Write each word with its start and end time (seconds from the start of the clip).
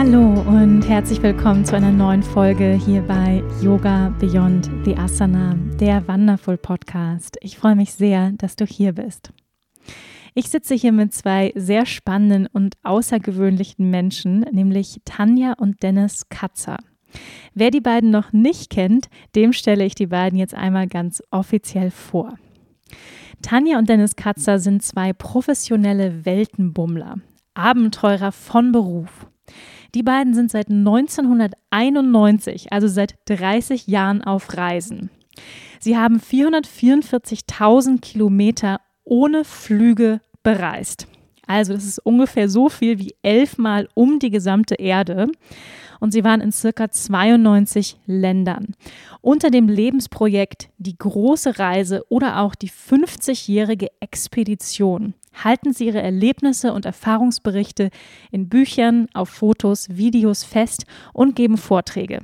Hallo 0.00 0.44
und 0.46 0.82
herzlich 0.82 1.20
willkommen 1.24 1.64
zu 1.64 1.74
einer 1.74 1.90
neuen 1.90 2.22
Folge 2.22 2.80
hier 2.86 3.02
bei 3.02 3.42
Yoga 3.60 4.14
Beyond 4.20 4.70
the 4.84 4.96
Asana, 4.96 5.56
der 5.80 6.06
Wonderful 6.06 6.56
Podcast. 6.56 7.36
Ich 7.40 7.58
freue 7.58 7.74
mich 7.74 7.92
sehr, 7.94 8.30
dass 8.30 8.54
du 8.54 8.64
hier 8.64 8.92
bist. 8.92 9.32
Ich 10.34 10.50
sitze 10.50 10.76
hier 10.76 10.92
mit 10.92 11.12
zwei 11.12 11.52
sehr 11.56 11.84
spannenden 11.84 12.46
und 12.46 12.76
außergewöhnlichen 12.84 13.90
Menschen, 13.90 14.46
nämlich 14.52 15.00
Tanja 15.04 15.54
und 15.54 15.82
Dennis 15.82 16.28
Katzer. 16.28 16.76
Wer 17.54 17.72
die 17.72 17.80
beiden 17.80 18.12
noch 18.12 18.32
nicht 18.32 18.70
kennt, 18.70 19.08
dem 19.34 19.52
stelle 19.52 19.84
ich 19.84 19.96
die 19.96 20.06
beiden 20.06 20.38
jetzt 20.38 20.54
einmal 20.54 20.86
ganz 20.86 21.24
offiziell 21.32 21.90
vor. 21.90 22.38
Tanja 23.42 23.78
und 23.78 23.88
Dennis 23.88 24.14
Katzer 24.14 24.60
sind 24.60 24.84
zwei 24.84 25.12
professionelle 25.12 26.24
Weltenbummler, 26.24 27.16
Abenteurer 27.54 28.30
von 28.30 28.70
Beruf. 28.70 29.26
Die 29.94 30.02
beiden 30.02 30.34
sind 30.34 30.50
seit 30.50 30.68
1991, 30.68 32.72
also 32.72 32.88
seit 32.88 33.14
30 33.26 33.86
Jahren 33.86 34.22
auf 34.22 34.56
Reisen. 34.56 35.10
Sie 35.80 35.96
haben 35.96 36.18
444.000 36.18 38.00
Kilometer 38.00 38.80
ohne 39.04 39.44
Flüge 39.44 40.20
bereist. 40.42 41.06
Also 41.46 41.72
das 41.72 41.84
ist 41.84 42.00
ungefähr 42.00 42.48
so 42.48 42.68
viel 42.68 42.98
wie 42.98 43.14
elfmal 43.22 43.88
um 43.94 44.18
die 44.18 44.30
gesamte 44.30 44.74
Erde. 44.74 45.28
Und 45.98 46.12
sie 46.12 46.22
waren 46.22 46.42
in 46.42 46.52
circa 46.52 46.90
92 46.90 47.98
Ländern. 48.06 48.74
Unter 49.20 49.50
dem 49.50 49.68
Lebensprojekt 49.68 50.68
Die 50.76 50.96
große 50.96 51.58
Reise 51.58 52.04
oder 52.08 52.40
auch 52.40 52.54
die 52.54 52.70
50-jährige 52.70 53.88
Expedition 54.00 55.14
halten 55.34 55.72
Sie 55.72 55.86
Ihre 55.86 56.02
Erlebnisse 56.02 56.72
und 56.72 56.84
Erfahrungsberichte 56.84 57.90
in 58.30 58.48
Büchern, 58.48 59.08
auf 59.14 59.28
Fotos, 59.28 59.88
Videos 59.90 60.44
fest 60.44 60.86
und 61.12 61.36
geben 61.36 61.56
Vorträge. 61.56 62.20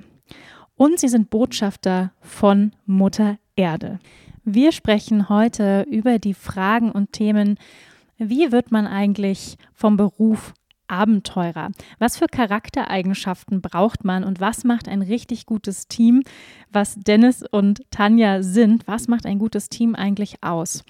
Und 0.77 0.99
Sie 0.99 1.09
sind 1.09 1.31
Botschafter 1.31 2.13
von 2.21 2.73
Mutter 2.87 3.39
Erde. 3.57 4.01
Wir 4.45 4.73
sprechen 4.73 5.29
heute 5.29 5.87
über 5.89 6.19
die 6.19 6.35
Fragen 6.35 6.91
und 6.91 7.13
Themen, 7.13 7.59
wie 8.19 8.53
wird 8.53 8.73
man 8.73 8.87
eigentlich 8.87 9.57
vom 9.73 9.97
Beruf 9.97 10.53
Abenteurer? 10.87 11.71
Was 11.99 12.19
für 12.19 12.27
Charaktereigenschaften 12.27 13.61
braucht 13.61 14.05
man 14.05 14.23
und 14.23 14.41
was 14.41 14.65
macht 14.65 14.89
ein 14.89 15.03
richtig 15.03 15.47
gutes 15.47 15.89
Team, 15.89 16.23
was 16.71 16.97
Dennis 16.97 17.43
und 17.51 17.83
Tanja 17.91 18.43
sind? 18.43 18.87
Was 18.87 19.09
macht 19.09 19.27
ein 19.27 19.39
gutes 19.39 19.69
Team 19.69 19.95
eigentlich 19.95 20.43
aus? 20.43 20.85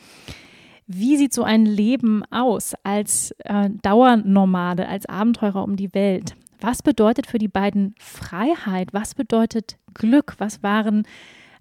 Wie 0.86 1.16
sieht 1.16 1.32
so 1.32 1.44
ein 1.44 1.64
Leben 1.64 2.24
aus 2.30 2.74
als 2.82 3.34
äh, 3.44 3.70
Dauernomade, 3.82 4.86
als 4.86 5.06
Abenteurer 5.06 5.64
um 5.64 5.76
die 5.76 5.94
Welt? 5.94 6.34
Was 6.60 6.82
bedeutet 6.82 7.26
für 7.26 7.38
die 7.38 7.48
beiden 7.48 7.94
Freiheit? 7.98 8.92
Was 8.92 9.14
bedeutet 9.14 9.78
Glück? 9.94 10.34
Was 10.38 10.62
waren 10.62 11.06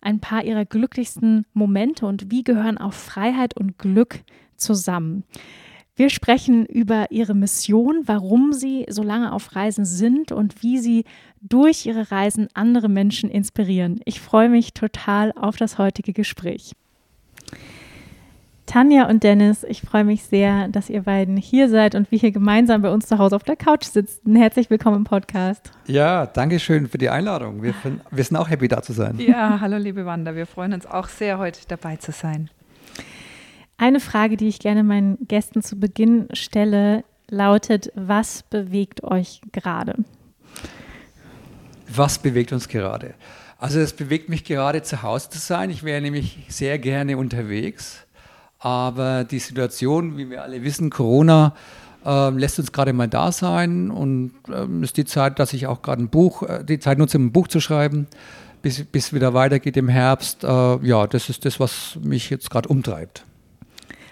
ein 0.01 0.19
paar 0.19 0.43
ihrer 0.43 0.65
glücklichsten 0.65 1.45
Momente 1.53 2.05
und 2.05 2.31
wie 2.31 2.43
gehören 2.43 2.77
auch 2.77 2.93
Freiheit 2.93 3.55
und 3.55 3.77
Glück 3.77 4.19
zusammen? 4.57 5.23
Wir 5.95 6.09
sprechen 6.09 6.65
über 6.65 7.11
ihre 7.11 7.35
Mission, 7.35 8.01
warum 8.05 8.51
sie 8.51 8.85
so 8.89 9.03
lange 9.03 9.31
auf 9.31 9.55
Reisen 9.55 9.85
sind 9.85 10.31
und 10.31 10.63
wie 10.63 10.79
sie 10.79 11.05
durch 11.39 11.85
ihre 11.85 12.11
Reisen 12.11 12.47
andere 12.55 12.89
Menschen 12.89 13.29
inspirieren. 13.29 14.01
Ich 14.03 14.19
freue 14.19 14.49
mich 14.49 14.73
total 14.73 15.31
auf 15.33 15.55
das 15.55 15.77
heutige 15.77 16.11
Gespräch. 16.11 16.73
Tanja 18.73 19.07
und 19.07 19.21
Dennis, 19.21 19.63
ich 19.63 19.83
freue 19.83 20.03
mich 20.03 20.23
sehr, 20.23 20.67
dass 20.67 20.89
ihr 20.89 21.03
beiden 21.03 21.37
hier 21.37 21.69
seid 21.69 21.93
und 21.93 22.09
wir 22.09 22.17
hier 22.17 22.31
gemeinsam 22.31 22.81
bei 22.81 22.89
uns 22.89 23.05
zu 23.05 23.19
Hause 23.19 23.35
auf 23.35 23.43
der 23.43 23.55
Couch 23.55 23.83
sitzen. 23.83 24.35
Herzlich 24.35 24.71
willkommen 24.71 24.97
im 24.97 25.03
Podcast. 25.03 25.69
Ja, 25.85 26.25
danke 26.25 26.59
schön 26.59 26.87
für 26.87 26.97
die 26.97 27.09
Einladung. 27.09 27.61
Wir, 27.61 27.75
wir 28.09 28.23
sind 28.23 28.35
auch 28.35 28.49
happy, 28.49 28.67
da 28.67 28.81
zu 28.81 28.91
sein. 28.91 29.19
Ja, 29.19 29.59
hallo 29.61 29.77
liebe 29.77 30.07
Wanda, 30.07 30.35
wir 30.35 30.47
freuen 30.47 30.73
uns 30.73 30.87
auch 30.87 31.07
sehr, 31.07 31.37
heute 31.37 31.59
dabei 31.67 31.97
zu 31.97 32.11
sein. 32.11 32.49
Eine 33.77 33.99
Frage, 33.99 34.37
die 34.37 34.47
ich 34.47 34.57
gerne 34.57 34.83
meinen 34.83 35.19
Gästen 35.27 35.61
zu 35.61 35.75
Beginn 35.75 36.27
stelle, 36.33 37.03
lautet, 37.29 37.91
was 37.93 38.41
bewegt 38.41 39.03
euch 39.03 39.41
gerade? 39.51 40.03
Was 41.95 42.17
bewegt 42.17 42.51
uns 42.51 42.67
gerade? 42.67 43.13
Also 43.59 43.79
es 43.79 43.93
bewegt 43.93 44.29
mich 44.29 44.45
gerade 44.45 44.81
zu 44.81 45.03
Hause 45.03 45.29
zu 45.29 45.37
sein. 45.37 45.69
Ich 45.69 45.83
wäre 45.83 46.01
nämlich 46.01 46.39
sehr 46.49 46.79
gerne 46.79 47.17
unterwegs. 47.19 48.02
Aber 48.63 49.25
die 49.25 49.39
Situation, 49.39 50.17
wie 50.17 50.29
wir 50.29 50.41
alle 50.41 50.63
wissen, 50.63 50.89
Corona, 50.89 51.53
äh, 52.05 52.29
lässt 52.29 52.59
uns 52.59 52.71
gerade 52.71 52.93
mal 52.93 53.09
da 53.09 53.33
sein 53.33 53.91
und 53.91 54.31
ähm, 54.47 54.83
ist 54.83 54.95
die 54.95 55.03
Zeit, 55.03 55.37
dass 55.37 55.51
ich 55.51 55.67
auch 55.67 55.81
gerade 55.81 56.01
ein 56.01 56.07
Buch, 56.07 56.43
äh, 56.43 56.63
die 56.63 56.79
Zeit 56.79 56.97
nutze, 56.97 57.17
um 57.17 57.25
ein 57.25 57.31
Buch 57.33 57.49
zu 57.49 57.59
schreiben, 57.59 58.07
bis, 58.61 58.85
bis 58.85 59.11
wieder 59.11 59.33
weitergeht 59.33 59.75
im 59.75 59.89
Herbst. 59.89 60.45
Äh, 60.45 60.47
ja, 60.47 61.07
das 61.07 61.29
ist 61.29 61.43
das, 61.43 61.59
was 61.59 61.97
mich 62.01 62.29
jetzt 62.29 62.49
gerade 62.49 62.69
umtreibt. 62.69 63.25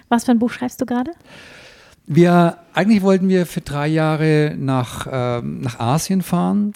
Was 0.10 0.26
für 0.26 0.32
ein 0.32 0.40
Buch 0.40 0.52
schreibst 0.52 0.82
du 0.82 0.86
gerade? 0.86 1.12
Wir, 2.06 2.58
eigentlich 2.74 3.04
wollten 3.04 3.30
wir 3.30 3.46
für 3.46 3.62
drei 3.62 3.88
Jahre 3.88 4.54
nach, 4.58 5.08
ähm, 5.10 5.62
nach 5.62 5.80
Asien 5.80 6.24
fahren. 6.24 6.74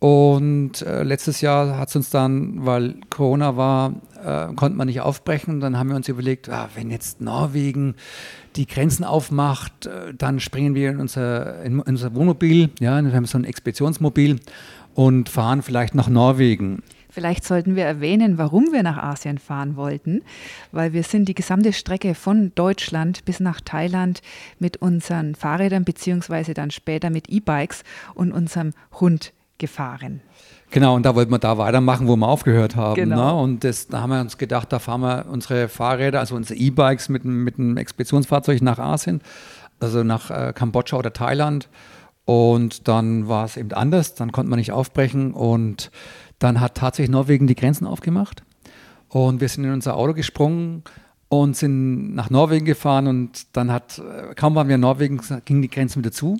Und 0.00 0.80
äh, 0.80 1.02
letztes 1.02 1.42
Jahr 1.42 1.76
hat 1.76 1.90
es 1.90 1.96
uns 1.96 2.08
dann, 2.08 2.64
weil 2.64 2.94
Corona 3.10 3.58
war, 3.58 3.92
äh, 4.24 4.46
konnte 4.54 4.78
man 4.78 4.86
nicht 4.86 5.02
aufbrechen. 5.02 5.60
Dann 5.60 5.78
haben 5.78 5.90
wir 5.90 5.96
uns 5.96 6.08
überlegt, 6.08 6.48
ah, 6.48 6.70
wenn 6.74 6.90
jetzt 6.90 7.20
Norwegen 7.20 7.94
die 8.56 8.66
Grenzen 8.66 9.04
aufmacht, 9.04 9.86
äh, 9.86 10.14
dann 10.16 10.40
springen 10.40 10.74
wir 10.74 10.88
in 10.90 11.00
unser, 11.00 11.62
in 11.62 11.80
unser 11.80 12.14
Wohnmobil, 12.14 12.70
ja, 12.80 13.04
wir 13.04 13.12
haben 13.12 13.26
so 13.26 13.36
ein 13.36 13.44
Expeditionsmobil 13.44 14.40
und 14.94 15.28
fahren 15.28 15.60
vielleicht 15.60 15.94
nach 15.94 16.08
Norwegen. 16.08 16.82
Vielleicht 17.10 17.44
sollten 17.44 17.76
wir 17.76 17.84
erwähnen, 17.84 18.38
warum 18.38 18.72
wir 18.72 18.82
nach 18.82 18.96
Asien 18.96 19.36
fahren 19.36 19.76
wollten, 19.76 20.22
weil 20.72 20.94
wir 20.94 21.02
sind 21.02 21.28
die 21.28 21.34
gesamte 21.34 21.74
Strecke 21.74 22.14
von 22.14 22.52
Deutschland 22.54 23.26
bis 23.26 23.38
nach 23.38 23.60
Thailand 23.60 24.22
mit 24.58 24.78
unseren 24.78 25.34
Fahrrädern 25.34 25.84
beziehungsweise 25.84 26.54
dann 26.54 26.70
später 26.70 27.10
mit 27.10 27.28
E-Bikes 27.28 27.82
und 28.14 28.32
unserem 28.32 28.72
Hund 28.92 29.34
gefahren. 29.60 30.20
Genau, 30.72 30.94
und 30.94 31.04
da 31.04 31.14
wollten 31.14 31.32
wir 31.32 31.38
da 31.38 31.58
weitermachen, 31.58 32.06
wo 32.06 32.16
wir 32.16 32.28
aufgehört 32.28 32.76
haben. 32.76 32.94
Genau. 32.94 33.36
Ne? 33.36 33.42
Und 33.42 33.64
das, 33.64 33.88
da 33.88 34.00
haben 34.00 34.10
wir 34.10 34.20
uns 34.20 34.38
gedacht, 34.38 34.72
da 34.72 34.78
fahren 34.78 35.00
wir 35.00 35.26
unsere 35.28 35.68
Fahrräder, 35.68 36.20
also 36.20 36.36
unsere 36.36 36.58
E-Bikes 36.58 37.08
mit, 37.08 37.24
mit 37.24 37.58
einem 37.58 37.76
Expeditionsfahrzeug 37.76 38.62
nach 38.62 38.78
Asien, 38.78 39.20
also 39.80 40.04
nach 40.04 40.30
äh, 40.30 40.52
Kambodscha 40.52 40.96
oder 40.96 41.12
Thailand. 41.12 41.68
Und 42.24 42.86
dann 42.86 43.26
war 43.28 43.44
es 43.44 43.56
eben 43.56 43.72
anders, 43.72 44.14
dann 44.14 44.30
konnte 44.30 44.50
man 44.50 44.58
nicht 44.58 44.70
aufbrechen 44.70 45.32
und 45.32 45.90
dann 46.38 46.60
hat 46.60 46.76
tatsächlich 46.76 47.10
Norwegen 47.10 47.48
die 47.48 47.56
Grenzen 47.56 47.86
aufgemacht. 47.86 48.44
Und 49.08 49.40
wir 49.40 49.48
sind 49.48 49.64
in 49.64 49.72
unser 49.72 49.96
Auto 49.96 50.14
gesprungen 50.14 50.84
und 51.28 51.56
sind 51.56 52.14
nach 52.14 52.30
Norwegen 52.30 52.64
gefahren 52.64 53.08
und 53.08 53.56
dann 53.56 53.72
hat, 53.72 53.98
äh, 53.98 54.34
kaum 54.36 54.54
waren 54.54 54.68
wir 54.68 54.76
in 54.76 54.80
Norwegen, 54.80 55.20
gingen 55.44 55.62
die 55.62 55.70
Grenzen 55.70 56.00
wieder 56.00 56.12
zu. 56.12 56.36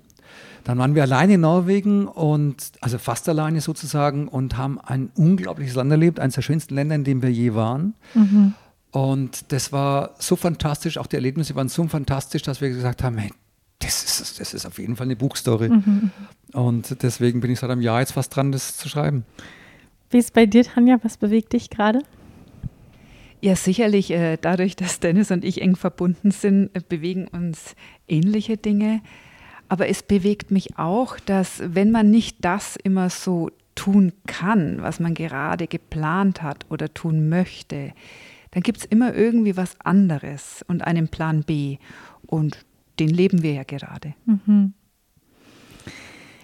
Dann 0.65 0.78
waren 0.78 0.94
wir 0.94 1.03
alleine 1.03 1.34
in 1.34 1.41
Norwegen 1.41 2.07
und 2.07 2.72
also 2.80 2.98
fast 2.98 3.28
alleine 3.28 3.60
sozusagen 3.60 4.28
und 4.28 4.57
haben 4.57 4.80
ein 4.80 5.10
unglaubliches 5.15 5.74
Land 5.74 5.91
erlebt, 5.91 6.21
eines 6.21 6.34
der 6.34 6.42
schönsten 6.42 6.74
Länder, 6.74 6.95
in 6.95 7.04
dem 7.04 7.22
wir 7.22 7.30
je 7.30 7.54
waren. 7.54 7.95
Mhm. 8.15 8.54
Und 8.91 9.53
das 9.53 9.72
war 9.72 10.15
so 10.18 10.36
fantastisch, 10.36 10.98
auch 10.98 11.07
die 11.07 11.16
Erlebnisse 11.16 11.54
waren 11.54 11.68
so 11.68 11.86
fantastisch, 11.86 12.42
dass 12.42 12.60
wir 12.60 12.68
gesagt 12.71 13.03
haben, 13.03 13.18
hey, 13.18 13.30
das 13.78 14.04
ist, 14.04 14.41
das 14.41 14.53
ist 14.53 14.66
auf 14.66 14.78
jeden 14.78 14.97
Fall 14.97 15.07
eine 15.07 15.16
Buchstory. 15.16 15.71
Mhm. 15.71 16.10
Und 16.53 17.03
deswegen 17.03 17.41
bin 17.41 17.51
ich 17.51 17.60
seit 17.60 17.71
einem 17.71 17.80
Jahr 17.80 18.01
jetzt 18.01 18.13
fast 18.13 18.34
dran, 18.34 18.53
das 18.53 18.77
zu 18.77 18.89
schreiben. 18.89 19.24
Wie 20.10 20.18
ist 20.18 20.27
es 20.27 20.30
bei 20.33 20.47
dir, 20.47 20.65
Tanja? 20.65 20.98
Was 21.03 21.16
bewegt 21.16 21.53
dich 21.53 21.71
gerade? 21.71 22.01
Ja, 23.41 23.56
sicherlich. 23.56 24.10
Äh, 24.10 24.36
dadurch, 24.41 24.77
dass 24.77 25.01
Dennis 25.01 25.30
und 25.30 25.45
ich 25.45 25.63
eng 25.63 25.77
verbunden 25.77 26.30
sind, 26.30 26.71
äh, 26.74 26.80
bewegen 26.86 27.27
uns 27.28 27.74
ähnliche 28.06 28.56
Dinge. 28.56 29.01
Aber 29.71 29.89
es 29.89 30.03
bewegt 30.03 30.51
mich 30.51 30.78
auch, 30.78 31.21
dass 31.21 31.63
wenn 31.65 31.93
man 31.93 32.11
nicht 32.11 32.39
das 32.41 32.75
immer 32.75 33.09
so 33.09 33.51
tun 33.77 34.13
kann, 34.27 34.83
was 34.83 34.99
man 34.99 35.15
gerade 35.15 35.69
geplant 35.69 36.43
hat 36.43 36.67
oder 36.71 36.93
tun 36.93 37.28
möchte, 37.28 37.93
dann 38.51 38.65
gibt 38.65 38.78
es 38.78 38.84
immer 38.84 39.15
irgendwie 39.15 39.57
was 39.57 39.81
anderes 39.81 40.65
und 40.67 40.84
einen 40.84 41.07
Plan 41.07 41.45
B. 41.45 41.78
Und 42.27 42.67
den 42.99 43.11
leben 43.11 43.45
wir 43.45 43.53
ja 43.53 43.63
gerade. 43.63 44.15
Mhm. 44.27 44.75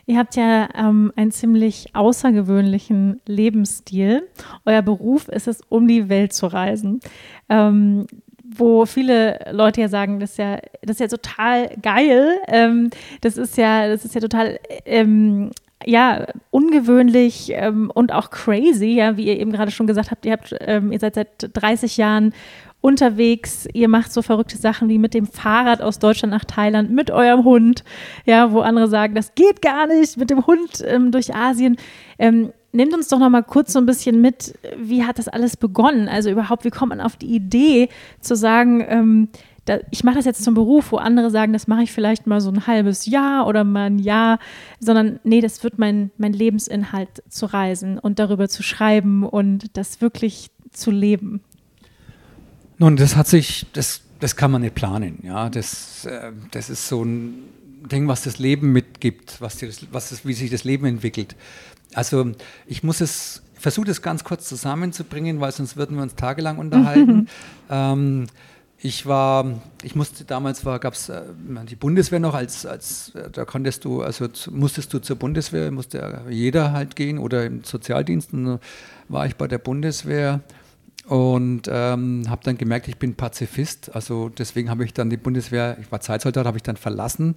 Ihr 0.07 0.19
habt 0.19 0.37
ja 0.37 0.69
ähm, 0.77 1.13
einen 1.17 1.33
ziemlich 1.33 1.97
außergewöhnlichen 1.97 3.21
Lebensstil. 3.27 4.29
Euer 4.65 4.83
Beruf 4.83 5.27
ist 5.27 5.49
es, 5.49 5.63
um 5.69 5.89
die 5.89 6.09
Welt 6.09 6.33
zu 6.33 6.47
reisen. 6.47 7.01
Ähm, 7.49 8.07
wo 8.55 8.87
viele 8.87 9.39
Leute 9.53 9.81
ja 9.81 9.89
sagen, 9.89 10.21
das 10.21 10.33
ist 10.33 10.39
ja, 10.39 10.59
das 10.83 11.01
ist 11.01 11.01
ja 11.01 11.09
total 11.09 11.71
geil. 11.83 12.39
Ähm, 12.49 12.91
das 13.21 13.37
ist 13.37 13.57
ja, 13.57 13.89
das 13.89 14.05
ist 14.05 14.15
ja 14.15 14.21
total 14.21 14.59
ähm, 14.85 15.51
ja, 15.85 16.27
ungewöhnlich 16.51 17.51
ähm, 17.53 17.91
und 17.95 18.13
auch 18.13 18.31
crazy, 18.31 18.95
ja, 18.95 19.17
wie 19.17 19.27
ihr 19.27 19.39
eben 19.39 19.53
gerade 19.53 19.71
schon 19.71 19.87
gesagt 19.87 20.11
habt, 20.11 20.25
ihr 20.27 20.33
habt, 20.33 20.55
ähm, 20.61 20.91
ihr 20.91 20.99
seid 20.99 21.15
seit 21.15 21.51
30 21.53 21.97
Jahren 21.97 22.33
unterwegs, 22.81 23.67
ihr 23.73 23.89
macht 23.89 24.13
so 24.13 24.23
verrückte 24.23 24.57
Sachen 24.57 24.89
wie 24.89 24.99
mit 24.99 25.13
dem 25.13 25.27
Fahrrad 25.27 25.83
aus 25.83 25.99
Deutschland 25.99 26.33
nach 26.33 26.45
Thailand, 26.45 26.91
mit 26.91 27.11
eurem 27.11 27.45
Hund, 27.45 27.85
ja, 28.25 28.53
wo 28.53 28.61
andere 28.61 28.89
sagen, 28.89 29.15
das 29.15 29.35
geht 29.35 29.61
gar 29.61 29.87
nicht, 29.87 30.17
mit 30.17 30.31
dem 30.31 30.47
Hund 30.47 30.85
ähm, 30.87 31.11
durch 31.11 31.35
Asien. 31.35 31.77
Ähm, 32.19 32.53
nehmt 32.73 32.95
uns 32.95 33.09
doch 33.09 33.19
noch 33.19 33.31
mal 33.31 33.43
kurz 33.43 33.73
so 33.73 33.79
ein 33.79 33.87
bisschen 33.87 34.21
mit, 34.21 34.55
wie 34.79 35.05
hat 35.05 35.19
das 35.19 35.29
alles 35.29 35.57
begonnen? 35.57 36.09
Also 36.09 36.31
überhaupt, 36.31 36.65
wie 36.65 36.71
kommt 36.71 36.91
man 36.91 37.01
auf 37.01 37.17
die 37.17 37.35
Idee 37.35 37.89
zu 38.21 38.37
sagen, 38.37 38.85
ähm, 38.89 39.29
da, 39.67 39.79
ich 39.91 40.05
mache 40.05 40.17
das 40.17 40.25
jetzt 40.25 40.45
zum 40.45 40.55
Beruf, 40.55 40.93
wo 40.93 40.97
andere 40.97 41.31
sagen, 41.31 41.53
das 41.53 41.67
mache 41.67 41.83
ich 41.83 41.93
vielleicht 41.93 42.27
mal 42.27 42.41
so 42.41 42.51
ein 42.51 42.67
halbes 42.67 43.07
Jahr 43.07 43.47
oder 43.47 43.65
mal 43.65 43.87
ein 43.87 43.99
Jahr, 43.99 44.39
sondern 44.79 45.19
nee, 45.25 45.41
das 45.41 45.63
wird 45.65 45.79
mein, 45.79 46.11
mein 46.19 46.33
Lebensinhalt 46.33 47.23
zu 47.29 47.47
reisen 47.47 47.99
und 47.99 48.19
darüber 48.19 48.49
zu 48.49 48.63
schreiben 48.63 49.25
und 49.25 49.77
das 49.77 50.01
wirklich 50.01 50.51
zu 50.71 50.91
leben. 50.91 51.41
Nun, 52.79 52.97
das 52.97 53.17
hat 53.17 53.27
sich, 53.27 53.67
das, 53.73 54.03
das 54.21 54.37
kann 54.37 54.53
man 54.53 54.63
nicht 54.63 54.75
planen. 54.75 55.19
Ja, 55.23 55.51
das, 55.51 56.05
äh, 56.07 56.31
das 56.53 56.71
ist 56.71 56.87
so 56.87 57.05
ein 57.05 57.43
Ding, 57.91 58.07
was 58.07 58.23
das 58.23 58.39
Leben 58.39 58.73
mitgibt, 58.73 59.41
was, 59.41 59.59
das, 59.59 59.87
was 59.93 60.11
das, 60.11 60.25
wie 60.25 60.33
sich 60.33 60.51
das 60.51 60.65
Leben 60.65 60.87
entwickelt. 60.87 61.35
Also 61.95 62.33
ich 62.67 62.83
muss 62.83 63.01
es, 63.01 63.43
versuche 63.55 63.87
das 63.87 64.03
ganz 64.03 64.25
kurz 64.25 64.49
zusammenzubringen, 64.49 65.41
weil 65.41 65.53
sonst 65.53 65.77
würden 65.77 65.97
wir 65.97 66.03
uns 66.03 66.15
tagelang 66.15 66.59
unterhalten. 66.59 67.29
ähm, 67.71 68.27
ich 68.79 69.07
war, 69.07 69.61
ich 69.83 69.95
musste 69.95 70.25
damals 70.25 70.65
war, 70.67 70.79
gab 70.79 70.95
es 70.95 71.09
äh, 71.09 71.23
die 71.69 71.77
Bundeswehr 71.77 72.21
noch 72.21 72.35
als, 72.35 72.67
als 72.67 73.15
äh, 73.15 73.31
da 73.31 73.45
konntest 73.45 73.85
du, 73.85 74.03
also 74.03 74.29
musstest 74.51 74.93
du 74.93 74.99
zur 74.99 75.17
Bundeswehr, 75.17 75.71
musste 75.71 76.23
jeder 76.29 76.73
halt 76.73 76.95
gehen 76.95 77.19
oder 77.19 77.47
im 77.47 77.65
Sozialdiensten 77.65 78.59
war 79.09 79.27
ich 79.27 79.37
bei 79.37 79.49
der 79.49 79.59
Bundeswehr 79.59 80.41
und 81.07 81.63
ähm, 81.69 82.25
habe 82.29 82.43
dann 82.45 82.59
gemerkt, 82.59 82.89
ich 82.89 82.99
bin 82.99 83.15
Pazifist. 83.15 83.95
Also 83.95 84.29
deswegen 84.29 84.69
habe 84.69 84.85
ich 84.85 84.93
dann 84.93 85.09
die 85.09 85.17
Bundeswehr, 85.17 85.79
ich 85.81 85.91
war 85.91 86.01
Zeitsoldat, 86.01 86.47
habe 86.47 86.59
ich 86.59 86.63
dann 86.63 86.77
verlassen 86.77 87.37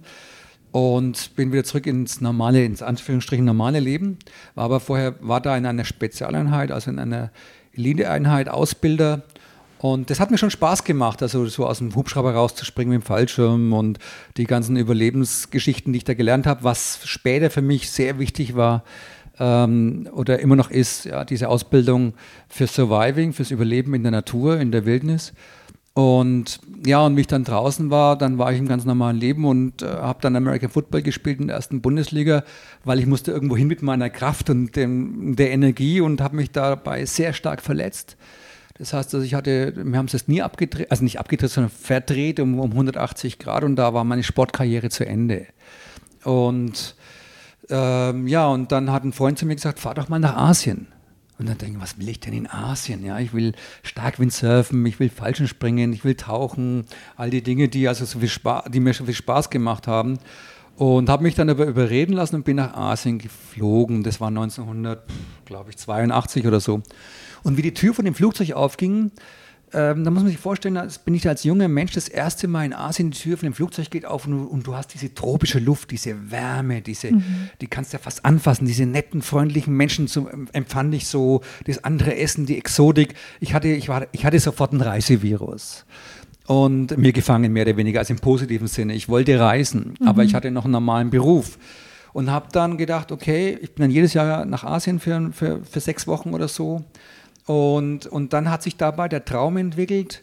und 0.72 1.34
bin 1.36 1.52
wieder 1.52 1.64
zurück 1.64 1.86
ins 1.86 2.20
normale, 2.20 2.64
ins 2.64 2.82
Anführungsstrichen 2.82 3.44
normale 3.44 3.80
Leben. 3.80 4.18
War 4.54 4.64
aber 4.64 4.80
vorher, 4.80 5.14
war 5.20 5.40
da 5.40 5.56
in 5.56 5.66
einer 5.66 5.84
Spezialeinheit, 5.84 6.70
also 6.70 6.90
in 6.90 6.98
einer 6.98 7.30
Eliteeinheit, 7.72 8.48
Ausbilder. 8.48 9.22
Und 9.78 10.10
das 10.10 10.20
hat 10.20 10.30
mir 10.30 10.36
schon 10.36 10.50
Spaß 10.50 10.84
gemacht, 10.84 11.22
also 11.22 11.46
so 11.46 11.66
aus 11.66 11.78
dem 11.78 11.94
Hubschrauber 11.94 12.34
rauszuspringen 12.34 12.92
mit 12.92 13.02
dem 13.02 13.06
Fallschirm 13.06 13.72
und 13.72 13.98
die 14.36 14.44
ganzen 14.44 14.76
Überlebensgeschichten, 14.76 15.92
die 15.92 15.98
ich 15.98 16.04
da 16.04 16.14
gelernt 16.14 16.46
habe, 16.46 16.64
was 16.64 17.00
später 17.04 17.48
für 17.48 17.62
mich 17.62 17.90
sehr 17.90 18.18
wichtig 18.18 18.54
war 18.56 18.84
ähm, 19.38 20.06
oder 20.12 20.38
immer 20.40 20.54
noch 20.54 20.70
ist, 20.70 21.06
ja, 21.06 21.24
diese 21.24 21.48
Ausbildung 21.48 22.12
für 22.48 22.66
Surviving, 22.66 23.32
fürs 23.32 23.50
Überleben 23.50 23.94
in 23.94 24.02
der 24.02 24.12
Natur, 24.12 24.60
in 24.60 24.70
der 24.70 24.84
Wildnis. 24.84 25.32
Und 26.00 26.60
ja, 26.86 27.04
und 27.04 27.16
wie 27.16 27.20
ich 27.20 27.26
dann 27.26 27.44
draußen 27.44 27.90
war, 27.90 28.16
dann 28.16 28.38
war 28.38 28.50
ich 28.52 28.58
im 28.58 28.66
ganz 28.66 28.86
normalen 28.86 29.18
Leben 29.18 29.44
und 29.44 29.82
äh, 29.82 29.86
habe 29.86 30.20
dann 30.22 30.34
American 30.34 30.70
Football 30.70 31.02
gespielt 31.02 31.40
in 31.40 31.48
der 31.48 31.56
ersten 31.56 31.82
Bundesliga, 31.82 32.42
weil 32.84 32.98
ich 32.98 33.06
musste 33.06 33.32
irgendwo 33.32 33.54
hin 33.54 33.68
mit 33.68 33.82
meiner 33.82 34.08
Kraft 34.08 34.48
und 34.48 34.74
dem, 34.76 35.36
der 35.36 35.50
Energie 35.50 36.00
und 36.00 36.22
habe 36.22 36.36
mich 36.36 36.52
dabei 36.52 37.04
sehr 37.04 37.34
stark 37.34 37.60
verletzt. 37.60 38.16
Das 38.78 38.94
heißt, 38.94 39.14
also 39.14 39.26
ich 39.26 39.34
hatte, 39.34 39.74
wir 39.76 39.98
haben 39.98 40.06
es 40.06 40.14
jetzt 40.14 40.28
nie 40.28 40.40
abgedreht, 40.40 40.90
also 40.90 41.04
nicht 41.04 41.20
abgedreht, 41.20 41.50
sondern 41.50 41.70
verdreht 41.70 42.40
um, 42.40 42.58
um 42.58 42.70
180 42.70 43.38
Grad 43.38 43.62
und 43.62 43.76
da 43.76 43.92
war 43.92 44.04
meine 44.04 44.22
Sportkarriere 44.22 44.88
zu 44.88 45.04
Ende. 45.04 45.48
Und 46.24 46.96
ähm, 47.68 48.26
ja, 48.26 48.46
und 48.46 48.72
dann 48.72 48.90
hat 48.90 49.04
ein 49.04 49.12
Freund 49.12 49.38
zu 49.38 49.44
mir 49.44 49.54
gesagt, 49.54 49.80
fahr 49.80 49.94
doch 49.94 50.08
mal 50.08 50.18
nach 50.18 50.36
Asien. 50.36 50.86
Und 51.40 51.48
dann 51.48 51.56
denke 51.56 51.78
ich, 51.78 51.82
was 51.82 51.98
will 51.98 52.10
ich 52.10 52.20
denn 52.20 52.34
in 52.34 52.46
Asien? 52.46 53.02
Ja, 53.02 53.18
ich 53.18 53.32
will 53.32 53.54
Starkwindsurfen, 53.82 54.84
ich 54.84 55.00
will 55.00 55.08
Fallschirmspringen, 55.08 55.90
ich 55.94 56.04
will 56.04 56.14
tauchen, 56.14 56.84
all 57.16 57.30
die 57.30 57.42
Dinge, 57.42 57.68
die 57.68 57.88
also 57.88 58.04
so 58.04 58.18
viel 58.18 58.28
Spaß, 58.28 58.64
die 58.70 58.78
mir 58.78 58.92
schon 58.92 59.06
viel 59.06 59.14
Spaß 59.14 59.48
gemacht 59.48 59.86
haben. 59.86 60.18
Und 60.76 61.08
habe 61.08 61.22
mich 61.22 61.34
dann 61.34 61.48
aber 61.48 61.64
überreden 61.64 62.12
lassen 62.12 62.36
und 62.36 62.44
bin 62.44 62.56
nach 62.56 62.74
Asien 62.74 63.16
geflogen. 63.16 64.02
Das 64.02 64.20
war 64.20 64.28
1982 64.28 66.46
oder 66.46 66.60
so. 66.60 66.82
Und 67.42 67.56
wie 67.56 67.62
die 67.62 67.72
Tür 67.72 67.94
von 67.94 68.04
dem 68.04 68.14
Flugzeug 68.14 68.52
aufging, 68.52 69.10
ähm, 69.72 70.04
da 70.04 70.10
muss 70.10 70.22
man 70.22 70.30
sich 70.30 70.40
vorstellen, 70.40 70.74
da 70.74 70.86
bin 71.04 71.14
ich 71.14 71.28
als 71.28 71.44
junger 71.44 71.68
Mensch 71.68 71.92
das 71.92 72.08
erste 72.08 72.48
Mal 72.48 72.64
in 72.64 72.72
Asien, 72.72 73.10
die 73.10 73.18
Tür 73.18 73.36
von 73.36 73.46
dem 73.46 73.52
Flugzeug 73.52 73.90
geht 73.90 74.04
auf 74.04 74.26
und, 74.26 74.46
und 74.46 74.66
du 74.66 74.74
hast 74.74 74.94
diese 74.94 75.14
tropische 75.14 75.60
Luft, 75.60 75.92
diese 75.92 76.30
Wärme, 76.30 76.82
diese, 76.82 77.12
mhm. 77.12 77.50
die 77.60 77.68
kannst 77.68 77.92
du 77.92 77.96
ja 77.96 78.02
fast 78.02 78.24
anfassen, 78.24 78.66
diese 78.66 78.86
netten, 78.86 79.22
freundlichen 79.22 79.76
Menschen 79.76 80.08
zum, 80.08 80.48
empfand 80.52 80.94
ich 80.94 81.06
so, 81.06 81.42
das 81.66 81.84
andere 81.84 82.16
Essen, 82.16 82.46
die 82.46 82.58
Exotik. 82.58 83.14
Ich 83.38 83.54
hatte, 83.54 83.68
ich, 83.68 83.88
war, 83.88 84.06
ich 84.12 84.24
hatte 84.24 84.40
sofort 84.40 84.72
ein 84.72 84.80
Reisevirus 84.80 85.84
und 86.46 86.98
mir 86.98 87.12
gefangen, 87.12 87.52
mehr 87.52 87.64
oder 87.64 87.76
weniger, 87.76 88.00
also 88.00 88.12
im 88.12 88.18
positiven 88.18 88.66
Sinne. 88.66 88.94
Ich 88.94 89.08
wollte 89.08 89.38
reisen, 89.38 89.94
mhm. 90.00 90.08
aber 90.08 90.24
ich 90.24 90.34
hatte 90.34 90.50
noch 90.50 90.64
einen 90.64 90.72
normalen 90.72 91.10
Beruf 91.10 91.58
und 92.12 92.28
habe 92.28 92.48
dann 92.50 92.76
gedacht, 92.76 93.12
okay, 93.12 93.56
ich 93.62 93.72
bin 93.72 93.84
dann 93.84 93.90
jedes 93.92 94.14
Jahr 94.14 94.44
nach 94.44 94.64
Asien 94.64 94.98
für, 94.98 95.30
für, 95.32 95.60
für 95.62 95.78
sechs 95.78 96.08
Wochen 96.08 96.34
oder 96.34 96.48
so 96.48 96.84
und, 97.46 98.06
und 98.06 98.32
dann 98.32 98.50
hat 98.50 98.62
sich 98.62 98.76
dabei 98.76 99.08
der 99.08 99.24
Traum 99.24 99.56
entwickelt, 99.56 100.22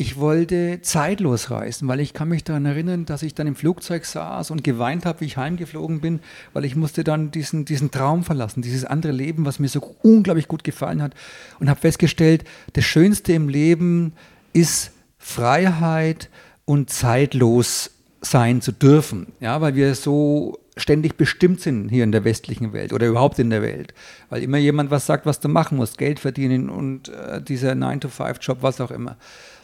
ich 0.00 0.16
wollte 0.16 0.78
zeitlos 0.80 1.50
reisen, 1.50 1.88
weil 1.88 1.98
ich 1.98 2.12
kann 2.12 2.28
mich 2.28 2.44
daran 2.44 2.66
erinnern, 2.66 3.04
dass 3.04 3.24
ich 3.24 3.34
dann 3.34 3.48
im 3.48 3.56
Flugzeug 3.56 4.04
saß 4.04 4.52
und 4.52 4.62
geweint 4.62 5.04
habe, 5.04 5.20
wie 5.20 5.24
ich 5.24 5.36
heimgeflogen 5.36 6.00
bin, 6.00 6.20
weil 6.52 6.64
ich 6.64 6.76
musste 6.76 7.02
dann 7.02 7.32
diesen, 7.32 7.64
diesen 7.64 7.90
Traum 7.90 8.22
verlassen, 8.22 8.62
dieses 8.62 8.84
andere 8.84 9.10
Leben, 9.10 9.44
was 9.44 9.58
mir 9.58 9.66
so 9.66 9.96
unglaublich 10.02 10.46
gut 10.46 10.62
gefallen 10.62 11.02
hat. 11.02 11.14
Und 11.58 11.68
habe 11.68 11.80
festgestellt, 11.80 12.44
das 12.74 12.84
Schönste 12.84 13.32
im 13.32 13.48
Leben 13.48 14.12
ist 14.52 14.92
Freiheit 15.18 16.30
und 16.64 16.90
zeitlos 16.90 17.90
sein 18.20 18.60
zu 18.60 18.70
dürfen, 18.70 19.32
ja, 19.40 19.60
weil 19.60 19.74
wir 19.74 19.96
so 19.96 20.60
ständig 20.78 21.16
bestimmt 21.16 21.60
sind 21.60 21.88
hier 21.88 22.04
in 22.04 22.12
der 22.12 22.24
westlichen 22.24 22.72
Welt 22.72 22.92
oder 22.92 23.06
überhaupt 23.06 23.38
in 23.38 23.50
der 23.50 23.62
Welt. 23.62 23.94
Weil 24.30 24.42
immer 24.42 24.58
jemand 24.58 24.90
was 24.90 25.06
sagt, 25.06 25.26
was 25.26 25.40
du 25.40 25.48
machen 25.48 25.76
musst, 25.76 25.98
Geld 25.98 26.18
verdienen 26.18 26.70
und 26.70 27.08
äh, 27.08 27.42
dieser 27.42 27.72
9-to-5-Job, 27.72 28.58
was 28.62 28.80
auch 28.80 28.90
immer. 28.90 29.16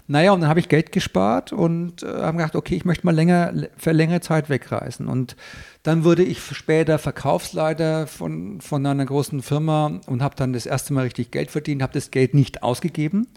Naja, 0.06 0.32
und 0.32 0.42
dann 0.42 0.50
habe 0.50 0.60
ich 0.60 0.68
Geld 0.68 0.92
gespart 0.92 1.50
und 1.52 2.02
äh, 2.02 2.06
habe 2.06 2.36
gedacht, 2.36 2.56
okay, 2.56 2.74
ich 2.76 2.84
möchte 2.84 3.06
mal 3.06 3.14
länger, 3.14 3.54
für 3.78 3.92
längere 3.92 4.20
Zeit 4.20 4.50
wegreisen. 4.50 5.08
Und 5.08 5.34
dann 5.82 6.04
wurde 6.04 6.22
ich 6.22 6.42
später 6.42 6.98
Verkaufsleiter 6.98 8.06
von, 8.06 8.60
von 8.60 8.84
einer 8.84 9.06
großen 9.06 9.40
Firma 9.40 10.00
und 10.06 10.22
habe 10.22 10.36
dann 10.36 10.52
das 10.52 10.66
erste 10.66 10.92
Mal 10.92 11.04
richtig 11.04 11.30
Geld 11.30 11.50
verdient, 11.50 11.80
habe 11.80 11.94
das 11.94 12.10
Geld 12.10 12.34
nicht 12.34 12.62
ausgegeben, 12.62 13.28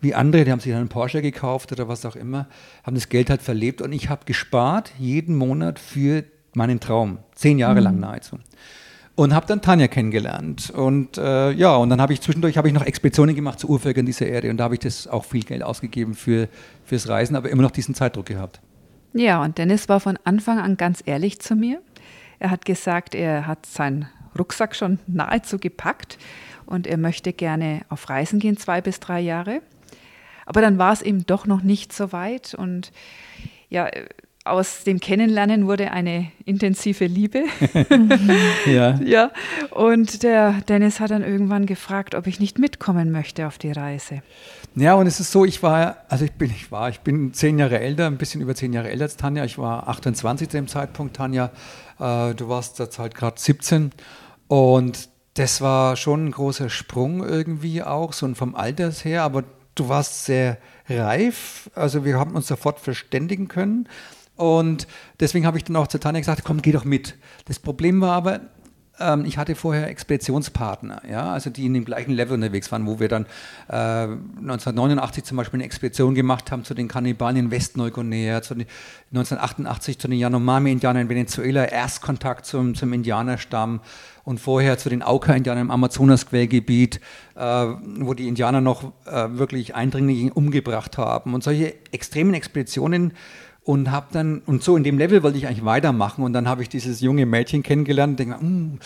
wie 0.00 0.14
andere, 0.14 0.44
die 0.44 0.50
haben 0.50 0.60
sich 0.60 0.72
dann 0.72 0.80
einen 0.80 0.88
Porsche 0.88 1.22
gekauft 1.22 1.70
oder 1.70 1.86
was 1.86 2.04
auch 2.04 2.16
immer, 2.16 2.48
haben 2.82 2.94
das 2.94 3.08
Geld 3.08 3.30
halt 3.30 3.42
verlebt 3.42 3.80
und 3.80 3.92
ich 3.92 4.08
habe 4.08 4.24
gespart 4.24 4.92
jeden 4.98 5.36
Monat 5.36 5.78
für 5.78 6.24
meinen 6.58 6.80
Traum, 6.80 7.18
zehn 7.34 7.58
Jahre 7.58 7.76
mhm. 7.76 7.84
lang 7.84 8.00
nahezu. 8.00 8.38
Und 9.14 9.34
habe 9.34 9.46
dann 9.46 9.62
Tanja 9.62 9.88
kennengelernt. 9.88 10.70
Und 10.70 11.18
äh, 11.18 11.50
ja, 11.50 11.74
und 11.74 11.90
dann 11.90 12.00
habe 12.00 12.12
ich 12.12 12.20
zwischendurch 12.20 12.56
habe 12.56 12.68
ich 12.68 12.74
noch 12.74 12.84
Expeditionen 12.84 13.34
gemacht 13.34 13.58
zu 13.58 13.68
Urvölkern 13.68 14.06
dieser 14.06 14.26
Erde. 14.26 14.50
Und 14.50 14.58
da 14.58 14.64
habe 14.64 14.74
ich 14.74 14.80
das 14.80 15.08
auch 15.08 15.24
viel 15.24 15.42
Geld 15.42 15.62
ausgegeben 15.62 16.14
für, 16.14 16.48
fürs 16.84 17.08
Reisen, 17.08 17.34
aber 17.34 17.48
immer 17.48 17.62
noch 17.62 17.72
diesen 17.72 17.94
Zeitdruck 17.94 18.26
gehabt. 18.26 18.60
Ja, 19.14 19.42
und 19.42 19.58
Dennis 19.58 19.88
war 19.88 19.98
von 19.98 20.18
Anfang 20.22 20.58
an 20.58 20.76
ganz 20.76 21.02
ehrlich 21.04 21.40
zu 21.40 21.56
mir. 21.56 21.80
Er 22.38 22.50
hat 22.50 22.64
gesagt, 22.64 23.16
er 23.16 23.46
hat 23.48 23.66
seinen 23.66 24.08
Rucksack 24.38 24.76
schon 24.76 25.00
nahezu 25.08 25.58
gepackt 25.58 26.18
und 26.66 26.86
er 26.86 26.98
möchte 26.98 27.32
gerne 27.32 27.80
auf 27.88 28.08
Reisen 28.08 28.38
gehen, 28.38 28.56
zwei 28.56 28.80
bis 28.80 29.00
drei 29.00 29.20
Jahre. 29.20 29.62
Aber 30.46 30.60
dann 30.60 30.78
war 30.78 30.92
es 30.92 31.02
eben 31.02 31.26
doch 31.26 31.46
noch 31.46 31.62
nicht 31.62 31.92
so 31.92 32.12
weit. 32.12 32.54
Und 32.54 32.92
ja, 33.68 33.88
aus 34.50 34.84
dem 34.84 35.00
Kennenlernen 35.00 35.66
wurde 35.66 35.90
eine 35.90 36.30
intensive 36.44 37.06
Liebe. 37.06 37.44
ja. 38.66 38.98
ja. 39.00 39.30
Und 39.70 40.22
der 40.22 40.54
Dennis 40.68 41.00
hat 41.00 41.10
dann 41.10 41.22
irgendwann 41.22 41.66
gefragt, 41.66 42.14
ob 42.14 42.26
ich 42.26 42.40
nicht 42.40 42.58
mitkommen 42.58 43.10
möchte 43.10 43.46
auf 43.46 43.58
die 43.58 43.72
Reise. 43.72 44.22
Ja, 44.74 44.94
und 44.94 45.06
es 45.06 45.20
ist 45.20 45.32
so, 45.32 45.44
ich 45.44 45.62
war, 45.62 46.04
also 46.08 46.24
ich 46.24 46.32
bin, 46.32 46.50
ich 46.50 46.70
war, 46.70 46.88
ich 46.88 47.00
bin 47.00 47.32
zehn 47.34 47.58
Jahre 47.58 47.80
älter, 47.80 48.06
ein 48.06 48.18
bisschen 48.18 48.40
über 48.40 48.54
zehn 48.54 48.72
Jahre 48.72 48.90
älter 48.90 49.04
als 49.04 49.16
Tanja. 49.16 49.44
Ich 49.44 49.58
war 49.58 49.88
28 49.88 50.48
zu 50.48 50.56
dem 50.56 50.68
Zeitpunkt, 50.68 51.16
Tanja. 51.16 51.50
Äh, 51.98 52.34
du 52.34 52.48
warst 52.48 52.76
zur 52.76 52.90
Zeit 52.90 53.14
gerade 53.14 53.40
17. 53.40 53.92
Und 54.46 55.08
das 55.34 55.60
war 55.60 55.96
schon 55.96 56.26
ein 56.26 56.30
großer 56.30 56.70
Sprung 56.70 57.24
irgendwie 57.24 57.82
auch, 57.82 58.12
so 58.12 58.32
vom 58.34 58.54
Alters 58.54 59.04
her, 59.04 59.22
aber 59.22 59.44
du 59.74 59.88
warst 59.88 60.24
sehr 60.24 60.58
reif. 60.88 61.70
Also 61.74 62.04
wir 62.04 62.18
haben 62.18 62.34
uns 62.34 62.48
sofort 62.48 62.80
verständigen 62.80 63.48
können 63.48 63.88
Und 64.38 64.86
deswegen 65.20 65.44
habe 65.44 65.58
ich 65.58 65.64
dann 65.64 65.76
auch 65.76 65.88
zu 65.88 66.00
Tanja 66.00 66.20
gesagt, 66.20 66.44
komm, 66.44 66.62
geh 66.62 66.72
doch 66.72 66.84
mit. 66.84 67.16
Das 67.44 67.58
Problem 67.58 68.00
war 68.00 68.12
aber, 68.12 68.40
ähm, 69.00 69.24
ich 69.24 69.38
hatte 69.38 69.54
vorher 69.54 69.88
Expeditionspartner, 69.88 71.02
ja, 71.10 71.32
also 71.32 71.50
die 71.50 71.66
in 71.66 71.74
dem 71.74 71.84
gleichen 71.84 72.12
Level 72.12 72.34
unterwegs 72.34 72.70
waren, 72.72 72.86
wo 72.86 73.00
wir 73.00 73.08
dann 73.08 73.26
äh, 73.68 73.74
1989 73.74 75.24
zum 75.24 75.36
Beispiel 75.36 75.58
eine 75.58 75.64
Expedition 75.64 76.14
gemacht 76.14 76.50
haben 76.50 76.64
zu 76.64 76.74
den 76.74 76.88
Kannibalen 76.88 77.36
in 77.36 77.50
Westneuguinea, 77.50 78.42
zu 78.42 78.54
den, 78.54 78.66
1988 79.12 79.98
zu 79.98 80.08
den 80.08 80.18
Yanomami-Indianern 80.18 81.02
in 81.02 81.08
Venezuela, 81.08 81.64
Erstkontakt 81.64 82.46
zum, 82.46 82.74
zum 82.74 82.92
Indianerstamm 82.92 83.80
und 84.24 84.38
vorher 84.40 84.78
zu 84.78 84.88
den 84.88 85.02
Auka-Indianern 85.02 85.62
im 85.62 85.70
Amazonasquellgebiet, 85.70 87.00
äh, 87.34 87.40
wo 87.40 88.14
die 88.14 88.28
Indianer 88.28 88.60
noch 88.60 88.92
äh, 89.06 89.28
wirklich 89.30 89.74
Eindringlinge 89.74 90.32
umgebracht 90.32 90.98
haben. 90.98 91.34
Und 91.34 91.42
solche 91.42 91.74
extremen 91.92 92.34
Expeditionen 92.34 93.12
und 93.68 93.90
habe 93.90 94.06
dann 94.12 94.40
und 94.46 94.62
so 94.62 94.78
in 94.78 94.82
dem 94.82 94.96
Level 94.96 95.22
wollte 95.22 95.36
ich 95.36 95.46
eigentlich 95.46 95.62
weitermachen 95.62 96.24
und 96.24 96.32
dann 96.32 96.48
habe 96.48 96.62
ich 96.62 96.70
dieses 96.70 97.02
junge 97.02 97.26
Mädchen 97.26 97.62
kennengelernt 97.62 98.12
und 98.12 98.18
denke, 98.18 98.42
mm, 98.42 98.78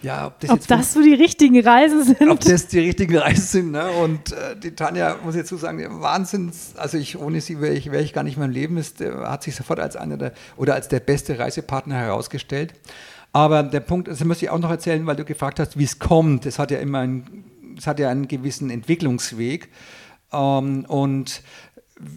ja, 0.00 0.28
ob 0.28 0.38
das, 0.38 0.50
ob 0.50 0.64
das 0.68 0.92
so 0.92 1.02
die 1.02 1.14
richtigen 1.14 1.60
Reisen 1.60 2.04
sind. 2.04 2.30
Ob 2.30 2.38
das 2.38 2.68
die 2.68 2.78
richtigen 2.78 3.18
Reisen 3.18 3.42
sind. 3.42 3.72
Ne? 3.72 3.90
Und 3.90 4.30
äh, 4.30 4.54
die 4.54 4.76
Tanja, 4.76 5.16
muss 5.24 5.34
ich 5.34 5.40
dazu 5.40 5.56
sagen, 5.56 5.84
Wahnsinns, 6.00 6.74
also 6.76 6.98
ich, 6.98 7.18
ohne 7.18 7.40
sie 7.40 7.60
wäre 7.60 7.74
ich, 7.74 7.90
wär 7.90 8.00
ich 8.00 8.12
gar 8.12 8.22
nicht 8.22 8.36
mehr 8.36 8.46
im 8.46 8.52
Leben, 8.52 8.76
ist, 8.76 9.00
hat 9.00 9.42
sich 9.42 9.56
sofort 9.56 9.80
als 9.80 9.96
einer 9.96 10.16
der 10.16 10.32
oder 10.56 10.74
als 10.74 10.86
der 10.86 11.00
beste 11.00 11.36
Reisepartner 11.36 11.96
herausgestellt. 11.96 12.74
Aber 13.32 13.64
der 13.64 13.80
Punkt, 13.80 14.06
das 14.06 14.22
muss 14.22 14.40
ich 14.40 14.50
auch 14.50 14.60
noch 14.60 14.70
erzählen, 14.70 15.04
weil 15.04 15.16
du 15.16 15.24
gefragt 15.24 15.58
hast, 15.58 15.76
wie 15.76 15.84
es 15.84 15.98
kommt. 15.98 16.46
Es 16.46 16.60
hat 16.60 16.70
ja 16.70 16.78
immer 16.78 17.00
einen, 17.00 17.74
es 17.76 17.88
hat 17.88 17.98
ja 17.98 18.08
einen 18.08 18.28
gewissen 18.28 18.70
Entwicklungsweg. 18.70 19.68
Ähm, 20.32 20.84
und 20.86 21.42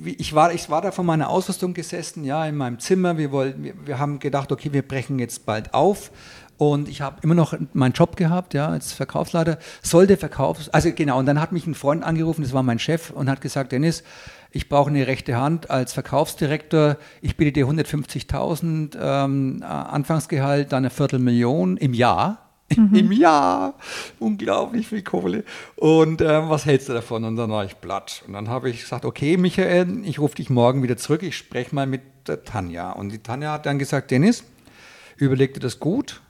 ich 0.06 0.34
war, 0.34 0.54
ich 0.54 0.70
war 0.70 0.82
da 0.82 0.92
von 0.92 1.06
meiner 1.06 1.30
Ausrüstung 1.30 1.74
gesessen, 1.74 2.24
ja, 2.24 2.46
in 2.46 2.56
meinem 2.56 2.80
Zimmer. 2.80 3.18
Wir, 3.18 3.32
wollten, 3.32 3.64
wir, 3.64 3.74
wir 3.86 4.00
haben 4.00 4.20
gedacht, 4.20 4.52
okay, 4.52 4.72
wir 4.74 4.88
brechen 4.88 5.20
jetzt 5.20 5.46
bald 5.46 5.74
auf. 5.74 6.12
Und 6.58 6.88
ich 6.88 7.02
habe 7.02 7.18
immer 7.24 7.34
noch 7.34 7.56
meinen 7.74 7.94
Job 7.94 8.16
gehabt, 8.16 8.54
ja, 8.54 8.68
als 8.68 8.94
Verkaufsleiter. 8.94 9.58
Sollte 9.82 10.18
Verkaufs-, 10.18 10.70
also 10.70 10.92
genau, 10.94 11.18
und 11.18 11.26
dann 11.26 11.42
hat 11.42 11.52
mich 11.52 11.66
ein 11.66 11.74
Freund 11.74 12.04
angerufen, 12.04 12.44
das 12.44 12.54
war 12.54 12.62
mein 12.62 12.78
Chef, 12.78 13.10
und 13.10 13.30
hat 13.30 13.42
gesagt, 13.42 13.72
Dennis, 13.72 14.04
ich 14.52 14.70
brauche 14.70 14.92
eine 14.92 15.08
rechte 15.08 15.38
Hand 15.38 15.72
als 15.72 15.94
Verkaufsdirektor. 15.94 16.98
Ich 17.22 17.36
biete 17.36 17.54
dir 17.54 17.66
150.000 17.66 18.98
ähm, 19.00 19.64
Anfangsgehalt, 19.64 20.72
dann 20.72 20.80
eine 20.80 20.92
Viertelmillion 20.92 21.78
im 21.78 21.96
Jahr 21.96 22.51
mhm. 22.78 22.96
im 22.96 23.12
Jahr. 23.12 23.76
Unglaublich 24.20 24.88
viel 24.88 25.02
Kohle. 25.02 25.44
Und 25.76 26.22
äh, 26.22 26.50
was 26.50 26.66
hältst 26.66 26.90
du 26.90 26.94
davon? 26.94 27.24
Und 27.24 27.36
dann 27.36 27.50
war 27.50 27.66
ich 27.66 27.80
platt. 27.80 28.24
Und 28.28 28.34
dann 28.34 28.50
habe 28.50 28.70
ich 28.70 28.82
gesagt, 28.82 29.06
okay, 29.06 29.38
Michael, 29.38 30.04
ich 30.04 30.20
rufe 30.20 30.36
dich 30.36 30.50
morgen 30.50 30.84
wieder 30.84 30.98
zurück. 30.98 31.24
Ich 31.24 31.38
spreche 31.38 31.74
mal 31.76 31.88
mit 31.88 32.02
der 32.28 32.44
Tanja. 32.44 32.92
Und 32.92 33.12
die 33.12 33.20
Tanja 33.20 33.54
hat 33.54 33.66
dann 33.66 33.80
gesagt, 33.80 34.12
Dennis, 34.12 34.44
überleg 35.18 35.54
dir 35.54 35.60
das 35.60 35.80
gut. 35.80 36.22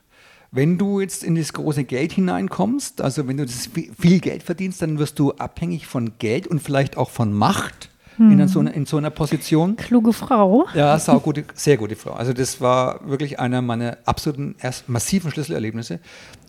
Wenn 0.54 0.78
du 0.78 1.00
jetzt 1.00 1.24
in 1.24 1.36
das 1.36 1.54
große 1.54 1.86
Geld 1.86 2.12
hineinkommst, 2.12 3.02
also 3.02 3.26
wenn 3.28 3.38
du 3.38 3.48
viel 3.48 4.20
Geld 4.20 4.44
verdienst, 4.44 4.82
dann 4.82 5.00
wirst 5.00 5.18
du 5.18 5.32
abhängig 5.32 5.88
von 5.88 6.18
Geld 6.20 6.46
und 6.46 6.62
vielleicht 6.62 6.98
auch 6.98 7.10
von 7.10 7.32
Macht 7.32 7.90
hm. 8.18 8.40
in, 8.40 8.48
so 8.48 8.60
einer, 8.60 8.74
in 8.74 8.86
so 8.86 8.98
einer 8.98 9.10
Position. 9.10 9.76
Kluge 9.76 10.14
Frau. 10.14 10.68
Ja, 10.74 10.98
gute, 11.24 11.46
sehr 11.54 11.78
gute 11.78 11.96
Frau. 11.96 12.14
Also 12.14 12.34
das 12.34 12.62
war 12.62 13.08
wirklich 13.08 13.40
einer 13.40 13.62
meiner 13.62 13.98
absoluten 14.06 14.56
erst 14.60 14.90
massiven 14.90 15.32
Schlüsselerlebnisse. 15.32 16.00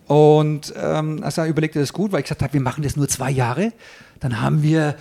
Und 0.06 0.74
ähm, 0.76 1.20
also 1.22 1.44
überlegte 1.44 1.78
das 1.78 1.92
gut, 1.92 2.12
weil 2.12 2.20
ich 2.20 2.24
gesagt 2.24 2.42
habe, 2.42 2.52
wir 2.52 2.60
machen 2.60 2.82
das 2.82 2.96
nur 2.96 3.08
zwei 3.08 3.30
Jahre. 3.30 3.72
Dann 4.20 4.40
haben 4.40 4.62
wir 4.62 4.96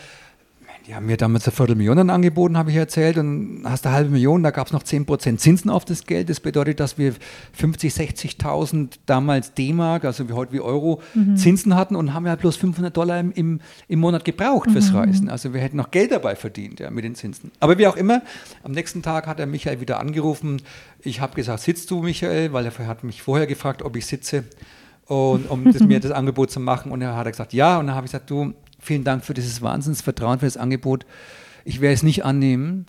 die 0.92 0.96
haben 0.96 1.06
mir 1.06 1.16
damals 1.16 1.48
eine 1.48 1.56
Viertelmillion 1.56 2.10
angeboten, 2.10 2.58
habe 2.58 2.70
ich 2.70 2.76
erzählt, 2.76 3.18
und 3.18 3.62
hast 3.64 3.86
eine 3.86 3.96
halbe 3.96 4.10
Million, 4.10 4.44
da 4.44 4.52
gab 4.52 4.68
es 4.68 4.74
noch 4.74 4.84
10% 4.84 5.38
Zinsen 5.38 5.72
auf 5.72 5.86
das 5.86 6.06
Geld. 6.06 6.30
Das 6.30 6.42
bedeutet, 6.42 6.82
dass 6.82 6.98
wir 6.98 7.14
50, 7.54 7.94
60.000 7.94 9.00
damals 9.06 9.54
D-Mark, 9.54 10.04
also 10.04 10.28
wie 10.28 10.34
heute 10.34 10.52
wie 10.52 10.60
Euro, 10.60 11.02
mhm. 11.14 11.38
Zinsen 11.38 11.76
hatten 11.76 11.96
und 11.96 12.14
haben 12.14 12.26
ja 12.26 12.36
bloß 12.36 12.58
500 12.58 12.98
Dollar 12.98 13.22
im, 13.22 13.32
im, 13.32 13.62
im 13.88 14.00
Monat 14.02 14.26
gebraucht 14.26 14.68
mhm. 14.68 14.74
fürs 14.74 14.94
Reisen. 14.94 15.30
Also 15.30 15.54
wir 15.54 15.62
hätten 15.62 15.78
noch 15.78 15.92
Geld 15.92 16.12
dabei 16.12 16.36
verdient 16.36 16.82
ja, 16.82 16.92
mit 16.92 17.06
den 17.06 17.16
Zinsen. 17.16 17.52
Aber 17.62 17.78
wie 17.78 17.88
auch 17.88 17.96
immer, 17.96 18.22
am 18.62 18.74
nächsten 18.74 19.02
Tag 19.02 19.28
hat 19.28 19.40
er 19.40 19.46
Michael 19.46 19.80
wieder 19.80 19.98
angerufen. 19.98 20.62
Ich 21.00 21.22
habe 21.22 21.36
gesagt, 21.36 21.62
sitzt 21.62 21.90
du, 21.90 22.02
Michael? 22.02 22.52
Weil 22.52 22.66
er 22.66 22.88
hat 22.88 23.06
mich 23.06 23.22
vorher 23.22 23.48
gefragt, 23.48 23.82
ob 23.82 23.96
ich 23.96 24.06
sitze. 24.06 24.44
Und, 25.06 25.50
um 25.50 25.72
das, 25.72 25.82
mir 25.84 26.00
das 26.02 26.12
Angebot 26.12 26.52
zu 26.52 26.60
machen. 26.60 26.92
Und 26.92 27.02
er 27.02 27.16
hat 27.16 27.28
gesagt, 27.28 27.54
ja. 27.54 27.80
Und 27.80 27.88
dann 27.88 27.96
habe 27.96 28.08
ich 28.08 28.12
gesagt, 28.12 28.30
du, 28.30 28.54
vielen 28.82 29.04
Dank 29.04 29.24
für 29.24 29.34
dieses 29.34 29.62
Wahnsinnsvertrauen, 29.62 30.40
für 30.40 30.46
das 30.46 30.58
Angebot. 30.58 31.06
Ich 31.66 31.82
werde 31.82 31.94
es 31.94 32.04
nicht 32.04 32.26
annehmen. 32.26 32.86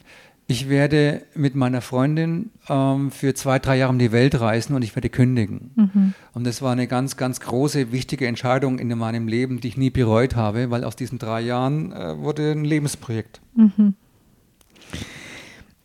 Ich 0.49 0.69
werde 0.69 1.23
mit 1.35 1.55
meiner 1.55 1.81
Freundin 1.81 2.51
ähm, 2.69 3.11
für 3.11 3.33
zwei, 3.35 3.59
drei 3.59 3.79
Jahre 3.79 3.91
um 3.91 3.99
die 3.99 4.13
Welt 4.13 4.39
reisen 4.41 4.75
und 4.75 4.83
ich 4.83 4.95
werde 4.97 5.09
kündigen. 5.09 5.71
Mhm. 5.77 6.15
Und 6.35 6.45
das 6.45 6.61
war 6.61 6.73
eine 6.73 6.87
ganz, 6.89 7.17
ganz 7.17 7.41
große, 7.41 7.93
wichtige 7.93 8.27
Entscheidung 8.27 8.79
in 8.79 8.89
meinem 8.99 9.29
Leben, 9.29 9.61
die 9.61 9.69
ich 9.69 9.77
nie 9.77 9.91
bereut 9.91 10.35
habe, 10.37 10.71
weil 10.71 10.85
aus 10.85 10.97
diesen 10.97 11.19
drei 11.19 11.41
Jahren 11.41 11.93
äh, 11.93 12.19
wurde 12.19 12.53
ein 12.53 12.65
Lebensprojekt. 12.65 13.41
Mhm. 13.55 13.95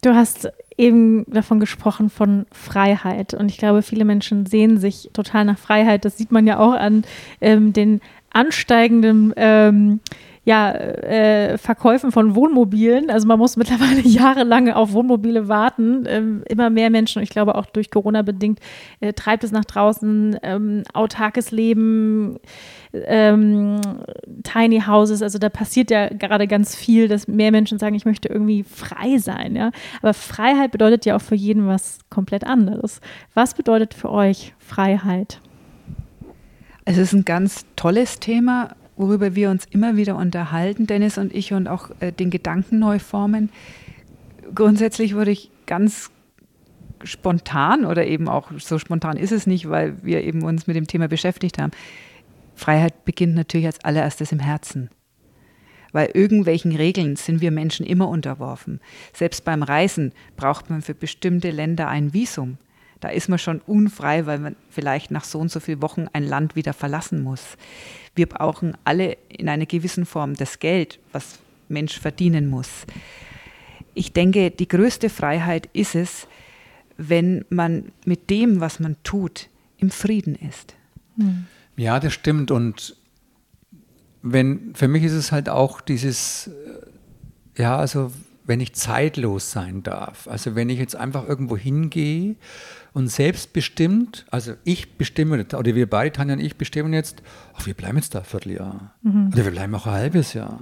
Du 0.01 0.13
hast 0.13 0.49
eben 0.77 1.25
davon 1.25 1.59
gesprochen, 1.59 2.09
von 2.09 2.45
Freiheit. 2.51 3.33
Und 3.33 3.49
ich 3.49 3.57
glaube, 3.57 3.81
viele 3.81 4.05
Menschen 4.05 4.45
sehen 4.45 4.77
sich 4.79 5.09
total 5.11 5.45
nach 5.45 5.57
Freiheit. 5.57 6.05
Das 6.05 6.17
sieht 6.17 6.31
man 6.31 6.45
ja 6.45 6.59
auch 6.59 6.73
an 6.73 7.03
ähm, 7.41 7.73
den 7.73 7.99
ansteigenden 8.31 9.33
ähm, 9.35 9.99
ja, 10.47 10.71
äh, 10.71 11.57
Verkäufen 11.57 12.13
von 12.13 12.33
Wohnmobilen. 12.33 13.09
Also 13.09 13.27
man 13.27 13.37
muss 13.37 13.57
mittlerweile 13.57 13.99
jahrelang 13.99 14.71
auf 14.71 14.93
Wohnmobile 14.93 15.49
warten. 15.49 16.05
Ähm, 16.07 16.43
immer 16.47 16.69
mehr 16.69 16.89
Menschen, 16.89 17.21
ich 17.21 17.31
glaube 17.31 17.55
auch 17.55 17.65
durch 17.65 17.91
Corona 17.91 18.21
bedingt, 18.21 18.59
äh, 19.01 19.11
treibt 19.11 19.43
es 19.43 19.51
nach 19.51 19.65
draußen, 19.65 20.37
ähm, 20.43 20.83
autarkes 20.93 21.51
Leben, 21.51 22.37
ähm, 22.93 23.81
Tiny 24.43 24.83
Houses. 24.87 25.21
Also 25.21 25.37
da 25.37 25.49
passiert 25.49 25.91
ja 25.91 26.07
gerade 26.07 26.47
ganz 26.47 26.77
viel, 26.77 27.09
dass 27.09 27.27
mehr 27.27 27.51
Menschen 27.51 27.77
sagen, 27.77 27.95
ich 27.95 28.05
möchte 28.05 28.29
irgendwie 28.29 28.63
frei 28.63 29.17
sein. 29.17 29.53
Ja? 29.53 29.71
Aber 30.01 30.13
Freiheit 30.13 30.71
bedeutet 30.71 31.05
ja 31.05 31.17
auch 31.17 31.21
für 31.21 31.35
jeden 31.35 31.67
was 31.67 31.99
komplett 32.09 32.45
anderes. 32.45 33.01
Was 33.33 33.53
bedeutet 33.53 33.93
für 33.93 34.09
euch 34.09 34.53
Freiheit? 34.59 35.41
Es 36.89 36.97
ist 36.97 37.11
ein 37.11 37.25
ganz 37.25 37.65
tolles 37.75 38.21
Thema, 38.21 38.73
worüber 38.95 39.35
wir 39.35 39.49
uns 39.49 39.65
immer 39.65 39.97
wieder 39.97 40.15
unterhalten, 40.15 40.87
Dennis 40.87 41.17
und 41.17 41.35
ich, 41.35 41.51
und 41.51 41.67
auch 41.67 41.89
äh, 41.99 42.13
den 42.13 42.29
Gedanken 42.29 42.79
neu 42.79 42.97
formen. 42.97 43.49
Grundsätzlich 44.55 45.13
würde 45.13 45.31
ich 45.31 45.51
ganz 45.65 46.11
spontan 47.03 47.83
oder 47.83 48.07
eben 48.07 48.29
auch 48.29 48.51
so 48.57 48.79
spontan 48.79 49.17
ist 49.17 49.33
es 49.33 49.45
nicht, 49.45 49.69
weil 49.69 50.01
wir 50.01 50.23
eben 50.23 50.43
uns 50.43 50.65
mit 50.65 50.77
dem 50.77 50.87
Thema 50.87 51.09
beschäftigt 51.09 51.57
haben. 51.57 51.73
Freiheit 52.55 53.03
beginnt 53.03 53.35
natürlich 53.35 53.67
als 53.67 53.83
allererstes 53.83 54.31
im 54.31 54.39
Herzen. 54.39 54.89
Weil 55.91 56.11
irgendwelchen 56.13 56.73
Regeln 56.73 57.17
sind 57.17 57.41
wir 57.41 57.51
Menschen 57.51 57.85
immer 57.85 58.07
unterworfen. 58.07 58.79
Selbst 59.11 59.43
beim 59.43 59.61
Reisen 59.61 60.13
braucht 60.37 60.69
man 60.69 60.81
für 60.81 60.93
bestimmte 60.93 61.51
Länder 61.51 61.89
ein 61.89 62.13
Visum. 62.13 62.57
Da 62.99 63.09
ist 63.09 63.29
man 63.29 63.39
schon 63.39 63.61
unfrei, 63.61 64.25
weil 64.25 64.39
man 64.39 64.55
vielleicht 64.69 65.11
nach 65.11 65.23
so 65.23 65.39
und 65.39 65.51
so 65.51 65.59
vielen 65.59 65.81
Wochen 65.81 66.07
ein 66.13 66.23
Land 66.23 66.55
wieder 66.55 66.73
verlassen 66.73 67.21
muss. 67.23 67.43
Wir 68.15 68.25
brauchen 68.25 68.75
alle 68.83 69.17
in 69.29 69.49
einer 69.49 69.65
gewissen 69.65 70.05
Form 70.05 70.35
das 70.35 70.59
Geld, 70.59 70.99
was 71.11 71.39
Mensch 71.69 71.99
verdienen 71.99 72.49
muss. 72.49 72.69
Ich 73.93 74.13
denke, 74.13 74.51
die 74.51 74.67
größte 74.67 75.09
Freiheit 75.09 75.69
ist 75.73 75.95
es, 75.95 76.27
wenn 76.97 77.45
man 77.49 77.91
mit 78.05 78.29
dem, 78.29 78.59
was 78.59 78.79
man 78.79 78.95
tut, 79.03 79.49
im 79.77 79.91
Frieden 79.91 80.35
ist. 80.35 80.75
Hm. 81.17 81.45
Ja, 81.75 81.99
das 81.99 82.13
stimmt. 82.13 82.49
Und 82.49 82.95
wenn, 84.23 84.73
für 84.73 84.87
mich 84.87 85.03
ist 85.03 85.13
es 85.13 85.31
halt 85.31 85.49
auch 85.49 85.81
dieses, 85.81 86.47
äh, 86.47 87.61
ja, 87.61 87.77
also 87.77 88.11
wenn 88.45 88.61
ich 88.61 88.73
zeitlos 88.73 89.51
sein 89.51 89.83
darf. 89.83 90.27
Also 90.27 90.55
wenn 90.55 90.69
ich 90.69 90.79
jetzt 90.79 90.95
einfach 90.95 91.27
irgendwo 91.27 91.57
hingehe 91.57 92.35
und 92.97 93.09
selbstbestimmt, 93.09 94.25
also 94.31 94.53
ich 94.63 94.97
bestimme, 94.97 95.45
oder 95.55 95.75
wir 95.75 95.87
beide, 95.87 96.11
Tanja 96.11 96.33
und 96.33 96.39
ich, 96.39 96.57
bestimmen 96.57 96.93
jetzt, 96.93 97.21
ach, 97.53 97.67
wir 97.67 97.75
bleiben 97.75 97.97
jetzt 97.97 98.15
da 98.15 98.19
ein 98.19 98.25
Vierteljahr. 98.25 98.95
Mhm. 99.03 99.27
Oder 99.33 99.45
wir 99.45 99.51
bleiben 99.51 99.75
auch 99.75 99.85
ein 99.85 99.93
halbes 99.93 100.33
Jahr. 100.33 100.61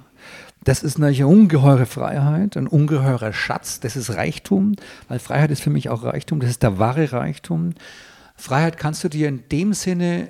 Das 0.66 0.84
ist 0.84 1.00
natürlich 1.00 1.22
eine 1.22 1.30
ungeheure 1.30 1.86
Freiheit, 1.86 2.58
ein 2.58 2.68
ungeheurer 2.68 3.32
Schatz, 3.32 3.80
das 3.80 3.96
ist 3.96 4.10
Reichtum, 4.10 4.76
weil 5.08 5.20
Freiheit 5.20 5.50
ist 5.50 5.62
für 5.62 5.70
mich 5.70 5.88
auch 5.88 6.04
Reichtum, 6.04 6.42
das 6.42 6.50
ist 6.50 6.62
der 6.62 6.78
wahre 6.78 7.14
Reichtum. 7.14 7.74
Freiheit 8.36 8.78
kannst 8.78 9.06
du 9.06 9.08
dir 9.08 9.30
in 9.30 9.48
dem 9.50 9.72
Sinne 9.72 10.28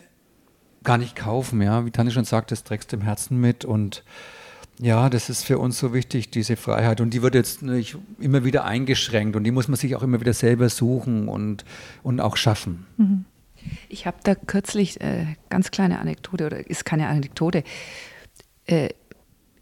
gar 0.84 1.00
nicht 1.00 1.16
kaufen, 1.16 1.60
ja, 1.60 1.88
wie 1.88 1.92
Tanja 1.92 2.14
schon 2.14 2.26
sagt, 2.26 2.52
das 2.52 2.64
trägst 2.64 2.92
du 2.92 2.98
im 2.98 3.02
Herzen 3.02 3.42
mit 3.42 3.66
und 3.66 4.04
ja, 4.80 5.10
das 5.10 5.30
ist 5.30 5.44
für 5.44 5.58
uns 5.58 5.80
so 5.80 5.94
wichtig, 5.94 6.32
diese 6.32 6.56
Freiheit. 6.56 7.00
Und 7.02 7.14
die 7.14 7.22
wird 7.22 7.36
jetzt 7.36 7.62
nicht 7.62 7.98
immer 8.20 8.44
wieder 8.44 8.66
eingeschränkt 8.66 9.36
und 9.36 9.44
die 9.44 9.52
muss 9.52 9.68
man 9.68 9.78
sich 9.78 9.96
auch 9.96 10.04
immer 10.04 10.20
wieder 10.20 10.34
selber 10.34 10.70
suchen 10.70 11.28
und, 11.28 11.64
und 12.04 12.20
auch 12.20 12.38
schaffen. 12.38 12.86
Mhm. 12.98 13.26
Ich 13.90 14.06
habe 14.06 14.18
da 14.24 14.36
kürzlich 14.36 15.02
äh, 15.02 15.26
ganz 15.50 15.72
kleine 15.72 16.00
Anekdote, 16.00 16.46
oder 16.46 16.70
ist 16.70 16.86
keine 16.86 17.08
Anekdote. 17.08 17.64
Äh, 18.66 18.90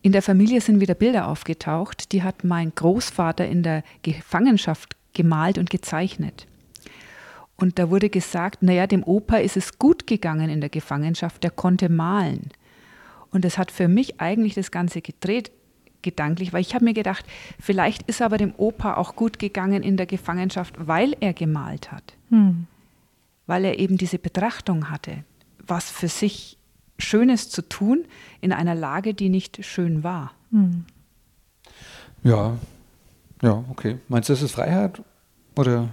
in 0.02 0.12
der 0.12 0.22
Familie 0.22 0.60
sind 0.60 0.82
wieder 0.82 0.96
Bilder 0.96 1.28
aufgetaucht, 1.30 2.12
die 2.12 2.24
hat 2.24 2.44
mein 2.44 2.74
Großvater 2.76 3.48
in 3.48 3.64
der 3.64 3.84
Gefangenschaft 4.02 4.98
gemalt 5.14 5.58
und 5.58 5.70
gezeichnet. 5.70 6.48
Und 7.56 7.80
da 7.80 7.90
wurde 7.90 8.10
gesagt, 8.10 8.64
naja, 8.64 8.88
dem 8.88 9.04
Opa 9.04 9.38
ist 9.38 9.56
es 9.56 9.80
gut 9.80 10.08
gegangen 10.08 10.50
in 10.50 10.60
der 10.60 10.70
Gefangenschaft, 10.70 11.44
der 11.44 11.52
konnte 11.52 11.88
malen. 11.88 12.50
Und 13.34 13.44
das 13.44 13.58
hat 13.58 13.72
für 13.72 13.88
mich 13.88 14.22
eigentlich 14.22 14.54
das 14.54 14.72
Ganze 14.72 15.02
gedreht, 15.02 15.52
gedanklich, 16.04 16.54
weil 16.54 16.62
ich 16.62 16.76
habe 16.76 16.86
mir 16.86 16.94
gedacht, 16.94 17.26
vielleicht 17.60 18.04
ist 18.04 18.22
aber 18.22 18.38
dem 18.38 18.54
Opa 18.56 18.96
auch 18.96 19.16
gut 19.16 19.40
gegangen 19.40 19.82
in 19.82 19.98
der 19.98 20.06
Gefangenschaft, 20.06 20.76
weil 20.78 21.16
er 21.20 21.34
gemalt 21.34 21.92
hat. 21.92 22.14
Hm. 22.30 22.68
Weil 23.48 23.66
er 23.66 23.80
eben 23.80 23.98
diese 23.98 24.20
Betrachtung 24.20 24.90
hatte, 24.90 25.24
was 25.66 25.90
für 25.90 26.08
sich 26.08 26.58
Schönes 27.00 27.50
zu 27.50 27.68
tun 27.68 28.06
in 28.40 28.54
einer 28.54 28.76
Lage, 28.76 29.14
die 29.14 29.30
nicht 29.30 29.66
schön 29.66 30.04
war. 30.04 30.32
Hm. 30.52 30.86
Ja, 32.24 32.58
ja, 33.42 33.64
okay. 33.70 33.98
Meinst 34.08 34.30
du, 34.30 34.34
das 34.34 34.44
ist 34.44 34.52
Freiheit? 34.52 35.02
Oder? 35.56 35.90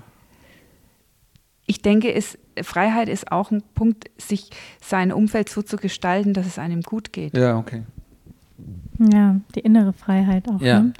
Ich 1.67 1.83
denke, 1.83 2.13
es, 2.13 2.39
Freiheit 2.63 3.09
ist 3.09 3.31
auch 3.33 3.51
ein 3.51 3.63
Punkt, 3.75 4.11
sich 4.19 4.51
sein 4.81 5.13
Umfeld 5.13 5.49
so 5.49 5.63
zu 5.63 5.77
gestalten, 5.77 6.35
dass 6.35 6.47
es 6.47 6.59
einem 6.59 6.83
gut 6.83 7.13
geht. 7.13 7.37
Ja, 7.37 7.57
okay. 7.59 7.83
Ja, 8.99 9.37
die 9.55 9.61
innere 9.61 9.93
Freiheit 9.93 10.49
auch. 10.49 10.61
Ja. 10.61 10.81
Ne? 10.81 10.93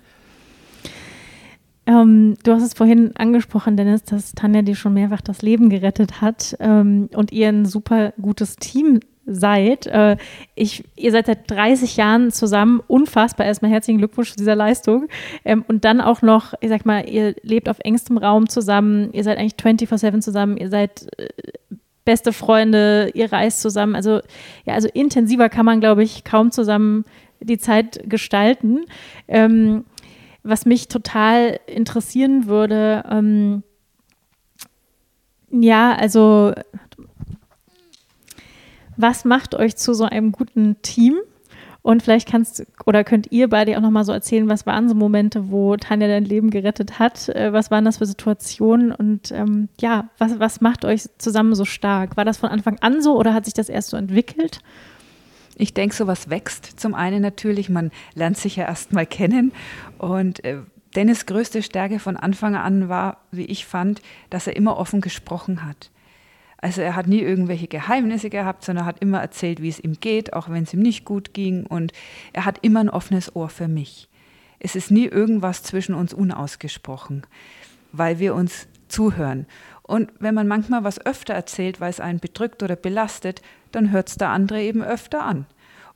Ähm, 1.87 2.37
du 2.43 2.53
hast 2.53 2.63
es 2.63 2.75
vorhin 2.75 3.17
angesprochen, 3.17 3.77
Dennis, 3.77 4.05
dass 4.05 4.33
Tanja 4.33 4.63
dir 4.63 4.77
schon 4.77 4.95
mehrfach 4.95 5.21
das 5.21 5.43
Leben 5.43 5.71
gerettet 5.71 6.21
hat 6.21 6.57
ähm, 6.61 7.09
und 7.15 7.33
ihr 7.33 7.49
ein 7.49 7.65
super 7.67 8.13
gutes 8.21 8.57
Team 8.57 9.01
seid. 9.27 9.87
Äh, 9.87 10.17
ich, 10.55 10.85
ihr 10.97 11.13
seid 11.13 11.27
seit 11.27 11.51
30 11.51 11.97
Jahren 11.97 12.33
zusammen. 12.33 12.81
Unfassbar. 12.87 13.47
Erstmal 13.47 13.71
herzlichen 13.71 13.99
Glückwunsch 13.99 14.31
zu 14.31 14.37
dieser 14.37 14.57
Leistung. 14.57 15.09
Ähm, 15.45 15.65
und 15.69 15.85
dann 15.85 16.01
auch 16.01 16.23
noch, 16.23 16.55
ich 16.61 16.69
sag 16.69 16.87
mal, 16.87 17.09
ihr 17.09 17.35
lebt 17.43 17.69
auf 17.69 17.79
engstem 17.81 18.19
Raum 18.19 18.49
zusammen. 18.49 19.13
Ihr 19.13 19.25
seid 19.25 19.39
eigentlich 19.39 19.55
24-7 19.55 20.21
zusammen. 20.21 20.57
Ihr 20.57 20.69
seid 20.69 21.07
äh, 21.19 21.29
beste 22.05 22.33
Freunde. 22.33 23.11
Ihr 23.15 23.33
reist 23.33 23.61
zusammen. 23.61 23.95
Also, 23.95 24.21
ja, 24.65 24.75
also 24.75 24.89
intensiver 24.93 25.49
kann 25.49 25.67
man, 25.67 25.81
glaube 25.81 26.03
ich, 26.03 26.25
kaum 26.25 26.51
zusammen 26.51 27.05
die 27.41 27.59
Zeit 27.59 28.03
gestalten. 28.09 28.85
Ähm, 29.29 29.85
was 30.43 30.65
mich 30.65 30.89
total 30.89 31.61
interessieren 31.67 32.47
würde, 32.47 33.05
ähm, 33.11 33.63
ja, 35.51 35.95
also 35.95 36.53
was 39.01 39.25
macht 39.25 39.55
euch 39.55 39.77
zu 39.77 39.95
so 39.95 40.05
einem 40.05 40.33
guten 40.33 40.81
Team? 40.83 41.19
Und 41.83 42.03
vielleicht 42.03 42.29
kannst 42.29 42.67
oder 42.85 43.05
könnt 43.05 43.33
ihr 43.33 43.49
beide 43.49 43.77
auch 43.77 43.81
nochmal 43.81 44.05
so 44.05 44.13
erzählen, 44.13 44.49
was 44.49 44.67
waren 44.67 44.89
so 44.89 44.95
Momente, 44.95 45.51
wo 45.51 45.77
Tanja 45.77 46.09
dein 46.09 46.27
Leben 46.27 46.51
gerettet 46.51 46.99
hat? 46.99 47.31
Äh, 47.31 47.53
was 47.55 47.71
waren 47.71 47.87
das 47.87 47.99
für 47.99 48.07
Situationen? 48.07 48.93
Und 48.93 49.33
ähm, 49.33 49.71
ja, 49.81 50.11
was, 50.19 50.39
was 50.39 50.61
macht 50.61 50.85
euch 50.85 51.05
zusammen 51.17 51.55
so 51.55 51.65
stark? 51.65 52.19
War 52.19 52.27
das 52.27 52.37
von 52.37 52.51
Anfang 52.51 52.79
an 52.81 53.01
so 53.01 53.19
oder 53.19 53.33
hat 53.33 53.47
sich 53.47 53.55
das 53.55 53.71
erst 53.71 53.91
so 53.91 53.97
entwickelt? 53.97 54.61
Ich 55.57 55.73
denke, 55.73 55.95
sowas 55.95 56.29
wächst. 56.29 56.79
Zum 56.79 56.95
einen 56.95 57.23
natürlich, 57.23 57.71
man 57.71 57.91
lernt 58.15 58.37
sich 58.37 58.57
ja 58.57 58.65
erst 58.65 58.93
mal 58.93 59.07
kennen. 59.07 59.53
Und 59.97 60.45
äh, 60.45 60.59
Dennis' 60.97 61.27
größte 61.27 61.63
Stärke 61.63 61.99
von 61.99 62.17
Anfang 62.17 62.57
an 62.57 62.89
war, 62.89 63.19
wie 63.31 63.45
ich 63.45 63.65
fand, 63.65 64.03
dass 64.29 64.47
er 64.47 64.57
immer 64.57 64.77
offen 64.77 65.01
gesprochen 65.01 65.65
hat. 65.65 65.91
Also 66.61 66.83
er 66.83 66.95
hat 66.95 67.07
nie 67.07 67.21
irgendwelche 67.21 67.69
Geheimnisse 67.69 68.29
gehabt, 68.29 68.65
sondern 68.65 68.85
hat 68.85 69.01
immer 69.01 69.21
erzählt, 69.21 69.63
wie 69.63 69.69
es 69.69 69.81
ihm 69.81 69.95
geht, 69.95 70.35
auch 70.35 70.51
wenn 70.51 70.65
es 70.65 70.75
ihm 70.75 70.81
nicht 70.81 71.05
gut 71.05 71.33
ging. 71.33 71.65
Und 71.67 71.93
er 72.33 72.45
hat 72.45 72.59
immer 72.63 72.81
ein 72.81 72.91
offenes 72.91 73.35
Ohr 73.35 73.49
für 73.49 73.69
mich. 73.69 74.09
Es 74.59 74.77
ist 74.77 74.91
nie 74.91 75.07
irgendwas 75.07 75.63
zwischen 75.63 75.95
uns 75.95 76.13
unausgesprochen, 76.13 77.27
weil 77.93 78.19
wir 78.19 78.35
uns 78.35 78.69
zuhören. 78.89 79.47
Und 79.83 80.13
wenn 80.19 80.35
man 80.35 80.47
manchmal 80.47 80.85
was 80.85 81.05
öfter 81.05 81.33
erzählt, 81.33 81.81
weil 81.81 81.91
es 81.91 81.99
einen 81.99 82.21
bedrückt 82.21 82.63
oder 82.63 82.77
belastet, 82.77 83.41
dann 83.73 83.91
hört 83.91 84.09
es 84.11 84.17
der 84.17 84.29
andere 84.29 84.63
eben 84.63 84.83
öfter 84.83 85.23
an. 85.23 85.47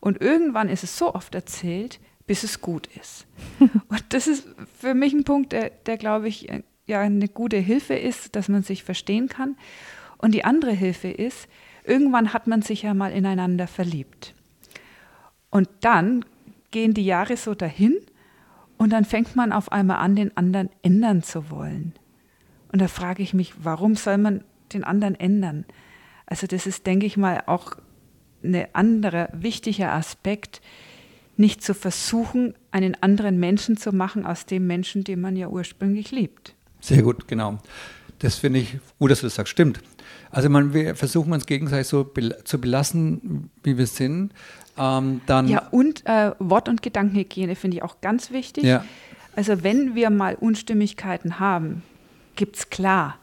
Und 0.00 0.20
irgendwann 0.20 0.68
ist 0.68 0.82
es 0.82 0.96
so 0.96 1.14
oft 1.14 1.34
erzählt, 1.34 2.00
bis 2.26 2.42
es 2.42 2.60
gut 2.60 2.88
ist. 3.00 3.26
Und 3.60 4.04
das 4.08 4.26
ist 4.26 4.48
für 4.78 4.94
mich 4.94 5.12
ein 5.12 5.24
Punkt, 5.24 5.52
der, 5.52 5.70
der 5.70 5.98
glaube 5.98 6.28
ich, 6.28 6.50
ja 6.86 7.00
eine 7.00 7.28
gute 7.28 7.58
Hilfe 7.58 7.94
ist, 7.94 8.34
dass 8.34 8.48
man 8.48 8.62
sich 8.62 8.82
verstehen 8.82 9.28
kann. 9.28 9.56
Und 10.24 10.32
die 10.32 10.46
andere 10.46 10.72
Hilfe 10.72 11.08
ist, 11.08 11.48
irgendwann 11.84 12.32
hat 12.32 12.46
man 12.46 12.62
sich 12.62 12.80
ja 12.80 12.94
mal 12.94 13.12
ineinander 13.12 13.66
verliebt. 13.66 14.34
Und 15.50 15.68
dann 15.82 16.24
gehen 16.70 16.94
die 16.94 17.04
Jahre 17.04 17.36
so 17.36 17.54
dahin 17.54 17.98
und 18.78 18.90
dann 18.94 19.04
fängt 19.04 19.36
man 19.36 19.52
auf 19.52 19.70
einmal 19.70 19.98
an, 19.98 20.16
den 20.16 20.34
anderen 20.34 20.70
ändern 20.80 21.22
zu 21.22 21.50
wollen. 21.50 21.92
Und 22.72 22.80
da 22.80 22.88
frage 22.88 23.22
ich 23.22 23.34
mich, 23.34 23.52
warum 23.64 23.96
soll 23.96 24.16
man 24.16 24.42
den 24.72 24.82
anderen 24.82 25.14
ändern? 25.14 25.66
Also 26.24 26.46
das 26.46 26.66
ist, 26.66 26.86
denke 26.86 27.04
ich 27.04 27.18
mal, 27.18 27.42
auch 27.44 27.76
ein 28.42 28.64
anderer 28.72 29.28
wichtiger 29.34 29.92
Aspekt, 29.92 30.62
nicht 31.36 31.62
zu 31.62 31.74
versuchen, 31.74 32.54
einen 32.70 32.94
anderen 33.02 33.38
Menschen 33.38 33.76
zu 33.76 33.92
machen 33.92 34.24
aus 34.24 34.46
dem 34.46 34.66
Menschen, 34.66 35.04
den 35.04 35.20
man 35.20 35.36
ja 35.36 35.48
ursprünglich 35.48 36.12
liebt. 36.12 36.54
Sehr 36.80 37.02
gut, 37.02 37.28
genau. 37.28 37.58
Das 38.24 38.36
finde 38.36 38.60
ich 38.60 38.78
gut, 38.98 39.10
dass 39.10 39.20
du 39.20 39.26
das 39.26 39.34
sagst. 39.34 39.52
Stimmt. 39.52 39.80
Also 40.30 40.48
man, 40.48 40.72
wir 40.72 40.96
versuchen 40.96 41.32
uns 41.34 41.44
gegenseitig 41.44 41.86
so 41.86 42.04
be 42.04 42.42
zu 42.44 42.58
belassen, 42.58 43.50
wie 43.62 43.76
wir 43.76 43.86
sind. 43.86 44.32
Ähm, 44.78 45.20
dann 45.26 45.46
ja, 45.46 45.68
und 45.70 46.06
äh, 46.06 46.32
Wort- 46.38 46.70
und 46.70 46.80
Gedankenhygiene 46.80 47.54
finde 47.54 47.76
ich 47.76 47.82
auch 47.82 48.00
ganz 48.00 48.30
wichtig. 48.30 48.64
Ja. 48.64 48.84
Also 49.36 49.62
wenn 49.62 49.94
wir 49.94 50.08
mal 50.08 50.36
Unstimmigkeiten 50.36 51.38
haben, 51.38 51.82
gibt 52.34 52.56
es 52.56 52.70
klar. 52.70 53.18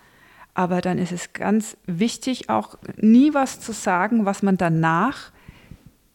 Aber 0.53 0.81
dann 0.81 0.99
ist 0.99 1.11
es 1.11 1.33
ganz 1.33 1.77
wichtig, 1.87 2.49
auch 2.49 2.77
nie 2.97 3.33
was 3.33 3.59
zu 3.59 3.71
sagen, 3.71 4.25
was 4.25 4.43
man 4.43 4.57
danach 4.57 5.31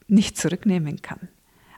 nicht 0.07 0.39
zurücknehmen 0.39 1.03
kann. 1.03 1.29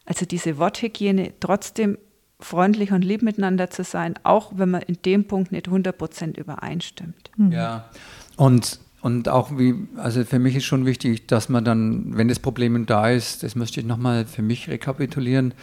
Also 0.05 0.27
diese 0.27 0.59
Worthygiene 0.59 1.33
trotzdem 1.41 1.97
freundlich 2.41 2.93
und 2.93 3.05
lieb 3.05 3.23
miteinander 3.23 3.71
zu 3.71 3.85
sein, 3.85 4.15
auch 4.23 4.53
wenn 4.57 4.71
man 4.71 4.83
in 4.83 4.99
dem 5.05 5.27
Punkt 5.27 5.53
nicht 5.53 5.69
100% 5.69 6.39
übereinstimmt. 6.39 7.31
Mhm. 7.37 7.53
Ja, 7.53 7.89
und, 8.37 8.79
und 9.01 9.29
auch 9.29 9.59
wie, 9.59 9.75
also 9.97 10.25
für 10.25 10.39
mich 10.39 10.55
ist 10.55 10.65
schon 10.65 10.87
wichtig, 10.87 11.27
dass 11.27 11.49
man 11.49 11.65
dann, 11.65 12.17
wenn 12.17 12.29
das 12.29 12.39
Problem 12.39 12.87
da 12.87 13.11
ist, 13.11 13.43
das 13.43 13.57
möchte 13.57 13.81
ich 13.81 13.87
nochmal 13.87 14.25
für 14.27 14.43
mich 14.43 14.69
rekapitulieren, 14.69 15.55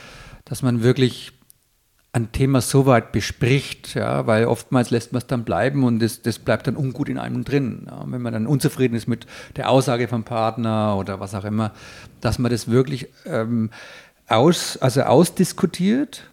dass 0.44 0.62
man 0.62 0.84
wirklich 0.84 1.32
ein 2.12 2.32
Thema 2.32 2.62
so 2.62 2.86
weit 2.86 3.12
bespricht, 3.12 3.94
ja, 3.96 4.26
weil 4.26 4.46
oftmals 4.46 4.90
lässt 4.90 5.12
man 5.12 5.18
es 5.18 5.28
dann 5.28 5.44
bleiben 5.44 5.84
und 5.84 6.00
das, 6.00 6.22
das 6.22 6.40
bleibt 6.40 6.66
dann 6.66 6.78
ungut 6.78 7.10
in 7.10 7.18
einem 7.18 7.44
drin. 7.44 7.88
Ja, 7.88 8.06
wenn 8.08 8.22
man 8.22 8.32
dann 8.32 8.48
unzufrieden 8.48 8.96
ist 8.96 9.08
mit 9.08 9.28
der 9.58 9.70
Aussage 9.70 10.08
vom 10.08 10.24
Partner 10.24 10.96
oder 10.98 11.20
was 11.20 11.36
auch 11.36 11.44
immer, 11.44 11.74
dass 12.22 12.40
man 12.40 12.52
das 12.52 12.70
wirklich 12.70 13.10
ähm, 13.26 13.70
aus, 14.28 14.78
also 14.78 15.02
ausdiskutiert 15.02 16.24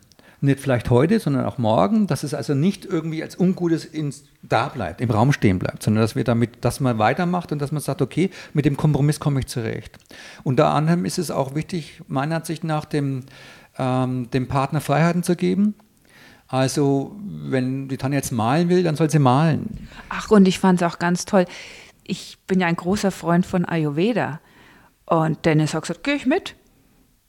nicht 0.42 0.60
vielleicht 0.60 0.90
heute, 0.90 1.20
sondern 1.20 1.44
auch 1.46 1.58
morgen, 1.58 2.06
dass 2.06 2.24
es 2.24 2.34
also 2.34 2.54
nicht 2.54 2.84
irgendwie 2.84 3.22
als 3.22 3.38
Ungutes 3.38 3.84
ins, 3.84 4.24
da 4.42 4.68
bleibt, 4.68 5.00
im 5.00 5.10
Raum 5.10 5.32
stehen 5.32 5.58
bleibt, 5.58 5.82
sondern 5.82 6.02
dass 6.02 6.16
wir 6.16 6.24
damit, 6.24 6.64
dass 6.64 6.80
man 6.80 6.98
weitermacht 6.98 7.52
und 7.52 7.60
dass 7.60 7.70
man 7.70 7.80
sagt, 7.80 8.02
okay, 8.02 8.30
mit 8.52 8.64
dem 8.64 8.76
Kompromiss 8.76 9.20
komme 9.20 9.40
ich 9.40 9.46
zurecht. 9.46 9.96
Unter 10.42 10.70
anderem 10.70 11.04
ist 11.04 11.18
es 11.18 11.30
auch 11.30 11.54
wichtig, 11.54 12.02
meiner 12.08 12.36
Ansicht 12.36 12.64
nach, 12.64 12.84
dem, 12.84 13.20
ähm, 13.78 14.30
dem 14.30 14.48
Partner 14.48 14.80
Freiheiten 14.80 15.22
zu 15.22 15.36
geben. 15.36 15.74
Also, 16.48 17.16
wenn 17.24 17.88
die 17.88 17.96
Tanja 17.96 18.18
jetzt 18.18 18.32
malen 18.32 18.68
will, 18.68 18.82
dann 18.82 18.96
soll 18.96 19.08
sie 19.08 19.20
malen. 19.20 19.88
Ach, 20.08 20.30
und 20.30 20.46
ich 20.46 20.58
fand 20.58 20.82
es 20.82 20.86
auch 20.86 20.98
ganz 20.98 21.24
toll. 21.24 21.46
Ich 22.04 22.36
bin 22.46 22.60
ja 22.60 22.66
ein 22.66 22.76
großer 22.76 23.10
Freund 23.10 23.46
von 23.46 23.64
Ayurveda. 23.64 24.40
Und 25.06 25.44
Dennis 25.46 25.72
hat 25.72 25.82
gesagt, 25.82 26.04
gehe 26.04 26.14
ich 26.14 26.26
mit. 26.26 26.56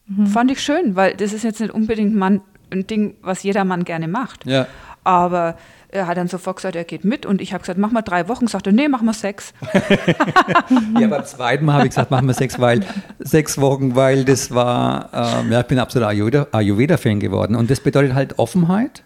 Mhm. 0.08 0.28
Fand 0.28 0.52
ich 0.52 0.62
schön, 0.62 0.96
weil 0.96 1.16
das 1.16 1.32
ist 1.32 1.44
jetzt 1.44 1.62
nicht 1.62 1.74
unbedingt 1.74 2.16
Mann 2.16 2.42
ein 2.74 2.88
Ding, 2.88 3.16
was 3.22 3.44
jeder 3.44 3.64
Mann 3.64 3.86
gerne 3.86 4.08
macht. 4.08 4.46
Ja. 4.46 4.68
Aber 5.04 5.58
er 5.90 6.08
hat 6.08 6.18
dann 6.18 6.28
sofort 6.28 6.58
gesagt, 6.58 6.76
er 6.76 6.84
geht 6.84 7.06
mit 7.06 7.26
und 7.26 7.40
ich 7.40 7.54
habe 7.54 7.62
gesagt, 7.62 7.78
mach 7.78 7.92
mal 7.92 8.02
drei 8.02 8.28
Wochen. 8.28 8.48
Sagte, 8.48 8.74
nee, 8.74 8.88
mach 8.88 9.02
mal 9.02 9.14
sechs. 9.14 9.54
ja, 11.00 11.08
beim 11.08 11.26
zweiten 11.26 11.66
Mal 11.66 11.74
habe 11.74 11.84
ich 11.86 11.92
gesagt, 11.92 12.10
mach 12.10 12.22
mal 12.22 12.34
sechs, 12.34 12.60
weil 12.60 12.82
sechs 13.20 13.60
Wochen, 13.60 13.96
weil 13.96 14.26
das 14.26 14.52
war, 14.52 15.10
ähm, 15.14 15.52
ja, 15.52 15.62
ich 15.62 15.68
bin 15.68 15.78
absoluter 15.78 16.48
Ayurveda-Fan 16.52 17.20
geworden 17.20 17.56
und 17.56 17.70
das 17.70 17.80
bedeutet 17.80 18.16
halt 18.16 18.40
Offenheit. 18.40 19.04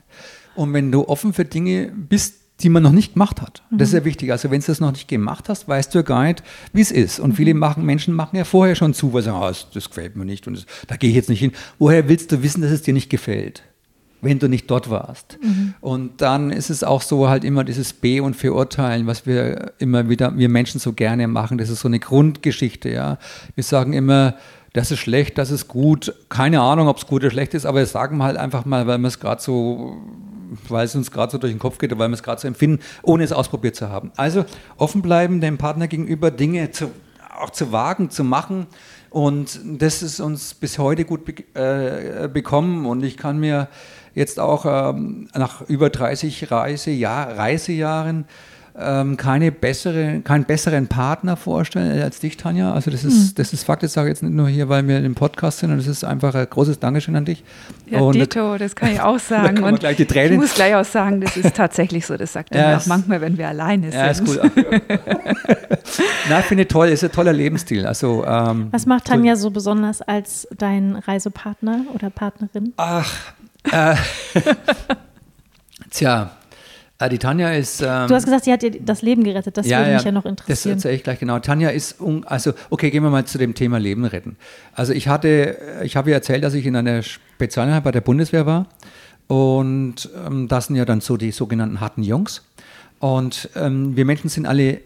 Und 0.56 0.74
wenn 0.74 0.92
du 0.92 1.08
offen 1.08 1.34
für 1.34 1.46
Dinge 1.46 1.92
bist, 1.94 2.36
die 2.62 2.70
man 2.70 2.82
noch 2.82 2.92
nicht 2.92 3.14
gemacht 3.14 3.42
hat. 3.42 3.62
Das 3.70 3.90
ist 3.90 3.94
ja 3.94 4.00
mhm. 4.00 4.06
wichtig. 4.06 4.32
Also 4.32 4.50
wenn 4.50 4.62
du 4.62 4.68
das 4.68 4.80
noch 4.80 4.92
nicht 4.92 5.08
gemacht 5.08 5.48
hast, 5.48 5.68
weißt 5.68 5.94
du 5.94 6.00
ja 6.00 6.04
gar 6.04 6.24
nicht, 6.24 6.44
wie 6.74 6.82
es 6.82 6.92
ist. 6.92 7.20
Und 7.20 7.34
viele 7.34 7.54
mhm. 7.54 7.60
machen, 7.60 7.86
Menschen 7.86 8.14
machen 8.14 8.36
ja 8.36 8.46
vorher 8.46 8.76
schon 8.76 8.94
zu, 8.94 9.14
weil 9.14 9.22
sie 9.22 9.28
sagen, 9.28 9.42
oh, 9.42 9.48
das, 9.48 9.68
das 9.72 9.90
gefällt 9.90 10.16
mir 10.16 10.26
nicht 10.26 10.48
und 10.48 10.58
das, 10.58 10.66
da 10.88 10.96
gehe 10.96 11.10
ich 11.10 11.16
jetzt 11.16 11.30
nicht 11.30 11.40
hin. 11.40 11.52
Woher 11.78 12.10
willst 12.10 12.32
du 12.32 12.42
wissen, 12.42 12.62
dass 12.62 12.72
es 12.72 12.82
dir 12.82 12.94
nicht 12.94 13.10
gefällt? 13.10 13.64
wenn 14.22 14.40
du 14.40 14.48
nicht 14.48 14.70
dort 14.72 14.90
warst. 14.90 15.38
Mhm. 15.42 15.76
Und 15.80 16.22
dann 16.22 16.52
ist 16.52 16.72
es 16.72 16.84
auch 16.84 17.04
so 17.04 17.30
halt 17.30 17.44
immer 17.44 17.64
dieses 17.64 17.94
B 17.94 18.20
und 18.20 18.36
Verurteilen, 18.36 19.06
was 19.06 19.28
wir 19.28 19.74
immer 19.78 20.10
wieder, 20.10 20.36
wir 20.36 20.50
Menschen 20.50 20.80
so 20.80 20.94
gerne 20.94 21.28
machen. 21.28 21.60
Das 21.60 21.70
ist 21.70 21.82
so 21.82 21.88
eine 21.88 22.00
Grundgeschichte, 22.00 22.90
ja. 22.90 23.20
Wir 23.56 23.64
sagen 23.64 23.94
immer, 23.94 24.36
das 24.74 24.92
ist 24.92 25.00
schlecht, 25.00 25.38
das 25.38 25.52
ist 25.52 25.68
gut. 25.68 26.14
Keine 26.30 26.62
Ahnung, 26.62 26.88
ob 26.88 26.98
es 26.98 27.06
gut 27.06 27.22
oder 27.22 27.32
schlecht 27.32 27.54
ist, 27.54 27.66
aber 27.66 27.80
das 27.80 27.92
sagen 27.92 28.18
wir 28.18 28.24
halt 28.24 28.38
einfach 28.38 28.66
mal, 28.66 28.88
weil 28.88 28.98
wir 28.98 29.08
es 29.08 29.20
gerade 29.20 29.42
so 29.42 29.98
weil 30.68 30.86
es 30.86 30.96
uns 30.96 31.12
gerade 31.12 31.32
so 31.32 31.38
durch 31.38 31.54
den 31.54 31.60
Kopf 31.60 31.78
geht 31.78 31.92
oder 31.92 32.00
weil 32.00 32.10
wir 32.10 32.16
es 32.16 32.24
gerade 32.24 32.42
so 32.42 32.48
empfinden, 32.48 32.84
ohne 33.04 33.24
es 33.24 33.32
ausprobiert 33.32 33.76
zu 33.76 33.90
haben. 33.90 34.12
Also 34.16 34.46
offen 34.78 35.02
bleiben, 35.02 35.42
dem 35.42 35.58
Partner 35.58 35.88
gegenüber 35.88 36.32
Dinge 36.32 36.72
zu, 36.72 36.92
auch 37.38 37.50
zu 37.50 37.72
wagen, 37.72 38.10
zu 38.10 38.24
machen. 38.24 38.68
Und 39.10 39.60
das 39.64 40.04
ist 40.04 40.20
uns 40.20 40.54
bis 40.54 40.78
heute 40.80 41.06
gut 41.06 41.26
be 41.26 41.34
äh, 41.54 42.28
bekommen. 42.28 42.86
Und 42.86 43.04
ich 43.04 43.18
kann 43.18 43.40
mir 43.40 43.70
jetzt 44.14 44.40
auch 44.40 44.66
ähm, 44.66 45.30
nach 45.34 45.62
über 45.62 45.90
30 45.90 46.52
Reisejahr, 46.52 47.38
Reisejahren 47.38 48.26
ähm, 48.80 49.18
keine 49.18 49.52
bessere, 49.52 50.22
keinen 50.22 50.46
besseren 50.46 50.88
Partner 50.88 51.36
vorstellen 51.36 52.02
als 52.02 52.20
dich, 52.20 52.38
Tanja. 52.38 52.74
Also 52.74 52.92
das 52.92 53.04
ist, 53.04 53.32
mhm. 53.32 53.36
das 53.36 53.54
ist 53.54 53.64
Fakt, 53.64 53.82
das 53.82 53.94
sage 53.94 54.10
ich 54.10 54.12
jetzt 54.12 54.24
nicht 54.24 54.36
nur 54.36 54.48
hier, 54.48 54.70
weil 54.70 54.88
wir 54.88 55.04
im 55.04 55.16
Podcast 55.16 55.60
sind, 55.60 55.72
und 55.72 55.78
das 55.78 55.88
ist 55.88 56.04
einfach 56.04 56.36
ein 56.36 56.48
großes 56.48 56.80
Dankeschön 56.80 57.16
an 57.16 57.26
dich. 57.26 57.44
Ja, 57.88 58.02
und 58.02 58.14
Dito, 58.14 58.58
das 58.58 58.76
kann 58.76 58.92
ich 58.92 59.02
auch 59.02 59.20
sagen. 59.28 59.64
und 59.64 59.80
gleich 59.80 59.98
die 59.98 60.06
Tränen. 60.06 60.34
Ich 60.34 60.40
muss 60.40 60.54
gleich 60.54 60.76
auch 60.76 60.86
sagen, 60.86 61.22
das 61.22 61.36
ist 61.36 61.56
tatsächlich 61.56 62.06
so, 62.06 62.18
das 62.18 62.34
sagt 62.34 62.54
er 62.54 62.72
ja, 62.72 62.78
auch 62.78 62.86
manchmal, 62.86 63.20
wenn 63.22 63.38
wir 63.38 63.48
alleine 63.48 63.92
sind. 63.92 64.00
Ja, 64.00 64.08
ist 64.08 64.24
gut. 64.24 64.40
Na, 66.30 66.40
ich 66.40 66.46
finde 66.46 66.68
toll, 66.68 66.90
ist 66.90 67.04
ein 67.04 67.12
toller 67.12 67.34
Lebensstil. 67.34 67.88
Also, 67.88 68.26
ähm, 68.26 68.68
Was 68.72 68.86
macht 68.86 69.06
Tanja 69.06 69.36
so 69.36 69.50
besonders 69.50 70.02
als 70.02 70.48
dein 70.56 70.96
Reisepartner 70.96 71.82
oder 71.94 72.10
Partnerin? 72.10 72.74
Ach, 72.78 73.12
äh, 73.72 73.96
tja, 75.90 76.32
Ah, 76.32 76.37
die 77.10 77.20
Tanja 77.20 77.52
ist. 77.52 77.82
Ähm, 77.82 78.08
du 78.08 78.16
hast 78.16 78.26
gesagt, 78.26 78.46
sie 78.46 78.52
hat 78.52 78.62
dir 78.62 78.72
das 78.72 79.02
Leben 79.02 79.24
gerettet. 79.24 79.58
Das 79.58 79.68
ja, 79.68 79.80
würde 79.80 79.94
mich 79.94 80.02
ja, 80.02 80.08
ja 80.08 80.12
noch 80.12 80.26
interessieren. 80.26 80.56
Das 80.56 80.66
erzähle 80.66 80.96
ich 80.96 81.04
gleich 81.04 81.20
genau. 81.20 81.40
Tanja 81.40 81.70
ist, 81.70 81.98
also 82.26 82.54
okay, 82.70 82.90
gehen 82.90 83.04
wir 83.04 83.10
mal 83.10 83.26
zu 83.26 83.38
dem 83.38 83.54
Thema 83.54 83.78
Leben 83.78 84.06
retten. 84.06 84.38
Also 84.74 84.94
ich 84.94 85.08
hatte, 85.08 85.58
ich 85.84 85.96
habe 85.96 86.10
ihr 86.10 86.16
erzählt, 86.16 86.44
dass 86.44 86.54
ich 86.54 86.66
in 86.66 86.76
einer 86.76 87.04
Spezialeinheit 87.04 87.84
bei 87.84 87.92
der 87.92 88.02
Bundeswehr 88.02 88.46
war 88.46 88.68
und 89.28 90.10
ähm, 90.26 90.48
das 90.48 90.68
sind 90.68 90.76
ja 90.76 90.86
dann 90.86 91.02
so 91.02 91.18
die 91.18 91.32
sogenannten 91.32 91.80
harten 91.80 92.04
Jungs. 92.04 92.44
Und 93.00 93.50
ähm, 93.56 93.96
wir 93.96 94.06
Menschen 94.06 94.30
sind 94.30 94.48
alle 94.48 94.80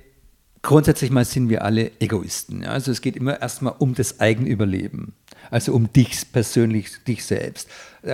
grundsätzlich 0.63 1.11
mal 1.11 1.25
sind 1.25 1.49
wir 1.49 1.63
alle 1.63 1.91
Egoisten. 1.99 2.63
Ja? 2.63 2.69
Also 2.69 2.91
es 2.91 3.01
geht 3.01 3.15
immer 3.15 3.41
erstmal 3.41 3.73
um 3.79 3.95
das 3.95 4.19
Eigenüberleben. 4.19 5.13
Also 5.49 5.73
um 5.73 5.91
dich 5.91 6.31
persönlich, 6.31 7.03
dich 7.07 7.25
selbst. 7.25 7.67
Äh, 8.03 8.11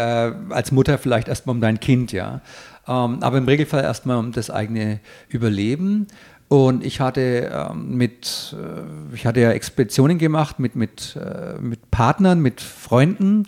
als 0.50 0.72
Mutter 0.72 0.98
vielleicht 0.98 1.28
erstmal 1.28 1.56
um 1.56 1.62
dein 1.62 1.80
Kind, 1.80 2.12
ja. 2.12 2.42
Ähm, 2.88 3.18
aber 3.22 3.38
im 3.38 3.46
Regelfall 3.46 3.84
erstmal 3.84 4.18
um 4.18 4.32
das 4.32 4.50
eigene 4.50 5.00
Überleben. 5.30 6.08
Und 6.50 6.86
ich 6.86 7.02
hatte 7.02 7.52
ähm, 7.54 7.98
mit, 7.98 8.56
äh, 8.58 9.16
ich 9.16 9.26
hatte 9.26 9.42
ja 9.42 9.52
Expeditionen 9.52 10.18
gemacht 10.18 10.60
mit, 10.60 10.76
mit, 10.76 11.18
äh, 11.18 11.60
mit 11.60 11.92
Partnern, 11.92 12.42
mit 12.42 12.62
Freunden. 12.62 13.46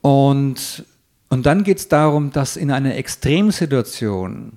Und, 0.00 0.84
und 1.28 1.46
dann 1.46 1.62
geht 1.62 1.78
es 1.78 1.88
darum, 1.88 2.30
dass 2.30 2.56
in 2.56 2.70
einer 2.70 2.96
Extremsituation, 2.96 4.52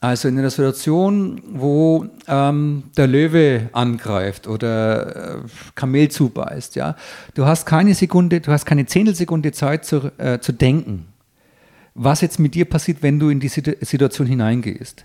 also 0.00 0.26
in 0.26 0.36
einer 0.36 0.50
Situation, 0.50 1.40
wo 1.48 2.06
ähm, 2.26 2.84
der 2.96 3.06
Löwe 3.06 3.68
angreift 3.72 4.48
oder 4.48 5.36
äh, 5.36 5.38
Kamel 5.76 6.08
zubeißt, 6.08 6.74
ja, 6.74 6.96
du 7.34 7.46
hast 7.46 7.66
keine 7.66 7.94
Sekunde, 7.94 8.40
du 8.40 8.50
hast 8.50 8.66
keine 8.66 8.86
Zehntelsekunde 8.86 9.52
Zeit 9.52 9.84
zu, 9.84 10.10
äh, 10.18 10.40
zu 10.40 10.52
denken 10.52 11.06
was 11.96 12.20
jetzt 12.20 12.38
mit 12.38 12.54
dir 12.54 12.66
passiert, 12.66 13.02
wenn 13.02 13.18
du 13.18 13.30
in 13.30 13.40
die 13.40 13.48
Situation 13.48 14.26
hineingehst. 14.26 15.04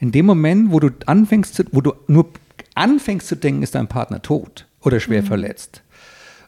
In 0.00 0.12
dem 0.12 0.26
Moment, 0.26 0.70
wo 0.70 0.78
du 0.78 0.90
anfängst, 1.06 1.54
zu, 1.54 1.64
wo 1.72 1.80
du 1.80 1.92
nur 2.06 2.30
anfängst 2.74 3.26
zu 3.26 3.36
denken, 3.36 3.62
ist 3.62 3.74
dein 3.74 3.88
Partner 3.88 4.22
tot 4.22 4.66
oder 4.80 5.00
schwer 5.00 5.22
mhm. 5.22 5.26
verletzt. 5.26 5.82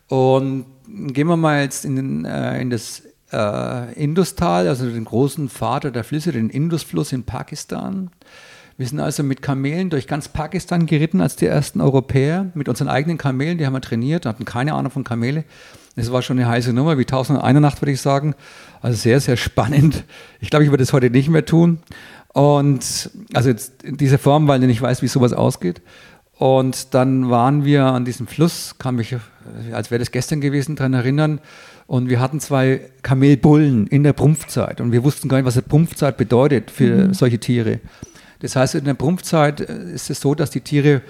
Und 0.09 0.67
gehen 0.87 1.27
wir 1.27 1.37
mal 1.37 1.63
jetzt 1.63 1.85
in, 1.85 1.97
den, 1.97 2.25
äh, 2.25 2.61
in 2.61 2.71
das 2.71 3.03
äh, 3.33 3.93
Industal, 3.95 4.69
also 4.69 4.89
den 4.89 5.05
großen 5.05 5.49
Vater 5.49 5.91
der 5.91 6.05
Flüsse, 6.05 6.33
den 6.33 6.51
Indusfluss 6.51 7.13
in 7.13 7.25
Pakistan. 7.25 8.11
Wir 8.77 8.87
sind 8.87 9.01
also 9.01 9.23
mit 9.23 9.43
Kamelen 9.43 9.91
durch 9.91 10.07
ganz 10.07 10.29
Pakistan 10.29 10.87
geritten 10.87 11.21
als 11.21 11.37
die 11.37 11.47
ersten 11.47 11.81
Europäer, 11.81 12.47
mit 12.55 12.69
unseren 12.69 12.89
eigenen 12.89 13.19
Kamelen, 13.19 13.59
die 13.59 13.67
haben 13.67 13.75
wir 13.75 13.83
trainiert, 13.83 14.25
hatten 14.25 14.45
keine 14.45 14.75
Ahnung 14.75 14.91
von 14.91 15.05
Kamele. 15.05 15.45
Das 16.01 16.13
war 16.13 16.23
schon 16.23 16.39
eine 16.39 16.49
heiße 16.49 16.73
Nummer, 16.73 16.97
wie 16.99 17.05
Tausend 17.05 17.39
und 17.39 17.45
eine 17.45 17.61
Nacht, 17.61 17.83
würde 17.83 17.93
ich 17.93 18.01
sagen. 18.01 18.35
Also 18.81 18.97
sehr, 18.97 19.21
sehr 19.21 19.37
spannend. 19.37 20.05
Ich 20.41 20.51
glaube, 20.51 20.65
ich 20.65 20.71
würde 20.71 20.83
das 20.83 20.93
heute 20.93 21.11
nicht 21.11 21.29
mehr 21.29 21.45
tun. 21.45 21.81
Und 22.33 23.11
also 23.35 23.51
jetzt 23.51 23.83
in 23.83 23.97
dieser 23.97 24.19
Form, 24.19 24.49
weil 24.49 24.63
ich 24.63 24.67
nicht 24.67 24.81
weiß, 24.81 25.03
wie 25.03 25.09
sowas 25.09 25.33
ausgeht. 25.33 25.83
Und 26.39 26.95
dann 26.95 27.29
waren 27.29 27.67
wir 27.67 27.85
an 27.85 28.07
diesem 28.07 28.27
Fluss, 28.27 28.77
kann 28.79 28.97
mich, 28.97 29.15
als 29.73 29.91
wäre 29.91 29.99
das 29.99 30.11
gestern 30.11 30.41
gewesen, 30.41 30.75
daran 30.75 30.95
erinnern. 30.95 31.41
Und 31.87 32.09
wir 32.09 32.19
hatten 32.19 32.41
zwei 32.41 32.81
Kamelbullen 33.03 33.87
in 33.89 34.03
der 34.03 34.15
Prumpfzeit. 34.15 34.81
Und 34.81 34.93
wir 34.93 35.05
wussten 35.05 35.29
gar 35.29 35.37
nicht, 35.37 35.47
was 35.47 35.57
eine 35.57 35.67
Prumpfzeit 35.69 36.17
bedeutet 36.17 36.71
für 36.71 37.09
mhm. 37.09 37.15
solche 37.15 37.39
Tiere. 37.39 37.81
Das 38.39 38.57
heißt, 38.57 38.75
in 38.77 38.87
der 38.87 38.95
Prumpfzeit 38.95 39.61
ist 39.61 40.09
es 40.09 40.21
so, 40.21 40.35
dass 40.35 40.51
die 40.51 40.63
Tiere 40.63 41.03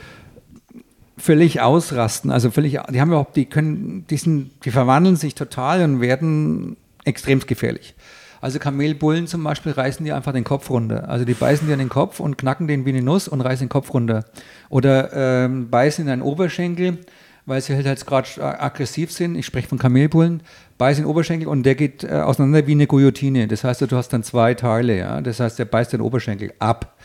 völlig 1.20 1.60
ausrasten. 1.60 2.30
Also 2.30 2.50
völlig, 2.50 2.78
die 2.90 3.00
haben 3.00 3.08
überhaupt, 3.08 3.36
die 3.36 3.46
können, 3.46 4.06
die, 4.08 4.16
sind, 4.16 4.50
die 4.64 4.70
verwandeln 4.70 5.16
sich 5.16 5.34
total 5.34 5.82
und 5.82 6.00
werden 6.00 6.76
extrem 7.04 7.40
gefährlich. 7.40 7.94
Also 8.40 8.58
Kamelbullen 8.58 9.26
zum 9.26 9.44
Beispiel 9.44 9.72
reißen 9.72 10.04
die 10.04 10.12
einfach 10.12 10.32
den 10.32 10.44
Kopf 10.44 10.70
runter. 10.70 11.08
Also 11.08 11.24
die 11.24 11.34
beißen 11.34 11.66
dir 11.66 11.74
in 11.74 11.78
den 11.78 11.90
Kopf 11.90 12.20
und 12.20 12.38
knacken 12.38 12.68
den 12.68 12.86
wie 12.86 12.90
eine 12.90 13.02
Nuss 13.02 13.28
und 13.28 13.42
reißen 13.42 13.66
den 13.66 13.70
Kopf 13.70 13.92
runter. 13.92 14.24
Oder 14.70 15.12
ähm, 15.12 15.68
beißen 15.68 16.06
in 16.06 16.10
einen 16.10 16.22
Oberschenkel, 16.22 16.98
weil 17.44 17.60
sie 17.60 17.74
halt, 17.74 17.86
halt 17.86 18.06
gerade 18.06 18.28
aggressiv 18.40 19.12
sind. 19.12 19.34
Ich 19.34 19.44
spreche 19.44 19.68
von 19.68 19.78
Kamelbullen. 19.78 20.42
Beißen 20.78 21.02
in 21.02 21.06
den 21.06 21.10
Oberschenkel 21.10 21.48
und 21.48 21.64
der 21.64 21.74
geht 21.74 22.02
äh, 22.02 22.12
auseinander 22.12 22.66
wie 22.66 22.72
eine 22.72 22.86
Guillotine. 22.86 23.46
Das 23.46 23.62
heißt, 23.62 23.82
du 23.82 23.94
hast 23.94 24.08
dann 24.08 24.22
zwei 24.22 24.54
Teile. 24.54 24.96
Ja? 24.96 25.20
Das 25.20 25.38
heißt, 25.38 25.58
der 25.58 25.66
beißt 25.66 25.92
den 25.92 26.00
Oberschenkel 26.00 26.54
ab. 26.58 26.96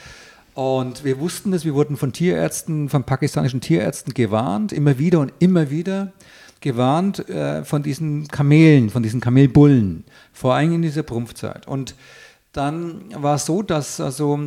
Und 0.55 1.03
wir 1.03 1.19
wussten 1.19 1.51
das, 1.51 1.65
wir 1.65 1.75
wurden 1.75 1.97
von 1.97 2.13
Tierärzten, 2.13 2.87
von 2.87 3.03
pakistanischen 3.03 3.59
Tierärzten 3.59 4.13
gewarnt, 4.13 4.71
immer 4.71 4.97
wieder 4.97 5.19
und 5.19 5.33
immer 5.39 5.69
wieder 5.69 6.13
gewarnt 6.61 7.27
äh, 7.29 7.65
von 7.65 7.83
diesen 7.83 8.29
Kamelen, 8.29 8.89
von 8.89 9.03
diesen 9.03 9.19
Kamelbullen, 9.19 10.05
vor 10.31 10.55
allem 10.55 10.73
in 10.73 10.81
dieser 10.81 11.03
Prumpfzeit. 11.03 11.67
Und 11.67 11.93
dann 12.53 13.01
war 13.21 13.35
es 13.35 13.45
so, 13.45 13.63
dass 13.63 13.99
also 13.99 14.39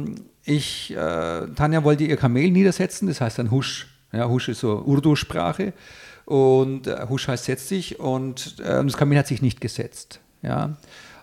ich, 0.45 0.93
äh, 0.93 1.47
Tanja 1.55 1.85
wollte 1.85 2.05
ihr 2.05 2.17
Kamel 2.17 2.51
niedersetzen, 2.51 3.07
das 3.07 3.21
heißt 3.21 3.39
dann 3.39 3.51
Husch. 3.51 3.87
Ja, 4.11 4.31
Husch 4.31 4.49
ist 4.49 4.61
so 4.61 4.83
Urdu-Sprache 4.87 5.75
und 6.25 6.87
äh, 6.87 7.07
Husch 7.11 7.29
heißt 7.29 7.45
setz 7.45 7.69
dich 7.69 8.01
und 8.01 8.59
äh, 8.61 8.83
das 8.83 8.97
Kamel 8.97 9.19
hat 9.19 9.27
sich 9.27 9.43
nicht 9.43 9.61
gesetzt. 9.61 10.21
Ja. 10.41 10.79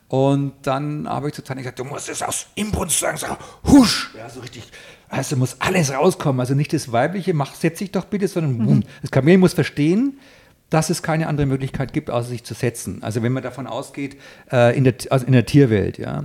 Und 0.08 0.54
dann 0.62 1.10
habe 1.10 1.30
ich 1.30 1.34
zu 1.34 1.44
Tanja 1.44 1.64
gesagt, 1.64 1.80
du 1.80 1.84
musst 1.84 2.10
es 2.10 2.22
aus 2.22 2.48
Imbrunst 2.56 3.00
sagen, 3.00 3.18
so 3.18 3.28
husch, 3.72 4.12
ja, 4.16 4.30
so 4.30 4.40
richtig. 4.40 4.64
Also 5.10 5.36
muss 5.36 5.58
alles 5.60 5.92
rauskommen. 5.92 6.40
Also 6.40 6.54
nicht 6.54 6.74
das 6.74 6.92
Weibliche, 6.92 7.34
mach, 7.34 7.56
setz 7.56 7.80
dich 7.80 7.92
doch 7.92 8.06
bitte, 8.06 8.28
sondern 8.28 8.58
mhm. 8.58 8.84
das 9.02 9.12
Kamel 9.12 9.38
muss 9.38 9.54
verstehen, 9.54 10.20
dass 10.70 10.90
es 10.90 11.04
keine 11.04 11.28
andere 11.28 11.48
Möglichkeit 11.48 11.94
gibt, 11.94 12.10
außer 12.10 12.30
sich 12.30 12.44
zu 12.44 12.54
setzen. 12.54 13.02
Also 13.02 13.24
wenn 13.24 13.32
man 13.32 13.44
davon 13.44 13.68
ausgeht, 13.68 14.18
äh, 14.52 14.76
in, 14.78 14.84
der, 14.84 14.96
also 15.10 15.26
in 15.26 15.32
der 15.32 15.46
Tierwelt, 15.46 15.98
ja. 15.98 16.24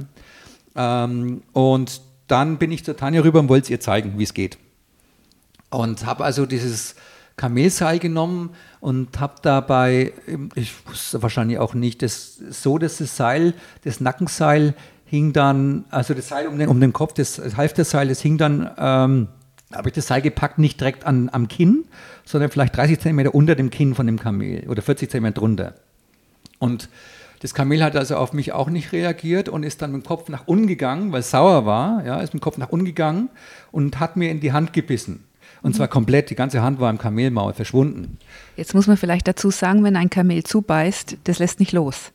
Ähm, 0.76 1.42
und 1.52 2.00
dann 2.26 2.58
bin 2.58 2.72
ich 2.72 2.84
zu 2.84 2.94
Tanja 2.94 3.22
rüber 3.22 3.40
und 3.40 3.48
wollte 3.48 3.64
es 3.64 3.70
ihr 3.70 3.80
zeigen, 3.80 4.18
wie 4.18 4.22
es 4.22 4.34
geht. 4.34 4.58
Und 5.70 6.06
habe 6.06 6.24
also 6.24 6.46
dieses 6.46 6.94
Kamelseil 7.40 7.98
genommen 7.98 8.50
und 8.80 9.18
habe 9.18 9.36
dabei, 9.40 10.12
ich 10.54 10.74
wusste 10.86 11.22
wahrscheinlich 11.22 11.58
auch 11.58 11.72
nicht, 11.72 12.02
das, 12.02 12.36
so 12.36 12.76
dass 12.76 12.98
das 12.98 13.16
Seil, 13.16 13.54
das 13.82 13.98
Nackenseil 13.98 14.74
hing 15.06 15.32
dann, 15.32 15.86
also 15.88 16.12
das 16.12 16.28
Seil 16.28 16.48
um 16.48 16.58
den, 16.58 16.68
um 16.68 16.80
den 16.80 16.92
Kopf, 16.92 17.14
das 17.14 17.40
Halfterseil, 17.56 18.08
das 18.08 18.20
hing 18.20 18.36
dann, 18.36 18.70
ähm, 18.76 19.28
habe 19.72 19.88
ich 19.88 19.94
das 19.94 20.08
Seil 20.08 20.20
gepackt, 20.20 20.58
nicht 20.58 20.80
direkt 20.80 21.06
an, 21.06 21.30
am 21.32 21.48
Kinn, 21.48 21.86
sondern 22.26 22.50
vielleicht 22.50 22.76
30 22.76 23.00
cm 23.00 23.28
unter 23.28 23.54
dem 23.54 23.70
Kinn 23.70 23.94
von 23.94 24.04
dem 24.04 24.18
Kamel 24.18 24.68
oder 24.68 24.82
40 24.82 25.10
cm 25.10 25.32
drunter. 25.32 25.76
Und 26.58 26.90
das 27.40 27.54
Kamel 27.54 27.82
hat 27.82 27.96
also 27.96 28.16
auf 28.16 28.34
mich 28.34 28.52
auch 28.52 28.68
nicht 28.68 28.92
reagiert 28.92 29.48
und 29.48 29.62
ist 29.62 29.80
dann 29.80 29.92
mit 29.92 30.02
dem 30.02 30.06
Kopf 30.06 30.28
nach 30.28 30.46
unten 30.46 30.66
gegangen, 30.66 31.10
weil 31.10 31.20
es 31.20 31.30
sauer 31.30 31.64
war, 31.64 32.04
ja, 32.04 32.20
ist 32.20 32.34
mit 32.34 32.42
dem 32.42 32.44
Kopf 32.44 32.58
nach 32.58 32.68
unten 32.68 32.84
gegangen 32.84 33.30
und 33.72 33.98
hat 33.98 34.18
mir 34.18 34.30
in 34.30 34.40
die 34.40 34.52
Hand 34.52 34.74
gebissen. 34.74 35.24
Und 35.62 35.74
zwar 35.74 35.88
komplett, 35.88 36.30
die 36.30 36.34
ganze 36.34 36.62
Hand 36.62 36.80
war 36.80 36.90
im 36.90 36.98
Kamelmaul 36.98 37.52
verschwunden. 37.52 38.18
Jetzt 38.56 38.74
muss 38.74 38.86
man 38.86 38.96
vielleicht 38.96 39.28
dazu 39.28 39.50
sagen, 39.50 39.84
wenn 39.84 39.96
ein 39.96 40.10
Kamel 40.10 40.42
zubeißt, 40.42 41.18
das 41.24 41.38
lässt 41.38 41.60
nicht 41.60 41.72
los. 41.72 42.12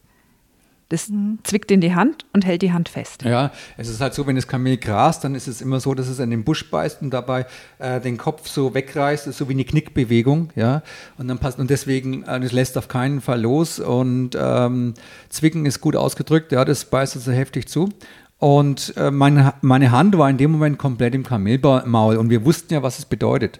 Das 0.90 1.10
mhm. 1.10 1.40
zwickt 1.44 1.72
in 1.72 1.82
die 1.82 1.96
Hand 1.96 2.26
und 2.32 2.46
hält 2.46 2.62
die 2.62 2.72
Hand 2.72 2.90
fest. 2.90 3.24
Ja, 3.24 3.52
es 3.76 3.90
ist 3.90 4.02
halt 4.02 4.14
so, 4.14 4.28
wenn 4.28 4.36
das 4.36 4.48
Kamel 4.48 4.78
grast, 4.78 5.24
dann 5.24 5.34
ist 5.34 5.48
es 5.48 5.62
immer 5.62 5.80
so, 5.80 5.96
dass 5.96 6.08
es 6.08 6.20
an 6.20 6.30
den 6.30 6.44
Busch 6.44 6.70
beißt 6.70 7.02
und 7.02 7.10
dabei 7.10 7.48
äh, 7.80 8.00
den 8.00 8.18
Kopf 8.18 8.48
so 8.48 8.74
wegreißt, 8.76 9.32
so 9.34 9.50
wie 9.50 9.54
eine 9.54 9.66
Knickbewegung, 9.66 10.52
ja. 10.56 10.84
Und 11.18 11.28
dann 11.28 11.40
passt 11.40 11.58
und 11.58 11.72
deswegen, 11.72 12.24
äh, 12.24 12.40
das 12.40 12.52
lässt 12.52 12.78
auf 12.78 12.88
keinen 12.88 13.22
Fall 13.22 13.42
los 13.42 13.80
und 13.80 14.38
ähm, 14.40 14.94
zwicken 15.30 15.66
ist 15.66 15.82
gut 15.82 15.96
ausgedrückt, 15.96 16.52
ja, 16.52 16.64
das 16.66 16.86
beißt 16.86 17.16
also 17.16 17.32
heftig 17.32 17.68
zu. 17.68 17.90
Und 18.38 18.94
äh, 18.98 19.12
meine, 19.12 19.54
meine 19.62 19.92
Hand 19.92 20.18
war 20.18 20.30
in 20.30 20.38
dem 20.38 20.52
Moment 20.52 20.78
komplett 20.78 21.16
im 21.16 21.24
Kamelmaul 21.24 22.18
und 22.18 22.30
wir 22.30 22.44
wussten 22.46 22.74
ja, 22.74 22.84
was 22.84 23.00
es 23.00 23.06
bedeutet. 23.06 23.60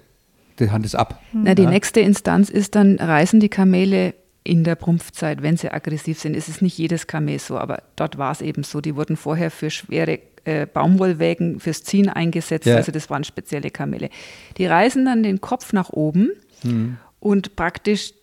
Die 0.60 0.70
Hand 0.70 0.86
ist 0.86 0.96
ab. 0.96 1.22
Na, 1.34 1.56
die 1.56 1.64
ja. 1.64 1.70
nächste 1.70 2.00
Instanz 2.00 2.50
ist 2.50 2.76
dann, 2.76 2.98
reißen 2.98 3.40
die 3.40 3.50
Kamele 3.50 4.14
in 4.44 4.64
der 4.64 4.76
Prumpfzeit, 4.76 5.42
wenn 5.42 5.58
sie 5.58 5.72
aggressiv 5.72 6.20
sind. 6.20 6.36
Es 6.36 6.48
ist 6.48 6.62
nicht 6.62 6.78
jedes 6.78 7.08
Kamel 7.08 7.40
so, 7.40 7.58
aber 7.58 7.82
dort 7.96 8.18
war 8.18 8.32
es 8.32 8.42
eben 8.42 8.64
so. 8.64 8.80
Die 8.80 8.96
wurden 8.96 9.18
vorher 9.18 9.50
für 9.50 9.70
schwere 9.70 10.20
äh, 10.46 10.68
Baumwollwägen 10.68 11.60
fürs 11.60 11.84
Ziehen 11.84 12.08
eingesetzt. 12.08 12.68
Ja. 12.68 12.76
Also 12.76 12.92
das 12.92 13.10
waren 13.10 13.24
spezielle 13.24 13.72
Kamele. 13.72 14.10
Die 14.58 14.68
reißen 14.68 15.04
dann 15.04 15.24
den 15.24 15.42
Kopf 15.42 15.74
nach 15.74 15.90
oben 15.90 16.30
mhm. 16.64 16.98
und 17.20 17.56
praktisch 17.56 18.14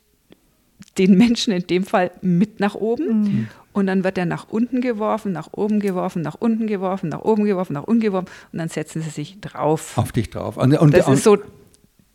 den 0.96 1.16
Menschen 1.18 1.52
in 1.52 1.66
dem 1.66 1.84
Fall 1.84 2.12
mit 2.20 2.60
nach 2.60 2.76
oben. 2.76 3.22
Mhm. 3.22 3.48
Und 3.72 3.86
dann 3.86 4.04
wird 4.04 4.18
er 4.18 4.26
nach 4.26 4.48
unten 4.48 4.80
geworfen, 4.80 5.32
nach 5.32 5.48
oben 5.52 5.80
geworfen, 5.80 6.22
nach 6.22 6.34
unten 6.38 6.66
geworfen, 6.66 7.08
nach 7.08 7.20
oben 7.22 7.44
geworfen, 7.44 7.72
nach 7.72 7.84
unten 7.84 8.02
geworfen 8.02 8.28
und 8.52 8.58
dann 8.58 8.68
setzen 8.68 9.00
sie 9.02 9.10
sich 9.10 9.40
drauf. 9.40 9.96
Auf 9.96 10.12
dich 10.12 10.30
drauf. 10.30 10.56
Und, 10.58 10.76
und, 10.76 10.94
das 10.94 11.08
ist 11.08 11.24
so 11.24 11.38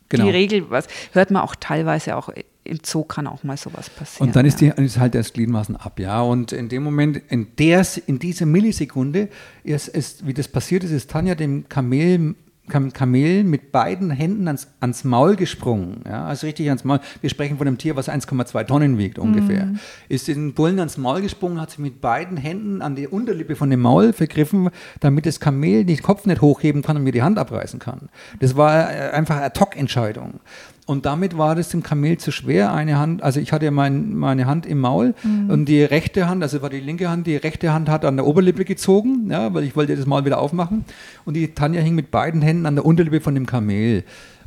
genau. 0.08 0.24
die 0.24 0.30
Regel, 0.30 0.70
was 0.70 0.86
hört 1.12 1.30
man 1.30 1.42
auch 1.42 1.56
teilweise 1.56 2.16
auch 2.16 2.30
im 2.68 2.80
Zoo 2.84 3.02
kann 3.02 3.26
auch 3.26 3.42
mal 3.44 3.56
sowas 3.56 3.90
passieren. 3.90 4.28
Und 4.28 4.36
dann 4.36 4.44
ist, 4.44 4.60
die, 4.60 4.68
ist 4.76 4.98
halt 4.98 5.14
das 5.14 5.32
Gliedmaßen 5.32 5.74
ab, 5.76 5.98
ja. 5.98 6.20
Und 6.20 6.52
in 6.52 6.68
dem 6.68 6.82
Moment, 6.82 7.22
in, 7.28 7.48
der, 7.56 7.84
in 8.06 8.18
dieser 8.18 8.46
Millisekunde, 8.46 9.28
ist, 9.64 9.88
ist, 9.88 10.26
wie 10.26 10.34
das 10.34 10.48
passiert 10.48 10.84
ist, 10.84 10.90
ist 10.90 11.10
Tanja 11.10 11.34
dem 11.34 11.68
Kamel 11.68 12.34
Kamel 12.68 13.44
mit 13.44 13.72
beiden 13.72 14.10
Händen 14.10 14.46
ans, 14.46 14.68
ans 14.80 15.04
Maul 15.04 15.36
gesprungen. 15.36 16.02
Ja, 16.06 16.26
also 16.26 16.46
richtig 16.46 16.68
ans 16.68 16.84
Maul. 16.84 17.00
Wir 17.20 17.30
sprechen 17.30 17.58
von 17.58 17.66
einem 17.66 17.78
Tier, 17.78 17.96
was 17.96 18.08
1,2 18.08 18.66
Tonnen 18.66 18.98
wiegt 18.98 19.18
ungefähr. 19.18 19.66
Mm. 19.66 19.78
Ist 20.08 20.28
den 20.28 20.54
Bullen 20.54 20.78
ans 20.78 20.96
Maul 20.96 21.22
gesprungen, 21.22 21.60
hat 21.60 21.70
sich 21.70 21.78
mit 21.78 22.00
beiden 22.00 22.36
Händen 22.36 22.82
an 22.82 22.94
die 22.96 23.06
Unterlippe 23.06 23.56
von 23.56 23.70
dem 23.70 23.80
Maul 23.80 24.12
vergriffen, 24.12 24.70
damit 25.00 25.26
das 25.26 25.40
Kamel 25.40 25.84
den 25.84 26.00
Kopf 26.02 26.26
nicht 26.26 26.40
hochheben 26.40 26.82
kann 26.82 26.96
und 26.96 27.04
mir 27.04 27.12
die 27.12 27.22
Hand 27.22 27.38
abreißen 27.38 27.78
kann. 27.78 28.08
Das 28.40 28.56
war 28.56 28.92
äh, 28.92 29.10
einfach 29.10 29.36
eine 29.36 29.46
Ad-Hoc-Entscheidung. 29.46 30.40
Und 30.88 31.04
damit 31.04 31.36
war 31.36 31.54
das 31.54 31.68
dem 31.68 31.82
Kamel 31.82 32.16
zu 32.16 32.32
schwer. 32.32 32.72
Eine 32.72 32.98
Hand, 32.98 33.22
also 33.22 33.40
ich 33.40 33.52
hatte 33.52 33.70
mein, 33.70 34.14
meine 34.14 34.46
Hand 34.46 34.64
im 34.64 34.78
Maul 34.78 35.14
mhm. 35.22 35.50
und 35.50 35.66
die 35.66 35.82
rechte 35.82 36.30
Hand, 36.30 36.42
also 36.42 36.62
war 36.62 36.70
die 36.70 36.80
linke 36.80 37.10
Hand, 37.10 37.26
die 37.26 37.36
rechte 37.36 37.74
Hand 37.74 37.90
hat 37.90 38.06
an 38.06 38.16
der 38.16 38.26
Oberlippe 38.26 38.64
gezogen, 38.64 39.30
ja, 39.30 39.52
weil 39.52 39.64
ich 39.64 39.76
wollte 39.76 39.94
das 39.94 40.06
Maul 40.06 40.24
wieder 40.24 40.38
aufmachen. 40.38 40.86
Und 41.26 41.34
die 41.34 41.52
Tanja 41.52 41.82
hing 41.82 41.94
mit 41.94 42.10
beiden 42.10 42.40
Händen 42.40 42.64
an 42.64 42.74
der 42.74 42.86
Unterlippe 42.86 43.20
von 43.20 43.34
dem 43.34 43.44
Kamel. 43.44 44.02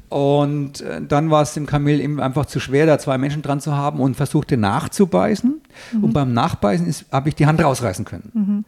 Und 0.09 0.81
äh, 0.81 0.99
dann 1.07 1.29
war 1.29 1.43
es 1.43 1.53
dem 1.53 1.67
Kamel 1.67 2.01
eben 2.01 2.19
einfach 2.19 2.47
zu 2.47 2.59
schwer, 2.59 2.87
da 2.87 2.97
zwei 2.97 3.19
Menschen 3.19 3.43
dran 3.43 3.59
zu 3.59 3.77
haben 3.77 3.99
und 3.99 4.15
versuchte 4.15 4.57
nachzubeißen. 4.57 5.61
Mhm. 5.93 6.03
Und 6.03 6.13
beim 6.13 6.33
Nachbeißen 6.33 7.05
habe 7.11 7.29
ich 7.29 7.35
die 7.35 7.45
Hand 7.45 7.63
rausreißen 7.63 8.03
können. 8.03 8.31
Mhm. 8.33 8.65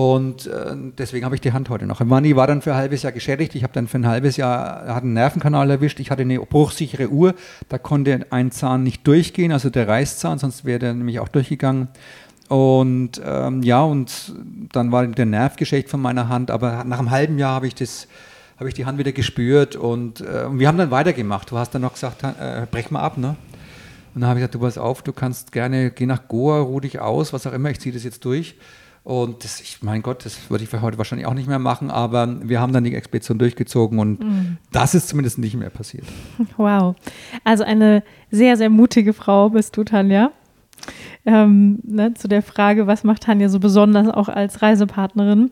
Und 0.00 0.46
äh, 0.46 0.74
deswegen 0.96 1.26
habe 1.26 1.34
ich 1.34 1.42
die 1.42 1.52
Hand 1.52 1.68
heute 1.68 1.84
noch. 1.84 2.00
Manni 2.00 2.34
war 2.34 2.46
dann 2.46 2.62
für 2.62 2.72
ein 2.72 2.78
halbes 2.78 3.02
Jahr 3.02 3.12
geschädigt. 3.12 3.54
Ich 3.54 3.64
habe 3.64 3.74
dann 3.74 3.86
für 3.86 3.98
ein 3.98 4.06
halbes 4.06 4.38
Jahr, 4.38 4.86
hat 4.94 5.02
einen 5.02 5.12
Nervenkanal 5.12 5.68
erwischt. 5.68 6.00
Ich 6.00 6.10
hatte 6.10 6.22
eine 6.22 6.40
bruchsichere 6.40 7.10
Uhr. 7.10 7.34
Da 7.68 7.76
konnte 7.76 8.26
ein 8.30 8.50
Zahn 8.50 8.82
nicht 8.82 9.06
durchgehen, 9.06 9.52
also 9.52 9.68
der 9.68 9.88
Reißzahn, 9.88 10.38
sonst 10.38 10.64
wäre 10.64 10.78
der 10.78 10.94
nämlich 10.94 11.20
auch 11.20 11.28
durchgegangen. 11.28 11.88
Und 12.48 13.20
ähm, 13.22 13.62
ja, 13.62 13.82
und 13.82 14.32
dann 14.72 14.90
war 14.90 15.06
der 15.06 15.26
Nerv 15.26 15.56
geschädigt 15.56 15.90
von 15.90 16.00
meiner 16.00 16.30
Hand. 16.30 16.50
Aber 16.50 16.82
nach 16.84 16.98
einem 16.98 17.10
halben 17.10 17.38
Jahr 17.38 17.56
habe 17.56 17.66
ich 17.66 17.74
das 17.74 18.08
habe 18.58 18.70
ich 18.70 18.74
die 18.74 18.86
Hand 18.86 18.96
wieder 18.96 19.12
gespürt 19.12 19.76
und, 19.76 20.22
äh, 20.22 20.46
wir 20.50 20.68
haben 20.68 20.78
dann 20.78 20.90
weitergemacht. 20.90 21.50
Du 21.50 21.58
hast 21.58 21.74
dann 21.74 21.82
noch 21.82 21.92
gesagt, 21.92 22.22
äh, 22.22 22.66
brech 22.70 22.90
mal 22.90 23.00
ab, 23.00 23.18
ne? 23.18 23.36
Und 24.14 24.22
dann 24.22 24.30
habe 24.30 24.38
ich 24.38 24.42
gesagt, 24.42 24.54
du 24.54 24.60
pass 24.60 24.78
auf, 24.78 25.02
du 25.02 25.12
kannst 25.12 25.52
gerne, 25.52 25.90
geh 25.90 26.06
nach 26.06 26.26
Goa, 26.26 26.60
ruh 26.60 26.80
dich 26.80 27.00
aus, 27.00 27.34
was 27.34 27.46
auch 27.46 27.52
immer, 27.52 27.70
ich 27.70 27.80
ziehe 27.80 27.94
das 27.94 28.04
jetzt 28.04 28.24
durch. 28.24 28.56
Und 29.02 29.44
das, 29.44 29.60
ich, 29.60 29.82
mein 29.82 30.02
Gott, 30.02 30.24
das 30.26 30.50
würde 30.50 30.62
ich 30.62 30.70
für 30.70 30.82
heute 30.82 30.98
wahrscheinlich 30.98 31.26
auch 31.26 31.34
nicht 31.34 31.48
mehr 31.48 31.58
machen, 31.58 31.90
aber 31.90 32.48
wir 32.48 32.60
haben 32.60 32.72
dann 32.72 32.84
die 32.84 32.94
Expedition 32.94 33.38
durchgezogen 33.38 33.98
und 33.98 34.20
mhm. 34.20 34.58
das 34.72 34.94
ist 34.94 35.08
zumindest 35.08 35.38
nicht 35.38 35.56
mehr 35.56 35.70
passiert. 35.70 36.04
Wow. 36.56 36.96
Also 37.44 37.64
eine 37.64 38.02
sehr, 38.30 38.56
sehr 38.56 38.68
mutige 38.68 39.12
Frau 39.12 39.50
bist 39.50 39.76
du, 39.76 39.84
Tanja. 39.84 40.32
Ähm, 41.24 41.78
ne, 41.82 42.14
zu 42.14 42.28
der 42.28 42.42
Frage, 42.42 42.86
was 42.86 43.04
macht 43.04 43.22
Tanja 43.22 43.48
so 43.48 43.60
besonders 43.60 44.08
auch 44.08 44.28
als 44.28 44.62
Reisepartnerin? 44.62 45.50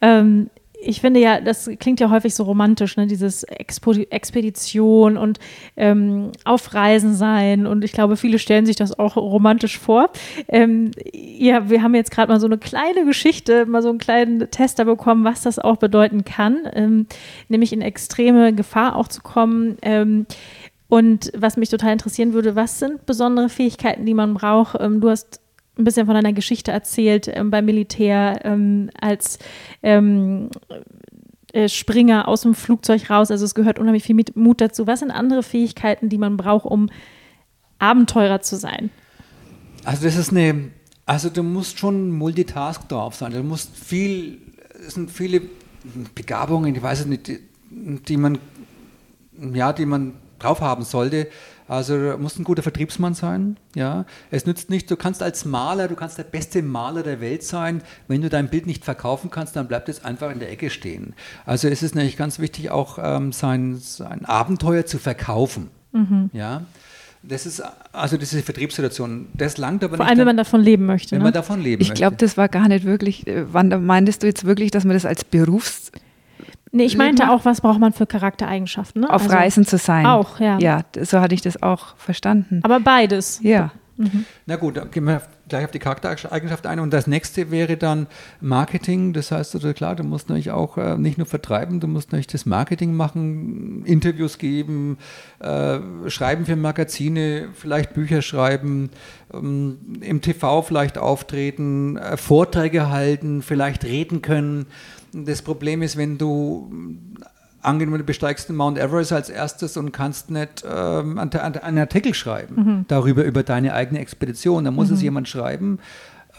Ähm, 0.00 0.50
ich 0.86 1.00
finde 1.00 1.20
ja, 1.20 1.40
das 1.40 1.70
klingt 1.78 2.00
ja 2.00 2.10
häufig 2.10 2.34
so 2.34 2.44
romantisch, 2.44 2.96
ne? 2.96 3.06
dieses 3.06 3.42
Expo 3.44 3.92
Expedition 3.92 5.16
und 5.16 5.38
ähm, 5.76 6.32
auf 6.44 6.74
Reisen 6.74 7.14
sein. 7.14 7.66
Und 7.66 7.84
ich 7.84 7.92
glaube, 7.92 8.16
viele 8.16 8.38
stellen 8.38 8.66
sich 8.66 8.76
das 8.76 8.98
auch 8.98 9.16
romantisch 9.16 9.78
vor. 9.78 10.10
Ähm, 10.48 10.90
ja, 11.12 11.68
wir 11.70 11.82
haben 11.82 11.94
jetzt 11.94 12.10
gerade 12.10 12.32
mal 12.32 12.40
so 12.40 12.46
eine 12.46 12.58
kleine 12.58 13.04
Geschichte, 13.04 13.66
mal 13.66 13.82
so 13.82 13.88
einen 13.88 13.98
kleinen 13.98 14.50
Tester 14.50 14.84
bekommen, 14.84 15.24
was 15.24 15.42
das 15.42 15.58
auch 15.58 15.76
bedeuten 15.76 16.24
kann, 16.24 16.68
ähm, 16.72 17.06
nämlich 17.48 17.72
in 17.72 17.82
extreme 17.82 18.52
Gefahr 18.52 18.96
auch 18.96 19.08
zu 19.08 19.22
kommen. 19.22 19.76
Ähm, 19.82 20.26
und 20.88 21.32
was 21.34 21.56
mich 21.56 21.70
total 21.70 21.92
interessieren 21.92 22.34
würde, 22.34 22.56
was 22.56 22.78
sind 22.78 23.06
besondere 23.06 23.48
Fähigkeiten, 23.48 24.06
die 24.06 24.14
man 24.14 24.34
braucht? 24.34 24.76
Ähm, 24.80 25.00
du 25.00 25.10
hast 25.10 25.40
ein 25.76 25.84
bisschen 25.84 26.06
von 26.06 26.14
deiner 26.14 26.32
Geschichte 26.32 26.70
erzählt 26.70 27.28
ähm, 27.32 27.50
beim 27.50 27.64
Militär 27.64 28.40
ähm, 28.44 28.90
als 29.00 29.38
ähm, 29.82 30.50
äh, 31.52 31.68
Springer 31.68 32.28
aus 32.28 32.42
dem 32.42 32.54
Flugzeug 32.54 33.10
raus. 33.10 33.30
Also 33.30 33.44
es 33.44 33.54
gehört 33.54 33.78
unheimlich 33.78 34.04
viel 34.04 34.16
Mut 34.34 34.60
dazu. 34.60 34.86
Was 34.86 35.00
sind 35.00 35.10
andere 35.10 35.42
Fähigkeiten, 35.42 36.08
die 36.08 36.18
man 36.18 36.36
braucht, 36.36 36.66
um 36.66 36.90
Abenteurer 37.78 38.40
zu 38.40 38.56
sein? 38.56 38.90
Also 39.84 40.04
das 40.04 40.16
ist 40.16 40.30
eine, 40.30 40.70
also 41.06 41.28
du 41.28 41.42
musst 41.42 41.78
schon 41.78 42.10
Multitask 42.10 42.88
drauf 42.88 43.14
sein. 43.14 43.32
Du 43.32 43.42
musst 43.42 43.76
viel, 43.76 44.38
es 44.86 44.94
sind 44.94 45.10
viele 45.10 45.42
Begabungen, 46.14 46.74
ich 46.74 46.82
weiß 46.82 47.00
es 47.00 47.06
nicht, 47.06 47.28
die, 47.28 47.38
die 47.70 48.16
man, 48.16 48.38
ja, 49.52 49.72
die 49.72 49.86
man 49.86 50.14
drauf 50.38 50.60
haben 50.60 50.84
sollte. 50.84 51.28
Also 51.66 51.96
du 51.96 52.18
musst 52.18 52.38
ein 52.38 52.44
guter 52.44 52.62
Vertriebsmann 52.62 53.14
sein. 53.14 53.56
Ja. 53.74 54.04
Es 54.30 54.44
nützt 54.44 54.68
nicht, 54.68 54.90
du 54.90 54.96
kannst 54.96 55.22
als 55.22 55.44
Maler, 55.44 55.88
du 55.88 55.94
kannst 55.94 56.18
der 56.18 56.24
beste 56.24 56.62
Maler 56.62 57.02
der 57.02 57.20
Welt 57.20 57.42
sein. 57.42 57.82
Wenn 58.06 58.20
du 58.20 58.28
dein 58.28 58.48
Bild 58.48 58.66
nicht 58.66 58.84
verkaufen 58.84 59.30
kannst, 59.30 59.56
dann 59.56 59.66
bleibt 59.66 59.88
es 59.88 60.04
einfach 60.04 60.30
in 60.30 60.40
der 60.40 60.50
Ecke 60.50 60.68
stehen. 60.68 61.14
Also 61.46 61.68
es 61.68 61.82
ist 61.82 61.94
nämlich 61.94 62.16
ganz 62.16 62.38
wichtig, 62.38 62.70
auch 62.70 62.98
ähm, 63.00 63.32
sein, 63.32 63.76
sein 63.76 64.24
Abenteuer 64.26 64.84
zu 64.84 64.98
verkaufen. 64.98 65.70
Mhm. 65.92 66.30
Ja. 66.32 66.62
Das 67.26 67.46
ist 67.46 67.62
also 67.92 68.18
diese 68.18 68.42
Vertriebssituation. 68.42 69.28
Das 69.32 69.56
langt 69.56 69.82
aber 69.82 69.96
Vor 69.96 70.06
allem, 70.06 70.18
wenn 70.18 70.26
man 70.26 70.36
davon 70.36 70.60
leben 70.60 70.84
möchte. 70.84 71.12
Wenn 71.12 71.20
ne? 71.20 71.24
man 71.24 71.32
davon 71.32 71.62
leben 71.62 71.80
ich 71.80 71.94
glaube, 71.94 72.16
das 72.16 72.36
war 72.36 72.48
gar 72.48 72.68
nicht 72.68 72.84
wirklich. 72.84 73.26
Äh, 73.26 73.52
Wanda, 73.52 73.78
meintest 73.78 74.22
du 74.22 74.26
jetzt 74.26 74.44
wirklich, 74.44 74.70
dass 74.70 74.84
man 74.84 74.94
das 74.94 75.06
als 75.06 75.24
Berufs 75.24 75.90
Nee, 76.74 76.86
ich 76.86 76.96
meinte 76.96 77.30
auch, 77.30 77.44
was 77.44 77.60
braucht 77.60 77.78
man 77.78 77.92
für 77.92 78.04
Charaktereigenschaften? 78.04 79.02
Ne? 79.02 79.10
Auf 79.10 79.22
also, 79.22 79.36
Reisen 79.36 79.64
zu 79.64 79.78
sein. 79.78 80.06
Auch, 80.06 80.40
ja. 80.40 80.58
Ja, 80.58 80.80
so 81.02 81.20
hatte 81.20 81.32
ich 81.32 81.40
das 81.40 81.62
auch 81.62 81.96
verstanden. 81.96 82.60
Aber 82.64 82.80
beides. 82.80 83.38
Ja. 83.42 83.70
Mhm. 83.96 84.24
Na 84.46 84.56
gut, 84.56 84.76
dann 84.76 84.90
gehen 84.90 85.04
wir 85.04 85.22
gleich 85.48 85.64
auf 85.66 85.70
die 85.70 85.78
Charaktereigenschaft 85.78 86.66
ein. 86.66 86.80
Und 86.80 86.92
das 86.92 87.06
nächste 87.06 87.52
wäre 87.52 87.76
dann 87.76 88.08
Marketing. 88.40 89.12
Das 89.12 89.30
heißt, 89.30 89.54
also 89.54 89.72
klar, 89.72 89.94
du 89.94 90.02
musst 90.02 90.28
natürlich 90.28 90.50
auch 90.50 90.76
äh, 90.76 90.98
nicht 90.98 91.16
nur 91.16 91.28
vertreiben, 91.28 91.78
du 91.78 91.86
musst 91.86 92.10
natürlich 92.10 92.26
das 92.26 92.44
Marketing 92.44 92.94
machen, 92.94 93.84
Interviews 93.84 94.38
geben, 94.38 94.98
äh, 95.38 95.78
schreiben 96.08 96.44
für 96.44 96.56
Magazine, 96.56 97.50
vielleicht 97.54 97.94
Bücher 97.94 98.20
schreiben, 98.20 98.90
ähm, 99.32 99.78
im 100.00 100.20
TV 100.22 100.62
vielleicht 100.62 100.98
auftreten, 100.98 101.98
äh, 101.98 102.16
Vorträge 102.16 102.90
halten, 102.90 103.42
vielleicht 103.42 103.84
reden 103.84 104.22
können. 104.22 104.66
Das 105.14 105.42
Problem 105.42 105.82
ist, 105.82 105.96
wenn 105.96 106.18
du 106.18 106.70
angenommen, 107.62 107.98
du 107.98 108.04
besteigst 108.04 108.48
den 108.48 108.56
Mount 108.56 108.78
Everest 108.78 109.12
als 109.12 109.30
erstes 109.30 109.76
und 109.76 109.92
kannst 109.92 110.30
nicht 110.30 110.64
ähm, 110.68 111.18
einen 111.18 111.78
Artikel 111.78 112.14
schreiben 112.14 112.54
mhm. 112.56 112.84
darüber, 112.88 113.24
über 113.24 113.42
deine 113.42 113.74
eigene 113.74 114.00
Expedition. 114.00 114.64
Da 114.64 114.70
muss 114.70 114.88
mhm. 114.88 114.94
es 114.94 115.02
jemand 115.02 115.28
schreiben. 115.28 115.78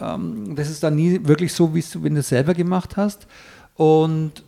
Ähm, 0.00 0.54
das 0.54 0.70
ist 0.70 0.82
dann 0.82 0.94
nie 0.94 1.20
wirklich 1.24 1.52
so, 1.52 1.74
wie 1.74 1.82
du, 1.82 2.02
wenn 2.02 2.14
du 2.14 2.20
es 2.20 2.28
selber 2.28 2.54
gemacht 2.54 2.96
hast. 2.96 3.26
Und 3.74 4.44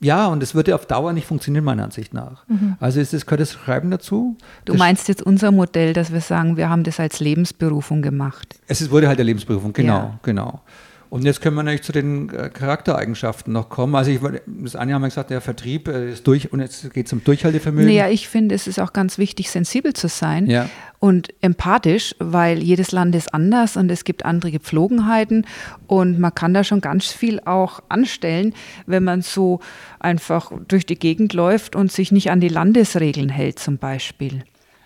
ja, 0.00 0.26
und 0.26 0.42
es 0.42 0.54
würde 0.54 0.74
auf 0.74 0.86
Dauer 0.86 1.12
nicht 1.12 1.28
funktionieren, 1.28 1.64
meiner 1.64 1.84
Ansicht 1.84 2.12
nach. 2.12 2.46
Mhm. 2.48 2.76
Also 2.80 2.98
ist 3.00 3.12
das, 3.12 3.24
gehört 3.24 3.40
das 3.40 3.52
Schreiben 3.52 3.90
dazu. 3.90 4.36
Du 4.64 4.74
meinst 4.74 5.06
jetzt 5.06 5.22
unser 5.22 5.52
Modell, 5.52 5.92
dass 5.92 6.12
wir 6.12 6.20
sagen, 6.20 6.56
wir 6.56 6.68
haben 6.68 6.82
das 6.82 6.98
als 6.98 7.20
Lebensberufung 7.20 8.02
gemacht. 8.02 8.58
Es 8.66 8.90
wurde 8.90 9.06
halt 9.06 9.18
der 9.18 9.24
Lebensberufung, 9.24 9.72
genau, 9.72 9.94
ja. 9.94 10.18
genau. 10.24 10.60
Und 11.12 11.26
jetzt 11.26 11.42
können 11.42 11.56
wir 11.56 11.62
natürlich 11.62 11.82
zu 11.82 11.92
den 11.92 12.30
äh, 12.30 12.48
Charaktereigenschaften 12.48 13.52
noch 13.52 13.68
kommen. 13.68 13.94
Also 13.94 14.10
ich, 14.10 14.20
das 14.46 14.74
eine 14.76 14.94
haben 14.94 15.02
wir 15.02 15.08
gesagt, 15.08 15.28
der 15.28 15.42
Vertrieb 15.42 15.86
äh, 15.86 16.10
ist 16.10 16.26
durch 16.26 16.50
und 16.54 16.60
jetzt 16.60 16.90
geht 16.94 17.04
es 17.04 17.12
um 17.12 17.22
Durchhaltevermögen. 17.22 17.86
Naja, 17.86 18.08
ich 18.08 18.28
finde, 18.28 18.54
es 18.54 18.66
ist 18.66 18.80
auch 18.80 18.94
ganz 18.94 19.18
wichtig, 19.18 19.50
sensibel 19.50 19.92
zu 19.92 20.08
sein 20.08 20.46
ja. 20.46 20.70
und 21.00 21.28
empathisch, 21.42 22.14
weil 22.18 22.62
jedes 22.62 22.92
Land 22.92 23.14
ist 23.14 23.34
anders 23.34 23.76
und 23.76 23.90
es 23.90 24.04
gibt 24.04 24.24
andere 24.24 24.52
Gepflogenheiten 24.52 25.46
und 25.86 26.18
man 26.18 26.34
kann 26.34 26.54
da 26.54 26.64
schon 26.64 26.80
ganz 26.80 27.12
viel 27.12 27.40
auch 27.44 27.82
anstellen, 27.90 28.54
wenn 28.86 29.04
man 29.04 29.20
so 29.20 29.60
einfach 30.00 30.50
durch 30.66 30.86
die 30.86 30.98
Gegend 30.98 31.34
läuft 31.34 31.76
und 31.76 31.92
sich 31.92 32.10
nicht 32.10 32.30
an 32.30 32.40
die 32.40 32.48
Landesregeln 32.48 33.28
hält 33.28 33.58
zum 33.58 33.76
Beispiel. 33.76 34.44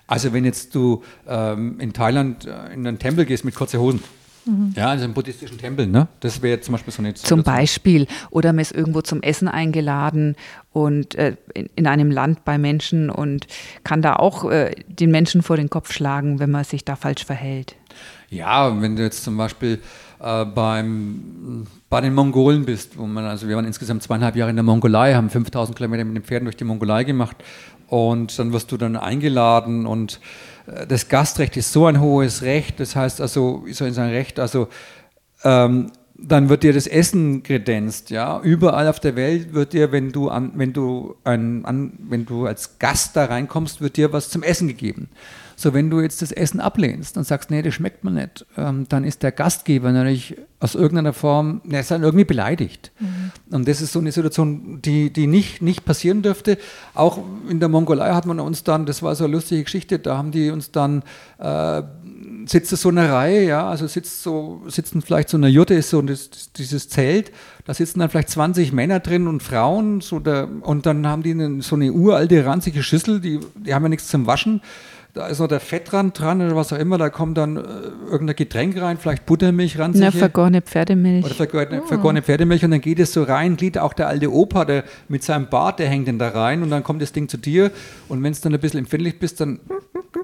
Also 0.08 0.32
wenn 0.32 0.44
jetzt 0.44 0.74
du 0.74 1.04
ähm, 1.28 1.78
in 1.78 1.92
Thailand 1.92 2.46
äh, 2.46 2.74
in 2.74 2.84
einen 2.84 2.98
Tempel 2.98 3.26
gehst 3.26 3.44
mit 3.44 3.54
kurzen 3.54 3.78
Hosen, 3.78 4.02
Mhm. 4.46 4.72
Ja, 4.76 4.90
also 4.90 5.04
im 5.04 5.12
buddhistischen 5.12 5.58
Tempel, 5.58 5.86
ne? 5.86 6.06
Das 6.20 6.40
wäre 6.40 6.60
zum 6.60 6.72
Beispiel 6.72 6.92
so 6.92 7.02
eine 7.02 7.14
Zum 7.14 7.42
Beispiel. 7.42 8.06
Oder 8.30 8.52
man 8.52 8.60
ist 8.60 8.72
irgendwo 8.72 9.02
zum 9.02 9.22
Essen 9.22 9.48
eingeladen 9.48 10.36
und 10.72 11.16
äh, 11.16 11.36
in, 11.54 11.68
in, 11.74 11.86
einem 11.86 12.10
Land 12.10 12.44
bei 12.44 12.56
Menschen 12.56 13.10
und 13.10 13.46
kann 13.82 14.02
da 14.02 14.16
auch 14.16 14.48
äh, 14.50 14.74
den 14.86 15.10
Menschen 15.10 15.42
vor 15.42 15.56
den 15.56 15.68
Kopf 15.68 15.92
schlagen, 15.92 16.38
wenn 16.38 16.50
man 16.50 16.64
sich 16.64 16.84
da 16.84 16.94
falsch 16.94 17.24
verhält. 17.24 17.74
Ja, 18.30 18.80
wenn 18.80 18.96
du 18.96 19.02
jetzt 19.02 19.24
zum 19.24 19.36
Beispiel 19.36 19.80
äh, 20.20 20.44
beim, 20.44 21.66
bei 21.90 22.00
den 22.00 22.14
Mongolen 22.14 22.64
bist, 22.64 22.96
wo 22.96 23.06
man, 23.06 23.24
also 23.24 23.48
wir 23.48 23.56
waren 23.56 23.64
insgesamt 23.64 24.02
zweieinhalb 24.02 24.36
Jahre 24.36 24.50
in 24.50 24.56
der 24.56 24.62
Mongolei, 24.62 25.14
haben 25.14 25.30
5000 25.30 25.76
Kilometer 25.76 26.04
mit 26.04 26.16
den 26.16 26.22
Pferden 26.22 26.46
durch 26.46 26.56
die 26.56 26.64
Mongolei 26.64 27.04
gemacht 27.04 27.36
und 27.88 28.38
dann 28.38 28.52
wirst 28.52 28.70
du 28.72 28.76
dann 28.76 28.96
eingeladen 28.96 29.86
und 29.86 30.20
das 30.88 31.08
Gastrecht 31.08 31.56
ist 31.56 31.72
so 31.72 31.86
ein 31.86 32.00
hohes 32.00 32.42
Recht, 32.42 32.80
das 32.80 32.96
heißt 32.96 33.20
also, 33.20 33.64
so 33.70 33.84
ist 33.84 33.98
ein 33.98 34.10
Recht, 34.10 34.40
also 34.40 34.68
ähm, 35.44 35.92
dann 36.18 36.48
wird 36.48 36.62
dir 36.62 36.72
das 36.72 36.86
Essen 36.86 37.42
kredenzt, 37.42 38.10
ja. 38.10 38.40
Überall 38.40 38.88
auf 38.88 39.00
der 39.00 39.16
Welt 39.16 39.52
wird 39.52 39.74
dir, 39.74 39.92
wenn 39.92 40.12
du 40.12 40.28
an, 40.28 40.52
wenn 40.54 40.72
du 40.72 41.14
ein, 41.24 41.64
an, 41.64 41.92
wenn 42.08 42.24
du 42.24 42.46
als 42.46 42.78
Gast 42.78 43.16
da 43.16 43.26
reinkommst, 43.26 43.80
wird 43.80 43.96
dir 43.96 44.12
was 44.12 44.30
zum 44.30 44.42
Essen 44.42 44.68
gegeben. 44.68 45.10
So, 45.58 45.72
wenn 45.72 45.88
du 45.88 46.00
jetzt 46.00 46.20
das 46.20 46.32
Essen 46.32 46.60
ablehnst 46.60 47.16
und 47.16 47.24
sagst, 47.24 47.50
nee, 47.50 47.62
das 47.62 47.72
schmeckt 47.72 48.04
mir 48.04 48.10
nicht, 48.10 48.44
ähm, 48.58 48.86
dann 48.90 49.04
ist 49.04 49.22
der 49.22 49.32
Gastgeber 49.32 49.90
natürlich 49.90 50.36
aus 50.60 50.74
irgendeiner 50.74 51.14
Form, 51.14 51.62
der 51.64 51.80
ist 51.80 51.90
dann 51.90 52.02
irgendwie 52.02 52.24
beleidigt. 52.26 52.92
Mhm. 52.98 53.32
Und 53.50 53.66
das 53.66 53.80
ist 53.80 53.92
so 53.92 53.98
eine 53.98 54.12
Situation, 54.12 54.80
die, 54.82 55.10
die 55.10 55.26
nicht, 55.26 55.62
nicht 55.62 55.86
passieren 55.86 56.20
dürfte. 56.20 56.58
Auch 56.94 57.18
in 57.48 57.58
der 57.58 57.70
Mongolei 57.70 58.12
hat 58.12 58.26
man 58.26 58.38
uns 58.38 58.64
dann, 58.64 58.84
das 58.84 59.02
war 59.02 59.14
so 59.14 59.24
eine 59.24 59.32
lustige 59.32 59.64
Geschichte, 59.64 59.98
da 59.98 60.18
haben 60.18 60.30
die 60.30 60.50
uns 60.50 60.72
dann 60.72 61.02
äh, 61.38 61.82
sitzt 62.46 62.70
so 62.76 62.88
eine 62.88 63.10
Reihe, 63.10 63.46
ja, 63.46 63.68
also 63.68 63.86
sitzt 63.86 64.22
so, 64.22 64.62
sitzen 64.68 65.02
vielleicht 65.02 65.28
so 65.28 65.36
eine 65.36 65.48
Jurte, 65.48 65.74
ist 65.74 65.90
so 65.90 66.00
das, 66.02 66.52
dieses 66.52 66.88
Zelt, 66.88 67.32
da 67.64 67.74
sitzen 67.74 67.98
dann 68.00 68.08
vielleicht 68.08 68.30
20 68.30 68.72
Männer 68.72 69.00
drin 69.00 69.26
und 69.26 69.42
Frauen, 69.42 70.00
so 70.00 70.20
der, 70.20 70.48
und 70.60 70.86
dann 70.86 71.06
haben 71.06 71.22
die 71.22 71.32
eine, 71.32 71.62
so 71.62 71.76
eine 71.76 71.92
uralte, 71.92 72.44
ranzige 72.44 72.82
Schüssel, 72.82 73.20
die, 73.20 73.40
die 73.56 73.74
haben 73.74 73.82
ja 73.82 73.88
nichts 73.88 74.08
zum 74.08 74.26
Waschen 74.26 74.60
da 75.16 75.28
ist 75.28 75.38
noch 75.38 75.48
der 75.48 75.60
Fettrand 75.60 76.18
dran 76.18 76.42
oder 76.42 76.54
was 76.54 76.74
auch 76.74 76.78
immer, 76.78 76.98
da 76.98 77.08
kommt 77.08 77.38
dann 77.38 77.56
äh, 77.56 77.60
irgendein 78.10 78.36
Getränk 78.36 78.78
rein, 78.78 78.98
vielleicht 78.98 79.24
Buttermilch 79.24 79.78
ran. 79.78 79.94
Ja, 79.94 80.10
vergorene 80.10 80.60
Pferdemilch. 80.60 81.24
Oder 81.24 81.34
vergorene, 81.34 81.82
oh. 81.82 81.86
vergorene, 81.86 82.22
Pferdemilch 82.22 82.64
und 82.66 82.70
dann 82.70 82.82
geht 82.82 82.98
es 82.98 83.14
so 83.14 83.22
rein, 83.22 83.56
Glied 83.56 83.78
auch 83.78 83.94
der 83.94 84.08
alte 84.08 84.30
Opa, 84.30 84.66
der 84.66 84.84
mit 85.08 85.24
seinem 85.24 85.48
Bart, 85.48 85.78
der 85.78 85.88
hängt 85.88 86.06
dann 86.06 86.18
da 86.18 86.28
rein 86.28 86.62
und 86.62 86.68
dann 86.68 86.82
kommt 86.82 87.00
das 87.00 87.12
Ding 87.12 87.30
zu 87.30 87.38
dir 87.38 87.70
und 88.08 88.22
wenn 88.22 88.32
es 88.32 88.42
dann 88.42 88.52
ein 88.52 88.60
bisschen 88.60 88.80
empfindlich 88.80 89.18
bist, 89.18 89.40
dann 89.40 89.58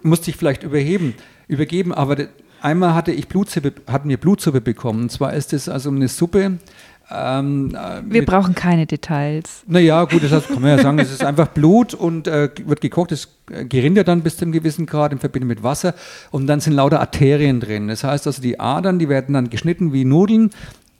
musst 0.02 0.22
du 0.22 0.26
dich 0.26 0.37
vielleicht 0.37 0.62
überheben, 0.62 1.14
übergeben, 1.48 1.94
aber 1.94 2.16
einmal 2.61 2.94
hatte 2.94 3.12
ich 3.12 3.28
Blutsuppe, 3.28 3.72
hatten 3.87 4.11
wir 4.11 4.18
Blutsuppe 4.18 4.61
bekommen 4.61 5.05
und 5.05 5.11
zwar 5.11 5.33
ist 5.33 5.55
es 5.55 5.70
also 5.70 5.88
eine 5.88 6.09
Suppe, 6.09 6.59
ähm, 7.12 7.75
äh, 7.75 8.03
Wir 8.05 8.25
brauchen 8.25 8.55
keine 8.55 8.87
Details. 8.87 9.62
Naja, 9.66 10.05
gut, 10.05 10.22
das 10.22 10.46
kann 10.46 10.62
man 10.62 10.77
ja 10.77 10.83
sagen, 10.83 10.98
es 10.98 11.12
ist 11.12 11.25
einfach 11.25 11.48
Blut 11.48 11.94
und 11.94 12.27
äh, 12.27 12.48
wird 12.64 12.81
gekocht, 12.81 13.12
es 13.12 13.29
gerinnt 13.46 14.07
dann 14.09 14.22
bis 14.22 14.37
zu 14.37 14.44
einem 14.44 14.53
gewissen 14.53 14.87
Grad 14.87 15.12
in 15.12 15.18
Verbindung 15.18 15.48
mit 15.48 15.62
Wasser 15.62 15.94
und 16.31 16.46
dann 16.46 16.61
sind 16.61 16.72
lauter 16.75 17.01
Arterien 17.01 17.61
drin. 17.61 17.88
Das 17.88 18.05
heißt 18.05 18.27
also, 18.27 18.40
die 18.40 18.59
Adern, 18.59 18.98
die 18.98 19.09
werden 19.09 19.35
dann 19.35 19.51
geschnitten 19.51 19.92
wie 19.92 20.05
Nudeln 20.05 20.51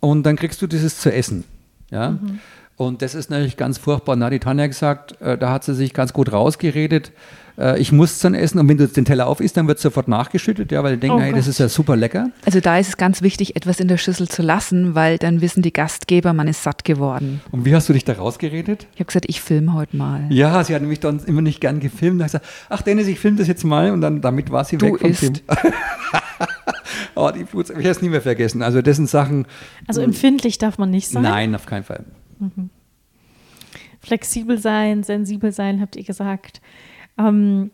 und 0.01 0.25
dann 0.25 0.37
kriegst 0.37 0.61
du 0.61 0.66
dieses 0.66 0.98
zu 0.98 1.12
essen. 1.12 1.44
Ja? 1.90 2.11
Mhm. 2.11 2.40
Und 2.77 3.03
das 3.03 3.14
ist 3.14 3.31
natürlich 3.31 3.57
ganz 3.57 3.79
furchtbar. 3.79 4.16
Na, 4.16 4.29
die 4.29 4.40
Tanja 4.40 4.66
gesagt, 4.66 5.20
äh, 5.20 5.38
da 5.38 5.51
hat 5.51 5.64
sie 5.64 5.75
sich 5.75 5.94
ganz 5.94 6.12
gut 6.12 6.33
rausgeredet 6.33 7.12
äh, 7.58 7.78
ich 7.80 7.92
muss 7.92 8.12
es 8.12 8.18
dann 8.20 8.34
essen 8.34 8.58
und 8.58 8.68
wenn 8.68 8.78
du 8.78 8.86
den 8.88 9.04
Teller 9.04 9.26
auf 9.26 9.40
isst, 9.40 9.56
dann 9.56 9.68
wird 9.68 9.78
es 9.78 9.82
sofort 9.82 10.08
nachgeschüttet, 10.08 10.72
ja, 10.72 10.82
weil 10.82 10.94
die 10.94 11.00
denken, 11.00 11.18
oh 11.18 11.20
hey, 11.20 11.32
das 11.32 11.46
ist 11.46 11.58
ja 11.58 11.68
super 11.68 11.96
lecker. 11.96 12.30
Also 12.44 12.60
da 12.60 12.78
ist 12.78 12.88
es 12.88 12.96
ganz 12.96 13.22
wichtig, 13.22 13.56
etwas 13.56 13.80
in 13.80 13.88
der 13.88 13.98
Schüssel 13.98 14.28
zu 14.28 14.42
lassen, 14.42 14.94
weil 14.94 15.18
dann 15.18 15.40
wissen 15.40 15.62
die 15.62 15.72
Gastgeber, 15.72 16.32
man 16.32 16.48
ist 16.48 16.62
satt 16.62 16.84
geworden. 16.84 17.40
Und 17.50 17.64
wie 17.64 17.74
hast 17.74 17.88
du 17.88 17.92
dich 17.92 18.04
da 18.04 18.14
rausgeredet? 18.14 18.86
Ich 18.94 19.00
habe 19.00 19.06
gesagt, 19.06 19.26
ich 19.28 19.40
filme 19.40 19.74
heute 19.74 19.96
mal. 19.96 20.26
Ja, 20.30 20.62
sie 20.64 20.74
hat 20.74 20.82
nämlich 20.82 21.00
dann 21.00 21.20
immer 21.24 21.42
nicht 21.42 21.60
gern 21.60 21.80
gefilmt. 21.80 22.20
Da 22.20 22.26
ich 22.26 22.32
gesagt, 22.32 22.46
ach 22.68 22.82
Dennis, 22.82 23.06
ich 23.06 23.18
filme 23.18 23.38
das 23.38 23.48
jetzt 23.48 23.64
mal 23.64 23.90
und 23.90 24.00
dann 24.00 24.20
damit 24.20 24.50
war 24.50 24.64
sie 24.64 24.78
du 24.78 24.86
weg 24.86 25.00
vom 25.00 25.10
isst. 25.10 25.20
Film. 25.20 25.34
oh, 27.14 27.30
die 27.34 27.44
Bluts, 27.44 27.70
ich 27.70 27.76
habe 27.76 27.88
es 27.88 28.02
nie 28.02 28.08
mehr 28.08 28.22
vergessen. 28.22 28.62
Also 28.62 28.82
das 28.82 28.96
sind 28.96 29.08
Sachen. 29.08 29.46
Also 29.86 30.00
empfindlich 30.00 30.58
darf 30.58 30.78
man 30.78 30.90
nicht 30.90 31.08
sein? 31.08 31.22
Nein, 31.22 31.54
auf 31.54 31.66
keinen 31.66 31.84
Fall. 31.84 32.04
Mhm. 32.38 32.70
Flexibel 34.00 34.58
sein, 34.58 35.04
sensibel 35.04 35.52
sein, 35.52 35.80
habt 35.80 35.94
ihr 35.94 36.02
gesagt. 36.02 36.60
Ähm, 37.18 37.70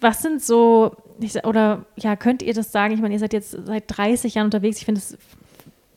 was 0.00 0.22
sind 0.22 0.42
so, 0.42 0.96
oder 1.44 1.86
ja, 1.96 2.16
könnt 2.16 2.42
ihr 2.42 2.54
das 2.54 2.72
sagen? 2.72 2.94
Ich 2.94 3.00
meine, 3.00 3.14
ihr 3.14 3.20
seid 3.20 3.32
jetzt 3.32 3.50
seit 3.64 3.84
30 3.88 4.34
Jahren 4.34 4.46
unterwegs. 4.46 4.78
Ich 4.78 4.84
finde 4.84 5.00
es 5.00 5.16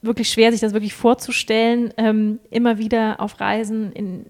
wirklich 0.02 0.30
schwer, 0.30 0.52
sich 0.52 0.62
das 0.62 0.74
wirklich 0.74 0.94
vorzustellen. 0.94 1.94
Ähm, 1.98 2.40
immer 2.50 2.78
wieder 2.78 3.20
auf 3.20 3.40
Reisen 3.40 3.92
in 3.92 4.26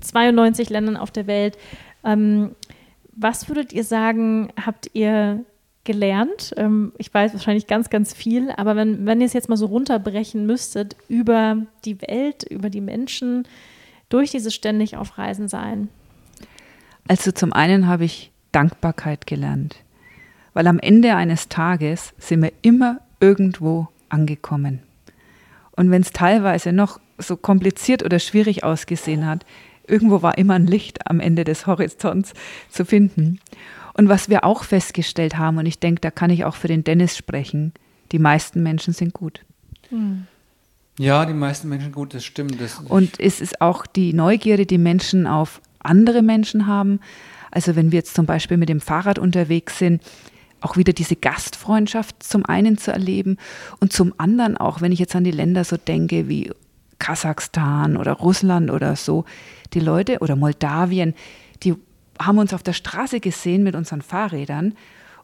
92 0.00 0.70
Ländern 0.70 0.96
auf 0.96 1.10
der 1.10 1.26
Welt. 1.26 1.58
Ähm, 2.04 2.54
was 3.12 3.48
würdet 3.48 3.72
ihr 3.72 3.84
sagen, 3.84 4.52
habt 4.64 4.90
ihr 4.92 5.44
gelernt? 5.84 6.54
Ähm, 6.56 6.92
ich 6.98 7.12
weiß 7.12 7.32
wahrscheinlich 7.32 7.66
ganz, 7.66 7.90
ganz 7.90 8.14
viel, 8.14 8.50
aber 8.52 8.76
wenn, 8.76 9.06
wenn 9.06 9.20
ihr 9.20 9.26
es 9.26 9.32
jetzt 9.32 9.48
mal 9.48 9.56
so 9.56 9.66
runterbrechen 9.66 10.46
müsstet 10.46 10.96
über 11.08 11.66
die 11.84 12.00
Welt, 12.02 12.44
über 12.44 12.70
die 12.70 12.80
Menschen, 12.80 13.48
durch 14.08 14.30
dieses 14.30 14.54
ständig 14.54 14.96
auf 14.96 15.18
Reisen 15.18 15.48
sein. 15.48 15.88
Also 17.08 17.32
zum 17.32 17.52
einen 17.52 17.86
habe 17.86 18.04
ich 18.04 18.30
Dankbarkeit 18.52 19.26
gelernt. 19.26 19.76
Weil 20.54 20.66
am 20.66 20.78
Ende 20.78 21.14
eines 21.14 21.48
Tages 21.48 22.12
sind 22.18 22.42
wir 22.42 22.52
immer 22.62 23.00
irgendwo 23.20 23.88
angekommen. 24.08 24.80
Und 25.72 25.90
wenn 25.90 26.02
es 26.02 26.12
teilweise 26.12 26.72
noch 26.72 27.00
so 27.18 27.36
kompliziert 27.36 28.02
oder 28.02 28.18
schwierig 28.18 28.64
ausgesehen 28.64 29.26
hat, 29.26 29.44
irgendwo 29.86 30.22
war 30.22 30.38
immer 30.38 30.54
ein 30.54 30.66
Licht 30.66 31.08
am 31.08 31.20
Ende 31.20 31.44
des 31.44 31.66
Horizonts 31.66 32.34
zu 32.68 32.84
finden. 32.84 33.40
Und 33.94 34.08
was 34.08 34.28
wir 34.28 34.44
auch 34.44 34.64
festgestellt 34.64 35.38
haben, 35.38 35.58
und 35.58 35.66
ich 35.66 35.78
denke, 35.78 36.00
da 36.00 36.10
kann 36.10 36.30
ich 36.30 36.44
auch 36.44 36.54
für 36.54 36.68
den 36.68 36.84
Dennis 36.84 37.16
sprechen, 37.16 37.72
die 38.12 38.18
meisten 38.18 38.62
Menschen 38.62 38.92
sind 38.92 39.12
gut. 39.12 39.44
Ja, 40.98 41.24
die 41.24 41.32
meisten 41.32 41.68
Menschen 41.68 41.92
gut, 41.92 42.14
das 42.14 42.24
stimmt. 42.24 42.60
Das 42.60 42.78
und 42.80 43.20
es 43.20 43.40
ist 43.40 43.60
auch 43.60 43.86
die 43.86 44.12
Neugierde, 44.12 44.66
die 44.66 44.78
Menschen 44.78 45.26
auf 45.26 45.60
andere 45.80 46.22
Menschen 46.22 46.66
haben, 46.66 47.00
also 47.50 47.76
wenn 47.76 47.92
wir 47.92 47.98
jetzt 47.98 48.14
zum 48.14 48.26
Beispiel 48.26 48.56
mit 48.56 48.68
dem 48.68 48.80
Fahrrad 48.80 49.18
unterwegs 49.18 49.78
sind, 49.78 50.02
auch 50.60 50.76
wieder 50.76 50.92
diese 50.92 51.16
Gastfreundschaft 51.16 52.22
zum 52.22 52.44
einen 52.44 52.78
zu 52.78 52.92
erleben 52.92 53.36
und 53.80 53.92
zum 53.92 54.12
anderen 54.18 54.56
auch, 54.56 54.80
wenn 54.80 54.92
ich 54.92 54.98
jetzt 54.98 55.14
an 55.14 55.24
die 55.24 55.30
Länder 55.30 55.64
so 55.64 55.76
denke 55.76 56.28
wie 56.28 56.50
Kasachstan 56.98 57.96
oder 57.96 58.12
Russland 58.12 58.70
oder 58.70 58.96
so, 58.96 59.24
die 59.72 59.80
Leute 59.80 60.18
oder 60.18 60.34
Moldawien, 60.34 61.14
die 61.62 61.74
haben 62.18 62.38
uns 62.38 62.52
auf 62.52 62.64
der 62.64 62.72
Straße 62.72 63.20
gesehen 63.20 63.62
mit 63.62 63.76
unseren 63.76 64.02
Fahrrädern 64.02 64.74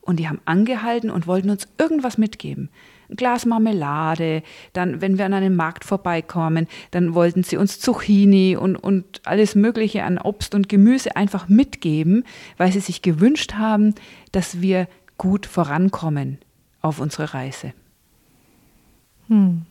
und 0.01 0.21
die 0.21 0.29
haben 0.29 0.41
angehalten 0.45 1.11
und 1.11 1.27
wollten 1.27 1.51
uns 1.51 1.67
irgendwas 1.79 2.17
mitgeben 2.17 2.71
ein 3.11 3.17
Glas 3.17 3.47
Marmelade. 3.47 4.43
Dann, 4.73 5.01
wenn 5.01 5.19
wir 5.19 5.27
an 5.27 5.35
einem 5.35 5.57
Markt 5.57 5.85
vorbeikommen, 5.85 6.67
dann 6.91 7.15
wollten 7.15 7.43
sie 7.43 7.57
uns 7.57 7.81
Zucchini 7.81 8.57
und, 8.57 8.77
und 8.77 9.21
alles 9.25 9.55
Mögliche 9.55 10.05
an 10.05 10.19
Obst 10.19 10.55
und 10.55 10.69
Gemüse 10.69 11.17
einfach 11.17 11.49
mitgeben, 11.49 12.25
weil 12.57 12.73
sie 12.73 12.81
sich 12.81 13.03
gewünscht 13.03 13.55
haben, 13.55 13.95
dass 14.33 14.61
wir 14.61 14.89
gut 15.19 15.47
vorankommen 15.47 16.39
auf 16.81 17.01
unserer 17.01 17.35
Reise. 17.35 17.73
Hm. 19.29 19.63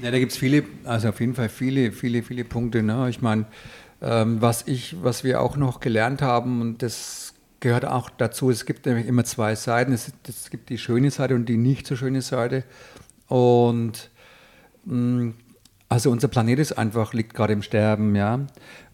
Ja, 0.00 0.10
da 0.10 0.18
gibt 0.18 0.32
es 0.32 0.38
viele, 0.38 0.64
also 0.84 1.08
auf 1.08 1.20
jeden 1.20 1.34
Fall 1.34 1.48
viele, 1.48 1.92
viele, 1.92 2.22
viele 2.22 2.44
Punkte. 2.44 2.82
Ne? 2.82 3.08
Ich 3.08 3.22
meine, 3.22 3.46
ähm, 4.02 4.40
was 4.40 4.66
ich, 4.66 4.96
was 5.02 5.24
wir 5.24 5.40
auch 5.40 5.56
noch 5.56 5.80
gelernt 5.80 6.22
haben, 6.22 6.60
und 6.60 6.82
das 6.82 7.29
gehört 7.60 7.84
auch 7.84 8.10
dazu, 8.10 8.50
es 8.50 8.66
gibt 8.66 8.86
nämlich 8.86 9.06
immer 9.06 9.24
zwei 9.24 9.54
Seiten. 9.54 9.92
Es, 9.92 10.12
es 10.26 10.50
gibt 10.50 10.70
die 10.70 10.78
schöne 10.78 11.10
Seite 11.10 11.34
und 11.34 11.46
die 11.46 11.56
nicht 11.56 11.86
so 11.86 11.94
schöne 11.94 12.22
Seite. 12.22 12.64
Und 13.28 14.10
mm, 14.84 15.30
also 15.88 16.10
unser 16.10 16.28
Planet 16.28 16.58
ist 16.58 16.72
einfach, 16.72 17.12
liegt 17.12 17.34
gerade 17.34 17.52
im 17.52 17.62
Sterben, 17.62 18.14
ja. 18.16 18.40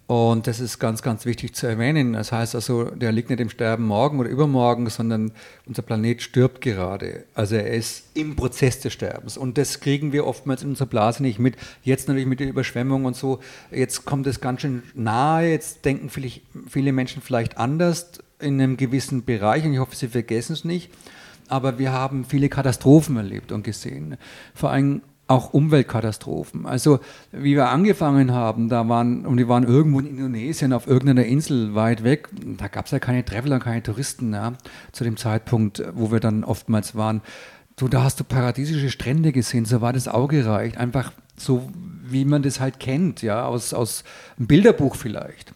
Und 0.08 0.46
das 0.46 0.60
ist 0.60 0.78
ganz, 0.78 1.02
ganz 1.02 1.26
wichtig 1.26 1.54
zu 1.56 1.66
erwähnen. 1.66 2.12
Das 2.12 2.30
heißt 2.30 2.54
also, 2.54 2.84
der 2.84 3.10
liegt 3.10 3.28
nicht 3.28 3.40
im 3.40 3.50
Sterben 3.50 3.84
morgen 3.84 4.20
oder 4.20 4.28
übermorgen, 4.28 4.88
sondern 4.88 5.32
unser 5.66 5.82
Planet 5.82 6.22
stirbt 6.22 6.60
gerade. 6.60 7.24
Also 7.34 7.56
er 7.56 7.72
ist 7.72 8.04
im 8.14 8.36
Prozess 8.36 8.78
des 8.78 8.92
Sterbens. 8.92 9.36
Und 9.36 9.58
das 9.58 9.80
kriegen 9.80 10.12
wir 10.12 10.24
oftmals 10.24 10.62
in 10.62 10.68
unserer 10.70 10.86
Blase 10.86 11.24
nicht 11.24 11.40
mit. 11.40 11.56
Jetzt 11.82 12.06
natürlich 12.06 12.28
mit 12.28 12.38
der 12.38 12.48
Überschwemmung 12.48 13.04
und 13.04 13.16
so. 13.16 13.40
Jetzt 13.72 14.04
kommt 14.04 14.28
es 14.28 14.40
ganz 14.40 14.60
schön 14.60 14.84
nahe. 14.94 15.50
Jetzt 15.50 15.84
denken 15.84 16.08
viele 16.08 16.92
Menschen 16.92 17.20
vielleicht 17.20 17.58
anders 17.58 18.12
in 18.38 18.60
einem 18.60 18.76
gewissen 18.76 19.24
Bereich, 19.24 19.64
und 19.64 19.72
ich 19.72 19.78
hoffe, 19.78 19.96
Sie 19.96 20.08
vergessen 20.08 20.52
es 20.52 20.64
nicht, 20.64 20.90
aber 21.48 21.78
wir 21.78 21.92
haben 21.92 22.24
viele 22.24 22.48
Katastrophen 22.48 23.16
erlebt 23.16 23.52
und 23.52 23.62
gesehen. 23.62 24.16
Vor 24.54 24.70
allem 24.70 25.02
auch 25.28 25.52
Umweltkatastrophen. 25.52 26.66
Also 26.66 27.00
wie 27.32 27.56
wir 27.56 27.68
angefangen 27.68 28.32
haben, 28.32 28.68
da 28.68 28.88
waren, 28.88 29.26
und 29.26 29.38
die 29.38 29.48
waren 29.48 29.64
irgendwo 29.64 29.98
in 29.98 30.06
Indonesien 30.06 30.72
auf 30.72 30.86
irgendeiner 30.86 31.26
Insel 31.26 31.74
weit 31.74 32.04
weg, 32.04 32.28
da 32.58 32.68
gab 32.68 32.86
es 32.86 32.92
ja 32.92 33.00
keine 33.00 33.24
Traveler, 33.24 33.58
keine 33.58 33.82
Touristen 33.82 34.32
ja, 34.32 34.52
zu 34.92 35.02
dem 35.02 35.16
Zeitpunkt, 35.16 35.82
wo 35.94 36.12
wir 36.12 36.20
dann 36.20 36.44
oftmals 36.44 36.94
waren. 36.94 37.22
du, 37.76 37.88
da 37.88 38.04
hast 38.04 38.20
du 38.20 38.24
paradiesische 38.24 38.90
Strände 38.90 39.32
gesehen, 39.32 39.64
so 39.64 39.80
war 39.80 39.92
das 39.92 40.08
Auge 40.08 40.46
reicht. 40.46 40.78
Einfach 40.78 41.12
so, 41.36 41.68
wie 42.08 42.24
man 42.24 42.42
das 42.42 42.60
halt 42.60 42.80
kennt, 42.80 43.22
ja, 43.22 43.44
aus, 43.44 43.74
aus 43.74 44.04
einem 44.38 44.46
Bilderbuch 44.46 44.96
vielleicht. 44.96 45.52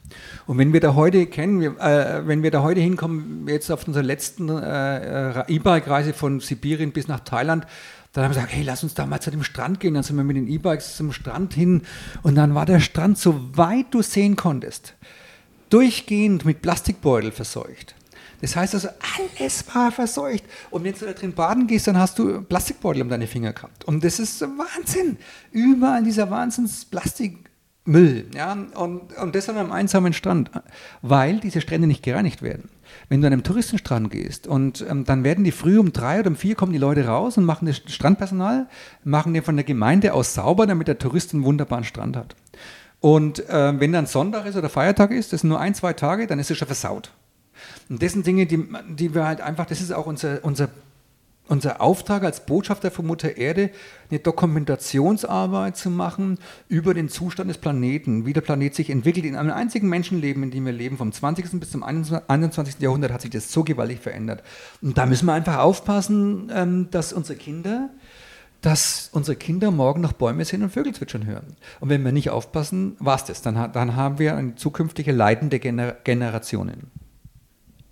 Und 0.46 0.58
wenn 0.58 0.72
wir 0.72 0.80
da 0.80 0.94
heute 0.94 1.26
kennen, 1.26 1.60
wir, 1.60 1.78
äh, 1.78 2.26
wenn 2.26 2.42
wir 2.42 2.50
da 2.50 2.62
heute 2.62 2.80
hinkommen, 2.80 3.46
jetzt 3.48 3.70
auf 3.70 3.86
unserer 3.86 4.02
letzten 4.02 4.48
äh, 4.48 5.40
äh, 5.40 5.54
E-Bike-Reise 5.54 6.12
von 6.12 6.40
Sibirien 6.40 6.92
bis 6.92 7.08
nach 7.08 7.20
Thailand, 7.20 7.66
dann 8.12 8.24
haben 8.24 8.30
wir 8.32 8.34
gesagt, 8.34 8.52
hey, 8.54 8.64
lass 8.64 8.82
uns 8.82 8.94
da 8.94 9.06
mal 9.06 9.20
zu 9.20 9.30
dem 9.30 9.44
Strand 9.44 9.78
gehen. 9.78 9.94
Dann 9.94 10.02
sind 10.02 10.16
wir 10.16 10.24
mit 10.24 10.36
den 10.36 10.48
E-Bikes 10.48 10.96
zum 10.96 11.12
Strand 11.12 11.54
hin 11.54 11.82
und 12.22 12.34
dann 12.34 12.54
war 12.54 12.66
der 12.66 12.80
Strand 12.80 13.18
so 13.18 13.56
weit 13.56 13.86
du 13.92 14.02
sehen 14.02 14.34
konntest, 14.34 14.94
durchgehend 15.68 16.44
mit 16.44 16.60
Plastikbeutel 16.62 17.30
verseucht. 17.30 17.94
Das 18.40 18.56
heißt 18.56 18.74
also, 18.74 18.88
alles 19.18 19.64
war 19.74 19.92
verseucht. 19.92 20.44
Und 20.70 20.84
wenn 20.84 20.94
du 20.94 21.04
da 21.04 21.12
drin 21.12 21.32
baden 21.32 21.66
gehst, 21.66 21.86
dann 21.86 21.98
hast 21.98 22.18
du 22.18 22.42
Plastikbeutel 22.42 23.02
um 23.02 23.08
deine 23.08 23.26
Finger 23.26 23.52
gehabt. 23.52 23.84
Und 23.84 24.02
das 24.04 24.18
ist 24.18 24.40
Wahnsinn. 24.40 25.18
Überall 25.52 26.02
dieser 26.02 26.30
Wahnsinns-Plastikmüll. 26.30 28.26
Ja? 28.34 28.52
Und, 28.52 29.16
und 29.16 29.34
das 29.34 29.48
an 29.48 29.58
einem 29.58 29.72
einsamen 29.72 30.12
Strand, 30.12 30.50
weil 31.02 31.40
diese 31.40 31.60
Strände 31.60 31.86
nicht 31.86 32.02
gereinigt 32.02 32.42
werden. 32.42 32.70
Wenn 33.08 33.20
du 33.20 33.26
an 33.26 33.32
einem 33.32 33.42
Touristenstrand 33.44 34.10
gehst 34.10 34.46
und 34.46 34.84
ähm, 34.88 35.04
dann 35.04 35.22
werden 35.22 35.44
die 35.44 35.52
früh 35.52 35.78
um 35.78 35.92
drei 35.92 36.20
oder 36.20 36.28
um 36.28 36.36
vier 36.36 36.56
kommen 36.56 36.72
die 36.72 36.78
Leute 36.78 37.06
raus 37.06 37.36
und 37.38 37.44
machen 37.44 37.66
das 37.66 37.76
Strandpersonal, 37.86 38.68
machen 39.04 39.32
den 39.32 39.44
von 39.44 39.56
der 39.56 39.64
Gemeinde 39.64 40.12
aus 40.12 40.34
sauber, 40.34 40.66
damit 40.66 40.88
der 40.88 40.98
Tourist 40.98 41.32
einen 41.32 41.44
wunderbaren 41.44 41.84
Strand 41.84 42.16
hat. 42.16 42.34
Und 43.00 43.48
äh, 43.48 43.78
wenn 43.80 43.92
dann 43.92 44.06
Sonntag 44.06 44.46
ist 44.46 44.56
oder 44.56 44.68
Feiertag 44.68 45.10
ist, 45.10 45.32
das 45.32 45.40
sind 45.40 45.50
nur 45.50 45.60
ein, 45.60 45.74
zwei 45.74 45.92
Tage, 45.92 46.26
dann 46.26 46.38
ist 46.38 46.50
es 46.50 46.58
schon 46.58 46.66
versaut. 46.66 47.12
Und 47.90 48.00
das 48.02 48.12
sind 48.12 48.24
Dinge, 48.24 48.46
die, 48.46 48.64
die 48.88 49.14
wir 49.14 49.26
halt 49.26 49.40
einfach, 49.40 49.66
das 49.66 49.80
ist 49.80 49.92
auch 49.92 50.06
unser, 50.06 50.44
unser, 50.44 50.68
unser 51.48 51.80
Auftrag 51.80 52.22
als 52.22 52.46
Botschafter 52.46 52.92
von 52.92 53.04
Mutter 53.04 53.36
Erde, 53.36 53.70
eine 54.08 54.20
Dokumentationsarbeit 54.20 55.76
zu 55.76 55.90
machen 55.90 56.38
über 56.68 56.94
den 56.94 57.08
Zustand 57.08 57.50
des 57.50 57.58
Planeten, 57.58 58.24
wie 58.24 58.32
der 58.32 58.42
Planet 58.42 58.76
sich 58.76 58.90
entwickelt. 58.90 59.26
In 59.26 59.34
einem 59.34 59.50
einzigen 59.50 59.88
Menschenleben, 59.88 60.44
in 60.44 60.52
dem 60.52 60.66
wir 60.66 60.72
leben, 60.72 60.98
vom 60.98 61.10
20. 61.10 61.58
bis 61.58 61.72
zum 61.72 61.82
21. 61.82 62.76
Jahrhundert, 62.78 63.12
hat 63.12 63.22
sich 63.22 63.32
das 63.32 63.50
so 63.50 63.64
gewaltig 63.64 63.98
verändert. 63.98 64.44
Und 64.80 64.96
da 64.96 65.04
müssen 65.04 65.26
wir 65.26 65.32
einfach 65.32 65.58
aufpassen, 65.58 66.48
ähm, 66.54 66.88
dass 66.92 67.12
unsere 67.12 67.36
Kinder, 67.36 67.90
dass 68.60 69.10
unsere 69.12 69.34
Kinder 69.34 69.72
morgen 69.72 70.00
noch 70.00 70.12
Bäume 70.12 70.44
sehen 70.44 70.62
und 70.62 70.70
Vögel 70.70 70.94
zwitschern 70.94 71.26
hören. 71.26 71.56
Und 71.80 71.88
wenn 71.88 72.04
wir 72.04 72.12
nicht 72.12 72.30
aufpassen, 72.30 72.94
war 73.00 73.16
es 73.16 73.24
das. 73.24 73.42
Dann, 73.42 73.72
dann 73.72 73.96
haben 73.96 74.20
wir 74.20 74.36
eine 74.36 74.54
zukünftige 74.54 75.10
leidende 75.10 75.58
Gener 75.58 75.96
Generationen. 76.04 76.99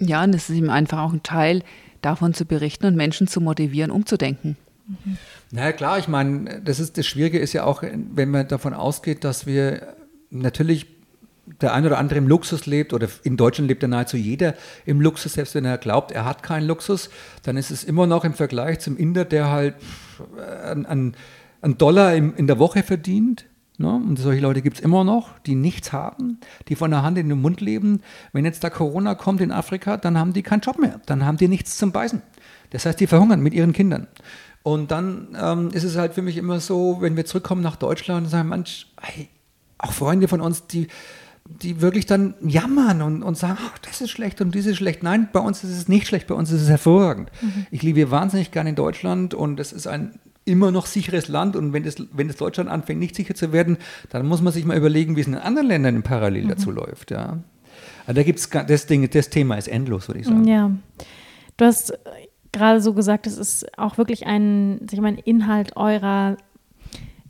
Ja, 0.00 0.24
und 0.24 0.34
es 0.34 0.48
ist 0.48 0.56
ihm 0.56 0.70
einfach 0.70 0.98
auch 1.00 1.12
ein 1.12 1.22
Teil, 1.22 1.62
davon 2.02 2.34
zu 2.34 2.44
berichten 2.44 2.86
und 2.86 2.96
Menschen 2.96 3.26
zu 3.26 3.40
motivieren, 3.40 3.90
umzudenken. 3.90 4.56
Mhm. 4.86 5.18
Na 5.50 5.64
ja, 5.64 5.72
klar, 5.72 5.98
ich 5.98 6.08
meine, 6.08 6.60
das 6.62 6.80
ist 6.80 6.96
das 6.96 7.06
Schwierige 7.06 7.38
ist 7.38 7.52
ja 7.52 7.64
auch, 7.64 7.82
wenn 7.82 8.30
man 8.30 8.46
davon 8.48 8.74
ausgeht, 8.74 9.24
dass 9.24 9.46
wir 9.46 9.94
natürlich 10.30 10.86
der 11.62 11.72
ein 11.72 11.86
oder 11.86 11.98
andere 11.98 12.18
im 12.18 12.28
Luxus 12.28 12.66
lebt 12.66 12.92
oder 12.92 13.08
in 13.22 13.38
Deutschland 13.38 13.68
lebt 13.68 13.82
ja 13.82 13.88
nahezu 13.88 14.18
jeder 14.18 14.54
im 14.84 15.00
Luxus, 15.00 15.32
selbst 15.32 15.54
wenn 15.54 15.64
er 15.64 15.78
glaubt, 15.78 16.12
er 16.12 16.26
hat 16.26 16.42
keinen 16.42 16.66
Luxus, 16.66 17.08
dann 17.42 17.56
ist 17.56 17.70
es 17.70 17.84
immer 17.84 18.06
noch 18.06 18.24
im 18.24 18.34
Vergleich 18.34 18.80
zum 18.80 18.98
Inder, 18.98 19.24
der 19.24 19.50
halt 19.50 19.74
einen 20.84 21.14
Dollar 21.78 22.14
in 22.14 22.46
der 22.46 22.58
Woche 22.58 22.82
verdient, 22.82 23.46
Ne? 23.78 23.94
Und 23.94 24.18
solche 24.18 24.42
Leute 24.42 24.60
gibt 24.60 24.78
es 24.78 24.82
immer 24.82 25.04
noch, 25.04 25.38
die 25.38 25.54
nichts 25.54 25.92
haben, 25.92 26.38
die 26.66 26.74
von 26.74 26.90
der 26.90 27.02
Hand 27.02 27.16
in 27.16 27.28
den 27.28 27.40
Mund 27.40 27.60
leben. 27.60 28.02
Wenn 28.32 28.44
jetzt 28.44 28.64
da 28.64 28.70
Corona 28.70 29.14
kommt 29.14 29.40
in 29.40 29.52
Afrika, 29.52 29.96
dann 29.96 30.18
haben 30.18 30.32
die 30.32 30.42
keinen 30.42 30.60
Job 30.60 30.78
mehr, 30.78 31.00
dann 31.06 31.24
haben 31.24 31.36
die 31.36 31.46
nichts 31.46 31.78
zum 31.78 31.92
Beißen. 31.92 32.20
Das 32.70 32.84
heißt, 32.84 32.98
die 32.98 33.06
verhungern 33.06 33.40
mit 33.40 33.54
ihren 33.54 33.72
Kindern. 33.72 34.08
Und 34.64 34.90
dann 34.90 35.36
ähm, 35.40 35.70
ist 35.72 35.84
es 35.84 35.96
halt 35.96 36.12
für 36.12 36.22
mich 36.22 36.36
immer 36.36 36.58
so, 36.58 36.98
wenn 37.00 37.16
wir 37.16 37.24
zurückkommen 37.24 37.62
nach 37.62 37.76
Deutschland 37.76 38.24
und 38.24 38.30
sagen, 38.30 38.48
manch, 38.48 38.92
hey, 39.00 39.28
auch 39.78 39.92
Freunde 39.92 40.26
von 40.26 40.40
uns, 40.40 40.66
die, 40.66 40.88
die 41.46 41.80
wirklich 41.80 42.04
dann 42.04 42.34
jammern 42.40 43.00
und, 43.00 43.22
und 43.22 43.38
sagen, 43.38 43.58
ach, 43.64 43.78
das 43.78 44.00
ist 44.00 44.10
schlecht 44.10 44.40
und 44.40 44.54
dies 44.56 44.66
ist 44.66 44.76
schlecht. 44.76 45.04
Nein, 45.04 45.28
bei 45.32 45.40
uns 45.40 45.62
ist 45.62 45.70
es 45.70 45.88
nicht 45.88 46.08
schlecht, 46.08 46.26
bei 46.26 46.34
uns 46.34 46.50
ist 46.50 46.62
es 46.62 46.68
hervorragend. 46.68 47.30
Mhm. 47.40 47.66
Ich 47.70 47.82
liebe 47.82 48.10
wahnsinnig 48.10 48.50
gerne 48.50 48.70
in 48.70 48.76
Deutschland 48.76 49.34
und 49.34 49.60
es 49.60 49.72
ist 49.72 49.86
ein 49.86 50.18
immer 50.48 50.72
noch 50.72 50.86
sicheres 50.86 51.28
Land 51.28 51.54
und 51.54 51.72
wenn 51.72 51.84
das, 51.84 51.96
wenn 52.12 52.28
das 52.28 52.36
Deutschland 52.36 52.68
anfängt, 52.68 53.00
nicht 53.00 53.14
sicher 53.14 53.34
zu 53.34 53.52
werden, 53.52 53.76
dann 54.10 54.26
muss 54.26 54.42
man 54.42 54.52
sich 54.52 54.64
mal 54.64 54.76
überlegen, 54.76 55.16
wie 55.16 55.20
es 55.20 55.26
in 55.26 55.34
anderen 55.34 55.68
Ländern 55.68 56.02
parallel 56.02 56.44
mhm. 56.44 56.48
dazu 56.48 56.70
läuft. 56.70 57.10
Ja. 57.10 57.38
Also 58.06 58.16
da 58.16 58.22
gibt 58.22 58.38
es 58.38 58.48
das 58.50 58.86
Ding, 58.86 59.08
das 59.08 59.30
Thema 59.30 59.56
ist 59.56 59.68
endlos, 59.68 60.08
würde 60.08 60.20
ich 60.20 60.26
sagen. 60.26 60.44
Ja. 60.46 60.70
Du 61.56 61.64
hast 61.64 61.92
gerade 62.52 62.80
so 62.80 62.94
gesagt, 62.94 63.26
es 63.26 63.36
ist 63.36 63.78
auch 63.78 63.98
wirklich 63.98 64.26
ein, 64.26 64.78
sag 64.82 64.94
ich 64.94 65.00
mal, 65.00 65.16
Inhalt 65.24 65.76
eurer 65.76 66.36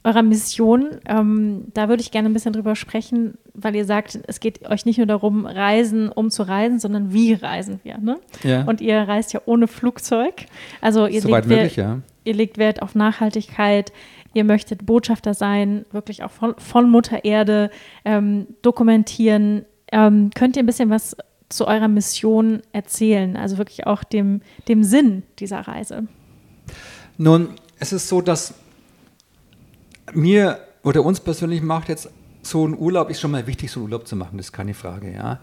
eurer 0.04 0.22
Mission. 0.22 1.00
Ähm, 1.06 1.64
da 1.74 1.88
würde 1.88 2.02
ich 2.02 2.10
gerne 2.10 2.28
ein 2.28 2.32
bisschen 2.32 2.52
drüber 2.52 2.76
sprechen, 2.76 3.36
weil 3.60 3.74
ihr 3.74 3.84
sagt, 3.84 4.18
es 4.26 4.40
geht 4.40 4.68
euch 4.68 4.86
nicht 4.86 4.98
nur 4.98 5.06
darum, 5.06 5.46
reisen, 5.46 6.08
um 6.08 6.30
zu 6.30 6.42
reisen, 6.42 6.78
sondern 6.78 7.12
wie 7.12 7.34
reisen 7.34 7.80
wir. 7.82 7.98
Ne? 7.98 8.18
Ja. 8.42 8.62
Und 8.64 8.80
ihr 8.80 8.96
reist 9.00 9.32
ja 9.32 9.40
ohne 9.46 9.66
Flugzeug. 9.66 10.46
Also 10.80 11.06
ihr, 11.06 11.22
legt, 11.22 11.46
möglich, 11.46 11.76
ja. 11.76 11.98
ihr 12.24 12.34
legt 12.34 12.58
Wert 12.58 12.82
auf 12.82 12.94
Nachhaltigkeit. 12.94 13.92
Ihr 14.34 14.44
möchtet 14.44 14.86
Botschafter 14.86 15.34
sein, 15.34 15.84
wirklich 15.90 16.22
auch 16.22 16.30
von, 16.30 16.54
von 16.58 16.90
Mutter 16.90 17.24
Erde 17.24 17.70
ähm, 18.04 18.46
dokumentieren. 18.62 19.64
Ähm, 19.90 20.30
könnt 20.34 20.56
ihr 20.56 20.62
ein 20.62 20.66
bisschen 20.66 20.90
was 20.90 21.16
zu 21.48 21.66
eurer 21.66 21.88
Mission 21.88 22.62
erzählen? 22.72 23.36
Also 23.36 23.58
wirklich 23.58 23.86
auch 23.86 24.04
dem, 24.04 24.42
dem 24.68 24.84
Sinn 24.84 25.22
dieser 25.38 25.60
Reise. 25.60 26.06
Nun, 27.16 27.48
es 27.80 27.92
ist 27.92 28.08
so, 28.08 28.20
dass 28.20 28.54
mir 30.12 30.60
oder 30.84 31.04
uns 31.04 31.20
persönlich 31.20 31.62
macht 31.62 31.88
jetzt 31.88 32.10
so 32.50 32.66
ein 32.66 32.76
Urlaub, 32.76 33.10
ist 33.10 33.20
schon 33.20 33.30
mal 33.30 33.46
wichtig, 33.46 33.70
so 33.70 33.80
einen 33.80 33.84
Urlaub 33.84 34.06
zu 34.06 34.16
machen, 34.16 34.36
das 34.36 34.46
ist 34.46 34.52
keine 34.52 34.74
Frage. 34.74 35.12
Ja. 35.12 35.40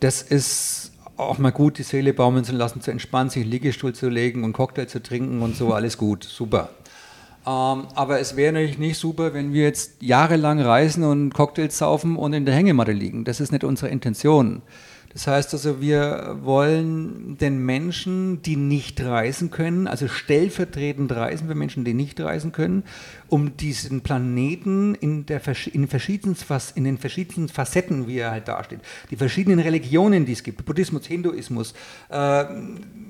Das 0.00 0.22
ist 0.22 0.92
auch 1.16 1.38
mal 1.38 1.52
gut, 1.52 1.78
die 1.78 1.82
Seele 1.82 2.12
baumeln 2.12 2.44
zu 2.44 2.52
lassen, 2.52 2.80
zu 2.80 2.90
entspannen, 2.90 3.30
sich 3.30 3.42
einen 3.42 3.50
Liegestuhl 3.50 3.94
zu 3.94 4.08
legen 4.08 4.44
und 4.44 4.52
Cocktail 4.52 4.86
zu 4.86 5.02
trinken 5.02 5.42
und 5.42 5.56
so, 5.56 5.72
alles 5.72 5.96
gut, 5.96 6.24
super. 6.24 6.70
Ähm, 7.46 7.86
aber 7.94 8.20
es 8.20 8.36
wäre 8.36 8.52
natürlich 8.52 8.78
nicht 8.78 8.98
super, 8.98 9.34
wenn 9.34 9.52
wir 9.52 9.64
jetzt 9.64 10.02
jahrelang 10.02 10.60
reisen 10.60 11.04
und 11.04 11.34
Cocktails 11.34 11.76
saufen 11.78 12.16
und 12.16 12.32
in 12.32 12.46
der 12.46 12.54
Hängematte 12.54 12.92
liegen. 12.92 13.24
Das 13.24 13.40
ist 13.40 13.52
nicht 13.52 13.64
unsere 13.64 13.90
Intention. 13.90 14.62
Das 15.14 15.28
heißt 15.28 15.54
also, 15.54 15.80
wir 15.80 16.38
wollen 16.42 17.38
den 17.38 17.64
Menschen, 17.64 18.42
die 18.42 18.56
nicht 18.56 19.00
reisen 19.00 19.52
können, 19.52 19.86
also 19.86 20.08
stellvertretend 20.08 21.12
reisen 21.12 21.46
für 21.46 21.54
Menschen, 21.54 21.84
die 21.84 21.94
nicht 21.94 22.20
reisen 22.20 22.50
können, 22.50 22.82
um 23.28 23.56
diesen 23.56 24.00
Planeten 24.00 24.96
in, 24.96 25.24
der, 25.24 25.40
in, 25.72 25.86
verschiedenen, 25.86 26.36
in 26.74 26.84
den 26.84 26.98
verschiedenen 26.98 27.48
Facetten, 27.48 28.08
wie 28.08 28.18
er 28.18 28.32
halt 28.32 28.48
dasteht, 28.48 28.80
die 29.12 29.16
verschiedenen 29.16 29.60
Religionen, 29.60 30.26
die 30.26 30.32
es 30.32 30.42
gibt, 30.42 30.64
Buddhismus, 30.64 31.06
Hinduismus, 31.06 31.74
äh, 32.08 32.44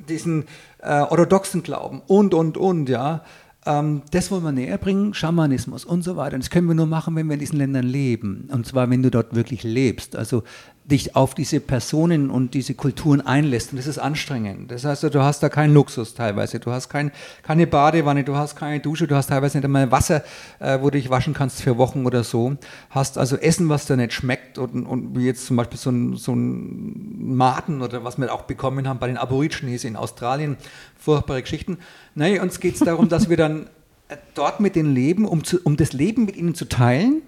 diesen 0.07 0.45
äh, 0.83 1.01
orthodoxen 1.01 1.63
Glauben 1.63 2.03
und, 2.07 2.35
und, 2.35 2.59
und, 2.59 2.91
ja, 2.91 3.25
ähm, 3.67 4.03
das 4.11 4.31
wollen 4.31 4.45
wir 4.45 4.53
näher 4.53 4.79
bringen, 4.79 5.15
Schamanismus 5.15 5.85
und 5.85 6.03
so 6.03 6.17
weiter. 6.17 6.37
Das 6.37 6.51
können 6.51 6.69
wir 6.69 6.75
nur 6.75 6.87
machen, 6.87 7.17
wenn 7.17 7.27
wir 7.27 7.35
in 7.35 7.41
diesen 7.41 7.59
Ländern 7.59 7.87
leben. 7.87 8.49
Und 8.53 8.67
zwar, 8.67 8.91
wenn 8.91 9.03
du 9.03 9.11
dort 9.11 9.35
wirklich 9.35 9.63
lebst. 9.63 10.17
Also 10.17 10.43
dich 10.85 11.17
auf 11.17 11.35
diese 11.35 11.61
Personen 11.61 12.29
und 12.29 12.53
diese 12.53 12.75
Kulturen 12.75 13.23
einlässt. 13.23 13.73
Und 13.73 13.79
das 13.79 13.87
ist 13.87 13.99
anstrengend. 13.99 14.71
Das 14.71 14.85
heißt, 14.85 15.03
du 15.03 15.23
hast 15.23 15.43
da 15.43 15.49
keinen 15.49 15.73
Luxus 15.73 16.13
teilweise. 16.13 16.61
Du 16.61 16.71
hast 16.71 16.91
kein, 16.91 17.11
keine 17.43 17.67
Badewanne, 17.67 18.23
du 18.23 18.37
hast 18.37 18.55
keine 18.55 18.81
Dusche, 18.81 19.07
du 19.07 19.17
hast 19.17 19.29
teilweise 19.29 19.57
nicht 19.57 19.65
einmal 19.65 19.91
Wasser, 19.91 20.23
äh, 20.59 20.79
wo 20.81 20.91
du 20.91 20.99
dich 20.99 21.09
waschen 21.09 21.33
kannst 21.33 21.63
für 21.63 21.79
Wochen 21.79 22.05
oder 22.05 22.23
so. 22.23 22.57
Hast 22.91 23.17
also 23.17 23.37
Essen, 23.37 23.71
was 23.71 23.87
dir 23.87 23.97
nicht 23.97 24.13
schmeckt. 24.13 24.59
Und, 24.59 24.85
und 24.85 25.17
wie 25.19 25.25
jetzt 25.25 25.47
zum 25.47 25.57
Beispiel 25.57 25.79
so 25.79 25.91
ein, 25.91 26.17
so 26.17 26.35
ein 26.35 27.35
Maten 27.35 27.81
oder 27.81 28.05
was 28.05 28.19
wir 28.19 28.33
auch 28.33 28.43
bekommen 28.43 28.87
haben 28.87 28.99
bei 28.99 29.07
den 29.07 29.17
Aborigines 29.17 29.85
in 29.85 29.97
Australien. 29.97 30.59
Furchtbare 30.99 31.41
Geschichten. 31.41 31.79
Nein, 32.15 32.41
uns 32.41 32.61
geht 32.61 32.75
es 32.75 32.81
darum, 32.81 33.09
dass 33.09 33.31
wir 33.31 33.39
dann 33.39 33.69
äh, 34.09 34.17
dort 34.35 34.61
mit 34.61 34.77
denen 34.77 34.95
leben, 34.95 35.25
um, 35.25 35.45
zu, 35.45 35.61
um 35.65 35.79
das 35.79 35.95
Leben 35.95 36.27
mit 36.27 36.37
ihnen 36.37 36.55
zu 36.55 36.67
teilen. 36.67 37.23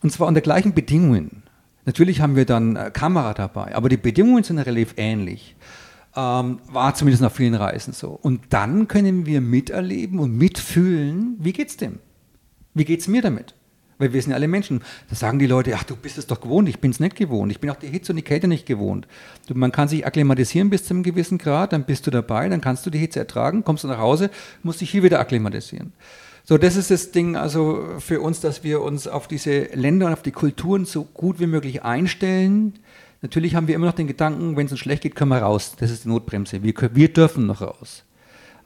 Und 0.00 0.10
zwar 0.10 0.28
unter 0.28 0.42
gleichen 0.42 0.74
Bedingungen. 0.74 1.43
Natürlich 1.86 2.20
haben 2.20 2.36
wir 2.36 2.46
dann 2.46 2.76
äh, 2.76 2.90
Kamera 2.92 3.34
dabei, 3.34 3.74
aber 3.74 3.88
die 3.88 3.96
Bedingungen 3.96 4.42
sind 4.42 4.58
relativ 4.58 4.94
ähnlich. 4.96 5.56
Ähm, 6.16 6.60
war 6.68 6.94
zumindest 6.94 7.22
nach 7.22 7.32
vielen 7.32 7.54
Reisen 7.54 7.92
so. 7.92 8.10
Und 8.10 8.40
dann 8.50 8.88
können 8.88 9.26
wir 9.26 9.40
miterleben 9.40 10.20
und 10.20 10.36
mitfühlen, 10.36 11.36
wie 11.40 11.52
geht's 11.52 11.76
dem? 11.76 11.98
Wie 12.72 12.84
geht's 12.84 13.08
mir 13.08 13.20
damit? 13.20 13.54
Weil 13.98 14.12
wir 14.12 14.20
sind 14.20 14.30
ja 14.30 14.36
alle 14.36 14.48
Menschen. 14.48 14.80
Da 15.08 15.16
sagen 15.16 15.38
die 15.38 15.46
Leute, 15.46 15.74
ach, 15.76 15.84
du 15.84 15.96
bist 15.96 16.18
es 16.18 16.26
doch 16.26 16.40
gewohnt, 16.40 16.68
ich 16.68 16.80
bin 16.80 16.90
es 16.90 17.00
nicht 17.00 17.16
gewohnt. 17.16 17.52
Ich 17.52 17.60
bin 17.60 17.70
auch 17.70 17.76
die 17.76 17.88
Hitze 17.88 18.12
und 18.12 18.16
die 18.16 18.22
Kälte 18.22 18.48
nicht 18.48 18.66
gewohnt. 18.66 19.06
Du, 19.46 19.54
man 19.54 19.72
kann 19.72 19.88
sich 19.88 20.06
akklimatisieren 20.06 20.70
bis 20.70 20.84
zu 20.84 20.94
einem 20.94 21.02
gewissen 21.02 21.38
Grad, 21.38 21.72
dann 21.72 21.84
bist 21.84 22.06
du 22.06 22.10
dabei, 22.10 22.48
dann 22.48 22.60
kannst 22.60 22.86
du 22.86 22.90
die 22.90 22.98
Hitze 22.98 23.20
ertragen, 23.20 23.64
kommst 23.64 23.84
du 23.84 23.88
nach 23.88 23.98
Hause, 23.98 24.30
musst 24.62 24.80
dich 24.80 24.90
hier 24.90 25.02
wieder 25.02 25.20
akklimatisieren. 25.20 25.92
So, 26.46 26.58
das 26.58 26.76
ist 26.76 26.90
das 26.90 27.10
Ding 27.10 27.36
also 27.36 27.86
für 28.00 28.20
uns, 28.20 28.40
dass 28.40 28.62
wir 28.62 28.82
uns 28.82 29.08
auf 29.08 29.26
diese 29.26 29.64
Länder 29.72 30.06
und 30.06 30.12
auf 30.12 30.20
die 30.20 30.30
Kulturen 30.30 30.84
so 30.84 31.04
gut 31.04 31.40
wie 31.40 31.46
möglich 31.46 31.84
einstellen. 31.84 32.74
Natürlich 33.22 33.54
haben 33.54 33.66
wir 33.66 33.74
immer 33.74 33.86
noch 33.86 33.94
den 33.94 34.06
Gedanken, 34.06 34.54
wenn 34.54 34.66
es 34.66 34.72
uns 34.72 34.80
schlecht 34.80 35.02
geht, 35.02 35.16
können 35.16 35.30
wir 35.30 35.38
raus. 35.38 35.74
Das 35.78 35.90
ist 35.90 36.04
die 36.04 36.08
Notbremse. 36.08 36.62
Wir, 36.62 36.74
wir 36.92 37.10
dürfen 37.10 37.46
noch 37.46 37.62
raus. 37.62 38.04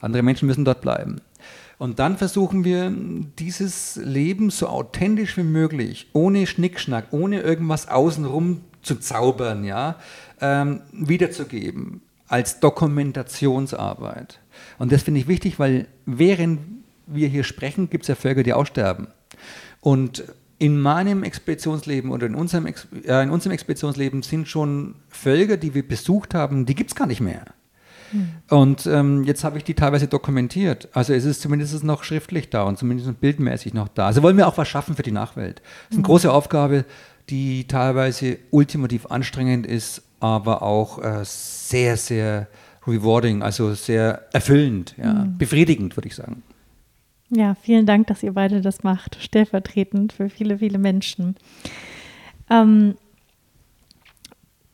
Andere 0.01 0.23
Menschen 0.23 0.47
müssen 0.47 0.65
dort 0.65 0.81
bleiben. 0.81 1.21
Und 1.77 1.99
dann 1.99 2.17
versuchen 2.17 2.65
wir, 2.65 2.93
dieses 3.39 3.95
Leben 3.95 4.49
so 4.49 4.67
authentisch 4.67 5.37
wie 5.37 5.43
möglich, 5.43 6.09
ohne 6.11 6.47
Schnickschnack, 6.47 7.07
ohne 7.11 7.39
irgendwas 7.39 7.87
außenrum 7.87 8.59
zu 8.81 8.95
zaubern, 8.95 9.63
ja, 9.63 9.95
ähm, 10.41 10.81
wiederzugeben 10.91 12.01
als 12.27 12.59
Dokumentationsarbeit. 12.59 14.39
Und 14.77 14.91
das 14.91 15.03
finde 15.03 15.21
ich 15.21 15.29
wichtig, 15.29 15.59
weil 15.59 15.87
während 16.05 16.59
wir 17.09 17.27
hier 17.27 17.43
sprechen, 17.43 17.89
gibt 17.89 18.03
es 18.03 18.07
ja 18.07 18.15
Völker, 18.15 18.43
die 18.43 18.53
aussterben. 18.53 19.07
Und 19.81 20.23
in 20.59 20.79
meinem 20.79 21.23
Expeditionsleben 21.23 22.11
oder 22.11 22.27
in 22.27 22.35
unserem, 22.35 22.67
äh, 22.67 23.23
in 23.23 23.29
unserem 23.29 23.53
Expeditionsleben 23.53 24.21
sind 24.21 24.47
schon 24.47 24.95
Völker, 25.07 25.57
die 25.57 25.73
wir 25.73 25.87
besucht 25.87 26.33
haben, 26.33 26.65
die 26.65 26.75
gibt 26.75 26.91
es 26.91 26.95
gar 26.95 27.07
nicht 27.07 27.21
mehr. 27.21 27.45
Hm. 28.11 28.29
Und 28.49 28.85
ähm, 28.85 29.23
jetzt 29.23 29.43
habe 29.43 29.57
ich 29.57 29.63
die 29.63 29.73
teilweise 29.73 30.07
dokumentiert. 30.07 30.89
Also 30.93 31.13
es 31.13 31.23
ist 31.23 31.41
zumindest 31.41 31.83
noch 31.83 32.03
schriftlich 32.03 32.49
da 32.49 32.63
und 32.63 32.77
zumindest 32.77 33.19
bildmäßig 33.21 33.73
noch 33.73 33.87
da. 33.87 34.07
Also 34.07 34.21
wollen 34.21 34.37
wir 34.37 34.47
auch 34.47 34.57
was 34.57 34.67
schaffen 34.67 34.95
für 34.95 35.03
die 35.03 35.11
Nachwelt. 35.11 35.59
Das 35.59 35.65
ist 35.65 35.91
eine 35.91 35.97
hm. 35.97 36.03
große 36.03 36.31
Aufgabe, 36.31 36.85
die 37.29 37.67
teilweise 37.67 38.37
ultimativ 38.51 39.05
anstrengend 39.05 39.65
ist, 39.65 40.01
aber 40.19 40.61
auch 40.61 41.01
äh, 41.01 41.21
sehr, 41.23 41.95
sehr 41.95 42.47
rewarding, 42.85 43.43
also 43.43 43.73
sehr 43.75 44.25
erfüllend, 44.33 44.95
ja, 44.97 45.21
hm. 45.21 45.37
befriedigend, 45.37 45.95
würde 45.95 46.07
ich 46.07 46.15
sagen. 46.15 46.43
Ja, 47.31 47.55
vielen 47.55 47.85
Dank, 47.85 48.07
dass 48.07 48.23
ihr 48.23 48.33
beide 48.33 48.61
das 48.61 48.83
macht, 48.83 49.17
stellvertretend 49.21 50.13
für 50.13 50.29
viele, 50.29 50.57
viele 50.57 50.79
Menschen. 50.79 51.35
Ähm, 52.49 52.95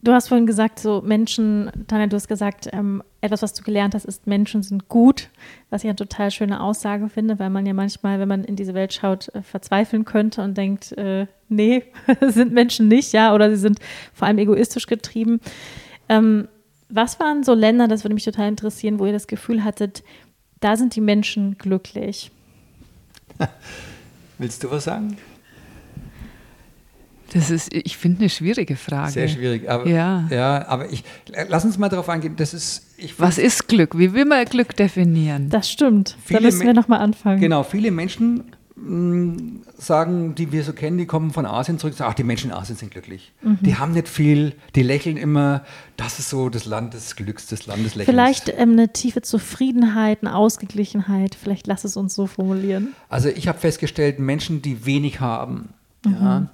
du 0.01 0.13
hast 0.13 0.29
vorhin 0.29 0.45
gesagt, 0.45 0.79
so 0.79 1.01
Menschen, 1.01 1.69
Tanja, 1.87 2.07
du 2.07 2.15
hast 2.15 2.29
gesagt, 2.29 2.69
ähm, 2.71 3.03
etwas, 3.19 3.41
was 3.41 3.53
du 3.53 3.63
gelernt 3.63 3.93
hast, 3.93 4.05
ist, 4.05 4.25
Menschen 4.25 4.63
sind 4.63 4.87
gut, 4.87 5.29
was 5.69 5.83
ich 5.83 5.89
eine 5.89 5.97
total 5.97 6.31
schöne 6.31 6.61
Aussage 6.61 7.09
finde, 7.09 7.39
weil 7.39 7.49
man 7.49 7.65
ja 7.65 7.73
manchmal, 7.73 8.19
wenn 8.19 8.29
man 8.29 8.45
in 8.45 8.55
diese 8.55 8.73
Welt 8.73 8.93
schaut, 8.93 9.27
äh, 9.35 9.41
verzweifeln 9.41 10.05
könnte 10.05 10.41
und 10.41 10.57
denkt, 10.57 10.93
äh, 10.93 11.27
nee, 11.49 11.83
sind 12.21 12.53
Menschen 12.53 12.87
nicht, 12.87 13.11
ja, 13.11 13.33
oder 13.35 13.49
sie 13.49 13.57
sind 13.57 13.79
vor 14.13 14.27
allem 14.27 14.37
egoistisch 14.37 14.87
getrieben. 14.87 15.41
Ähm, 16.07 16.47
was 16.87 17.19
waren 17.19 17.43
so 17.43 17.53
Länder, 17.53 17.89
das 17.89 18.05
würde 18.05 18.13
mich 18.13 18.23
total 18.23 18.47
interessieren, 18.47 18.99
wo 18.99 19.05
ihr 19.05 19.11
das 19.11 19.27
Gefühl 19.27 19.65
hattet, 19.65 20.03
da 20.61 20.77
sind 20.77 20.95
die 20.95 21.01
Menschen 21.01 21.57
glücklich? 21.57 22.31
Willst 24.37 24.63
du 24.63 24.71
was 24.71 24.83
sagen? 24.83 25.17
Das 27.33 27.49
ist, 27.49 27.73
ich 27.73 27.97
finde, 27.97 28.19
eine 28.19 28.29
schwierige 28.29 28.75
Frage. 28.75 29.11
Sehr 29.11 29.27
schwierig. 29.27 29.69
Aber, 29.69 29.87
ja. 29.87 30.27
ja, 30.29 30.67
aber 30.67 30.91
ich, 30.91 31.03
lass 31.49 31.65
uns 31.65 31.77
mal 31.77 31.89
darauf 31.89 32.07
eingehen. 32.07 32.35
Das 32.37 32.53
ist, 32.53 32.85
was 33.17 33.37
ist 33.37 33.67
Glück? 33.67 33.97
Wie 33.97 34.13
will 34.13 34.25
man 34.25 34.45
Glück 34.45 34.75
definieren? 34.75 35.49
Das 35.49 35.69
stimmt. 35.69 36.17
da 36.29 36.39
müssen 36.39 36.65
wir 36.65 36.73
nochmal 36.73 36.99
anfangen. 36.99 37.41
Genau, 37.41 37.63
viele 37.63 37.91
Menschen 37.91 38.43
sagen, 39.77 40.35
die 40.35 40.51
wir 40.51 40.63
so 40.63 40.73
kennen, 40.73 40.97
die 40.97 41.05
kommen 41.05 41.31
von 41.31 41.45
Asien 41.45 41.79
zurück, 41.79 41.95
sagen, 41.95 42.11
ach, 42.11 42.15
die 42.15 42.23
Menschen 42.23 42.51
in 42.51 42.55
Asien 42.55 42.77
sind 42.77 42.91
glücklich. 42.91 43.31
Mhm. 43.41 43.59
Die 43.61 43.77
haben 43.77 43.93
nicht 43.93 44.07
viel, 44.07 44.53
die 44.75 44.83
lächeln 44.83 45.17
immer. 45.17 45.63
Das 45.97 46.19
ist 46.19 46.29
so 46.29 46.49
das 46.49 46.65
Land 46.65 46.93
des 46.93 47.15
Glücks, 47.15 47.47
das 47.47 47.65
Land 47.65 47.85
des 47.85 47.95
Lächelns. 47.95 48.15
Vielleicht 48.15 48.49
ähm, 48.49 48.71
eine 48.71 48.93
tiefe 48.93 49.21
Zufriedenheit, 49.21 50.19
eine 50.21 50.35
Ausgeglichenheit. 50.35 51.35
Vielleicht 51.35 51.67
lass 51.67 51.83
es 51.83 51.97
uns 51.97 52.13
so 52.13 52.27
formulieren. 52.27 52.93
Also 53.09 53.29
ich 53.29 53.47
habe 53.47 53.59
festgestellt, 53.59 54.19
Menschen, 54.19 54.61
die 54.61 54.85
wenig 54.85 55.19
haben, 55.19 55.69
mhm. 56.05 56.13
ja, 56.13 56.47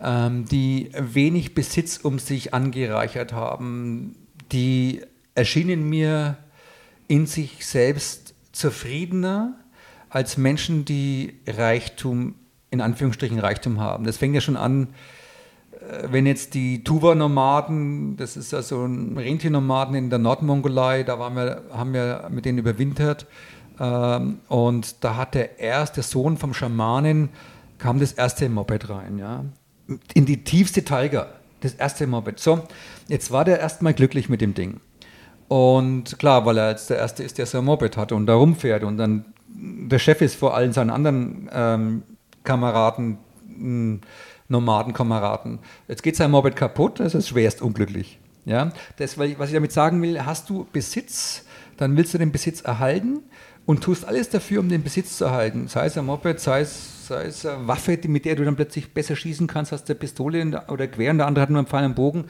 ähm, 0.00 0.44
die 0.44 0.90
wenig 0.98 1.54
Besitz 1.54 1.96
um 1.96 2.18
sich 2.18 2.54
angereichert 2.54 3.32
haben, 3.32 4.14
die 4.52 5.00
erschienen 5.34 5.88
mir 5.88 6.36
in 7.06 7.26
sich 7.26 7.64
selbst 7.66 8.34
zufriedener, 8.52 9.54
als 10.10 10.36
Menschen, 10.36 10.84
die 10.84 11.34
Reichtum, 11.46 12.34
in 12.70 12.80
Anführungsstrichen 12.80 13.38
Reichtum 13.38 13.80
haben. 13.80 14.04
Das 14.04 14.16
fängt 14.16 14.34
ja 14.34 14.40
schon 14.40 14.56
an, 14.56 14.88
äh, 15.72 16.08
wenn 16.10 16.26
jetzt 16.26 16.54
die 16.54 16.84
Tuva-Nomaden, 16.84 18.16
das 18.16 18.36
ist 18.36 18.52
ja 18.52 18.62
so 18.62 18.84
ein 18.84 19.16
Rentiernomaden 19.16 19.94
in 19.94 20.10
der 20.10 20.18
Nordmongolei, 20.18 21.02
da 21.02 21.18
waren 21.18 21.34
wir, 21.36 21.62
haben 21.72 21.92
wir 21.92 22.28
mit 22.30 22.44
denen 22.44 22.58
überwintert. 22.58 23.26
Ähm, 23.80 24.40
und 24.48 25.04
da 25.04 25.16
hat 25.16 25.34
der 25.34 25.58
erste 25.58 26.02
Sohn 26.02 26.36
vom 26.36 26.54
Schamanen, 26.54 27.30
kam 27.78 28.00
das 28.00 28.12
erste 28.12 28.48
Moped 28.48 28.88
rein, 28.88 29.18
ja. 29.18 29.44
In 30.12 30.26
die 30.26 30.44
tiefste 30.44 30.84
Taiga, 30.84 31.28
das 31.60 31.74
erste 31.74 32.06
Moped. 32.06 32.38
So, 32.38 32.60
jetzt 33.06 33.30
war 33.30 33.44
der 33.44 33.60
erstmal 33.60 33.94
glücklich 33.94 34.28
mit 34.28 34.40
dem 34.40 34.54
Ding. 34.54 34.80
Und 35.48 36.18
klar, 36.18 36.44
weil 36.44 36.58
er 36.58 36.70
jetzt 36.70 36.90
der 36.90 36.98
Erste 36.98 37.22
ist, 37.22 37.38
der 37.38 37.46
so 37.46 37.58
ein 37.58 37.64
Moped 37.64 37.96
hatte 37.96 38.14
und 38.14 38.26
da 38.26 38.34
rumfährt 38.34 38.84
und 38.84 38.98
dann 38.98 39.24
der 39.60 39.98
Chef 39.98 40.20
ist 40.20 40.36
vor 40.36 40.54
allen 40.54 40.72
seinen 40.72 40.90
anderen 40.90 41.48
ähm, 41.52 42.02
Kameraden, 42.44 43.18
hm, 43.46 44.00
Nomadenkameraden. 44.48 45.58
Jetzt 45.88 46.02
geht 46.02 46.16
sein 46.16 46.30
Moped 46.30 46.56
kaputt, 46.56 47.00
das 47.00 47.14
ist 47.14 47.28
schwerst 47.28 47.60
unglücklich. 47.60 48.18
Ja? 48.44 48.72
Das, 48.96 49.18
was 49.18 49.28
ich 49.48 49.54
damit 49.54 49.72
sagen 49.72 50.00
will, 50.00 50.24
hast 50.24 50.48
du 50.48 50.66
Besitz, 50.72 51.44
dann 51.76 51.96
willst 51.96 52.14
du 52.14 52.18
den 52.18 52.32
Besitz 52.32 52.62
erhalten 52.62 53.20
und 53.66 53.82
tust 53.84 54.06
alles 54.06 54.30
dafür, 54.30 54.60
um 54.60 54.68
den 54.68 54.82
Besitz 54.82 55.18
zu 55.18 55.26
erhalten. 55.26 55.68
Sei 55.68 55.86
es 55.86 55.98
ein 55.98 56.06
Moped, 56.06 56.40
sei 56.40 56.60
es, 56.60 57.06
sei 57.08 57.24
es 57.24 57.44
eine 57.44 57.68
Waffe, 57.68 57.98
mit 58.06 58.24
der 58.24 58.36
du 58.36 58.44
dann 58.44 58.56
plötzlich 58.56 58.94
besser 58.94 59.16
schießen 59.16 59.46
kannst 59.46 59.72
als 59.72 59.84
der 59.84 59.94
Pistole 59.94 60.64
oder 60.68 60.86
Quer 60.86 61.10
und 61.10 61.18
der 61.18 61.26
andere 61.26 61.42
hat 61.42 61.50
nur 61.50 61.58
einen 61.58 61.68
Pfeil 61.68 61.84
und 61.84 61.94
Bogen. 61.94 62.24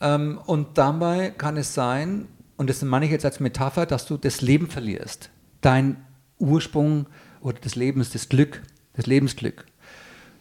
Ähm, 0.00 0.38
und 0.44 0.76
dabei 0.76 1.30
kann 1.30 1.56
es 1.56 1.72
sein, 1.72 2.28
und 2.56 2.68
das 2.68 2.82
meine 2.82 3.06
ich 3.06 3.10
jetzt 3.10 3.24
als 3.24 3.40
Metapher, 3.40 3.86
dass 3.86 4.06
du 4.06 4.16
das 4.16 4.42
Leben 4.42 4.68
verlierst. 4.68 5.30
Dein 5.60 6.04
Ursprung 6.38 7.06
oder 7.40 7.58
des 7.60 7.76
Lebens, 7.76 8.10
das 8.10 8.28
Glück, 8.28 8.62
das 8.94 9.06
Lebensglück. 9.06 9.66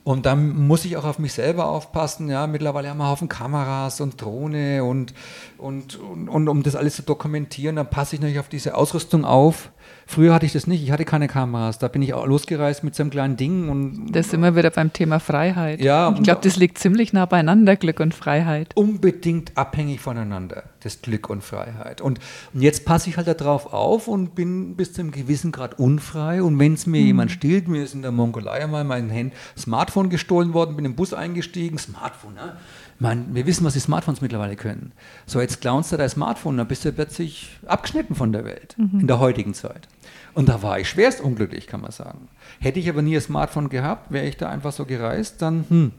Und 0.04 0.26
dann 0.26 0.68
muss 0.68 0.84
ich 0.84 0.97
auch 0.97 1.06
auf 1.06 1.18
mich 1.18 1.32
selber 1.32 1.68
aufpassen. 1.68 2.30
Ja, 2.30 2.45
mittlerweile 2.45 2.89
haben 2.89 2.97
wir 2.97 3.08
Haufen 3.08 3.30
Kameras 3.30 4.01
und 4.01 4.22
Drohne 4.22 4.84
und, 4.84 5.14
und, 5.58 5.97
und, 5.97 6.28
und 6.28 6.47
um 6.49 6.62
das 6.62 6.76
alles 6.76 6.97
zu 6.97 7.04
dokumentieren, 7.04 7.78
dann 7.78 7.89
passe 7.89 8.16
ich 8.16 8.22
natürlich 8.22 8.39
auf 8.39 8.49
diese 8.49 8.76
Ausrüstung 8.76 9.24
auf. 9.24 9.72
Früher 10.06 10.34
hatte 10.34 10.45
ich 10.45 10.54
das 10.54 10.68
nicht, 10.68 10.84
ich 10.84 10.91
hatte 10.91 11.06
keine 11.06 11.28
Kameras. 11.28 11.80
Da 11.80 11.88
bin 11.88 12.01
ich 12.01 12.14
auch 12.14 12.26
losgereist 12.26 12.84
mit 12.84 12.95
so 12.95 13.04
einem 13.04 13.10
kleinen 13.10 13.38
Ding. 13.38 13.70
Und, 13.70 14.12
das 14.12 14.30
sind 14.30 14.41
wir 14.41 14.56
wieder 14.56 14.70
beim 14.70 14.91
Thema 14.91 15.20
Freiheit. 15.20 15.82
Ja, 15.82 16.14
ich 16.16 16.24
glaube, 16.24 16.41
das 16.43 16.58
liegt 16.58 16.78
ziemlich 16.78 17.14
nah 17.14 17.26
beieinander, 17.26 17.76
Glück 17.76 17.99
und 17.99 18.14
Freiheit. 18.14 18.76
Unbedingt 18.76 19.58
abhängig 19.58 20.01
voneinander, 20.01 20.64
das 20.82 21.01
Glück 21.01 21.30
und 21.30 21.43
Freiheit. 21.43 22.01
Und, 22.01 22.20
und 22.54 22.62
jetzt 22.62 22.86
passe 22.86 23.10
ich 23.10 23.18
halt 23.18 23.28
darauf 23.28 23.72
auf 23.74 24.08
und 24.08 24.36
bin 24.36 24.76
bis 24.76 24.93
zu 24.93 25.01
einem 25.01 25.12
gewissen 25.12 25.51
Grad 25.51 25.80
unfrei. 25.80 26.43
Und 26.43 26.60
wenn 26.60 26.74
es 26.74 26.86
mir 26.86 27.01
mhm. 27.01 27.08
jemand 27.08 27.32
stiehlt, 27.32 27.68
mir 27.68 27.84
ist 27.84 27.93
in 27.93 28.01
der 28.01 28.12
Mongolei 28.12 28.64
einmal 28.64 28.84
mein 28.84 29.32
Smartphone 29.58 29.93
gestohlen 30.10 30.54
worden, 30.54 30.76
bin 30.76 30.86
im 30.86 30.96
Bus 30.96 31.14
eingestiegen, 31.14 31.78
Smartphone, 31.78 32.34
ne? 32.34 32.58
meine, 33.00 33.26
wir 33.30 33.46
wissen, 33.46 33.66
was 33.66 33.74
die 33.74 33.80
Smartphones 33.80 34.22
mittlerweile 34.22 34.56
können. 34.56 34.94
So, 35.26 35.39
jetzt 35.41 35.62
clownst 35.62 35.91
du 35.91 35.98
dein 35.98 36.10
Smartphone, 36.10 36.58
dann 36.58 36.68
bist 36.68 36.86
du 36.86 36.91
plötzlich 36.91 37.52
abgeschnitten 37.66 38.16
von 38.16 38.32
der 38.32 38.46
Welt 38.46 38.76
mhm. 38.78 39.02
in 39.02 39.08
der 39.08 39.20
heutigen 39.20 39.54
Zeit. 39.54 39.88
Und 40.34 40.50
da 40.50 40.64
war 40.64 40.80
ich 40.80 40.89
schwerst 40.89 41.22
unglücklich, 41.22 41.68
kann 41.68 41.82
man 41.82 41.91
sagen. 41.91 42.28
Hätte 42.60 42.80
ich 42.80 42.89
aber 42.89 43.04
nie 43.04 43.16
ein 43.16 43.22
Smartphone 43.22 43.70
gehabt, 43.70 44.12
wäre 44.12 44.26
ich 44.26 44.38
da 44.38 44.50
einfach 44.50 44.72
so 44.72 44.86
gereist, 44.86 45.41
dann, 45.41 45.66
hm, 45.70 45.91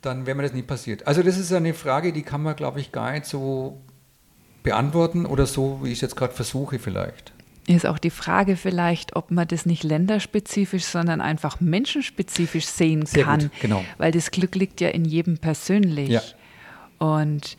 dann 0.00 0.26
wäre 0.26 0.36
mir 0.36 0.42
das 0.42 0.52
nie 0.52 0.62
passiert. 0.62 1.06
Also 1.06 1.22
das 1.22 1.38
ist 1.38 1.52
eine 1.52 1.74
Frage, 1.74 2.12
die 2.12 2.22
kann 2.22 2.42
man, 2.42 2.56
glaube 2.56 2.80
ich, 2.80 2.90
gar 2.90 3.12
nicht 3.12 3.26
so 3.26 3.80
beantworten 4.62 5.26
oder 5.26 5.46
so, 5.46 5.80
wie 5.82 5.88
ich 5.88 5.98
es 5.98 6.00
jetzt 6.00 6.16
gerade 6.16 6.34
versuche 6.34 6.78
vielleicht. 6.78 7.32
Ist 7.76 7.86
auch 7.86 7.98
die 7.98 8.10
Frage 8.10 8.56
vielleicht, 8.56 9.14
ob 9.14 9.30
man 9.30 9.46
das 9.46 9.66
nicht 9.66 9.84
länderspezifisch, 9.84 10.84
sondern 10.84 11.20
einfach 11.20 11.60
menschenspezifisch 11.60 12.66
sehen 12.66 13.04
Sehr 13.04 13.24
kann. 13.24 13.40
Gut, 13.40 13.50
genau. 13.60 13.84
Weil 13.98 14.10
das 14.10 14.30
Glück 14.30 14.54
liegt 14.54 14.80
ja 14.80 14.88
in 14.88 15.04
jedem 15.04 15.36
persönlich. 15.38 16.08
Ja. 16.08 16.22
Und 16.98 17.56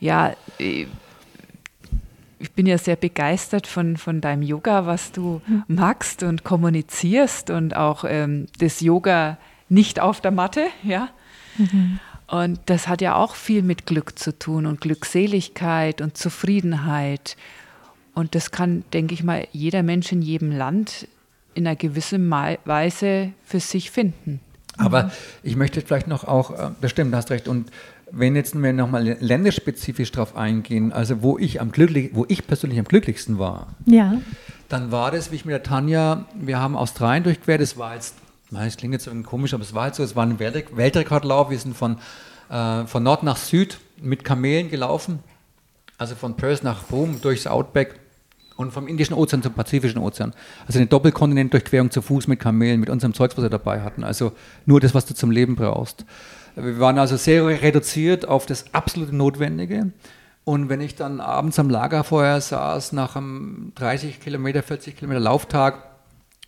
ja, 0.00 0.34
ich 0.58 2.52
bin 2.52 2.66
ja 2.66 2.78
sehr 2.78 2.96
begeistert 2.96 3.66
von, 3.66 3.96
von 3.96 4.20
deinem 4.20 4.42
Yoga, 4.42 4.86
was 4.86 5.12
du 5.12 5.40
mhm. 5.46 5.64
magst 5.68 6.22
und 6.22 6.44
kommunizierst 6.44 7.50
und 7.50 7.76
auch 7.76 8.04
ähm, 8.06 8.46
das 8.58 8.80
Yoga 8.80 9.38
nicht 9.68 10.00
auf 10.00 10.20
der 10.20 10.30
Matte, 10.30 10.66
ja. 10.82 11.08
Mhm. 11.56 12.00
Und 12.26 12.58
das 12.66 12.88
hat 12.88 13.00
ja 13.00 13.14
auch 13.14 13.34
viel 13.34 13.62
mit 13.62 13.86
Glück 13.86 14.18
zu 14.18 14.36
tun 14.36 14.66
und 14.66 14.80
Glückseligkeit 14.80 16.00
und 16.00 16.16
Zufriedenheit 16.16 17.36
und 18.14 18.34
das 18.34 18.50
kann, 18.50 18.84
denke 18.92 19.14
ich 19.14 19.24
mal, 19.24 19.46
jeder 19.52 19.82
Mensch 19.82 20.12
in 20.12 20.22
jedem 20.22 20.50
Land 20.50 21.08
in 21.54 21.66
einer 21.66 21.76
gewissen 21.76 22.30
Weise 22.30 23.32
für 23.44 23.60
sich 23.60 23.90
finden. 23.90 24.40
Aber 24.76 25.12
ich 25.42 25.56
möchte 25.56 25.80
vielleicht 25.80 26.08
noch 26.08 26.24
auch, 26.24 26.50
äh, 26.50 26.70
das 26.80 26.90
stimmt, 26.90 27.12
du 27.12 27.16
hast 27.16 27.30
recht, 27.30 27.46
und 27.46 27.70
wenn 28.10 28.36
jetzt 28.36 28.60
wir 28.60 28.72
nochmal 28.72 29.16
länderspezifisch 29.20 30.12
darauf 30.12 30.36
eingehen, 30.36 30.92
also 30.92 31.22
wo 31.22 31.38
ich 31.38 31.60
am 31.60 31.72
glücklich, 31.72 32.10
wo 32.12 32.24
ich 32.28 32.46
persönlich 32.46 32.78
am 32.78 32.84
glücklichsten 32.84 33.38
war, 33.38 33.68
ja. 33.86 34.20
dann 34.68 34.92
war 34.92 35.10
das, 35.10 35.30
wie 35.30 35.36
ich 35.36 35.44
mit 35.44 35.52
der 35.52 35.62
Tanja, 35.62 36.26
wir 36.34 36.58
haben 36.58 36.76
Australien 36.76 37.24
durchquert, 37.24 37.60
das 37.60 37.76
war 37.76 37.94
jetzt, 37.94 38.16
das 38.50 38.76
klingt 38.76 38.94
jetzt 38.94 39.06
irgendwie 39.06 39.26
komisch, 39.26 39.54
aber 39.54 39.62
es 39.62 39.74
war 39.74 39.84
halt 39.84 39.94
so, 39.94 40.02
es 40.02 40.14
war 40.14 40.24
ein 40.24 40.38
Weltrekordlauf, 40.38 41.50
wir 41.50 41.58
sind 41.58 41.76
von, 41.76 41.98
äh, 42.50 42.84
von 42.86 43.02
Nord 43.02 43.22
nach 43.22 43.36
Süd 43.36 43.78
mit 44.00 44.24
Kamelen 44.24 44.70
gelaufen, 44.70 45.20
also 45.98 46.14
von 46.14 46.36
Perth 46.36 46.62
nach 46.62 46.82
Boom 46.84 47.20
durchs 47.20 47.46
Outback 47.46 48.00
Und 48.56 48.72
vom 48.72 48.86
Indischen 48.86 49.14
Ozean 49.14 49.42
zum 49.42 49.52
Pazifischen 49.52 50.00
Ozean. 50.00 50.32
Also 50.66 50.78
eine 50.78 50.86
Doppelkontinentdurchquerung 50.86 51.90
zu 51.90 52.02
Fuß 52.02 52.28
mit 52.28 52.38
Kamelen, 52.38 52.78
mit 52.78 52.88
unserem 52.88 53.12
Zeugs, 53.12 53.36
was 53.36 53.42
wir 53.42 53.50
dabei 53.50 53.80
hatten. 53.82 54.04
Also 54.04 54.32
nur 54.64 54.80
das, 54.80 54.94
was 54.94 55.06
du 55.06 55.14
zum 55.14 55.32
Leben 55.32 55.56
brauchst. 55.56 56.04
Wir 56.54 56.78
waren 56.78 56.98
also 56.98 57.16
sehr 57.16 57.44
reduziert 57.62 58.28
auf 58.28 58.46
das 58.46 58.72
absolute 58.72 59.14
Notwendige. 59.14 59.90
Und 60.44 60.68
wenn 60.68 60.80
ich 60.80 60.94
dann 60.94 61.20
abends 61.20 61.58
am 61.58 61.70
Lagerfeuer 61.70 62.40
saß, 62.40 62.92
nach 62.92 63.16
einem 63.16 63.72
30 63.74 64.20
Kilometer, 64.20 64.62
40 64.62 64.96
Kilometer 64.96 65.20
Lauftag 65.20 65.82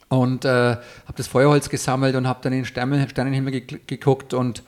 und 0.08 0.44
äh, 0.44 0.48
habe 0.48 1.16
das 1.16 1.26
Feuerholz 1.26 1.70
gesammelt 1.70 2.14
und 2.14 2.28
habe 2.28 2.40
dann 2.42 2.52
in 2.52 2.60
den 2.60 2.64
Sternen, 2.66 3.08
Sternenhimmel 3.08 3.62
geguckt 3.86 4.34
und 4.34 4.62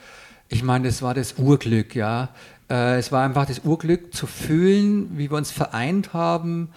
ich 0.49 0.63
meine, 0.63 0.89
das 0.89 1.03
war 1.03 1.13
das 1.13 1.35
Urglück, 1.35 1.95
ja. 1.95 2.31
Äh, 2.71 2.99
es 2.99 3.13
war 3.13 3.23
einfach 3.23 3.45
das 3.45 3.61
Urglück 3.61 4.15
zu 4.15 4.27
fühlen, 4.27 5.19
wie 5.19 5.31
wir 5.31 5.37
uns 5.37 5.51
vereint 5.51 6.15
haben 6.15 6.71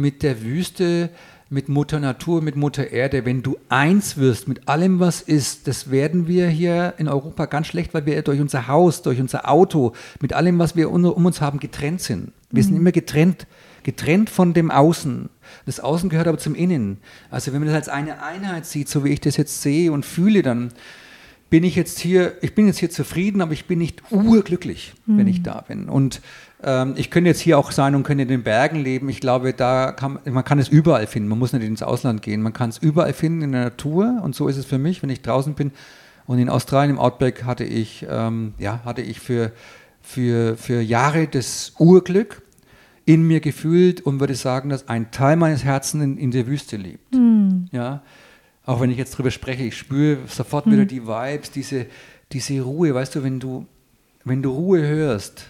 mit 0.00 0.22
der 0.22 0.42
Wüste, 0.42 1.10
mit 1.50 1.68
Mutter 1.68 1.98
Natur, 1.98 2.42
mit 2.42 2.56
Mutter 2.56 2.90
Erde. 2.90 3.24
Wenn 3.24 3.42
du 3.42 3.56
eins 3.68 4.16
wirst 4.16 4.48
mit 4.48 4.68
allem, 4.68 5.00
was 5.00 5.22
ist, 5.22 5.66
das 5.66 5.90
werden 5.90 6.26
wir 6.26 6.48
hier 6.48 6.94
in 6.98 7.08
Europa 7.08 7.46
ganz 7.46 7.68
schlecht, 7.68 7.94
weil 7.94 8.06
wir 8.06 8.20
durch 8.22 8.40
unser 8.40 8.68
Haus, 8.68 9.02
durch 9.02 9.20
unser 9.20 9.48
Auto, 9.48 9.92
mit 10.20 10.32
allem, 10.32 10.58
was 10.58 10.76
wir 10.76 10.90
um 10.90 11.04
uns 11.04 11.40
haben, 11.40 11.58
getrennt 11.58 12.02
sind. 12.02 12.32
Wir 12.50 12.62
mhm. 12.62 12.66
sind 12.66 12.76
immer 12.76 12.92
getrennt, 12.92 13.46
getrennt 13.82 14.28
von 14.28 14.52
dem 14.52 14.70
Außen. 14.70 15.30
Das 15.64 15.80
Außen 15.80 16.10
gehört 16.10 16.28
aber 16.28 16.38
zum 16.38 16.54
Innen. 16.54 16.98
Also 17.30 17.52
wenn 17.52 17.60
man 17.60 17.68
das 17.68 17.76
als 17.76 17.88
eine 17.88 18.22
Einheit 18.22 18.66
sieht, 18.66 18.88
so 18.88 19.04
wie 19.04 19.10
ich 19.10 19.20
das 19.20 19.36
jetzt 19.36 19.62
sehe 19.62 19.90
und 19.90 20.04
fühle, 20.04 20.42
dann 20.42 20.72
bin 21.50 21.64
ich 21.64 21.76
jetzt 21.76 21.98
hier, 21.98 22.36
ich 22.42 22.54
bin 22.54 22.66
jetzt 22.66 22.78
hier 22.78 22.90
zufrieden, 22.90 23.40
aber 23.40 23.52
ich 23.52 23.64
bin 23.64 23.78
nicht 23.78 24.02
urglücklich, 24.10 24.92
mhm. 25.06 25.18
wenn 25.18 25.28
ich 25.28 25.42
da 25.42 25.62
bin. 25.62 25.88
Und 25.88 26.20
ich 26.96 27.10
könnte 27.12 27.28
jetzt 27.28 27.40
hier 27.40 27.56
auch 27.56 27.70
sein 27.70 27.94
und 27.94 28.02
könnte 28.02 28.22
in 28.22 28.28
den 28.28 28.42
Bergen 28.42 28.80
leben. 28.82 29.08
Ich 29.08 29.20
glaube, 29.20 29.52
da 29.52 29.92
kann 29.92 30.18
man 30.24 30.44
kann 30.44 30.58
es 30.58 30.68
überall 30.68 31.06
finden. 31.06 31.28
Man 31.28 31.38
muss 31.38 31.52
nicht 31.52 31.62
ins 31.62 31.84
Ausland 31.84 32.20
gehen. 32.20 32.42
Man 32.42 32.52
kann 32.52 32.70
es 32.70 32.78
überall 32.78 33.12
finden 33.12 33.42
in 33.42 33.52
der 33.52 33.62
Natur. 33.62 34.20
Und 34.24 34.34
so 34.34 34.48
ist 34.48 34.56
es 34.56 34.66
für 34.66 34.78
mich, 34.78 35.00
wenn 35.02 35.10
ich 35.10 35.22
draußen 35.22 35.54
bin. 35.54 35.70
Und 36.26 36.38
in 36.40 36.48
Australien 36.48 36.96
im 36.96 36.98
Outback 36.98 37.44
hatte 37.44 37.64
ich, 37.64 38.04
ähm, 38.10 38.54
ja, 38.58 38.80
hatte 38.84 39.02
ich 39.02 39.20
für, 39.20 39.52
für, 40.02 40.56
für 40.56 40.80
Jahre 40.80 41.28
das 41.28 41.74
Urglück 41.78 42.42
in 43.06 43.26
mir 43.26 43.40
gefühlt 43.40 44.02
und 44.02 44.20
würde 44.20 44.34
sagen, 44.34 44.68
dass 44.68 44.88
ein 44.88 45.10
Teil 45.10 45.36
meines 45.36 45.64
Herzens 45.64 46.04
in, 46.04 46.18
in 46.18 46.30
der 46.30 46.46
Wüste 46.46 46.76
lebt. 46.76 47.14
Mhm. 47.14 47.68
Ja, 47.72 48.02
auch 48.66 48.82
wenn 48.82 48.90
ich 48.90 48.98
jetzt 48.98 49.16
drüber 49.16 49.30
spreche, 49.30 49.62
ich 49.62 49.78
spüre 49.78 50.18
sofort 50.26 50.66
mhm. 50.66 50.72
wieder 50.72 50.84
die 50.84 51.06
Vibes, 51.06 51.50
diese, 51.50 51.86
diese 52.32 52.60
Ruhe. 52.60 52.92
Weißt 52.92 53.14
du, 53.14 53.22
wenn 53.22 53.40
du, 53.40 53.64
wenn 54.24 54.42
du 54.42 54.50
Ruhe 54.50 54.82
hörst, 54.86 55.46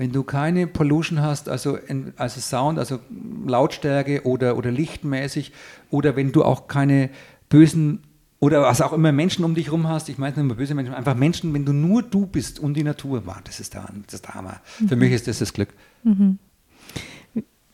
wenn 0.00 0.12
du 0.12 0.22
keine 0.22 0.66
Pollution 0.66 1.20
hast, 1.20 1.50
also, 1.50 1.76
also 2.16 2.40
Sound, 2.40 2.78
also 2.78 3.00
Lautstärke 3.46 4.22
oder, 4.24 4.56
oder 4.56 4.70
lichtmäßig, 4.70 5.52
oder 5.90 6.16
wenn 6.16 6.32
du 6.32 6.42
auch 6.42 6.68
keine 6.68 7.10
bösen 7.50 8.00
oder 8.38 8.62
was 8.62 8.80
auch 8.80 8.94
immer 8.94 9.12
Menschen 9.12 9.44
um 9.44 9.54
dich 9.54 9.66
herum 9.66 9.86
hast, 9.86 10.08
ich 10.08 10.16
meine 10.16 10.32
nicht 10.32 10.42
immer 10.42 10.54
böse 10.54 10.74
Menschen, 10.74 10.94
einfach 10.94 11.14
Menschen, 11.14 11.52
wenn 11.52 11.66
du 11.66 11.74
nur 11.74 12.02
du 12.02 12.24
bist 12.24 12.58
und 12.58 12.78
die 12.78 12.82
Natur, 12.82 13.24
wow, 13.26 13.36
das 13.44 13.60
ist 13.60 13.74
der, 13.74 13.90
das 14.06 14.14
ist 14.14 14.24
der 14.24 14.36
Hammer. 14.36 14.62
Mhm. 14.78 14.88
Für 14.88 14.96
mich 14.96 15.12
ist 15.12 15.28
das 15.28 15.40
das 15.40 15.52
Glück. 15.52 15.68
Mhm. 16.02 16.38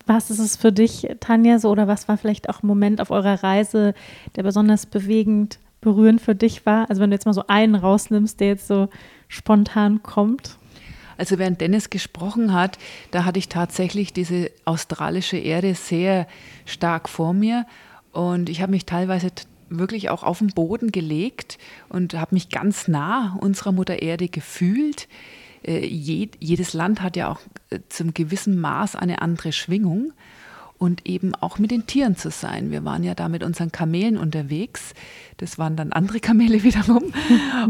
Was 0.04 0.28
ist 0.28 0.40
es 0.40 0.56
für 0.56 0.72
dich, 0.72 1.06
Tanja, 1.20 1.60
so 1.60 1.70
oder 1.70 1.86
was 1.86 2.08
war 2.08 2.16
vielleicht 2.16 2.48
auch 2.48 2.64
ein 2.64 2.66
Moment 2.66 3.00
auf 3.00 3.12
eurer 3.12 3.44
Reise, 3.44 3.94
der 4.34 4.42
besonders 4.42 4.86
bewegend, 4.86 5.60
berührend 5.80 6.20
für 6.20 6.34
dich 6.34 6.66
war? 6.66 6.90
Also 6.90 7.00
wenn 7.00 7.10
du 7.10 7.14
jetzt 7.14 7.26
mal 7.26 7.34
so 7.34 7.46
einen 7.46 7.76
rausnimmst, 7.76 8.40
der 8.40 8.48
jetzt 8.48 8.66
so 8.66 8.88
spontan 9.28 10.02
kommt. 10.02 10.58
Also 11.16 11.38
während 11.38 11.60
Dennis 11.60 11.90
gesprochen 11.90 12.52
hat, 12.52 12.78
da 13.10 13.24
hatte 13.24 13.38
ich 13.38 13.48
tatsächlich 13.48 14.12
diese 14.12 14.50
australische 14.64 15.38
Erde 15.38 15.74
sehr 15.74 16.26
stark 16.64 17.08
vor 17.08 17.32
mir 17.32 17.66
und 18.12 18.48
ich 18.48 18.62
habe 18.62 18.72
mich 18.72 18.86
teilweise 18.86 19.28
wirklich 19.68 20.10
auch 20.10 20.22
auf 20.22 20.38
den 20.38 20.48
Boden 20.48 20.92
gelegt 20.92 21.58
und 21.88 22.14
habe 22.14 22.34
mich 22.34 22.50
ganz 22.50 22.88
nah 22.88 23.36
unserer 23.40 23.72
Mutter 23.72 24.00
Erde 24.00 24.28
gefühlt. 24.28 25.08
Äh, 25.66 25.84
jedes 25.86 26.72
Land 26.72 27.02
hat 27.02 27.16
ja 27.16 27.30
auch 27.30 27.40
äh, 27.70 27.80
zum 27.88 28.14
gewissen 28.14 28.60
Maß 28.60 28.96
eine 28.96 29.22
andere 29.22 29.52
Schwingung 29.52 30.12
und 30.78 31.06
eben 31.06 31.34
auch 31.34 31.58
mit 31.58 31.70
den 31.70 31.86
Tieren 31.86 32.16
zu 32.16 32.30
sein. 32.30 32.70
Wir 32.70 32.84
waren 32.84 33.02
ja 33.02 33.14
da 33.14 33.28
mit 33.28 33.42
unseren 33.42 33.72
Kamelen 33.72 34.16
unterwegs. 34.16 34.92
Das 35.38 35.58
waren 35.58 35.76
dann 35.76 35.92
andere 35.92 36.20
Kamele 36.20 36.62
wiederum. 36.62 37.12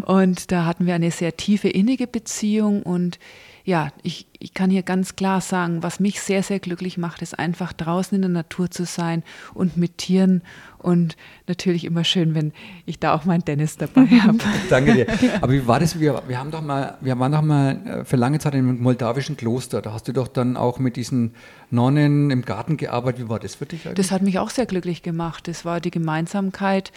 Und 0.06 0.50
da 0.52 0.64
hatten 0.66 0.86
wir 0.86 0.94
eine 0.94 1.10
sehr 1.10 1.36
tiefe 1.36 1.68
innige 1.68 2.06
Beziehung 2.06 2.82
und 2.82 3.18
ja, 3.66 3.88
ich, 4.04 4.28
ich 4.38 4.54
kann 4.54 4.70
hier 4.70 4.84
ganz 4.84 5.16
klar 5.16 5.40
sagen, 5.40 5.82
was 5.82 5.98
mich 5.98 6.20
sehr, 6.20 6.44
sehr 6.44 6.60
glücklich 6.60 6.98
macht, 6.98 7.20
ist 7.20 7.36
einfach 7.36 7.72
draußen 7.72 8.14
in 8.14 8.22
der 8.22 8.30
Natur 8.30 8.70
zu 8.70 8.84
sein 8.84 9.24
und 9.54 9.76
mit 9.76 9.98
Tieren. 9.98 10.42
Und 10.78 11.16
natürlich 11.48 11.84
immer 11.84 12.04
schön, 12.04 12.36
wenn 12.36 12.52
ich 12.84 13.00
da 13.00 13.12
auch 13.12 13.24
meinen 13.24 13.44
Dennis 13.44 13.76
dabei 13.76 14.06
habe. 14.22 14.38
Danke 14.70 14.94
dir. 14.94 15.06
Aber 15.40 15.52
wie 15.52 15.66
war 15.66 15.80
das? 15.80 15.98
Wir, 15.98 16.22
wir, 16.28 16.38
haben 16.38 16.52
doch 16.52 16.62
mal, 16.62 16.96
wir 17.00 17.18
waren 17.18 17.32
doch 17.32 17.42
mal 17.42 17.80
äh, 17.84 18.04
für 18.04 18.14
lange 18.14 18.38
Zeit 18.38 18.54
im 18.54 18.80
moldawischen 18.80 19.36
Kloster. 19.36 19.82
Da 19.82 19.92
hast 19.92 20.06
du 20.06 20.12
doch 20.12 20.28
dann 20.28 20.56
auch 20.56 20.78
mit 20.78 20.94
diesen 20.94 21.34
Nonnen 21.72 22.30
im 22.30 22.42
Garten 22.42 22.76
gearbeitet. 22.76 23.24
Wie 23.24 23.28
war 23.28 23.40
das 23.40 23.56
für 23.56 23.66
dich 23.66 23.84
eigentlich? 23.84 23.96
Das 23.96 24.12
hat 24.12 24.22
mich 24.22 24.38
auch 24.38 24.50
sehr 24.50 24.66
glücklich 24.66 25.02
gemacht. 25.02 25.48
Das 25.48 25.64
war 25.64 25.80
die 25.80 25.90
Gemeinsamkeit, 25.90 26.92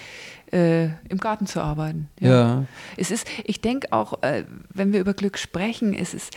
äh, 0.51 0.85
im 1.09 1.17
Garten 1.19 1.47
zu 1.47 1.61
arbeiten. 1.61 2.09
Ja. 2.19 2.29
ja. 2.29 2.65
Es 2.97 3.11
ist, 3.11 3.27
ich 3.43 3.61
denke 3.61 3.91
auch, 3.91 4.21
äh, 4.23 4.45
wenn 4.73 4.93
wir 4.93 4.99
über 4.99 5.13
Glück 5.13 5.37
sprechen, 5.37 5.93
es 5.93 6.13
ist 6.13 6.35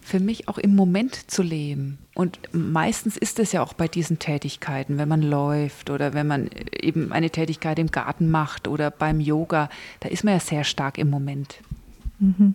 für 0.00 0.20
mich 0.20 0.48
auch 0.48 0.58
im 0.58 0.74
Moment 0.74 1.30
zu 1.30 1.42
leben. 1.42 1.98
Und 2.14 2.38
meistens 2.52 3.16
ist 3.16 3.38
es 3.38 3.52
ja 3.52 3.62
auch 3.62 3.74
bei 3.74 3.86
diesen 3.86 4.18
Tätigkeiten, 4.18 4.98
wenn 4.98 5.08
man 5.08 5.22
läuft 5.22 5.90
oder 5.90 6.14
wenn 6.14 6.26
man 6.26 6.50
eben 6.72 7.12
eine 7.12 7.30
Tätigkeit 7.30 7.78
im 7.78 7.90
Garten 7.90 8.30
macht 8.30 8.66
oder 8.66 8.90
beim 8.90 9.20
Yoga, 9.20 9.68
da 10.00 10.08
ist 10.08 10.24
man 10.24 10.34
ja 10.34 10.40
sehr 10.40 10.64
stark 10.64 10.98
im 10.98 11.10
Moment. 11.10 11.56
Mhm. 12.18 12.54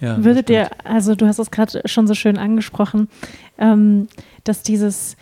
Ja, 0.00 0.24
Würdet 0.24 0.48
ihr, 0.48 0.70
also 0.84 1.14
du 1.14 1.26
hast 1.26 1.38
es 1.38 1.50
gerade 1.50 1.82
schon 1.84 2.06
so 2.06 2.14
schön 2.14 2.38
angesprochen, 2.38 3.08
ähm, 3.58 4.08
dass 4.44 4.62
dieses 4.62 5.16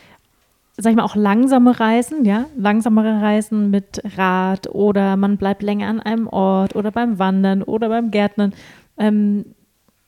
sag 0.81 0.91
ich 0.91 0.97
mal, 0.97 1.03
auch 1.03 1.17
langsame 1.17 1.79
Reisen, 1.79 2.25
ja, 2.25 2.47
langsamere 2.57 3.21
Reisen 3.21 3.71
mit 3.71 4.01
Rad 4.17 4.69
oder 4.69 5.17
man 5.17 5.37
bleibt 5.37 5.63
länger 5.63 5.89
an 5.89 6.01
einem 6.01 6.29
Ort 6.29 6.77
oder 6.77 6.93
beim 6.93 7.19
Wandern 7.19 7.65
oder 7.65 7.89
beim 7.89 8.13
Gärtnern, 8.13 8.55
ähm, 8.97 9.45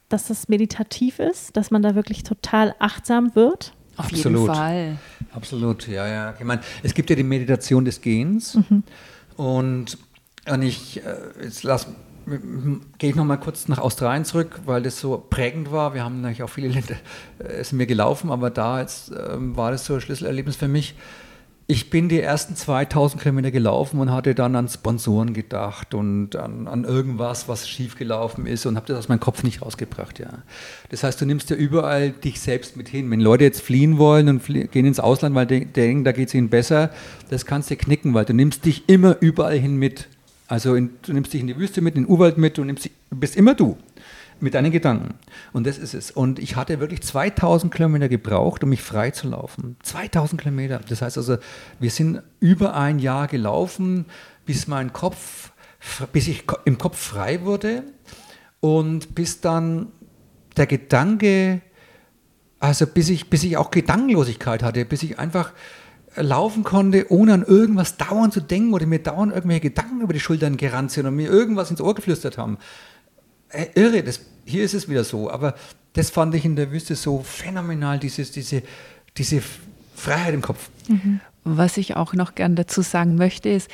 dass 0.09 0.29
das 0.29 0.49
meditativ 0.49 1.19
ist, 1.19 1.57
dass 1.57 1.73
man 1.73 1.83
da 1.83 1.97
wirklich 1.97 2.23
total 2.23 2.75
achtsam 2.79 3.35
wird? 3.35 3.73
Auf 3.97 4.07
Absolut. 4.07 4.43
jeden 4.43 4.55
Fall. 4.55 4.99
Absolut, 5.33 5.89
ja, 5.89 6.07
ja. 6.07 6.35
Ich 6.39 6.45
meine, 6.45 6.63
es 6.85 6.95
gibt 6.95 7.11
ja 7.11 7.17
die 7.17 7.25
Meditation 7.25 7.85
des 7.85 8.01
Gehens 8.01 8.55
mhm. 8.55 8.85
und, 9.37 9.99
und 10.49 10.63
ich, 10.63 11.05
äh, 11.05 11.43
jetzt 11.43 11.65
lass 11.65 11.89
gehe 12.99 13.11
ich 13.11 13.17
noch 13.17 13.25
mal 13.25 13.37
kurz 13.37 13.69
nach 13.69 13.79
Australien 13.79 14.25
zurück, 14.25 14.61
weil 14.67 14.83
das 14.83 15.01
so 15.01 15.17
prägend 15.19 15.73
war. 15.73 15.95
Wir 15.95 16.05
haben 16.05 16.21
natürlich 16.21 16.43
auch 16.43 16.51
viele 16.51 16.69
Länder, 16.69 16.97
äh, 17.39 17.65
sind 17.65 17.79
mir 17.79 17.87
gelaufen, 17.87 18.31
aber 18.31 18.51
da 18.51 18.81
jetzt, 18.81 19.13
äh, 19.13 19.37
war 19.39 19.71
das 19.71 19.85
so 19.85 19.95
ein 19.95 20.01
Schlüsselerlebnis 20.01 20.57
für 20.57 20.69
mich. 20.69 20.95
Ich 21.67 21.89
bin 21.89 22.09
die 22.09 22.21
ersten 22.21 22.57
2000 22.57 23.23
Kilometer 23.23 23.53
gelaufen 23.53 24.01
und 24.01 24.11
hatte 24.11 24.35
dann 24.35 24.57
an 24.57 24.69
Sponsoren 24.69 25.35
gedacht 25.35 25.95
und 25.95 26.35
an, 26.35 26.67
an 26.67 26.83
irgendwas, 26.83 27.47
was 27.47 27.69
schiefgelaufen 27.69 28.47
ist 28.47 28.67
und 28.67 28.75
habe 28.75 28.87
das 28.89 28.99
aus 28.99 29.09
meinem 29.09 29.21
Kopf 29.21 29.45
nicht 29.45 29.63
rausgebracht. 29.63 30.19
Ja. 30.19 30.43
Das 30.89 31.05
heißt, 31.05 31.21
du 31.21 31.27
nimmst 31.27 31.49
ja 31.49 31.55
überall 31.55 32.11
dich 32.11 32.41
selbst 32.41 32.77
mit 32.77 32.89
hin. 32.89 33.09
Wenn 33.09 33.21
Leute 33.21 33.45
jetzt 33.45 33.63
fliehen 33.63 33.99
wollen 33.99 34.29
und 34.29 34.43
flie 34.43 34.67
gehen 34.67 34.85
ins 34.85 34.99
Ausland, 34.99 35.37
weil 35.37 35.47
die 35.47 35.65
denken, 35.65 36.03
da 36.03 36.11
geht 36.11 36.27
es 36.27 36.35
ihnen 36.35 36.49
besser, 36.49 36.91
das 37.29 37.47
kannst 37.47 37.71
du 37.71 37.77
knicken, 37.77 38.15
weil 38.15 38.25
du 38.25 38.35
nimmst 38.35 38.65
dich 38.65 38.89
immer 38.89 39.19
überall 39.21 39.57
hin 39.57 39.77
mit. 39.77 40.09
Also 40.51 40.75
in, 40.75 40.91
du 41.03 41.13
nimmst 41.13 41.33
dich 41.33 41.41
in 41.41 41.47
die 41.47 41.57
Wüste 41.57 41.81
mit, 41.81 41.95
in 41.95 42.03
den 42.03 42.11
Urwald 42.11 42.37
mit, 42.37 42.59
du 42.59 42.65
nimmst, 42.65 42.91
bist 43.11 43.37
immer 43.37 43.55
du 43.55 43.79
mit 44.41 44.55
deinen 44.55 44.73
Gedanken. 44.73 45.15
Und 45.53 45.65
das 45.65 45.79
ist 45.79 45.95
es. 45.95 46.11
Und 46.11 46.41
ich 46.41 46.57
hatte 46.57 46.81
wirklich 46.81 47.03
2000 47.03 47.73
Kilometer 47.73 48.09
gebraucht, 48.09 48.65
um 48.65 48.71
mich 48.71 48.83
frei 48.83 49.13
zu 49.13 49.29
laufen. 49.29 49.77
2000 49.85 50.41
Kilometer. 50.41 50.81
Das 50.89 51.03
heißt 51.03 51.19
also, 51.19 51.37
wir 51.79 51.91
sind 51.91 52.23
über 52.41 52.75
ein 52.75 52.99
Jahr 52.99 53.29
gelaufen, 53.29 54.07
bis 54.45 54.67
mein 54.67 54.93
Kopf, 54.93 55.53
bis 56.13 56.27
ich 56.27 56.43
im 56.65 56.79
Kopf 56.79 56.99
frei 56.99 57.45
wurde 57.45 57.85
und 58.59 59.15
bis 59.15 59.41
dann 59.41 59.93
der 60.57 60.67
Gedanke, 60.67 61.61
also 62.59 62.89
bis 62.89 63.09
ich, 63.09 63.31
bis 63.31 63.45
ich 63.45 63.57
auch 63.57 63.71
Gedankenlosigkeit 63.71 64.65
hatte, 64.65 64.85
bis 64.85 65.05
ich 65.05 65.21
einfach 65.21 65.53
laufen 66.17 66.65
konnte, 66.65 67.11
ohne 67.11 67.35
an 67.35 67.45
irgendwas 67.45 67.97
dauernd 67.97 68.33
zu 68.33 68.41
denken 68.41 68.73
oder 68.75 68.87
mir 68.87 68.99
dauernd 68.99 69.33
irgendwelche 69.33 69.63
Gedanken 69.63 70.01
über 70.01 70.13
die 70.13 70.21
Schultern 70.21 70.57
gerannt 70.57 70.91
sind 70.91 71.07
und 71.07 71.15
mir 71.15 71.31
irgendwas 71.31 71.71
ins 71.71 71.81
Ohr 71.81 71.95
geflüstert 71.95 72.39
haben. 72.39 72.59
Äh, 73.51 73.67
irre, 73.75 74.03
das, 74.03 74.21
hier 74.45 74.65
ist 74.65 74.75
es 74.75 74.89
wieder 74.89 75.05
so, 75.05 75.31
aber 75.31 75.55
das 75.93 76.11
fand 76.11 76.35
ich 76.35 76.45
in 76.45 76.57
der 76.57 76.71
Wüste 76.71 76.95
so 76.95 77.23
phänomenal, 77.23 77.99
dieses, 77.99 78.33
diese, 78.33 78.63
diese 79.17 79.43
Freiheit 79.95 80.35
im 80.35 80.43
Kopf. 80.43 80.71
Mhm. 80.89 81.21
Was 81.45 81.77
ich 81.79 81.97
auch 81.97 82.13
noch 82.13 82.35
gern 82.35 82.55
dazu 82.55 82.83
sagen 82.83 83.15
möchte, 83.15 83.49
ist, 83.49 83.71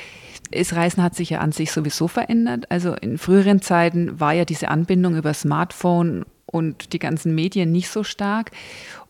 das 0.51 0.73
Reisen 0.73 1.03
hat 1.03 1.15
sich 1.15 1.31
ja 1.31 1.39
an 1.39 1.51
sich 1.51 1.71
sowieso 1.71 2.07
verändert. 2.07 2.71
Also 2.71 2.93
in 2.93 3.17
früheren 3.17 3.61
Zeiten 3.61 4.19
war 4.19 4.33
ja 4.33 4.45
diese 4.45 4.69
Anbindung 4.69 5.17
über 5.17 5.33
Smartphone 5.33 6.25
und 6.45 6.93
die 6.93 6.99
ganzen 6.99 7.35
Medien 7.35 7.71
nicht 7.71 7.89
so 7.89 8.03
stark. 8.03 8.51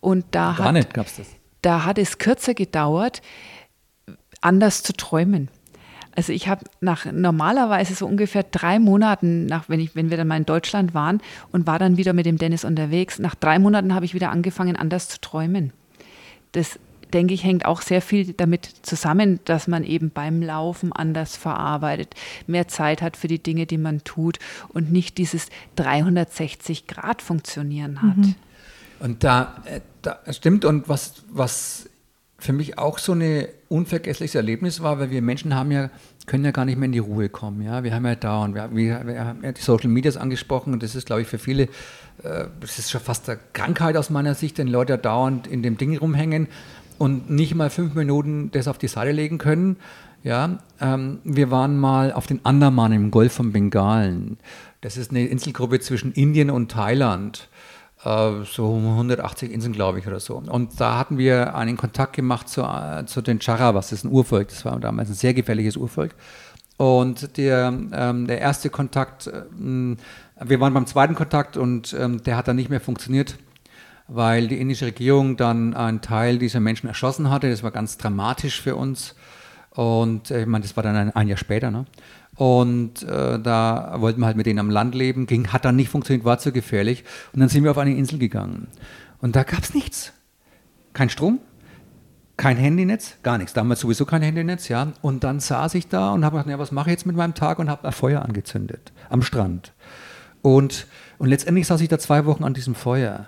Und 0.02 0.26
da 0.32 0.56
Gar 0.58 0.68
hat, 0.68 0.74
nicht 0.74 0.94
gab 0.94 1.06
es 1.06 1.18
das. 1.18 1.28
Da 1.62 1.86
hat 1.86 1.97
es 1.97 2.18
kürzer 2.18 2.53
gedauert, 2.53 3.22
anders 4.41 4.84
zu 4.84 4.93
träumen. 4.93 5.49
Also 6.16 6.34
ich 6.34 6.47
habe 6.47 6.66
nach 6.82 7.05
normalerweise 7.05 7.93
so 7.93 8.08
ungefähr 8.08 8.43
drei 8.43 8.80
Monaten, 8.80 9.45
nach, 9.45 9.70
wenn, 9.70 9.80
ich, 9.80 9.95
wenn 9.95 10.10
wir 10.10 10.18
dann 10.18 10.28
mal 10.28 10.38
in 10.38 10.47
Deutschland 10.47 10.95
waren 10.95 11.22
und 11.51 11.68
war 11.68 11.78
dann 11.78 11.97
wieder 11.97 12.14
mit 12.14 12.26
dem 12.26 12.39
Dennis 12.39 12.66
unterwegs, 12.66 13.20
nach 13.20 13.36
drei 13.36 13.60
Monaten 13.60 13.93
habe 13.93 14.05
ich 14.05 14.16
wieder 14.16 14.32
angefangen, 14.32 14.76
anders 14.76 15.10
zu 15.10 15.22
träumen. 15.22 15.74
Das 16.53 16.80
denke 17.14 17.36
ich, 17.36 17.43
hängt 17.43 17.66
auch 17.66 17.82
sehr 17.82 18.01
viel 18.01 18.34
damit 18.34 18.66
zusammen, 18.82 19.39
dass 19.45 19.68
man 19.68 19.84
eben 19.84 20.10
beim 20.10 20.41
Laufen 20.41 20.91
anders 20.91 21.38
verarbeitet, 21.38 22.16
mehr 22.47 22.68
Zeit 22.68 23.03
hat 23.03 23.16
für 23.16 23.28
die 23.28 23.43
Dinge, 23.43 23.68
die 23.68 23.78
man 23.78 24.03
tut 24.03 24.39
und 24.70 24.91
nicht 24.91 25.20
dieses 25.20 25.49
360-Grad-Funktionieren 25.78 28.01
hat. 28.01 28.18
Mhm. 28.18 28.34
Und 28.99 29.24
da, 29.24 29.62
äh, 29.66 29.82
da 30.08 30.34
stimmt, 30.34 30.66
und 30.66 30.88
was, 30.88 31.24
was 31.30 31.89
für 32.39 32.53
mich 32.53 32.78
auch 32.78 32.99
so 32.99 33.14
ein 33.14 33.47
unvergessliches 33.68 34.36
Erlebnis 34.36 34.82
war, 34.82 34.99
weil 34.99 35.10
wir 35.10 35.22
Menschen 35.22 35.55
haben 35.55 35.72
ja, 35.72 35.89
können 36.28 36.45
ja 36.45 36.51
gar 36.51 36.66
nicht 36.66 36.78
mehr 36.78 36.86
in 36.86 36.91
die 36.91 36.99
Ruhe 36.99 37.30
kommen. 37.30 37.62
Ja? 37.62 37.84
Wir 37.84 37.93
haben 37.93 38.05
ja 38.05 38.16
dauernd, 38.16 38.55
wir, 38.55 38.70
wir, 38.74 39.08
wir 39.08 39.26
haben 39.26 39.43
ja 39.43 39.51
die 39.51 39.62
Social 39.62 39.89
Medias 39.89 40.18
angesprochen 40.18 40.74
und 40.74 40.84
das 40.84 40.95
ist, 40.95 41.08
glaube 41.08 41.24
ich, 41.24 41.28
für 41.28 41.39
viele, 41.39 41.64
äh, 42.24 42.45
das 42.60 42.80
ist 42.80 42.91
schon 42.91 43.01
fast 43.01 43.30
eine 43.30 43.39
Krankheit 43.53 43.97
aus 43.97 44.10
meiner 44.10 44.36
Sicht, 44.36 44.58
wenn 44.60 44.68
Leute 44.68 44.97
dauernd 44.97 45.47
in 45.47 45.64
dem 45.64 45.78
Ding 45.78 45.97
rumhängen 45.97 46.47
und 46.97 47.30
nicht 47.30 47.55
mal 47.55 47.70
fünf 47.70 47.95
Minuten 47.95 48.51
das 48.51 48.68
auf 48.68 48.78
die 48.78 48.88
Seite 48.88 49.12
legen 49.12 49.39
können. 49.39 49.78
Ja, 50.24 50.60
ähm, 50.82 51.20
wir 51.24 51.51
waren 51.51 51.78
mal 51.78 52.12
auf 52.12 52.28
den 52.28 52.43
Andaman 52.43 52.91
im 52.91 53.12
Golf 53.12 53.34
von 53.34 53.51
Bengalen. 53.51 54.38
Das 54.82 54.97
ist 54.97 55.12
eine 55.12 55.28
Inselgruppe 55.28 55.80
zwischen 55.80 56.12
Indien 56.12 56.49
und 56.49 56.72
Thailand. 56.72 57.49
Äh, 58.04 58.43
so 58.45 58.76
180 58.76 59.52
Inseln, 59.52 59.74
glaube 59.74 60.00
ich, 60.00 60.08
oder 60.08 60.20
so. 60.20 60.36
Und 60.36 60.80
da 60.80 60.98
hatten 60.98 61.18
wir 61.18 61.56
einen 61.56 61.78
Kontakt 61.78 62.14
gemacht 62.14 62.48
zu, 62.48 62.62
äh, 62.62 63.06
zu 63.06 63.22
den 63.22 63.39
Charawas, 63.39 63.89
das 63.89 64.00
ist 64.00 64.06
ein 64.06 64.12
Urvolk, 64.12 64.50
das 64.50 64.66
war 64.66 64.80
damals 64.80 65.10
ein 65.10 65.16
sehr 65.16 65.34
gefährliches 65.34 65.78
Urvolk. 65.78 66.14
Und 66.78 67.38
der, 67.38 67.74
ähm, 67.91 68.28
der 68.28 68.39
erste 68.39 68.70
Kontakt, 68.70 69.28
äh, 69.28 69.43
wir 69.58 70.60
waren 70.60 70.74
beim 70.74 70.86
zweiten 70.86 71.16
Kontakt 71.16 71.58
und 71.58 71.95
ähm, 72.00 72.22
der 72.24 72.38
hat 72.38 72.48
dann 72.48 72.56
nicht 72.56 72.70
mehr 72.70 72.82
funktioniert, 72.82 73.36
weil 74.08 74.48
die 74.48 74.62
indische 74.62 74.86
Regierung 74.86 75.36
dann 75.38 75.74
einen 75.74 76.02
Teil 76.02 76.38
dieser 76.38 76.60
Menschen 76.60 76.88
erschossen 76.88 77.32
hatte. 77.32 77.50
Das 77.50 77.64
war 77.64 77.72
ganz 77.72 77.98
dramatisch 77.98 78.62
für 78.62 78.76
uns. 78.76 79.16
Und 79.72 80.30
äh, 80.30 80.41
ich 80.41 80.48
meine, 80.48 80.62
das 80.62 80.76
war 80.76 80.84
dann 80.84 80.95
ein, 80.95 81.16
ein 81.16 81.28
Jahr 81.28 81.38
später. 81.38 81.72
Ne? 81.72 81.86
Und 82.38 83.02
äh, 83.02 83.40
da 83.40 83.96
wollten 83.98 84.22
wir 84.22 84.28
halt 84.28 84.38
mit 84.38 84.46
denen 84.46 84.60
am 84.60 84.70
Land 84.70 84.94
leben, 84.94 85.26
ging, 85.26 85.48
hat 85.48 85.66
dann 85.66 85.76
nicht 85.76 85.90
funktioniert, 85.90 86.24
war 86.24 86.38
zu 86.38 86.52
gefährlich. 86.52 87.04
Und 87.34 87.40
dann 87.40 87.50
sind 87.50 87.64
wir 87.64 87.72
auf 87.72 87.78
eine 87.80 87.96
Insel 87.96 88.20
gegangen. 88.20 88.68
Und 89.20 89.36
da 89.36 89.44
gab 89.44 89.64
es 89.64 89.74
nichts. 89.74 90.14
Kein 90.94 91.10
Strom, 91.10 91.40
kein 92.38 92.56
Handynetz, 92.58 93.18
gar 93.24 93.40
nichts. 93.40 93.54
Damals 93.54 93.80
sowieso 93.80 94.06
kein 94.06 94.22
Handynetz, 94.22 94.68
ja. 94.68 94.94
Und 95.02 95.24
dann 95.24 95.40
saß 95.40 95.74
ich 95.74 95.88
da 95.88 96.12
und 96.14 96.24
habe 96.24 96.38
gedacht, 96.38 96.52
ja, 96.52 96.60
was 96.60 96.72
mache 96.72 96.92
ich 96.92 96.94
jetzt 96.94 97.08
mit 97.08 97.16
meinem 97.16 97.34
Tag 97.34 97.58
und 97.58 97.70
habe 97.70 97.88
ein 97.88 97.92
Feuer 97.92 98.22
angezündet 98.22 98.94
am 99.10 99.24
Strand. 99.24 99.74
Und, 100.44 100.86
und 101.18 101.30
letztendlich 101.30 101.66
saß 101.66 101.82
ich 101.82 101.90
da 101.90 101.98
zwei 101.98 102.26
Wochen 102.26 102.44
an 102.44 102.54
diesem 102.54 102.76
Feuer. 102.76 103.26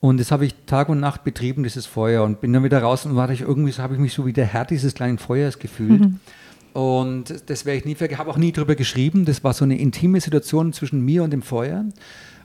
Und 0.00 0.18
das 0.20 0.32
habe 0.32 0.46
ich 0.46 0.54
Tag 0.64 0.88
und 0.88 1.00
Nacht 1.00 1.24
betrieben, 1.24 1.64
dieses 1.64 1.84
Feuer. 1.84 2.24
Und 2.24 2.40
bin 2.40 2.52
dann 2.54 2.64
wieder 2.64 2.80
raus 2.80 3.04
und 3.04 3.14
war 3.14 3.28
ich 3.28 3.42
irgendwie, 3.42 3.72
so 3.72 3.82
habe 3.82 3.94
ich 3.94 4.00
mich 4.00 4.14
so 4.14 4.24
wie 4.24 4.32
der 4.32 4.46
Herr 4.46 4.64
dieses 4.64 4.94
kleinen 4.94 5.18
Feuers 5.18 5.58
gefühlt. 5.58 6.00
Mhm. 6.00 6.20
Und 6.78 7.50
das 7.50 7.64
werde 7.66 7.78
ich 7.78 7.84
nie 7.86 7.96
vergessen. 7.96 8.20
habe 8.20 8.30
auch 8.30 8.36
nie 8.36 8.52
darüber 8.52 8.76
geschrieben. 8.76 9.24
Das 9.24 9.42
war 9.42 9.52
so 9.52 9.64
eine 9.64 9.76
intime 9.76 10.20
Situation 10.20 10.72
zwischen 10.72 11.04
mir 11.04 11.24
und 11.24 11.32
dem 11.32 11.42
Feuer. 11.42 11.86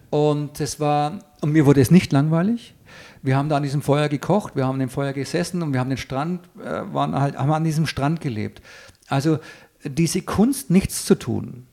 Und 0.10 0.60
das 0.60 0.80
war, 0.80 1.20
und 1.42 1.52
mir 1.52 1.68
wurde 1.68 1.82
es 1.82 1.92
nicht 1.92 2.12
langweilig. 2.12 2.74
Wir 3.22 3.38
haben 3.38 3.48
da 3.48 3.58
an 3.58 3.64
diesem 3.64 3.84
Feuer 3.84 4.10
gekocht, 4.10 4.56
wir 4.56 4.66
haben 4.66 4.74
an 4.74 4.80
dem 4.80 4.90
Feuer 4.90 5.14
gesessen 5.14 5.62
und 5.62 5.72
wir 5.72 5.80
haben 5.80 5.90
den 5.90 6.00
Strand, 6.00 6.50
äh, 6.60 6.82
waren 6.92 7.14
halt, 7.14 7.38
haben 7.38 7.52
an 7.52 7.64
diesem 7.64 7.86
Strand 7.86 8.22
gelebt. 8.22 8.64
Also 9.08 9.38
diese 9.84 10.24
Kunst, 10.24 10.72
nichts 10.72 11.06
zu 11.06 11.14
tun, 11.14 11.68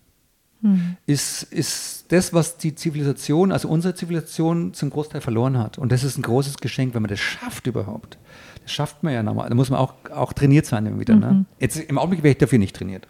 hm. 0.61 0.99
ist, 1.07 1.45
ist 1.45 2.13
das, 2.13 2.35
was 2.35 2.59
die 2.59 2.75
Zivilisation, 2.75 3.53
also 3.53 3.69
unsere 3.69 3.95
Zivilisation 3.95 4.75
zum 4.75 4.91
Großteil 4.91 5.23
verloren 5.23 5.57
hat. 5.57 5.79
Und 5.79 5.93
das 5.93 6.05
ist 6.05 6.19
ein 6.19 6.23
großes 6.23 6.59
Geschenk, 6.59 6.93
wenn 6.93 7.01
man 7.01 7.09
das 7.09 7.21
schafft 7.21 7.67
überhaupt 7.67 8.19
schafft 8.67 9.03
man 9.03 9.13
ja 9.13 9.23
nochmal. 9.23 9.49
Da 9.49 9.55
muss 9.55 9.71
man 9.71 9.79
auch, 9.79 9.95
auch 10.13 10.33
trainiert 10.33 10.67
sein 10.67 10.87
immer 10.87 11.01
wieder. 11.01 11.17
Ne? 11.17 11.27
Mhm. 11.27 11.33
Ne? 11.39 11.45
Jetzt 11.59 11.79
im 11.79 11.99
Augenblick 11.99 12.23
wäre 12.23 12.33
ich 12.33 12.39
dafür 12.39 12.59
nicht 12.59 12.77
trainiert. 12.77 13.07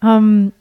um, 0.00 0.02
ähm, 0.08 0.52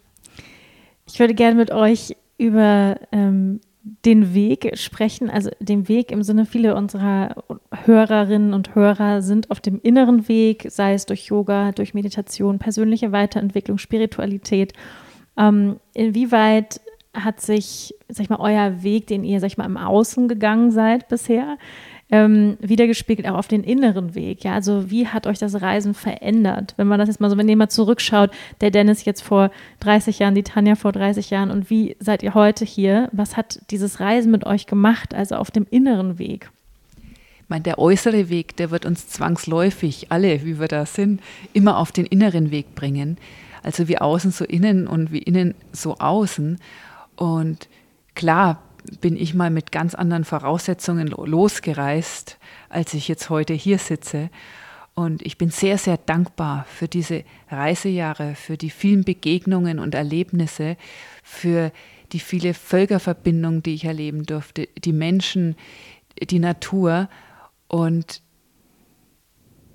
ich 1.08 1.20
würde 1.20 1.34
gerne 1.34 1.56
mit 1.56 1.72
euch 1.72 2.16
über 2.38 2.98
ähm, 3.12 3.60
den 4.06 4.34
Weg 4.34 4.78
sprechen, 4.78 5.30
also 5.30 5.50
den 5.60 5.90
Weg 5.90 6.12
im 6.12 6.24
Sinne, 6.24 6.46
viele 6.46 6.76
unserer 6.76 7.44
Hörerinnen 7.84 8.54
und 8.54 8.76
Hörer 8.76 9.22
sind 9.22 9.52
auf 9.52 9.60
dem 9.60 9.80
inneren 9.82 10.28
Weg, 10.30 10.68
sei 10.70 10.94
es 10.94 11.06
durch 11.06 11.26
Yoga, 11.26 11.74
durch 11.74 11.94
Meditation, 11.94 12.60
persönliche 12.60 13.12
Weiterentwicklung, 13.12 13.78
Spiritualität. 13.78 14.74
Ähm, 15.36 15.78
inwieweit 15.94 16.80
hat 17.14 17.42
sich, 17.42 17.94
sag 18.08 18.24
ich 18.24 18.30
mal, 18.30 18.40
euer 18.40 18.84
Weg, 18.84 19.08
den 19.08 19.24
ihr, 19.24 19.40
sag 19.40 19.48
ich 19.48 19.58
mal, 19.58 19.66
im 19.66 19.78
Außen 19.78 20.28
gegangen 20.28 20.72
seid 20.72 21.08
bisher, 21.08 21.58
ähm, 22.10 22.58
wiedergespiegelt 22.60 23.28
auch 23.28 23.38
auf 23.38 23.48
den 23.48 23.64
inneren 23.64 24.14
Weg. 24.14 24.44
Ja, 24.44 24.54
also 24.54 24.92
wie 24.92 25.08
hat 25.08 25.26
euch 25.26 25.40
das 25.40 25.62
Reisen 25.62 25.94
verändert? 25.94 26.74
Wenn 26.78 26.88
man 26.88 27.00
das 27.00 27.08
jetzt 27.08 27.20
mal 27.20 27.30
so, 27.30 27.38
wenn 27.38 27.50
ihr 27.50 27.58
mal 27.58 27.70
zurückschaut, 27.70 28.32
der 28.62 28.72
Dennis 28.72 29.06
jetzt 29.06 29.22
vor 29.22 29.52
30 29.80 30.20
Jahren, 30.20 30.36
die 30.36 30.44
Tanja 30.44 30.76
vor 30.76 30.92
30 30.92 31.30
Jahren 31.30 31.50
und 31.50 31.70
wie 31.70 31.96
seid 32.00 32.24
ihr 32.24 32.34
heute 32.34 32.66
hier? 32.66 33.10
Was 33.14 33.38
hat 33.38 33.60
dieses 33.72 34.00
Reisen 34.00 34.32
mit 34.32 34.46
euch 34.46 34.68
gemacht, 34.68 35.14
also 35.14 35.36
auf 35.36 35.50
dem 35.50 35.66
inneren 35.70 36.20
Weg? 36.20 36.52
Ich 37.42 37.50
meine, 37.50 37.64
der 37.64 37.80
äußere 37.80 38.30
Weg, 38.30 38.58
der 38.58 38.72
wird 38.72 38.86
uns 38.86 39.08
zwangsläufig, 39.08 40.08
alle, 40.10 40.46
wie 40.46 40.60
wir 40.60 40.68
da 40.68 40.86
sind, 40.86 41.22
immer 41.52 41.78
auf 41.78 41.92
den 41.92 42.06
inneren 42.06 42.52
Weg 42.52 42.76
bringen. 42.76 43.18
Also 43.64 43.88
wie 43.88 43.98
außen 43.98 44.32
so 44.32 44.46
innen 44.46 44.88
und 44.88 45.12
wie 45.12 45.20
innen 45.20 45.56
so 45.72 45.98
außen. 45.98 46.60
Und 47.16 47.70
klar 48.16 48.62
bin 49.02 49.16
ich 49.16 49.34
mal 49.34 49.50
mit 49.50 49.72
ganz 49.72 49.96
anderen 49.96 50.26
Voraussetzungen 50.26 51.08
losgereist, 51.08 52.38
als 52.70 52.94
ich 52.94 53.08
jetzt 53.08 53.30
heute 53.30 53.54
hier 53.54 53.80
sitze. 53.80 54.30
Und 54.96 55.24
ich 55.24 55.38
bin 55.38 55.50
sehr, 55.50 55.78
sehr 55.78 55.98
dankbar 55.98 56.66
für 56.70 56.88
diese 56.88 57.24
Reisejahre, 57.50 58.36
für 58.36 58.58
die 58.58 58.70
vielen 58.70 59.04
Begegnungen 59.04 59.80
und 59.80 59.96
Erlebnisse, 59.96 60.78
für 61.24 61.72
die 62.12 62.20
viele 62.20 62.54
Völkerverbindungen, 62.54 63.64
die 63.64 63.74
ich 63.74 63.86
erleben 63.86 64.26
durfte, 64.26 64.68
die 64.78 64.94
Menschen, 64.94 65.56
die 66.22 66.38
Natur. 66.38 67.10
Und 67.68 68.22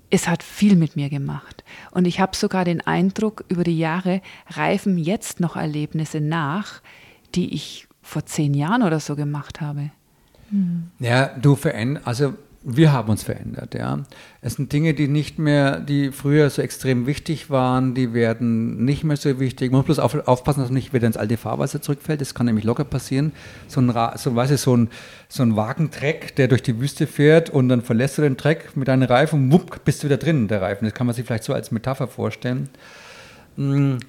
es 0.09 0.27
hat 0.27 0.41
viel 0.41 0.75
mit 0.75 0.95
mir 0.95 1.09
gemacht. 1.09 1.65
Und 1.91 2.05
ich 2.05 2.21
habe 2.21 2.35
sogar 2.35 2.63
den 2.63 2.79
Eindruck, 2.81 3.43
über 3.49 3.65
die 3.65 3.77
Jahre 3.77 4.21
reifen 4.47 4.97
jetzt 4.97 5.41
noch 5.41 5.57
Erlebnisse 5.57 6.21
nach, 6.21 6.81
die 7.35 7.53
ich 7.53 7.87
vor 8.01 8.25
zehn 8.25 8.53
Jahren 8.53 8.83
oder 8.83 8.99
so 8.99 9.15
gemacht 9.15 9.61
habe. 9.61 9.91
Hm. 10.49 10.89
Ja, 10.99 11.27
du 11.27 11.55
veränderst, 11.55 12.07
also 12.07 12.33
wir 12.61 12.91
haben 12.91 13.09
uns 13.09 13.23
verändert, 13.23 13.73
ja. 13.73 13.99
Es 14.41 14.55
sind 14.55 14.73
Dinge, 14.73 14.93
die 14.93 15.07
nicht 15.07 15.39
mehr, 15.39 15.79
die 15.79 16.11
früher 16.11 16.49
so 16.49 16.61
extrem 16.61 17.07
wichtig 17.07 17.49
waren, 17.49 17.95
die 17.95 18.13
werden 18.13 18.83
nicht 18.83 19.05
mehr 19.05 19.15
so 19.15 19.39
wichtig. 19.39 19.71
Man 19.71 19.79
muss 19.79 19.85
bloß 19.85 19.99
auf, 19.99 20.27
aufpassen, 20.27 20.59
dass 20.59 20.69
man 20.69 20.75
nicht 20.75 20.93
wieder 20.93 21.07
ins 21.07 21.15
alte 21.15 21.37
Fahrwasser 21.37 21.81
zurückfällt. 21.81 22.19
Das 22.19 22.33
kann 22.33 22.47
nämlich 22.47 22.65
locker 22.65 22.83
passieren. 22.83 23.31
So 23.67 23.79
ein, 23.79 23.93
so, 24.17 24.35
weißt 24.35 24.51
du, 24.51 24.57
so 24.57 24.75
ein, 24.75 24.89
so 25.29 25.43
ein 25.43 25.55
Wagentreck, 25.55 26.35
der 26.35 26.49
durch 26.49 26.61
die 26.61 26.81
Wüste 26.81 27.07
fährt 27.07 27.49
und 27.49 27.69
dann 27.69 27.81
verlässt 27.81 28.17
du 28.17 28.23
den 28.23 28.35
Treck 28.35 28.75
mit 28.75 28.89
einem 28.89 29.07
Reifen 29.07 29.51
wupp, 29.53 29.85
bist 29.85 30.03
du 30.03 30.07
wieder 30.07 30.17
drin, 30.17 30.49
der 30.49 30.61
Reifen. 30.61 30.83
Das 30.83 30.93
kann 30.93 31.07
man 31.07 31.15
sich 31.15 31.25
vielleicht 31.25 31.45
so 31.45 31.53
als 31.53 31.71
Metapher 31.71 32.07
vorstellen. 32.07 32.69
Hm 33.55 33.99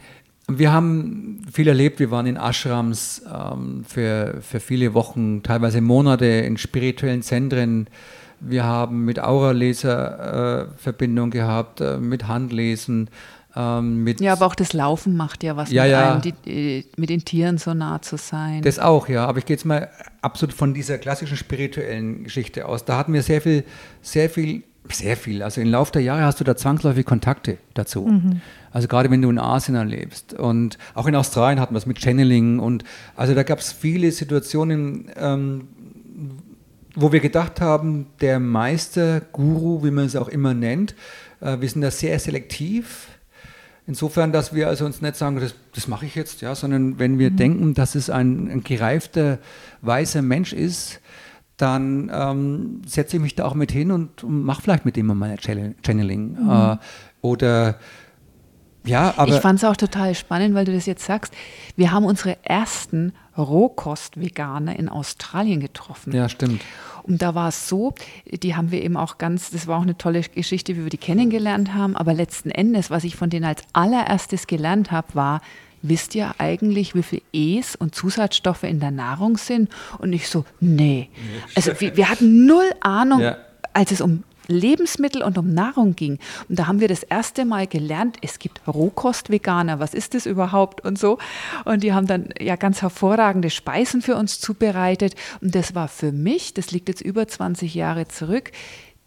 wir 0.59 0.73
haben 0.73 1.43
viel 1.53 1.69
erlebt. 1.69 1.99
Wir 1.99 2.11
waren 2.11 2.27
in 2.27 2.37
Ashrams 2.37 3.23
ähm, 3.33 3.85
für, 3.87 4.39
für 4.41 4.61
viele 4.61 4.95
Wochen, 4.95 5.43
teilweise 5.43 5.81
Monate 5.81 6.27
in 6.27 6.57
spirituellen 6.57 7.23
Zentren. 7.23 7.89
Wir 8.41 8.65
haben 8.65 9.05
mit 9.05 9.21
Auraleser 9.21 10.63
äh, 10.63 10.79
Verbindung 10.79 11.31
gehabt, 11.31 11.81
äh, 11.81 11.99
mit 11.99 12.27
Handlesen. 12.27 13.11
Ähm, 13.57 14.05
mit 14.05 14.21
ja, 14.21 14.33
aber 14.33 14.47
auch 14.47 14.55
das 14.55 14.73
Laufen 14.73 15.17
macht 15.17 15.43
ja 15.43 15.57
was 15.57 15.71
ja, 15.71 15.83
mit 15.83 15.93
ja. 15.93 16.13
einem, 16.13 16.23
die, 16.23 16.87
mit 16.97 17.11
den 17.11 17.25
Tieren 17.25 17.59
so 17.59 17.75
nah 17.75 18.01
zu 18.01 18.17
sein. 18.17 18.63
Das 18.63 18.79
auch, 18.79 19.09
ja. 19.09 19.27
Aber 19.27 19.39
ich 19.39 19.47
gehe 19.47 19.57
jetzt 19.57 19.65
mal 19.65 19.91
absolut 20.23 20.55
von 20.55 20.73
dieser 20.73 20.99
klassischen 20.99 21.37
spirituellen 21.37 22.25
Geschichte 22.25 22.67
aus. 22.67 22.85
Da 22.85 22.97
hatten 22.97 23.13
wir 23.13 23.23
sehr 23.23 23.41
viel, 23.41 23.65
sehr 24.03 24.31
viel, 24.31 24.63
sehr 24.89 25.17
viel. 25.17 25.43
Also 25.43 25.61
im 25.61 25.69
Laufe 25.69 25.93
der 25.93 26.03
Jahre 26.03 26.23
hast 26.23 26.41
du 26.41 26.45
da 26.45 26.57
zwangsläufig 26.57 27.05
Kontakte 27.05 27.59
dazu. 27.75 28.07
Mhm. 28.07 28.41
Also 28.73 28.89
gerade 28.89 29.11
wenn 29.11 29.23
du 29.23 29.31
in 29.31 29.39
Asien 29.39 29.75
erlebst. 29.75 30.35
Und 30.35 30.79
auch 30.95 31.07
in 31.07 31.17
Australien 31.17 31.61
hatten 31.61 31.75
wir 31.75 31.79
es 31.79 31.87
mit 31.87 32.01
Channeling. 32.01 32.59
Und 32.59 32.85
also 33.17 33.35
da 33.35 33.43
gab 33.43 33.59
es 33.59 33.73
viele 33.73 34.13
Situationen, 34.13 35.11
ähm, 35.17 35.69
wo 36.95 37.13
wir 37.13 37.21
gedacht 37.21 37.61
haben, 37.61 38.07
der 38.21 38.41
Meister, 38.41 39.21
Guru, 39.21 39.85
wie 39.85 39.91
man 39.91 40.07
es 40.07 40.17
auch 40.17 40.29
immer 40.29 40.55
nennt, 40.55 40.95
äh, 41.41 41.61
wir 41.61 41.69
sind 41.69 41.83
da 41.83 41.91
sehr 41.91 42.19
selektiv. 42.19 43.09
Insofern, 43.87 44.31
dass 44.33 44.55
wir 44.55 44.69
also 44.69 44.85
uns 44.85 45.01
nicht 45.01 45.17
sagen, 45.17 45.41
das, 45.41 45.55
das 45.75 45.89
mache 45.89 46.07
ich 46.07 46.15
jetzt, 46.15 46.43
ja, 46.43 46.55
sondern 46.55 46.99
wenn 46.99 47.19
wir 47.19 47.31
mhm. 47.31 47.37
denken, 47.37 47.75
dass 47.75 47.95
es 47.95 48.09
ein, 48.09 48.49
ein 48.49 48.63
gereifter, 48.63 49.39
weißer 49.83 50.23
Mensch 50.23 50.53
ist, 50.53 51.01
dann 51.57 52.11
ähm, 52.13 52.83
setze 52.87 53.17
ich 53.17 53.23
mich 53.23 53.35
da 53.35 53.45
auch 53.45 53.55
mit 53.55 53.73
hin 53.73 53.91
und, 53.91 54.25
und 54.25 54.45
mache 54.45 54.63
vielleicht 54.63 54.85
mit 54.85 54.97
dem 54.97 55.07
mal 55.07 55.37
Channeling. 55.39 56.39
Mhm. 56.41 56.51
Äh, 56.51 56.77
oder 57.21 57.77
ja, 58.85 59.15
aber. 59.17 59.35
Ich 59.35 59.41
fand 59.41 59.59
es 59.59 59.65
auch 59.65 59.77
total 59.77 60.15
spannend, 60.15 60.55
weil 60.55 60.65
du 60.65 60.73
das 60.73 60.87
jetzt 60.87 61.05
sagst. 61.05 61.35
Wir 61.77 61.93
haben 61.93 62.05
unsere 62.05 62.37
ersten 62.45 63.13
Rohkost-Veganer 63.37 64.79
in 64.79 64.89
Australien 64.89 65.61
getroffen. 65.61 66.15
Ja, 66.15 66.29
stimmt. 66.29 66.63
Und 67.03 67.23
da 67.23 67.35
war 67.35 67.49
es 67.49 67.69
so, 67.69 67.95
die 68.27 68.55
haben 68.55 68.71
wir 68.71 68.83
eben 68.83 68.97
auch 68.97 69.19
ganz, 69.19 69.51
das 69.51 69.67
war 69.67 69.79
auch 69.79 69.83
eine 69.83 69.97
tolle 69.97 70.21
Geschichte, 70.21 70.77
wie 70.77 70.83
wir 70.83 70.91
die 70.91 70.99
kennengelernt 70.99 71.75
haben. 71.75 71.97
Aber 71.97 72.15
letzten 72.15 72.51
Endes, 72.51 72.91
was 72.91 73.05
ich 73.05 73.17
von 73.17 73.31
denen 73.31 73.47
als 73.47 73.63
allererstes 73.73 74.47
gelernt 74.47 74.91
habe, 74.91 75.09
war, 75.15 75.41
wisst 75.83 76.15
ihr 76.15 76.35
eigentlich, 76.39 76.95
wie 76.95 77.03
viel 77.03 77.23
E's 77.33 77.75
und 77.75 77.95
Zusatzstoffe 77.95 78.65
in 78.65 78.81
der 78.81 78.91
Nahrung 78.91 79.39
sind? 79.39 79.71
Und 79.99 80.13
ich 80.13 80.29
so, 80.29 80.45
nee. 80.61 81.09
Also 81.55 81.73
wir, 81.79 81.97
wir 81.97 82.09
hatten 82.09 82.47
null 82.47 82.71
Ahnung, 82.81 83.21
ja. 83.21 83.39
als 83.73 83.93
es 83.93 84.01
um 84.01 84.25
Lebensmittel 84.51 85.23
und 85.23 85.39
um 85.39 85.53
Nahrung 85.53 85.97
ging. 85.97 86.19
Und 86.49 86.59
da 86.59 86.67
haben 86.67 86.81
wir 86.81 86.89
das 86.89 87.03
erste 87.03 87.45
Mal 87.45 87.67
gelernt, 87.67 88.19
es 88.23 88.39
gibt 88.39 88.61
Rohkost-Veganer, 88.67 89.81
was 89.81 89.95
ist 89.95 90.15
das 90.15 90.27
überhaupt 90.27 90.85
und 90.85 90.99
so. 90.99 91.19
Und 91.65 91.83
die 91.83 91.93
haben 91.93 92.07
dann 92.07 92.29
ja 92.41 92.57
ganz 92.57 92.83
hervorragende 92.83 93.51
Speisen 93.51 94.03
für 94.03 94.17
uns 94.17 94.41
zubereitet. 94.41 95.15
Und 95.41 95.55
das 95.55 95.75
war 95.75 95.89
für 95.89 96.13
mich, 96.13 96.55
das 96.55 96.71
liegt 96.71 96.89
jetzt 96.89 97.01
über 97.01 97.27
20 97.27 97.75
Jahre 97.75 98.09
zurück, 98.09 98.53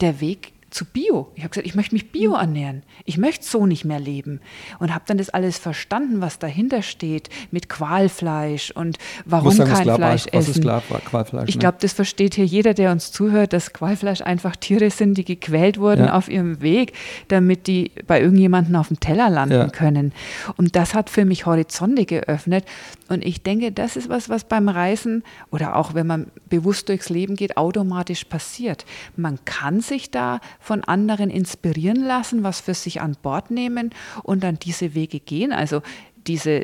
der 0.02 0.20
Weg 0.20 0.53
zu 0.74 0.86
Bio. 0.86 1.32
Ich 1.36 1.44
habe 1.44 1.50
gesagt, 1.50 1.68
ich 1.68 1.76
möchte 1.76 1.96
mich 1.96 2.12
Bio 2.12 2.32
mhm. 2.32 2.38
ernähren. 2.38 2.84
Ich 3.06 3.18
möchte 3.18 3.46
so 3.46 3.66
nicht 3.66 3.86
mehr 3.86 4.00
leben. 4.00 4.42
Und 4.80 4.94
habe 4.94 5.04
dann 5.08 5.18
das 5.18 5.30
alles 5.30 5.58
verstanden, 5.58 6.22
was 6.22 6.40
dahinter 6.40 6.82
steht 6.82 7.30
mit 7.52 7.70
Qualfleisch 7.70 8.72
und 8.72 8.98
warum 9.26 9.52
sagen, 9.52 9.72
kein 9.72 9.96
Fleisch 9.96 10.26
was 10.26 10.48
essen. 10.48 10.68
Ist 10.68 11.06
Qualfleisch, 11.06 11.50
ich 11.50 11.56
ne? 11.56 11.60
glaube, 11.60 11.78
das 11.80 11.94
versteht 11.94 12.36
hier 12.36 12.46
jeder, 12.46 12.74
der 12.74 12.92
uns 12.92 13.12
zuhört, 13.12 13.54
dass 13.54 13.74
Qualfleisch 13.74 14.22
einfach 14.22 14.56
Tiere 14.56 14.90
sind, 14.90 15.18
die 15.18 15.26
gequält 15.26 15.78
wurden 15.80 16.06
ja. 16.06 16.14
auf 16.14 16.30
ihrem 16.30 16.62
Weg, 16.62 16.94
damit 17.28 17.68
die 17.68 17.92
bei 18.08 18.22
irgendjemandem 18.22 18.76
auf 18.76 18.88
dem 18.88 19.00
Teller 19.00 19.30
landen 19.30 19.54
ja. 19.54 19.70
können. 19.70 20.12
Und 20.58 20.76
das 20.76 20.96
hat 20.96 21.10
für 21.10 21.26
mich 21.26 21.46
Horizonte 21.46 22.06
geöffnet. 22.06 22.66
Und 23.10 23.24
ich 23.24 23.44
denke, 23.44 23.72
das 23.72 23.96
ist 23.96 24.10
was, 24.10 24.30
was 24.30 24.46
beim 24.46 24.70
Reisen 24.70 25.24
oder 25.52 25.76
auch 25.76 25.94
wenn 25.94 26.08
man 26.08 26.28
bewusst 26.50 26.90
durchs 26.90 27.10
Leben 27.10 27.36
geht, 27.36 27.58
automatisch 27.58 28.26
passiert. 28.26 28.86
Man 29.16 29.44
kann 29.46 29.82
sich 29.82 30.10
da 30.10 30.40
von 30.64 30.84
anderen 30.86 31.30
inspirieren 31.30 32.02
lassen, 32.04 32.44
was 32.44 32.62
für 32.62 32.74
sich 32.74 33.02
an 33.02 33.18
Bord 33.22 33.52
nehmen 33.52 33.90
und 34.24 34.44
dann 34.44 34.58
diese 34.58 34.96
Wege 34.96 35.20
gehen. 35.20 35.52
Also 35.52 35.82
diese, 36.26 36.64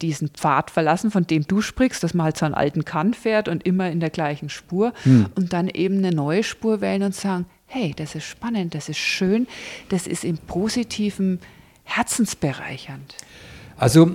diesen 0.00 0.30
Pfad 0.30 0.70
verlassen, 0.70 1.10
von 1.10 1.26
dem 1.26 1.46
du 1.46 1.60
sprichst, 1.60 2.02
dass 2.02 2.14
man 2.14 2.24
halt 2.24 2.38
so 2.38 2.46
einen 2.46 2.54
alten 2.54 2.86
Kahn 2.86 3.12
fährt 3.12 3.48
und 3.48 3.66
immer 3.66 3.90
in 3.90 4.00
der 4.00 4.08
gleichen 4.08 4.48
Spur 4.48 4.94
hm. 5.02 5.26
und 5.34 5.52
dann 5.52 5.68
eben 5.68 5.98
eine 5.98 6.12
neue 6.12 6.42
Spur 6.42 6.80
wählen 6.80 7.02
und 7.02 7.14
sagen, 7.14 7.44
hey, 7.66 7.92
das 7.94 8.14
ist 8.14 8.24
spannend, 8.24 8.74
das 8.74 8.88
ist 8.88 8.96
schön, 8.96 9.46
das 9.90 10.06
ist 10.06 10.24
im 10.24 10.38
positiven 10.38 11.38
herzensbereichernd. 11.82 13.14
Also 13.76 14.10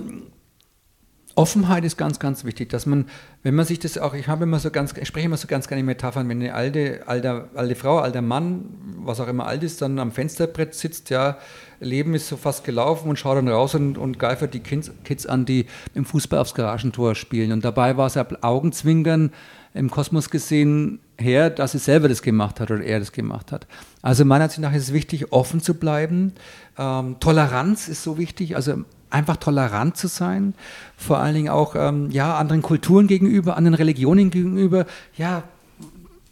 Offenheit 1.40 1.84
ist 1.84 1.96
ganz, 1.96 2.18
ganz 2.18 2.44
wichtig, 2.44 2.68
dass 2.68 2.84
man, 2.84 3.06
wenn 3.42 3.54
man 3.54 3.64
sich 3.64 3.78
das 3.78 3.96
auch, 3.96 4.12
ich 4.12 4.28
habe 4.28 4.44
immer 4.44 4.58
so 4.58 4.70
ganz, 4.70 4.92
ich 4.92 5.08
spreche 5.08 5.26
immer 5.26 5.38
so 5.38 5.46
ganz 5.46 5.68
gerne 5.68 5.82
Metaphern, 5.82 6.28
wenn 6.28 6.40
eine 6.40 6.54
alte, 6.54 7.02
alte, 7.06 7.48
alte 7.54 7.74
Frau, 7.74 7.98
alter 7.98 8.20
Mann, 8.20 8.66
was 8.98 9.20
auch 9.20 9.28
immer 9.28 9.46
alt 9.46 9.62
ist, 9.62 9.80
dann 9.80 9.98
am 9.98 10.12
Fensterbrett 10.12 10.74
sitzt, 10.74 11.08
ja, 11.08 11.38
Leben 11.80 12.12
ist 12.12 12.28
so 12.28 12.36
fast 12.36 12.64
gelaufen 12.64 13.08
und 13.08 13.18
schaut 13.18 13.38
dann 13.38 13.48
raus 13.48 13.74
und, 13.74 13.96
und 13.96 14.18
geifert 14.18 14.52
die 14.52 14.60
Kids, 14.60 14.90
Kids 15.02 15.24
an, 15.26 15.46
die 15.46 15.64
im 15.94 16.04
Fußball 16.04 16.38
aufs 16.38 16.54
Garagentor 16.54 17.14
spielen. 17.14 17.52
Und 17.52 17.64
dabei 17.64 17.96
war 17.96 18.06
es 18.06 18.16
ja 18.16 18.26
Augenzwinkern 18.42 19.32
im 19.72 19.90
Kosmos 19.90 20.28
gesehen 20.28 21.00
her, 21.16 21.48
dass 21.48 21.72
sie 21.72 21.78
selber 21.78 22.08
das 22.08 22.20
gemacht 22.20 22.60
hat 22.60 22.70
oder 22.70 22.82
er 22.82 22.98
das 22.98 23.12
gemacht 23.12 23.50
hat. 23.50 23.66
Also 24.02 24.26
meiner 24.26 24.44
Ansicht 24.44 24.60
nach 24.60 24.74
ist 24.74 24.84
es 24.84 24.92
wichtig, 24.92 25.32
offen 25.32 25.60
zu 25.60 25.74
bleiben. 25.74 26.34
Ähm, 26.76 27.16
Toleranz 27.18 27.88
ist 27.88 28.02
so 28.02 28.18
wichtig, 28.18 28.56
also 28.56 28.84
einfach 29.10 29.36
tolerant 29.36 29.96
zu 29.96 30.06
sein, 30.06 30.54
vor 30.96 31.18
allen 31.18 31.34
Dingen 31.34 31.48
auch 31.48 31.74
ähm, 31.76 32.10
ja, 32.10 32.36
anderen 32.36 32.62
Kulturen 32.62 33.06
gegenüber, 33.06 33.56
anderen 33.56 33.74
Religionen 33.74 34.30
gegenüber. 34.30 34.86
Ja, 35.16 35.42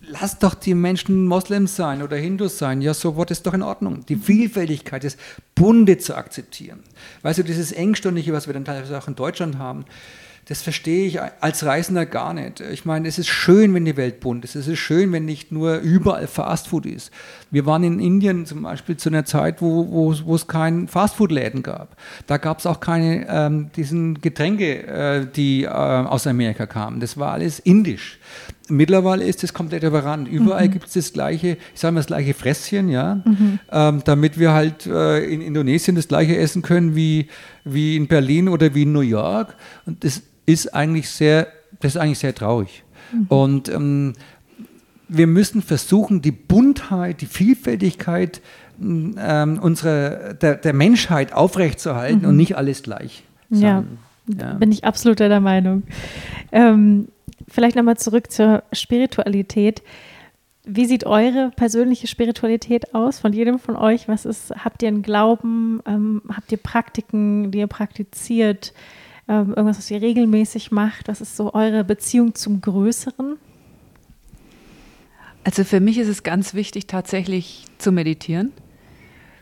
lass 0.08 0.38
doch 0.38 0.54
die 0.54 0.74
Menschen 0.74 1.26
Moslems 1.26 1.76
sein 1.76 2.02
oder 2.02 2.16
Hindus 2.16 2.58
sein. 2.58 2.80
Ja, 2.80 2.94
so 2.94 3.16
wird 3.16 3.30
es 3.30 3.42
doch 3.42 3.54
in 3.54 3.62
Ordnung. 3.62 4.04
Die 4.06 4.16
Vielfältigkeit, 4.16 5.04
das 5.04 5.16
Bunde 5.54 5.98
zu 5.98 6.16
akzeptieren. 6.16 6.80
Weißt 7.22 7.38
du, 7.38 7.42
dieses 7.42 7.72
Engstundige, 7.72 8.32
was 8.32 8.46
wir 8.46 8.54
dann 8.54 8.64
teilweise 8.64 8.98
auch 8.98 9.08
in 9.08 9.14
Deutschland 9.14 9.58
haben, 9.58 9.84
das 10.48 10.62
verstehe 10.62 11.06
ich 11.06 11.20
als 11.20 11.66
Reisender 11.66 12.06
gar 12.06 12.32
nicht. 12.32 12.60
Ich 12.60 12.86
meine, 12.86 13.06
es 13.06 13.18
ist 13.18 13.28
schön, 13.28 13.74
wenn 13.74 13.84
die 13.84 13.98
Welt 13.98 14.20
bunt 14.20 14.46
ist. 14.46 14.56
Es 14.56 14.66
ist 14.66 14.78
schön, 14.78 15.12
wenn 15.12 15.26
nicht 15.26 15.52
nur 15.52 15.76
überall 15.76 16.26
Fastfood 16.26 16.86
ist. 16.86 17.10
Wir 17.50 17.66
waren 17.66 17.84
in 17.84 18.00
Indien 18.00 18.46
zum 18.46 18.62
Beispiel 18.62 18.96
zu 18.96 19.10
einer 19.10 19.26
Zeit, 19.26 19.60
wo, 19.60 19.90
wo, 19.90 20.14
wo 20.24 20.34
es 20.34 20.46
keinen 20.46 20.88
Fastfood-Läden 20.88 21.62
gab. 21.62 21.96
Da 22.26 22.38
gab 22.38 22.60
es 22.60 22.66
auch 22.66 22.80
keine 22.80 23.26
ähm, 23.28 23.70
diesen 23.76 24.22
Getränke, 24.22 24.86
äh, 24.86 25.26
die 25.26 25.64
äh, 25.64 25.68
aus 25.68 26.26
Amerika 26.26 26.64
kamen. 26.64 27.00
Das 27.00 27.18
war 27.18 27.32
alles 27.32 27.58
indisch. 27.58 28.18
Mittlerweile 28.70 29.24
ist 29.24 29.44
es 29.44 29.52
komplett 29.52 29.82
überrannt. 29.82 30.28
Überall 30.28 30.68
mhm. 30.68 30.72
gibt 30.72 30.86
es 30.86 30.94
das 30.94 31.12
gleiche, 31.12 31.58
ich 31.74 31.80
sage 31.80 31.92
mal 31.92 32.00
das 32.00 32.06
gleiche 32.06 32.32
Fresschen, 32.32 32.88
ja, 32.88 33.16
mhm. 33.22 33.58
ähm, 33.70 34.02
damit 34.04 34.38
wir 34.38 34.54
halt 34.54 34.86
äh, 34.86 35.24
in 35.24 35.42
Indonesien 35.42 35.94
das 35.94 36.08
gleiche 36.08 36.38
essen 36.38 36.62
können 36.62 36.96
wie, 36.96 37.28
wie 37.64 37.96
in 37.96 38.06
Berlin 38.06 38.48
oder 38.48 38.74
wie 38.74 38.84
in 38.84 38.92
New 38.92 39.00
York. 39.00 39.54
Und 39.84 40.04
das 40.04 40.22
ist 40.48 40.74
eigentlich 40.74 41.10
sehr, 41.10 41.48
das 41.80 41.94
ist 41.94 42.00
eigentlich 42.00 42.18
sehr 42.18 42.34
traurig. 42.34 42.82
Mhm. 43.12 43.26
Und 43.28 43.68
ähm, 43.68 44.14
wir 45.08 45.26
müssen 45.26 45.60
versuchen, 45.60 46.22
die 46.22 46.32
Buntheit, 46.32 47.20
die 47.20 47.26
Vielfältigkeit 47.26 48.40
ähm, 48.80 49.58
unserer, 49.60 50.34
der, 50.34 50.56
der, 50.56 50.72
Menschheit 50.72 51.32
aufrechtzuerhalten 51.34 52.22
mhm. 52.22 52.28
und 52.28 52.36
nicht 52.36 52.56
alles 52.56 52.82
gleich. 52.82 53.24
Ja, 53.50 53.84
ja, 54.26 54.54
bin 54.54 54.72
ich 54.72 54.84
absolut 54.84 55.20
der 55.20 55.40
Meinung. 55.40 55.82
Ähm, 56.50 57.08
vielleicht 57.46 57.76
nochmal 57.76 57.98
zurück 57.98 58.30
zur 58.30 58.62
Spiritualität. 58.72 59.82
Wie 60.64 60.86
sieht 60.86 61.04
eure 61.04 61.50
persönliche 61.56 62.06
Spiritualität 62.06 62.94
aus 62.94 63.18
von 63.18 63.32
jedem 63.32 63.58
von 63.58 63.76
euch? 63.76 64.08
Was 64.08 64.24
ist, 64.24 64.52
habt 64.64 64.82
ihr 64.82 64.88
einen 64.88 65.02
Glauben? 65.02 65.80
Ähm, 65.86 66.22
habt 66.34 66.52
ihr 66.52 66.58
Praktiken, 66.58 67.50
die 67.50 67.58
ihr 67.58 67.66
praktiziert? 67.66 68.72
Ähm, 69.28 69.50
irgendwas, 69.50 69.78
was 69.78 69.90
ihr 69.90 70.00
regelmäßig 70.00 70.70
macht? 70.70 71.08
Was 71.08 71.20
ist 71.20 71.36
so 71.36 71.54
eure 71.54 71.84
Beziehung 71.84 72.34
zum 72.34 72.60
Größeren? 72.60 73.36
Also 75.44 75.64
für 75.64 75.80
mich 75.80 75.98
ist 75.98 76.08
es 76.08 76.22
ganz 76.22 76.54
wichtig, 76.54 76.86
tatsächlich 76.86 77.64
zu 77.78 77.92
meditieren. 77.92 78.52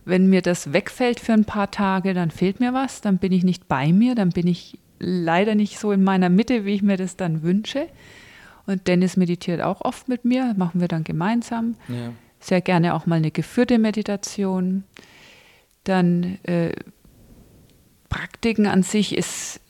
Wenn 0.04 0.28
mir 0.28 0.42
das 0.42 0.72
wegfällt 0.72 1.18
für 1.18 1.32
ein 1.32 1.44
paar 1.44 1.70
Tage, 1.70 2.14
dann 2.14 2.30
fehlt 2.30 2.60
mir 2.60 2.72
was, 2.72 3.00
dann 3.00 3.18
bin 3.18 3.32
ich 3.32 3.42
nicht 3.42 3.66
bei 3.66 3.92
mir, 3.92 4.14
dann 4.14 4.30
bin 4.30 4.46
ich 4.46 4.78
leider 4.98 5.54
nicht 5.54 5.78
so 5.78 5.92
in 5.92 6.04
meiner 6.04 6.28
Mitte, 6.28 6.64
wie 6.64 6.74
ich 6.74 6.82
mir 6.82 6.96
das 6.96 7.16
dann 7.16 7.42
wünsche. 7.42 7.88
Und 8.66 8.86
Dennis 8.88 9.16
meditiert 9.16 9.60
auch 9.60 9.80
oft 9.80 10.08
mit 10.08 10.24
mir, 10.24 10.54
machen 10.56 10.80
wir 10.80 10.88
dann 10.88 11.04
gemeinsam. 11.04 11.74
Ja. 11.88 12.12
Sehr 12.40 12.60
gerne 12.60 12.94
auch 12.94 13.06
mal 13.06 13.16
eine 13.16 13.30
geführte 13.30 13.78
Meditation. 13.78 14.84
Dann 15.84 16.38
äh, 16.44 16.72
Praktiken 18.08 18.66
an 18.66 18.82
sich 18.82 19.16
ist, 19.16 19.60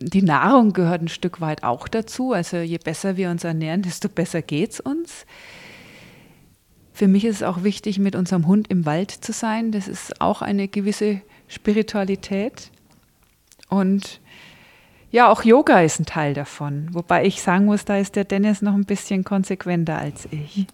die 0.00 0.22
Nahrung 0.22 0.72
gehört 0.72 1.02
ein 1.02 1.08
Stück 1.08 1.40
weit 1.40 1.62
auch 1.62 1.88
dazu. 1.88 2.32
Also 2.32 2.58
je 2.58 2.78
besser 2.78 3.16
wir 3.16 3.30
uns 3.30 3.44
ernähren, 3.44 3.82
desto 3.82 4.08
besser 4.08 4.42
geht 4.42 4.72
es 4.72 4.80
uns. 4.80 5.26
Für 6.92 7.08
mich 7.08 7.24
ist 7.24 7.36
es 7.36 7.42
auch 7.42 7.64
wichtig, 7.64 7.98
mit 7.98 8.14
unserem 8.14 8.46
Hund 8.46 8.68
im 8.68 8.86
Wald 8.86 9.10
zu 9.10 9.32
sein. 9.32 9.72
Das 9.72 9.88
ist 9.88 10.20
auch 10.20 10.42
eine 10.42 10.68
gewisse 10.68 11.20
Spiritualität. 11.48 12.70
Und 13.68 14.20
ja, 15.10 15.28
auch 15.28 15.42
Yoga 15.42 15.80
ist 15.80 16.00
ein 16.00 16.06
Teil 16.06 16.34
davon. 16.34 16.88
Wobei 16.92 17.24
ich 17.24 17.42
sagen 17.42 17.64
muss, 17.64 17.84
da 17.84 17.98
ist 17.98 18.16
der 18.16 18.24
Dennis 18.24 18.62
noch 18.62 18.74
ein 18.74 18.84
bisschen 18.84 19.24
konsequenter 19.24 19.98
als 19.98 20.28
ich. 20.30 20.66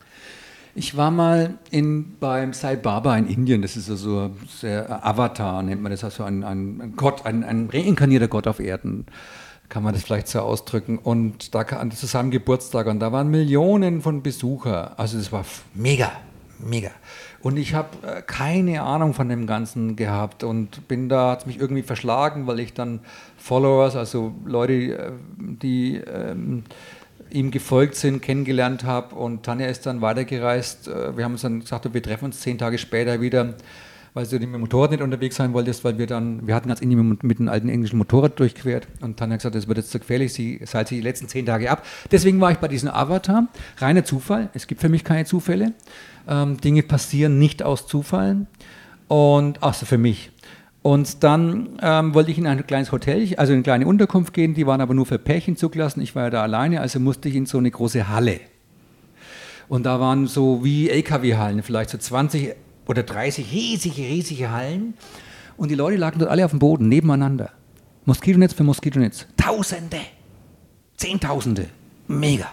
Ich 0.75 0.97
war 0.97 1.11
mal 1.11 1.59
in, 1.71 2.17
beim 2.21 2.53
Sai 2.53 2.77
Baba 2.77 3.17
in 3.17 3.27
Indien, 3.27 3.63
das 3.63 3.77
ist 3.77 3.87
so 3.87 3.93
also 3.93 4.31
sehr 4.49 5.05
Avatar, 5.05 5.63
nennt 5.63 5.83
man 5.83 5.91
das, 5.91 6.05
also 6.05 6.23
ein, 6.23 6.45
ein 6.45 6.95
Gott, 6.97 7.27
ein, 7.27 7.43
ein 7.43 7.69
reinkarnierter 7.73 8.29
Gott 8.29 8.47
auf 8.47 8.61
Erden, 8.61 9.07
kann 9.69 9.83
man 9.83 9.95
das 9.95 10.05
vielleicht 10.05 10.29
so 10.29 10.41
ausdrücken. 10.41 10.99
Und 10.99 11.55
da 11.55 11.61
an 11.61 11.91
seinem 11.91 12.31
Geburtstag 12.31 12.87
und 12.87 13.01
da 13.01 13.11
waren 13.11 13.31
Millionen 13.31 14.01
von 14.01 14.23
Besucher. 14.23 14.99
Also 14.99 15.19
das 15.19 15.33
war 15.33 15.45
mega, 15.75 16.13
mega. 16.59 16.91
Und 17.43 17.57
ich 17.57 17.75
habe 17.75 17.89
äh, 18.07 18.23
keine 18.23 18.83
Ahnung 18.83 19.15
von 19.15 19.29
dem 19.29 19.47
Ganzen 19.47 19.97
gehabt 19.97 20.45
und 20.45 20.87
bin 20.89 21.09
da, 21.09 21.31
hat 21.31 21.47
mich 21.47 21.59
irgendwie 21.59 21.83
verschlagen, 21.83 22.47
weil 22.47 22.61
ich 22.61 22.75
dann 22.75 23.01
Followers, 23.39 23.97
also 23.97 24.35
Leute, 24.45 24.73
äh, 24.73 25.13
die 25.39 25.97
ähm, 25.97 26.65
ihm 27.33 27.51
gefolgt 27.51 27.95
sind, 27.95 28.23
kennengelernt 28.23 28.85
habe 28.85 29.15
und 29.15 29.43
Tanja 29.43 29.67
ist 29.67 29.87
dann 29.87 30.01
weitergereist. 30.01 30.89
Äh, 30.89 31.17
wir 31.17 31.25
haben 31.25 31.33
uns 31.33 31.43
dann 31.43 31.61
gesagt, 31.61 31.93
wir 31.93 32.03
treffen 32.03 32.27
uns 32.27 32.41
zehn 32.41 32.59
Tage 32.59 32.79
später 32.79 33.21
wieder 33.21 33.55
weil 34.15 34.27
du 34.27 34.35
mit 34.35 34.43
dem 34.43 34.61
Motorrad 34.61 34.91
nicht 34.91 35.03
unterwegs 35.03 35.37
sein 35.37 35.53
wolltest, 35.53 35.85
weil 35.85 35.99
wir 35.99 36.07
dann, 36.07 36.47
wir 36.47 36.55
hatten 36.55 36.69
ganz 36.69 36.81
Indien 36.81 37.19
mit, 37.23 37.39
einem 37.39 37.49
alten 37.49 37.69
englischen 37.69 37.97
Motorrad 37.97 38.39
durchquert 38.39 38.89
und 39.01 39.17
Tanja 39.17 39.35
hat 39.35 39.41
gesagt, 39.41 39.55
das 39.55 39.69
wird 39.69 39.79
jetzt 39.79 39.91
zu 39.91 39.99
gefährlich, 39.99 40.33
sie 40.33 40.61
seilt 40.65 40.89
sie 40.89 40.97
die 40.97 41.03
letzten 41.03 41.29
zehn 41.29 41.47
Tage 41.47 41.71
ab. 41.71 41.87
Deswegen 42.11 42.41
war 42.41 42.51
ich 42.51 42.59
bei 42.59 42.69
diesem 42.69 42.91
Avatar, 42.91 43.49
reiner 43.79 44.05
Zufall, 44.05 44.51
es 44.55 44.67
gibt 44.67 44.81
für 44.81 44.89
mich 44.89 45.05
keine 45.05 45.25
Zufälle, 45.25 45.73
ähm, 46.29 46.61
Dinge 46.61 46.83
passieren 46.83 47.39
nicht 47.39 47.63
aus 47.63 47.87
Zufall 47.87 48.47
und, 49.09 49.63
also 49.63 49.87
für 49.87 49.99
mich. 49.99 50.31
Und 50.83 51.23
dann 51.23 51.79
ähm, 51.83 52.15
wollte 52.15 52.31
ich 52.31 52.39
in 52.39 52.47
ein 52.47 52.67
kleines 52.67 52.91
Hotel, 52.91 53.35
also 53.37 53.53
in 53.53 53.59
eine 53.59 53.63
kleine 53.63 53.87
Unterkunft 53.87 54.33
gehen, 54.33 54.55
die 54.55 54.67
waren 54.67 54.81
aber 54.81 54.95
nur 54.95 55.05
für 55.05 55.19
Pärchen 55.19 55.57
zugelassen, 55.57 56.01
ich 56.01 56.15
war 56.15 56.25
ja 56.25 56.31
da 56.31 56.43
alleine, 56.43 56.81
also 56.81 57.01
musste 57.01 57.29
ich 57.29 57.35
in 57.35 57.45
so 57.45 57.59
eine 57.59 57.71
große 57.71 58.09
Halle. 58.09 58.41
Und 59.69 59.85
da 59.85 60.01
waren 60.01 60.27
so 60.27 60.65
wie 60.65 60.89
LKW-Hallen, 60.89 61.63
vielleicht 61.63 61.91
so 61.91 61.99
20 61.99 62.55
oder 62.87 63.03
30 63.03 63.53
riesige, 63.53 64.03
riesige 64.03 64.51
Hallen. 64.51 64.95
Und 65.57 65.71
die 65.71 65.75
Leute 65.75 65.97
lagen 65.97 66.19
dort 66.19 66.31
alle 66.31 66.45
auf 66.45 66.51
dem 66.51 66.59
Boden, 66.59 66.89
nebeneinander. 66.89 67.51
Moskitonetz 68.07 68.55
für 68.55 68.65
Moskitonetz. 68.65 69.27
Tausende, 69.37 70.01
Zehntausende. 70.97 71.67
Mega. 72.09 72.49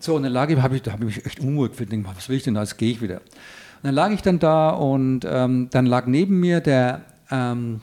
So, 0.00 0.16
und 0.16 0.22
dann 0.22 0.32
lag 0.32 0.48
ich, 0.48 0.58
habe 0.58 0.76
ich, 0.76 0.82
da 0.82 0.92
habe 0.92 1.04
ich 1.04 1.16
mich 1.16 1.26
echt 1.26 1.40
unruhig 1.40 1.70
gefühlt. 1.72 1.92
Was 2.16 2.28
will 2.28 2.36
ich 2.36 2.42
denn 2.42 2.54
da? 2.54 2.62
Jetzt 2.62 2.78
gehe 2.78 2.90
ich 2.90 3.00
wieder. 3.00 3.16
Und 3.16 3.84
dann 3.84 3.94
lag 3.94 4.10
ich 4.10 4.22
dann 4.22 4.38
da 4.38 4.70
und 4.70 5.20
ähm, 5.24 5.68
dann 5.70 5.86
lag 5.86 6.06
neben 6.06 6.40
mir 6.40 6.60
der, 6.60 7.02
ähm, 7.30 7.80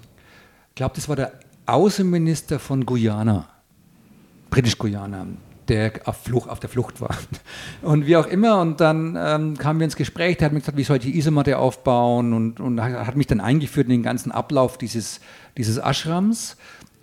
glaube, 0.76 0.96
das 0.96 1.10
war 1.10 1.16
der 1.16 1.34
Außenminister 1.66 2.60
von 2.60 2.86
Guyana, 2.86 3.48
Britisch-Guyana 4.50 5.26
der 5.68 5.94
auf, 6.06 6.18
Flucht, 6.18 6.50
auf 6.50 6.60
der 6.60 6.70
Flucht 6.70 7.02
war. 7.02 7.16
Und 7.82 8.06
wie 8.06 8.18
auch 8.18 8.28
immer, 8.28 8.60
und 8.62 8.80
dann 8.82 9.18
ähm, 9.20 9.58
kamen 9.58 9.80
wir 9.80 9.86
ins 9.86 9.96
Gespräch, 9.96 10.38
der 10.38 10.46
hat 10.46 10.54
mir 10.54 10.60
gesagt, 10.60 10.78
wie 10.78 10.84
soll 10.84 10.98
ich 10.98 11.04
die 11.04 11.18
Isomatte 11.18 11.58
aufbauen 11.58 12.34
und, 12.34 12.60
und 12.60 12.82
hat 12.82 13.16
mich 13.16 13.28
dann 13.28 13.42
eingeführt 13.42 13.88
in 13.88 13.92
den 13.92 14.04
ganzen 14.04 14.32
Ablauf 14.32 14.78
dieses, 14.78 15.20
dieses 15.58 15.78
Ashrams 15.78 16.58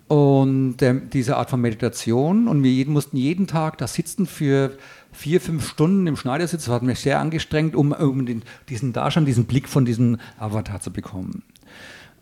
und 0.07 0.77
der, 0.77 0.93
diese 0.93 1.37
Art 1.37 1.49
von 1.49 1.61
Meditation. 1.61 2.47
Und 2.47 2.63
wir 2.63 2.71
jeden, 2.71 2.93
mussten 2.93 3.17
jeden 3.17 3.47
Tag 3.47 3.77
da 3.77 3.87
sitzen 3.87 4.25
für 4.25 4.77
vier, 5.11 5.41
fünf 5.41 5.67
Stunden 5.67 6.07
im 6.07 6.17
Schneidersitz. 6.17 6.65
Das 6.65 6.73
hat 6.73 6.83
mich 6.83 6.99
sehr 6.99 7.19
angestrengt, 7.19 7.75
um, 7.75 7.91
um 7.91 8.25
den, 8.25 8.43
diesen 8.69 8.93
Darschein, 8.93 9.25
diesen 9.25 9.45
Blick 9.45 9.67
von 9.67 9.85
diesem 9.85 10.17
Avatar 10.37 10.79
zu 10.81 10.91
bekommen. 10.91 11.43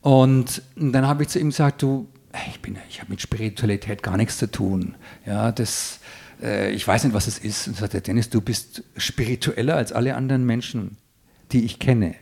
Und 0.02 0.64
dann 0.76 1.08
habe 1.08 1.24
ich 1.24 1.30
zu 1.30 1.40
ihm 1.40 1.50
gesagt, 1.50 1.82
du, 1.82 2.08
ich, 2.34 2.60
ich 2.90 3.00
habe 3.00 3.12
mit 3.12 3.22
Spiritualität 3.22 4.04
gar 4.04 4.18
nichts 4.18 4.38
zu 4.38 4.50
tun. 4.50 4.96
Ja, 5.26 5.52
das, 5.52 6.00
äh, 6.42 6.72
ich 6.72 6.88
weiß 6.88 7.04
nicht, 7.04 7.14
was 7.14 7.28
es 7.28 7.38
ist. 7.38 7.68
Und 7.68 7.78
sagt 7.78 7.94
der 7.94 8.02
Dennis, 8.02 8.30
du 8.30 8.42
bist 8.42 8.84
spiritueller 8.98 9.76
als 9.76 9.92
alle 9.92 10.16
anderen 10.16 10.46
Menschen, 10.46 10.98
die 11.52 11.66
ich 11.66 11.80
kenne. 11.80 12.16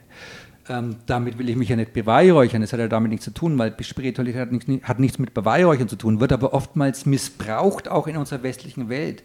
Ähm, 0.68 0.98
damit 1.08 1.40
will 1.40 1.50
ich 1.50 1.56
mich 1.56 1.70
ja 1.70 1.76
nicht 1.76 1.94
beweihräuchern, 1.94 2.62
das 2.62 2.74
hat 2.74 2.80
ja 2.80 2.88
damit 2.88 3.10
nichts 3.10 3.26
zu 3.26 3.32
tun, 3.32 3.58
weil 3.58 3.76
Spiritualität 3.82 4.40
hat 4.40 4.52
nichts, 4.52 4.88
hat 4.88 5.00
nichts 5.00 5.18
mit 5.18 5.34
Beweihräuchern 5.34 5.90
zu 5.90 5.96
tun, 5.96 6.20
wird 6.20 6.32
aber 6.32 6.54
oftmals 6.54 7.08
missbraucht, 7.08 7.88
auch 7.88 8.06
in 8.06 8.18
unserer 8.18 8.44
westlichen 8.44 8.88
Welt. 8.88 9.24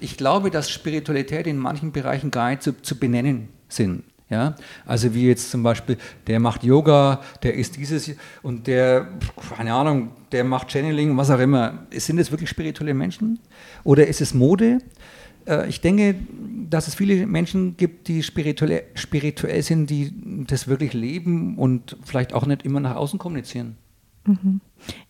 Ich 0.00 0.16
glaube, 0.16 0.50
dass 0.50 0.68
Spiritualität 0.68 1.46
in 1.46 1.58
manchen 1.58 1.92
Bereichen 1.92 2.32
gar 2.32 2.50
nicht 2.50 2.62
zu, 2.62 2.72
zu 2.82 2.98
benennen 2.98 3.50
sind. 3.68 4.02
Ja? 4.30 4.54
Also 4.86 5.12
wie 5.12 5.26
jetzt 5.26 5.50
zum 5.50 5.62
Beispiel, 5.62 5.98
der 6.26 6.40
macht 6.40 6.62
Yoga, 6.64 7.20
der 7.42 7.54
ist 7.54 7.76
dieses 7.76 8.12
und 8.42 8.66
der, 8.66 9.08
keine 9.56 9.74
Ahnung, 9.74 10.12
der 10.32 10.44
macht 10.44 10.70
Channeling, 10.70 11.16
was 11.16 11.30
auch 11.30 11.40
immer. 11.40 11.86
Sind 11.90 12.16
das 12.18 12.30
wirklich 12.30 12.48
spirituelle 12.48 12.94
Menschen? 12.94 13.40
Oder 13.84 14.06
ist 14.06 14.20
es 14.20 14.32
Mode? 14.32 14.78
Äh, 15.46 15.68
ich 15.68 15.80
denke, 15.80 16.14
dass 16.70 16.86
es 16.86 16.94
viele 16.94 17.26
Menschen 17.26 17.76
gibt, 17.76 18.08
die 18.08 18.22
spirituell 18.22 19.62
sind, 19.62 19.90
die 19.90 20.12
das 20.46 20.68
wirklich 20.68 20.92
leben 20.92 21.58
und 21.58 21.96
vielleicht 22.04 22.32
auch 22.32 22.46
nicht 22.46 22.62
immer 22.64 22.80
nach 22.80 22.94
außen 22.94 23.18
kommunizieren. 23.18 23.76
Mhm. 24.30 24.60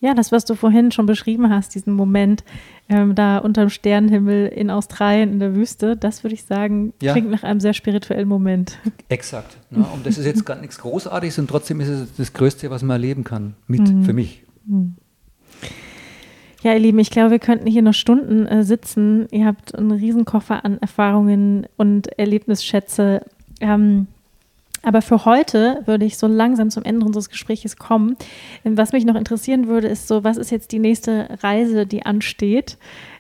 Ja, 0.01 0.15
das, 0.15 0.33
was 0.33 0.45
du 0.45 0.55
vorhin 0.55 0.91
schon 0.91 1.07
beschrieben 1.07 1.49
hast, 1.49 1.75
diesen 1.75 1.93
Moment 1.93 2.43
ähm, 2.89 3.15
da 3.15 3.39
unterm 3.39 3.71
Sternenhimmel 3.71 4.49
in 4.49 4.71
Australien 4.71 5.33
in 5.33 5.39
der 5.39 5.55
Wüste, 5.55 5.97
das 5.97 6.25
würde 6.25 6.35
ich 6.35 6.45
sagen, 6.45 6.93
ja. 7.01 7.13
klingt 7.13 7.31
nach 7.31 7.45
einem 7.45 7.61
sehr 7.61 7.73
spirituellen 7.73 8.29
Moment. 8.29 8.79
Exakt. 9.09 9.59
Ne? 9.71 9.87
Und 9.95 10.05
das 10.07 10.19
ist 10.19 10.27
jetzt 10.27 10.45
gar 10.45 10.57
nichts 10.61 10.79
Großartiges 10.79 11.39
und 11.39 11.49
trotzdem 11.49 11.81
ist 11.81 11.89
es 11.89 12.17
das 12.17 12.33
Größte, 12.33 12.71
was 12.71 12.83
man 12.83 12.97
erleben 12.97 13.25
kann, 13.25 13.55
mit 13.69 13.83
mhm. 13.83 14.03
für 14.03 14.13
mich. 14.13 14.43
Mhm. 14.67 14.97
Ja, 16.63 16.75
ihr 16.75 16.81
Lieben, 16.81 16.99
ich 16.99 17.11
glaube, 17.11 17.31
wir 17.31 17.39
könnten 17.39 17.67
hier 17.67 17.81
noch 17.81 17.95
Stunden 17.95 18.47
äh, 18.47 18.65
sitzen. 18.65 19.29
Ihr 19.31 19.47
habt 19.47 19.75
einen 19.75 19.93
Riesenkoffer 19.93 20.65
an 20.65 20.79
Erfahrungen 20.79 21.67
und 21.77 22.19
Erlebnisschätze. 22.19 23.25
Ähm, 23.61 24.09
aber 24.83 25.03
für 25.03 25.25
heute 25.25 25.83
würde 25.85 26.05
ich 26.05 26.17
so 26.17 26.27
langsam 26.27 26.71
zum 26.71 26.85
Ende 26.85 27.05
unseres 27.05 27.29
Gesprächs 27.29 27.77
kommen. 27.77 28.17
Was 28.65 28.93
mich 28.93 29.05
noch 29.05 29.15
interessieren 29.15 29.69
würde, 29.69 29.89
ist 29.89 30.09
so, 30.09 30.25
was 30.25 30.37
ist 30.37 30.51
jetzt 30.51 30.73
die 30.73 30.79
nächste 30.79 31.29
Reise, 31.43 31.87
die 31.87 32.07
ansteht? 32.07 32.79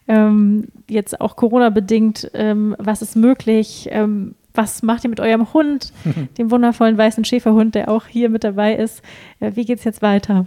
Ähm, 0.08 0.68
jetzt 0.88 1.20
auch 1.20 1.36
Corona-bedingt, 1.36 2.30
ähm, 2.34 2.74
was 2.78 3.02
ist 3.02 3.14
möglich? 3.14 3.88
Ähm, 3.92 4.34
was 4.54 4.82
macht 4.82 5.04
ihr 5.04 5.10
mit 5.10 5.20
eurem 5.20 5.52
Hund, 5.52 5.92
dem 6.38 6.50
wundervollen 6.50 6.98
weißen 6.98 7.24
Schäferhund, 7.24 7.74
der 7.74 7.90
auch 7.90 8.06
hier 8.06 8.28
mit 8.30 8.42
dabei 8.42 8.74
ist? 8.74 9.02
Äh, 9.38 9.52
wie 9.54 9.64
geht 9.64 9.78
es 9.78 9.84
jetzt 9.84 10.02
weiter? 10.02 10.46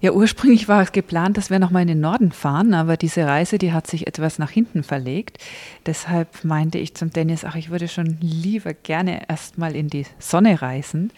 Ja, 0.00 0.12
ursprünglich 0.12 0.68
war 0.68 0.82
es 0.82 0.92
geplant, 0.92 1.36
dass 1.36 1.50
wir 1.50 1.58
nochmal 1.58 1.82
in 1.82 1.88
den 1.88 2.00
Norden 2.00 2.32
fahren, 2.32 2.74
aber 2.74 2.96
diese 2.96 3.26
Reise, 3.26 3.58
die 3.58 3.72
hat 3.72 3.86
sich 3.86 4.06
etwas 4.06 4.38
nach 4.38 4.50
hinten 4.50 4.82
verlegt. 4.82 5.38
Deshalb 5.86 6.44
meinte 6.44 6.78
ich 6.78 6.94
zum 6.94 7.10
Dennis, 7.10 7.44
ach, 7.44 7.56
ich 7.56 7.70
würde 7.70 7.88
schon 7.88 8.18
lieber 8.20 8.74
gerne 8.74 9.28
erstmal 9.28 9.74
in 9.74 9.88
die 9.88 10.06
Sonne 10.18 10.60
reisen. 10.60 11.12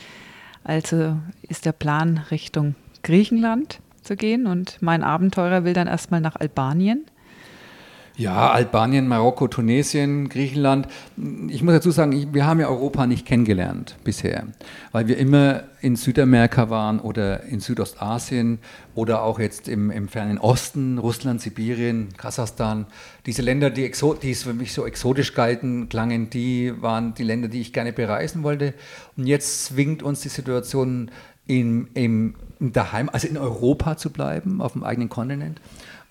Also 0.62 1.16
ist 1.42 1.66
der 1.66 1.72
Plan 1.72 2.18
Richtung 2.30 2.74
Griechenland 3.02 3.80
zu 4.02 4.16
gehen 4.16 4.46
und 4.46 4.78
mein 4.80 5.02
Abenteurer 5.02 5.64
will 5.64 5.72
dann 5.72 5.86
erstmal 5.86 6.20
nach 6.20 6.36
Albanien. 6.36 7.04
Ja, 8.18 8.50
Albanien, 8.50 9.06
Marokko, 9.06 9.46
Tunesien, 9.46 10.28
Griechenland. 10.28 10.88
Ich 11.46 11.62
muss 11.62 11.72
dazu 11.72 11.92
sagen, 11.92 12.34
wir 12.34 12.46
haben 12.46 12.58
ja 12.58 12.66
Europa 12.66 13.06
nicht 13.06 13.24
kennengelernt 13.24 13.94
bisher, 14.02 14.48
weil 14.90 15.06
wir 15.06 15.16
immer 15.18 15.62
in 15.82 15.94
Südamerika 15.94 16.68
waren 16.68 16.98
oder 16.98 17.44
in 17.44 17.60
Südostasien 17.60 18.58
oder 18.96 19.22
auch 19.22 19.38
jetzt 19.38 19.68
im, 19.68 19.92
im 19.92 20.08
fernen 20.08 20.38
Osten, 20.38 20.98
Russland, 20.98 21.40
Sibirien, 21.40 22.08
Kasachstan. 22.16 22.86
Diese 23.24 23.42
Länder, 23.42 23.70
die, 23.70 23.84
exo 23.84 24.14
die 24.14 24.34
für 24.34 24.52
mich 24.52 24.72
so 24.72 24.84
exotisch 24.84 25.32
galten, 25.34 25.88
klangen, 25.88 26.28
die 26.28 26.72
waren 26.82 27.14
die 27.14 27.22
Länder, 27.22 27.46
die 27.46 27.60
ich 27.60 27.72
gerne 27.72 27.92
bereisen 27.92 28.42
wollte. 28.42 28.74
Und 29.16 29.28
jetzt 29.28 29.66
zwingt 29.66 30.02
uns 30.02 30.22
die 30.22 30.28
Situation 30.28 31.12
in, 31.46 31.86
im, 31.94 32.34
daheim, 32.58 33.10
also 33.12 33.28
in 33.28 33.38
Europa 33.38 33.96
zu 33.96 34.10
bleiben, 34.10 34.60
auf 34.60 34.72
dem 34.72 34.82
eigenen 34.82 35.08
Kontinent. 35.08 35.60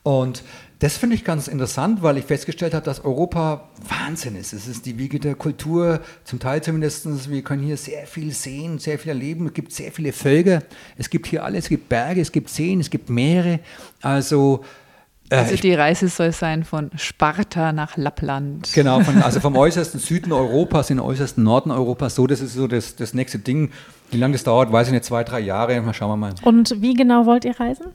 Und 0.08 0.44
das 0.80 0.98
finde 0.98 1.16
ich 1.16 1.24
ganz 1.24 1.48
interessant, 1.48 2.04
weil 2.04 2.18
ich 2.18 2.26
festgestellt 2.26 2.74
habe, 2.74 2.86
dass 2.86 3.04
Europa 3.04 3.70
Wahnsinn 3.88 4.36
ist. 4.36 4.54
Es 4.54 4.68
ist 4.68 4.86
die 4.86 5.00
Wiege 5.00 5.20
der 5.20 5.34
Kultur, 5.34 6.02
zum 6.24 6.40
Teil 6.40 6.62
zumindest. 6.62 7.32
Wir 7.32 7.42
können 7.42 7.64
hier 7.64 7.78
sehr 7.78 8.06
viel 8.06 8.32
sehen, 8.32 8.78
sehr 8.78 9.00
viel 9.00 9.10
erleben. 9.10 9.48
Es 9.48 9.54
gibt 9.54 9.72
sehr 9.72 9.92
viele 9.92 10.14
Völker. 10.14 10.62
Es 10.98 11.10
gibt 11.10 11.26
hier 11.28 11.44
alles. 11.44 11.66
Es 11.66 11.70
gibt 11.70 11.90
Berge, 11.90 12.22
es 12.22 12.32
gibt 12.32 12.50
Seen, 12.50 12.80
es 12.80 12.92
gibt 12.92 13.10
Meere. 13.10 13.60
Also 14.02 14.64
äh, 15.30 15.36
also 15.36 15.56
die 15.56 15.74
Reise 15.74 16.08
soll 16.08 16.32
sein 16.32 16.64
von 16.64 16.92
Sparta 16.96 17.74
nach 17.74 17.98
Lappland. 17.98 18.72
Genau, 18.74 19.02
von, 19.02 19.22
also 19.22 19.40
vom 19.40 19.56
äußersten 19.58 20.00
Süden 20.00 20.32
Europas 20.32 20.90
in 20.90 20.98
den 20.98 21.06
äußersten 21.06 21.44
Norden 21.44 21.72
Europas. 21.72 22.16
So, 22.16 22.28
das 22.28 22.40
ist 22.40 22.54
so 22.54 22.68
das, 22.68 22.96
das 22.96 23.14
nächste 23.14 23.40
Ding. 23.40 23.72
Wie 24.12 24.18
lange 24.18 24.34
das 24.34 24.44
dauert, 24.44 24.72
weiß 24.72 24.88
ich 24.88 24.94
nicht, 24.94 25.06
zwei, 25.06 25.24
drei 25.24 25.40
Jahre. 25.40 25.82
Mal 25.82 25.94
schauen 25.94 26.12
wir 26.12 26.18
mal. 26.18 26.34
Und 26.44 26.82
wie 26.82 26.94
genau 26.94 27.26
wollt 27.26 27.46
ihr 27.46 27.60
reisen? 27.60 27.88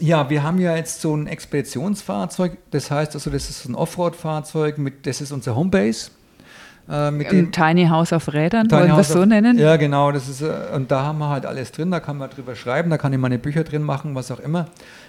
Ja, 0.00 0.30
wir 0.30 0.42
haben 0.42 0.58
ja 0.58 0.76
jetzt 0.76 1.00
so 1.00 1.14
ein 1.16 1.26
Expeditionsfahrzeug, 1.26 2.56
das 2.70 2.90
heißt 2.90 3.14
also, 3.14 3.30
das 3.30 3.50
ist 3.50 3.64
ein 3.64 3.74
Offroad-Fahrzeug, 3.74 4.76
das 5.02 5.20
ist 5.20 5.32
unser 5.32 5.56
Homebase. 5.56 6.10
Äh, 6.88 7.10
mit 7.10 7.30
ein 7.30 7.52
Tiny 7.52 7.86
House 7.86 8.12
auf 8.14 8.32
Rädern, 8.32 8.70
wollen 8.70 8.88
wir 8.88 8.98
es 8.98 9.08
so 9.08 9.24
nennen? 9.24 9.58
Ja, 9.58 9.76
genau, 9.76 10.10
das 10.10 10.28
ist, 10.28 10.40
äh, 10.40 10.74
und 10.74 10.90
da 10.90 11.02
haben 11.02 11.18
wir 11.18 11.28
halt 11.28 11.44
alles 11.44 11.70
drin, 11.72 11.90
da 11.90 12.00
kann 12.00 12.16
man 12.16 12.30
drüber 12.30 12.54
schreiben, 12.54 12.88
da 12.88 12.96
kann 12.96 13.12
ich 13.12 13.18
meine 13.18 13.38
Bücher 13.38 13.62
drin 13.64 13.82
machen, 13.82 14.14
was 14.14 14.30
auch 14.30 14.40
immer. 14.40 14.68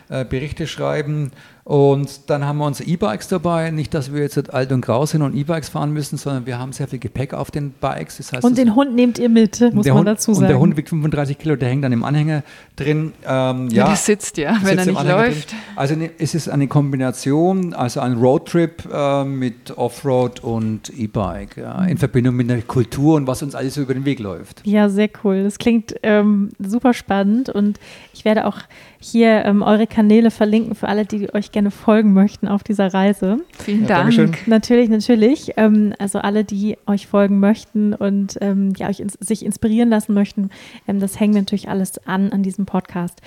Äh, 0.10 0.26
Berichte 0.26 0.66
schreiben. 0.66 1.32
Und 1.70 2.32
dann 2.32 2.44
haben 2.44 2.58
wir 2.58 2.66
unsere 2.66 2.90
E-Bikes 2.90 3.28
dabei. 3.28 3.70
Nicht, 3.70 3.94
dass 3.94 4.12
wir 4.12 4.24
jetzt 4.24 4.52
alt 4.52 4.72
und 4.72 4.82
grau 4.82 5.06
sind 5.06 5.22
und 5.22 5.36
E-Bikes 5.36 5.70
fahren 5.70 5.94
müssen, 5.94 6.18
sondern 6.18 6.48
wir 6.48 6.58
haben 6.58 6.74
sehr 6.74 6.88
viel 6.88 6.98
Gepäck 6.98 7.36
auf 7.36 7.52
den 7.52 7.74
Bikes. 7.74 8.18
Das 8.18 8.34
heißt, 8.34 8.44
und 8.44 8.58
den 8.58 8.74
Hund 8.74 8.96
nehmt 8.96 9.20
ihr 9.20 9.30
mit, 9.30 9.62
muss 9.76 9.86
man 9.86 9.98
Hund, 9.98 10.08
dazu 10.08 10.34
sagen. 10.34 10.46
Und 10.46 10.50
der 10.50 10.60
Hund 10.60 10.78
wiegt 10.78 10.90
35 10.90 11.38
Kilo, 11.38 11.56
der 11.56 11.70
hängt 11.70 11.84
dann 11.84 11.92
im 11.92 12.04
Anhänger 12.04 12.42
drin. 12.76 13.14
Ähm, 13.24 13.68
ja, 13.70 13.84
ja, 13.84 13.86
der 13.86 13.96
sitzt 13.98 14.38
ja, 14.38 14.58
wenn 14.64 14.80
sitzt 14.80 14.88
er 14.88 14.94
nicht 14.94 15.12
läuft. 15.12 15.52
Drin. 15.52 15.60
Also 15.76 15.96
ne, 15.96 16.10
es 16.18 16.34
ist 16.34 16.50
eine 16.50 16.68
Kombination, 16.68 17.76
also 17.76 18.00
ein 18.00 18.14
Roadtrip 18.14 18.90
äh, 18.92 19.24
mit 19.26 19.78
Offroad 19.78 20.40
und 20.44 20.90
E-Bike. 20.98 21.58
ja, 21.58 21.86
in 21.86 22.00
Verbindung 22.00 22.36
mit 22.36 22.50
der 22.50 22.64
Kultur 22.64 23.18
und 23.18 23.28
was 23.28 23.44
uns 23.44 23.54
alles 23.54 23.78
über 23.78 23.94
den 23.94 24.06
Weg 24.06 24.18
läuft. 24.18 24.66
Ja, 24.66 24.90
sehr 24.90 25.10
cool. 25.24 25.44
Das 25.44 25.60
klingt 25.60 25.94
ähm, 26.02 26.50
super 26.58 26.96
spannend 26.96 27.50
und 27.50 27.80
ich 28.12 28.26
werde 28.26 28.48
auch 28.48 28.58
hier 29.02 29.46
ähm, 29.46 29.62
eure 29.62 29.88
Kanäle 29.88 30.30
verlinken 30.30 30.76
für 30.76 30.90
alle, 30.90 31.06
die 31.06 31.34
euch 31.34 31.52
gerne 31.52 31.72
folgen 31.72 32.14
möchten 32.14 32.50
auf 32.50 32.64
dieser 32.64 32.94
Reise. 32.94 33.38
Vielen 33.58 33.84
ja, 33.84 33.88
Dank. 33.88 34.16
Dankeschön. 34.16 34.32
Natürlich, 34.46 34.90
natürlich. 34.90 35.54
Ähm, 35.56 35.94
also 36.00 36.20
alle, 36.20 36.44
die 36.44 36.78
euch 36.86 37.08
folgen 37.08 37.40
möchten 37.40 37.94
und 37.94 38.38
ähm, 38.42 38.74
ja, 38.76 38.90
euch 38.90 39.00
ins, 39.00 39.14
sich 39.14 39.46
inspirieren 39.46 39.90
lassen 39.90 40.14
möchten, 40.14 40.50
ähm, 40.86 41.00
das 41.00 41.18
hängt 41.18 41.34
natürlich 41.34 41.70
alles 41.70 42.06
an 42.08 42.34
an 42.34 42.44
diesem 42.44 42.66
Podcast. 42.66 43.22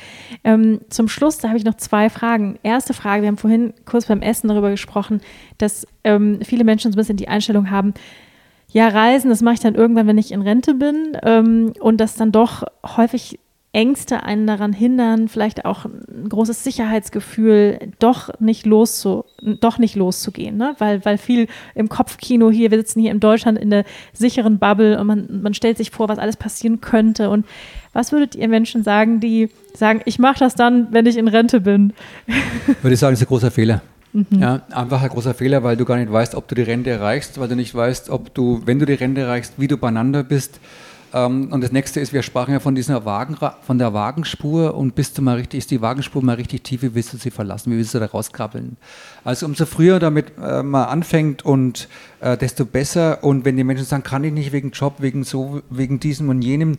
Ähm, 0.44 0.80
zum 0.90 1.08
Schluss, 1.08 1.38
da 1.38 1.48
habe 1.48 1.58
ich 1.58 1.64
noch 1.64 1.76
zwei 1.76 2.10
Fragen. 2.10 2.58
Erste 2.62 2.92
Frage, 2.92 3.22
wir 3.22 3.28
haben 3.28 3.38
vorhin 3.38 3.72
kurz 3.86 4.06
beim 4.06 4.20
Essen 4.20 4.48
darüber 4.48 4.70
gesprochen, 4.70 5.22
dass 5.56 5.86
ähm, 6.04 6.40
viele 6.42 6.64
Menschen 6.64 6.92
so 6.92 6.96
ein 6.96 7.00
bisschen 7.00 7.16
die 7.16 7.28
Einstellung 7.28 7.70
haben, 7.70 7.94
ja, 8.68 8.88
Reisen, 8.88 9.28
das 9.28 9.42
mache 9.42 9.54
ich 9.54 9.60
dann 9.60 9.74
irgendwann, 9.74 10.06
wenn 10.06 10.16
ich 10.16 10.32
in 10.32 10.40
Rente 10.40 10.72
bin. 10.72 11.14
und 11.78 11.96
dass 11.98 12.14
dann 12.14 12.32
doch 12.32 12.62
häufig 12.96 13.38
Ängste 13.74 14.22
einen 14.22 14.46
daran 14.46 14.74
hindern, 14.74 15.28
vielleicht 15.28 15.64
auch 15.64 15.86
ein 15.86 16.28
großes 16.28 16.62
Sicherheitsgefühl, 16.62 17.78
doch 17.98 18.28
nicht, 18.38 18.66
loszu, 18.66 19.24
doch 19.40 19.78
nicht 19.78 19.96
loszugehen. 19.96 20.58
Ne? 20.58 20.74
Weil, 20.76 21.02
weil 21.06 21.16
viel 21.16 21.48
im 21.74 21.88
Kopfkino 21.88 22.50
hier, 22.50 22.70
wir 22.70 22.76
sitzen 22.76 23.00
hier 23.00 23.10
in 23.10 23.20
Deutschland 23.20 23.58
in 23.58 23.70
der 23.70 23.84
sicheren 24.12 24.58
Bubble 24.58 25.00
und 25.00 25.06
man, 25.06 25.40
man 25.42 25.54
stellt 25.54 25.78
sich 25.78 25.90
vor, 25.90 26.10
was 26.10 26.18
alles 26.18 26.36
passieren 26.36 26.82
könnte. 26.82 27.30
Und 27.30 27.46
was 27.94 28.12
würdet 28.12 28.34
ihr 28.34 28.48
Menschen 28.48 28.82
sagen, 28.82 29.20
die 29.20 29.48
sagen, 29.72 30.02
ich 30.04 30.18
mache 30.18 30.40
das 30.40 30.54
dann, 30.54 30.88
wenn 30.90 31.06
ich 31.06 31.16
in 31.16 31.28
Rente 31.28 31.62
bin? 31.62 31.94
Würde 32.82 32.92
ich 32.92 33.00
sagen, 33.00 33.14
das 33.14 33.20
ist 33.22 33.26
ein 33.26 33.28
großer 33.28 33.50
Fehler. 33.50 33.80
Mhm. 34.12 34.26
Ja, 34.38 34.60
einfach 34.70 35.02
ein 35.02 35.08
großer 35.08 35.32
Fehler, 35.32 35.62
weil 35.62 35.78
du 35.78 35.86
gar 35.86 35.96
nicht 35.96 36.12
weißt, 36.12 36.34
ob 36.34 36.46
du 36.46 36.54
die 36.54 36.62
Rente 36.62 36.90
erreichst, 36.90 37.40
weil 37.40 37.48
du 37.48 37.56
nicht 37.56 37.74
weißt, 37.74 38.10
ob 38.10 38.34
du, 38.34 38.60
wenn 38.66 38.78
du 38.78 38.84
die 38.84 38.92
Rente 38.92 39.22
erreichst, 39.22 39.54
wie 39.56 39.68
du 39.68 39.78
beieinander 39.78 40.22
bist 40.22 40.60
und 41.12 41.60
das 41.60 41.72
nächste 41.72 42.00
ist, 42.00 42.12
wir 42.12 42.22
sprachen 42.22 42.52
ja 42.52 42.60
von 42.60 42.74
dieser 42.74 43.04
Wagen, 43.04 43.36
von 43.62 43.78
der 43.78 43.92
Wagenspur 43.92 44.74
und 44.74 44.94
bist 44.94 45.18
du 45.18 45.22
mal 45.22 45.36
richtig, 45.36 45.58
ist 45.58 45.70
die 45.70 45.82
Wagenspur 45.82 46.22
mal 46.22 46.36
richtig 46.36 46.64
tief, 46.64 46.82
wie 46.82 46.94
willst 46.94 47.12
du 47.12 47.18
sie 47.18 47.30
verlassen, 47.30 47.70
wie 47.70 47.76
willst 47.76 47.94
du 47.94 47.98
da 47.98 48.06
rauskrabbeln? 48.06 48.76
Also 49.22 49.46
umso 49.46 49.66
früher 49.66 49.98
damit 49.98 50.32
äh, 50.42 50.62
mal 50.62 50.84
anfängt 50.84 51.44
und 51.44 51.88
äh, 52.20 52.36
desto 52.38 52.64
besser. 52.64 53.22
Und 53.22 53.44
wenn 53.44 53.56
die 53.56 53.64
Menschen 53.64 53.84
sagen, 53.84 54.02
kann 54.02 54.24
ich 54.24 54.32
nicht 54.32 54.52
wegen 54.52 54.70
Job, 54.70 54.94
wegen 54.98 55.24
so, 55.24 55.60
wegen 55.68 56.00
diesem 56.00 56.30
und 56.30 56.40
jenem, 56.40 56.78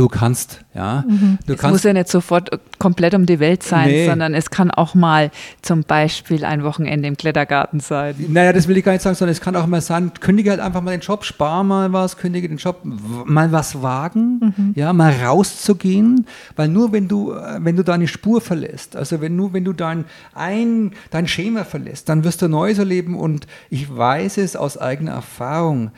du 0.00 0.08
kannst. 0.08 0.64
Ja? 0.74 1.04
Mhm. 1.06 1.38
Du 1.46 1.52
es 1.52 1.58
kannst, 1.60 1.72
muss 1.72 1.82
ja 1.82 1.92
nicht 1.92 2.08
sofort 2.08 2.50
komplett 2.78 3.14
um 3.14 3.26
die 3.26 3.38
Welt 3.38 3.62
sein, 3.62 3.88
nee. 3.88 4.06
sondern 4.06 4.34
es 4.34 4.48
kann 4.50 4.70
auch 4.70 4.94
mal 4.94 5.30
zum 5.60 5.82
Beispiel 5.84 6.44
ein 6.44 6.64
Wochenende 6.64 7.06
im 7.06 7.18
Klettergarten 7.18 7.80
sein. 7.80 8.14
Naja, 8.28 8.54
das 8.54 8.66
will 8.66 8.78
ich 8.78 8.84
gar 8.84 8.92
nicht 8.92 9.02
sagen, 9.02 9.14
sondern 9.14 9.32
es 9.32 9.42
kann 9.42 9.54
auch 9.56 9.66
mal 9.66 9.82
sein, 9.82 10.12
kündige 10.18 10.50
halt 10.50 10.60
einfach 10.60 10.80
mal 10.80 10.92
den 10.92 11.00
Job, 11.00 11.24
spar 11.24 11.64
mal 11.64 11.92
was, 11.92 12.16
kündige 12.16 12.48
den 12.48 12.56
Job, 12.56 12.80
mal 12.82 13.52
was 13.52 13.82
wagen, 13.82 14.54
mhm. 14.56 14.72
ja, 14.74 14.92
mal 14.94 15.12
rauszugehen, 15.12 16.26
weil 16.56 16.68
nur 16.68 16.92
wenn 16.92 17.06
du, 17.06 17.32
äh, 17.32 17.58
wenn 17.60 17.76
du 17.76 17.84
deine 17.84 18.08
Spur 18.08 18.40
verlässt, 18.40 18.96
also 18.96 19.20
wenn 19.20 19.36
nur 19.36 19.52
wenn 19.52 19.64
du 19.64 19.74
dein, 19.74 20.06
ein, 20.34 20.92
dein 21.10 21.28
Schema 21.28 21.64
verlässt, 21.64 22.08
dann 22.08 22.24
wirst 22.24 22.40
du 22.40 22.48
Neues 22.48 22.78
erleben 22.78 23.18
und 23.18 23.46
ich 23.68 23.94
weiß 23.94 24.38
es 24.38 24.56
aus 24.56 24.78
eigener 24.78 25.12
Erfahrung, 25.12 25.90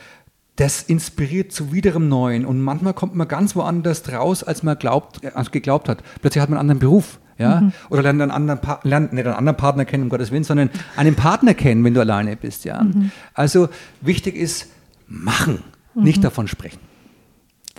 das 0.63 0.81
inspiriert 0.81 1.51
zu 1.51 1.73
wiederem 1.73 2.09
Neuen. 2.09 2.47
Und 2.47 2.61
manchmal 2.61 2.95
kommt 2.95 3.17
man 3.17 3.27
ganz 3.27 3.57
woanders 3.57 4.13
raus, 4.13 4.45
als 4.45 4.63
man 4.63 4.79
glaubt, 4.79 5.21
als 5.35 5.51
geglaubt 5.51 5.89
hat. 5.89 6.05
Plötzlich 6.21 6.41
hat 6.41 6.51
man 6.51 6.59
einen 6.59 6.71
anderen 6.71 6.79
Beruf. 6.79 7.19
Ja? 7.37 7.63
Mhm. 7.63 7.73
Oder 7.91 8.03
lernt 8.03 8.23
einen, 8.23 8.31
anderen 8.31 8.61
lernt 8.85 9.13
nicht 9.13 9.27
einen 9.27 9.35
anderen 9.35 9.57
Partner 9.57 9.85
kennen, 9.85 10.05
um 10.05 10.09
Gottes 10.09 10.31
Willen, 10.31 10.45
sondern 10.45 10.71
einen 10.97 11.17
Partner 11.17 11.55
kennen, 11.55 11.83
wenn 11.83 11.95
du 11.95 12.01
alleine 12.01 12.37
bist. 12.37 12.65
Ja? 12.65 12.85
Mhm. 12.85 13.11
Also 13.35 13.71
wichtig 14.03 14.37
ist, 14.37 14.69
machen, 15.09 15.65
mhm. 15.95 16.05
nicht 16.05 16.23
davon 16.23 16.47
sprechen. 16.47 16.79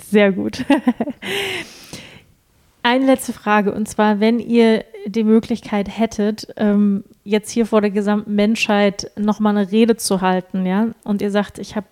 Sehr 0.10 0.34
gut. 0.34 0.66
Eine 2.86 3.06
letzte 3.06 3.32
Frage, 3.32 3.74
und 3.74 3.88
zwar, 3.88 4.20
wenn 4.20 4.40
ihr 4.40 4.84
die 5.08 5.24
Möglichkeit 5.24 5.88
hättet, 5.88 6.48
ähm, 6.58 7.06
jetzt 7.24 7.50
hier 7.50 7.66
vor 7.66 7.80
der 7.80 7.92
gesamten 7.92 8.36
Menschheit 8.36 9.10
nochmal 9.18 9.56
eine 9.56 9.72
Rede 9.72 9.96
zu 9.96 10.20
halten, 10.20 10.66
ja, 10.66 10.88
und 11.06 11.22
ihr 11.22 11.32
sagt, 11.32 11.60
ich 11.60 11.78
habe 11.78 11.88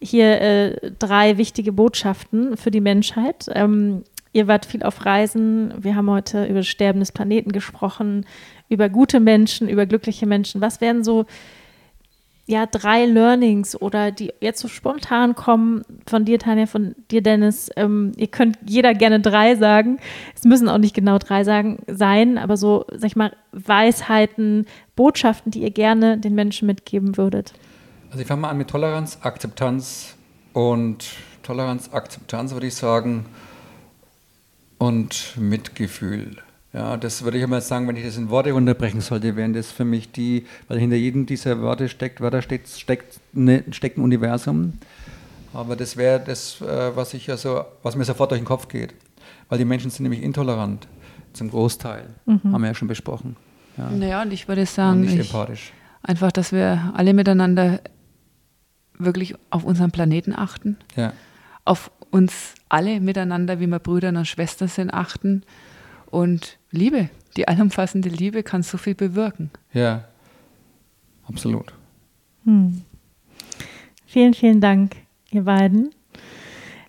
hier 0.00 0.40
äh, 0.40 0.92
drei 0.98 1.36
wichtige 1.36 1.72
Botschaften 1.72 2.56
für 2.56 2.70
die 2.70 2.80
Menschheit. 2.80 3.46
Ähm, 3.52 4.04
ihr 4.32 4.48
wart 4.48 4.66
viel 4.66 4.82
auf 4.82 5.04
Reisen. 5.04 5.74
Wir 5.78 5.96
haben 5.96 6.10
heute 6.10 6.46
über 6.46 6.62
Sterben 6.62 7.00
des 7.00 7.12
Planeten 7.12 7.52
gesprochen, 7.52 8.26
über 8.68 8.88
gute 8.88 9.20
Menschen, 9.20 9.68
über 9.68 9.86
glückliche 9.86 10.26
Menschen. 10.26 10.60
Was 10.60 10.80
wären 10.80 11.04
so 11.04 11.26
ja, 12.50 12.66
drei 12.66 13.06
Learnings 13.06 13.80
oder 13.80 14.10
die 14.10 14.32
jetzt 14.40 14.60
so 14.60 14.66
spontan 14.66 15.36
kommen 15.36 15.82
von 16.06 16.24
dir, 16.24 16.40
Tanja, 16.40 16.66
von 16.66 16.96
dir, 17.08 17.22
Dennis. 17.22 17.70
Ähm, 17.76 18.10
ihr 18.16 18.26
könnt 18.26 18.58
jeder 18.66 18.92
gerne 18.92 19.20
drei 19.20 19.54
sagen. 19.54 20.00
Es 20.34 20.42
müssen 20.42 20.68
auch 20.68 20.78
nicht 20.78 20.94
genau 20.94 21.18
drei 21.18 21.44
sagen, 21.44 21.78
sein, 21.86 22.38
aber 22.38 22.56
so, 22.56 22.86
sag 22.90 23.04
ich 23.04 23.14
mal, 23.14 23.36
Weisheiten, 23.52 24.66
Botschaften, 24.96 25.52
die 25.52 25.62
ihr 25.62 25.70
gerne 25.70 26.18
den 26.18 26.34
Menschen 26.34 26.66
mitgeben 26.66 27.16
würdet. 27.16 27.52
Also 28.10 28.22
ich 28.22 28.26
fange 28.26 28.40
mal 28.40 28.50
an 28.50 28.58
mit 28.58 28.68
Toleranz, 28.68 29.18
Akzeptanz 29.22 30.16
und 30.52 31.06
Toleranz, 31.44 31.90
Akzeptanz 31.92 32.52
würde 32.52 32.66
ich 32.66 32.74
sagen 32.74 33.26
und 34.78 35.36
Mitgefühl. 35.36 36.38
Ja, 36.72 36.96
das 36.96 37.22
würde 37.22 37.38
ich 37.38 37.44
einmal 37.44 37.60
sagen, 37.60 37.86
wenn 37.86 37.94
ich 37.94 38.04
das 38.04 38.16
in 38.16 38.28
Worte 38.28 38.52
unterbrechen 38.54 39.00
sollte, 39.00 39.36
wären 39.36 39.52
das 39.52 39.70
für 39.70 39.84
mich 39.84 40.10
die, 40.10 40.46
weil 40.66 40.80
hinter 40.80 40.96
jedem 40.96 41.26
dieser 41.26 41.62
Wörter 41.62 41.86
steckt, 41.86 42.20
Wörter 42.20 42.42
steckt, 42.42 42.68
steckt, 42.68 43.20
ne, 43.32 43.62
steckt 43.70 43.96
ein 43.96 44.02
Universum. 44.02 44.72
Aber 45.52 45.76
das 45.76 45.96
wäre 45.96 46.18
das, 46.18 46.60
äh, 46.60 46.96
was 46.96 47.14
ich 47.14 47.30
also, 47.30 47.64
was 47.84 47.94
mir 47.94 48.04
sofort 48.04 48.32
durch 48.32 48.40
den 48.40 48.44
Kopf 48.44 48.66
geht. 48.66 48.92
Weil 49.48 49.58
die 49.58 49.64
Menschen 49.64 49.90
sind 49.90 50.02
nämlich 50.02 50.22
intolerant, 50.22 50.88
zum 51.32 51.50
Großteil. 51.50 52.06
Mhm. 52.26 52.52
Haben 52.52 52.62
wir 52.62 52.68
ja 52.68 52.74
schon 52.74 52.88
besprochen. 52.88 53.36
Ja. 53.76 53.88
Naja, 53.88 54.22
und 54.22 54.32
ich 54.32 54.48
würde 54.48 54.66
sagen, 54.66 55.00
und 55.00 55.06
nicht 55.06 55.18
empathisch. 55.18 55.72
einfach, 56.02 56.32
dass 56.32 56.52
wir 56.52 56.92
alle 56.96 57.14
miteinander 57.14 57.80
wirklich 59.04 59.34
auf 59.50 59.64
unseren 59.64 59.90
Planeten 59.90 60.34
achten, 60.34 60.76
ja. 60.96 61.12
auf 61.64 61.90
uns 62.10 62.54
alle 62.68 63.00
miteinander, 63.00 63.60
wie 63.60 63.66
wir 63.66 63.78
Brüder 63.78 64.08
und 64.08 64.26
Schwestern 64.26 64.68
sind, 64.68 64.92
achten. 64.92 65.42
Und 66.10 66.58
Liebe, 66.70 67.08
die 67.36 67.46
allumfassende 67.48 68.08
Liebe 68.08 68.42
kann 68.42 68.62
so 68.62 68.78
viel 68.78 68.94
bewirken. 68.94 69.50
Ja, 69.72 70.04
absolut. 71.26 71.72
Hm. 72.44 72.82
Vielen, 74.06 74.34
vielen 74.34 74.60
Dank, 74.60 74.96
ihr 75.30 75.44
beiden. 75.44 75.90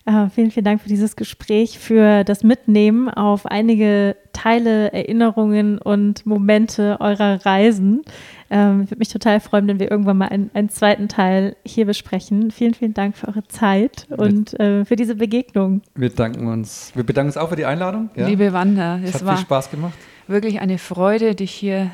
Uh, 0.04 0.28
vielen, 0.30 0.50
vielen 0.50 0.64
Dank 0.64 0.80
für 0.80 0.88
dieses 0.88 1.14
Gespräch, 1.14 1.78
für 1.78 2.24
das 2.24 2.42
Mitnehmen 2.42 3.08
auf 3.08 3.46
einige 3.46 4.16
Teile, 4.32 4.92
Erinnerungen 4.92 5.78
und 5.78 6.26
Momente 6.26 6.96
eurer 6.98 7.46
Reisen. 7.46 8.02
Ähm, 8.50 8.80
würde 8.90 8.98
mich 8.98 9.10
total 9.10 9.38
freuen, 9.38 9.68
wenn 9.68 9.78
wir 9.78 9.88
irgendwann 9.92 10.18
mal 10.18 10.28
einen, 10.28 10.50
einen, 10.54 10.70
zweiten 10.70 11.06
Teil 11.06 11.54
hier 11.64 11.86
besprechen. 11.86 12.50
Vielen, 12.50 12.74
vielen 12.74 12.94
Dank 12.94 13.16
für 13.16 13.28
eure 13.28 13.46
Zeit 13.46 14.08
und 14.10 14.58
äh, 14.58 14.84
für 14.84 14.96
diese 14.96 15.14
Begegnung. 15.14 15.82
Wir 15.94 16.10
danken 16.10 16.48
uns. 16.48 16.90
Wir 16.96 17.04
bedanken 17.04 17.28
uns 17.28 17.36
auch 17.36 17.50
für 17.50 17.56
die 17.56 17.64
Einladung. 17.64 18.10
Ja. 18.16 18.26
Liebe 18.26 18.52
Wanda, 18.52 18.98
es, 19.04 19.14
es 19.14 19.22
hat 19.22 19.36
viel 19.36 19.44
Spaß 19.44 19.70
gemacht. 19.70 19.94
Wirklich 20.26 20.60
eine 20.60 20.78
Freude, 20.78 21.36
dich 21.36 21.52
hier 21.52 21.92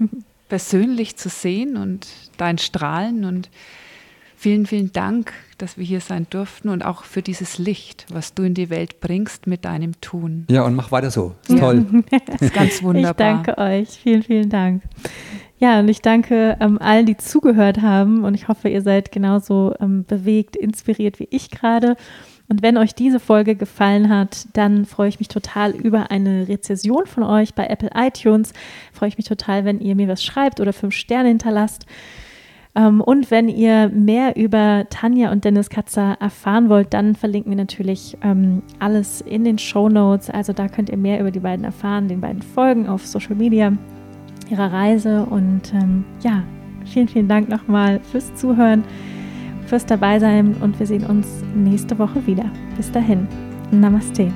persönlich 0.48 1.16
zu 1.16 1.28
sehen 1.28 1.76
und 1.76 2.08
dein 2.36 2.58
Strahlen 2.58 3.24
und 3.24 3.48
Vielen, 4.44 4.66
vielen 4.66 4.92
Dank, 4.92 5.32
dass 5.56 5.78
wir 5.78 5.86
hier 5.86 6.02
sein 6.02 6.26
durften 6.28 6.68
und 6.68 6.84
auch 6.84 7.04
für 7.04 7.22
dieses 7.22 7.56
Licht, 7.56 8.04
was 8.12 8.34
du 8.34 8.42
in 8.42 8.52
die 8.52 8.68
Welt 8.68 9.00
bringst 9.00 9.46
mit 9.46 9.64
deinem 9.64 9.98
Tun. 10.02 10.44
Ja, 10.50 10.66
und 10.66 10.74
mach 10.74 10.92
weiter 10.92 11.10
so. 11.10 11.34
Ist 11.48 11.52
ja. 11.52 11.60
toll. 11.60 11.86
Das 12.10 12.40
ist 12.42 12.52
ganz 12.52 12.82
wunderbar. 12.82 13.40
Ich 13.40 13.46
danke 13.46 13.56
euch. 13.56 13.88
Vielen, 13.88 14.22
vielen 14.22 14.50
Dank. 14.50 14.82
Ja, 15.56 15.80
und 15.80 15.88
ich 15.88 16.02
danke 16.02 16.58
ähm, 16.60 16.76
allen, 16.78 17.06
die 17.06 17.16
zugehört 17.16 17.80
haben. 17.80 18.22
Und 18.22 18.34
ich 18.34 18.46
hoffe, 18.46 18.68
ihr 18.68 18.82
seid 18.82 19.12
genauso 19.12 19.74
ähm, 19.80 20.04
bewegt, 20.04 20.56
inspiriert 20.56 21.20
wie 21.20 21.28
ich 21.30 21.50
gerade. 21.50 21.96
Und 22.46 22.60
wenn 22.60 22.76
euch 22.76 22.94
diese 22.94 23.20
Folge 23.20 23.54
gefallen 23.54 24.10
hat, 24.10 24.46
dann 24.52 24.84
freue 24.84 25.08
ich 25.08 25.20
mich 25.20 25.28
total 25.28 25.70
über 25.70 26.10
eine 26.10 26.48
Rezession 26.48 27.06
von 27.06 27.22
euch 27.22 27.54
bei 27.54 27.66
Apple 27.66 27.92
iTunes. 27.94 28.52
Freue 28.92 29.08
ich 29.08 29.16
mich 29.16 29.26
total, 29.26 29.64
wenn 29.64 29.80
ihr 29.80 29.94
mir 29.94 30.08
was 30.08 30.22
schreibt 30.22 30.60
oder 30.60 30.74
fünf 30.74 30.94
Sterne 30.94 31.28
hinterlasst. 31.28 31.86
Ähm, 32.76 33.00
und 33.00 33.30
wenn 33.30 33.48
ihr 33.48 33.88
mehr 33.88 34.36
über 34.36 34.86
Tanja 34.90 35.30
und 35.30 35.44
Dennis 35.44 35.70
Katzer 35.70 36.16
erfahren 36.20 36.68
wollt, 36.68 36.92
dann 36.92 37.14
verlinken 37.14 37.50
wir 37.50 37.56
natürlich 37.56 38.16
ähm, 38.22 38.62
alles 38.78 39.20
in 39.20 39.44
den 39.44 39.58
Show 39.58 39.88
Notes. 39.88 40.30
Also 40.30 40.52
da 40.52 40.68
könnt 40.68 40.90
ihr 40.90 40.96
mehr 40.96 41.20
über 41.20 41.30
die 41.30 41.40
beiden 41.40 41.64
erfahren, 41.64 42.08
den 42.08 42.20
beiden 42.20 42.42
Folgen 42.42 42.88
auf 42.88 43.06
Social 43.06 43.36
Media 43.36 43.72
ihrer 44.50 44.72
Reise. 44.72 45.24
Und 45.26 45.72
ähm, 45.72 46.04
ja, 46.22 46.42
vielen, 46.84 47.08
vielen 47.08 47.28
Dank 47.28 47.48
nochmal 47.48 48.00
fürs 48.10 48.34
Zuhören, 48.34 48.84
fürs 49.66 49.86
Dabeisein 49.86 50.54
und 50.60 50.78
wir 50.78 50.86
sehen 50.86 51.06
uns 51.06 51.26
nächste 51.54 51.98
Woche 51.98 52.26
wieder. 52.26 52.44
Bis 52.76 52.90
dahin, 52.90 53.26
Namaste. 53.70 54.32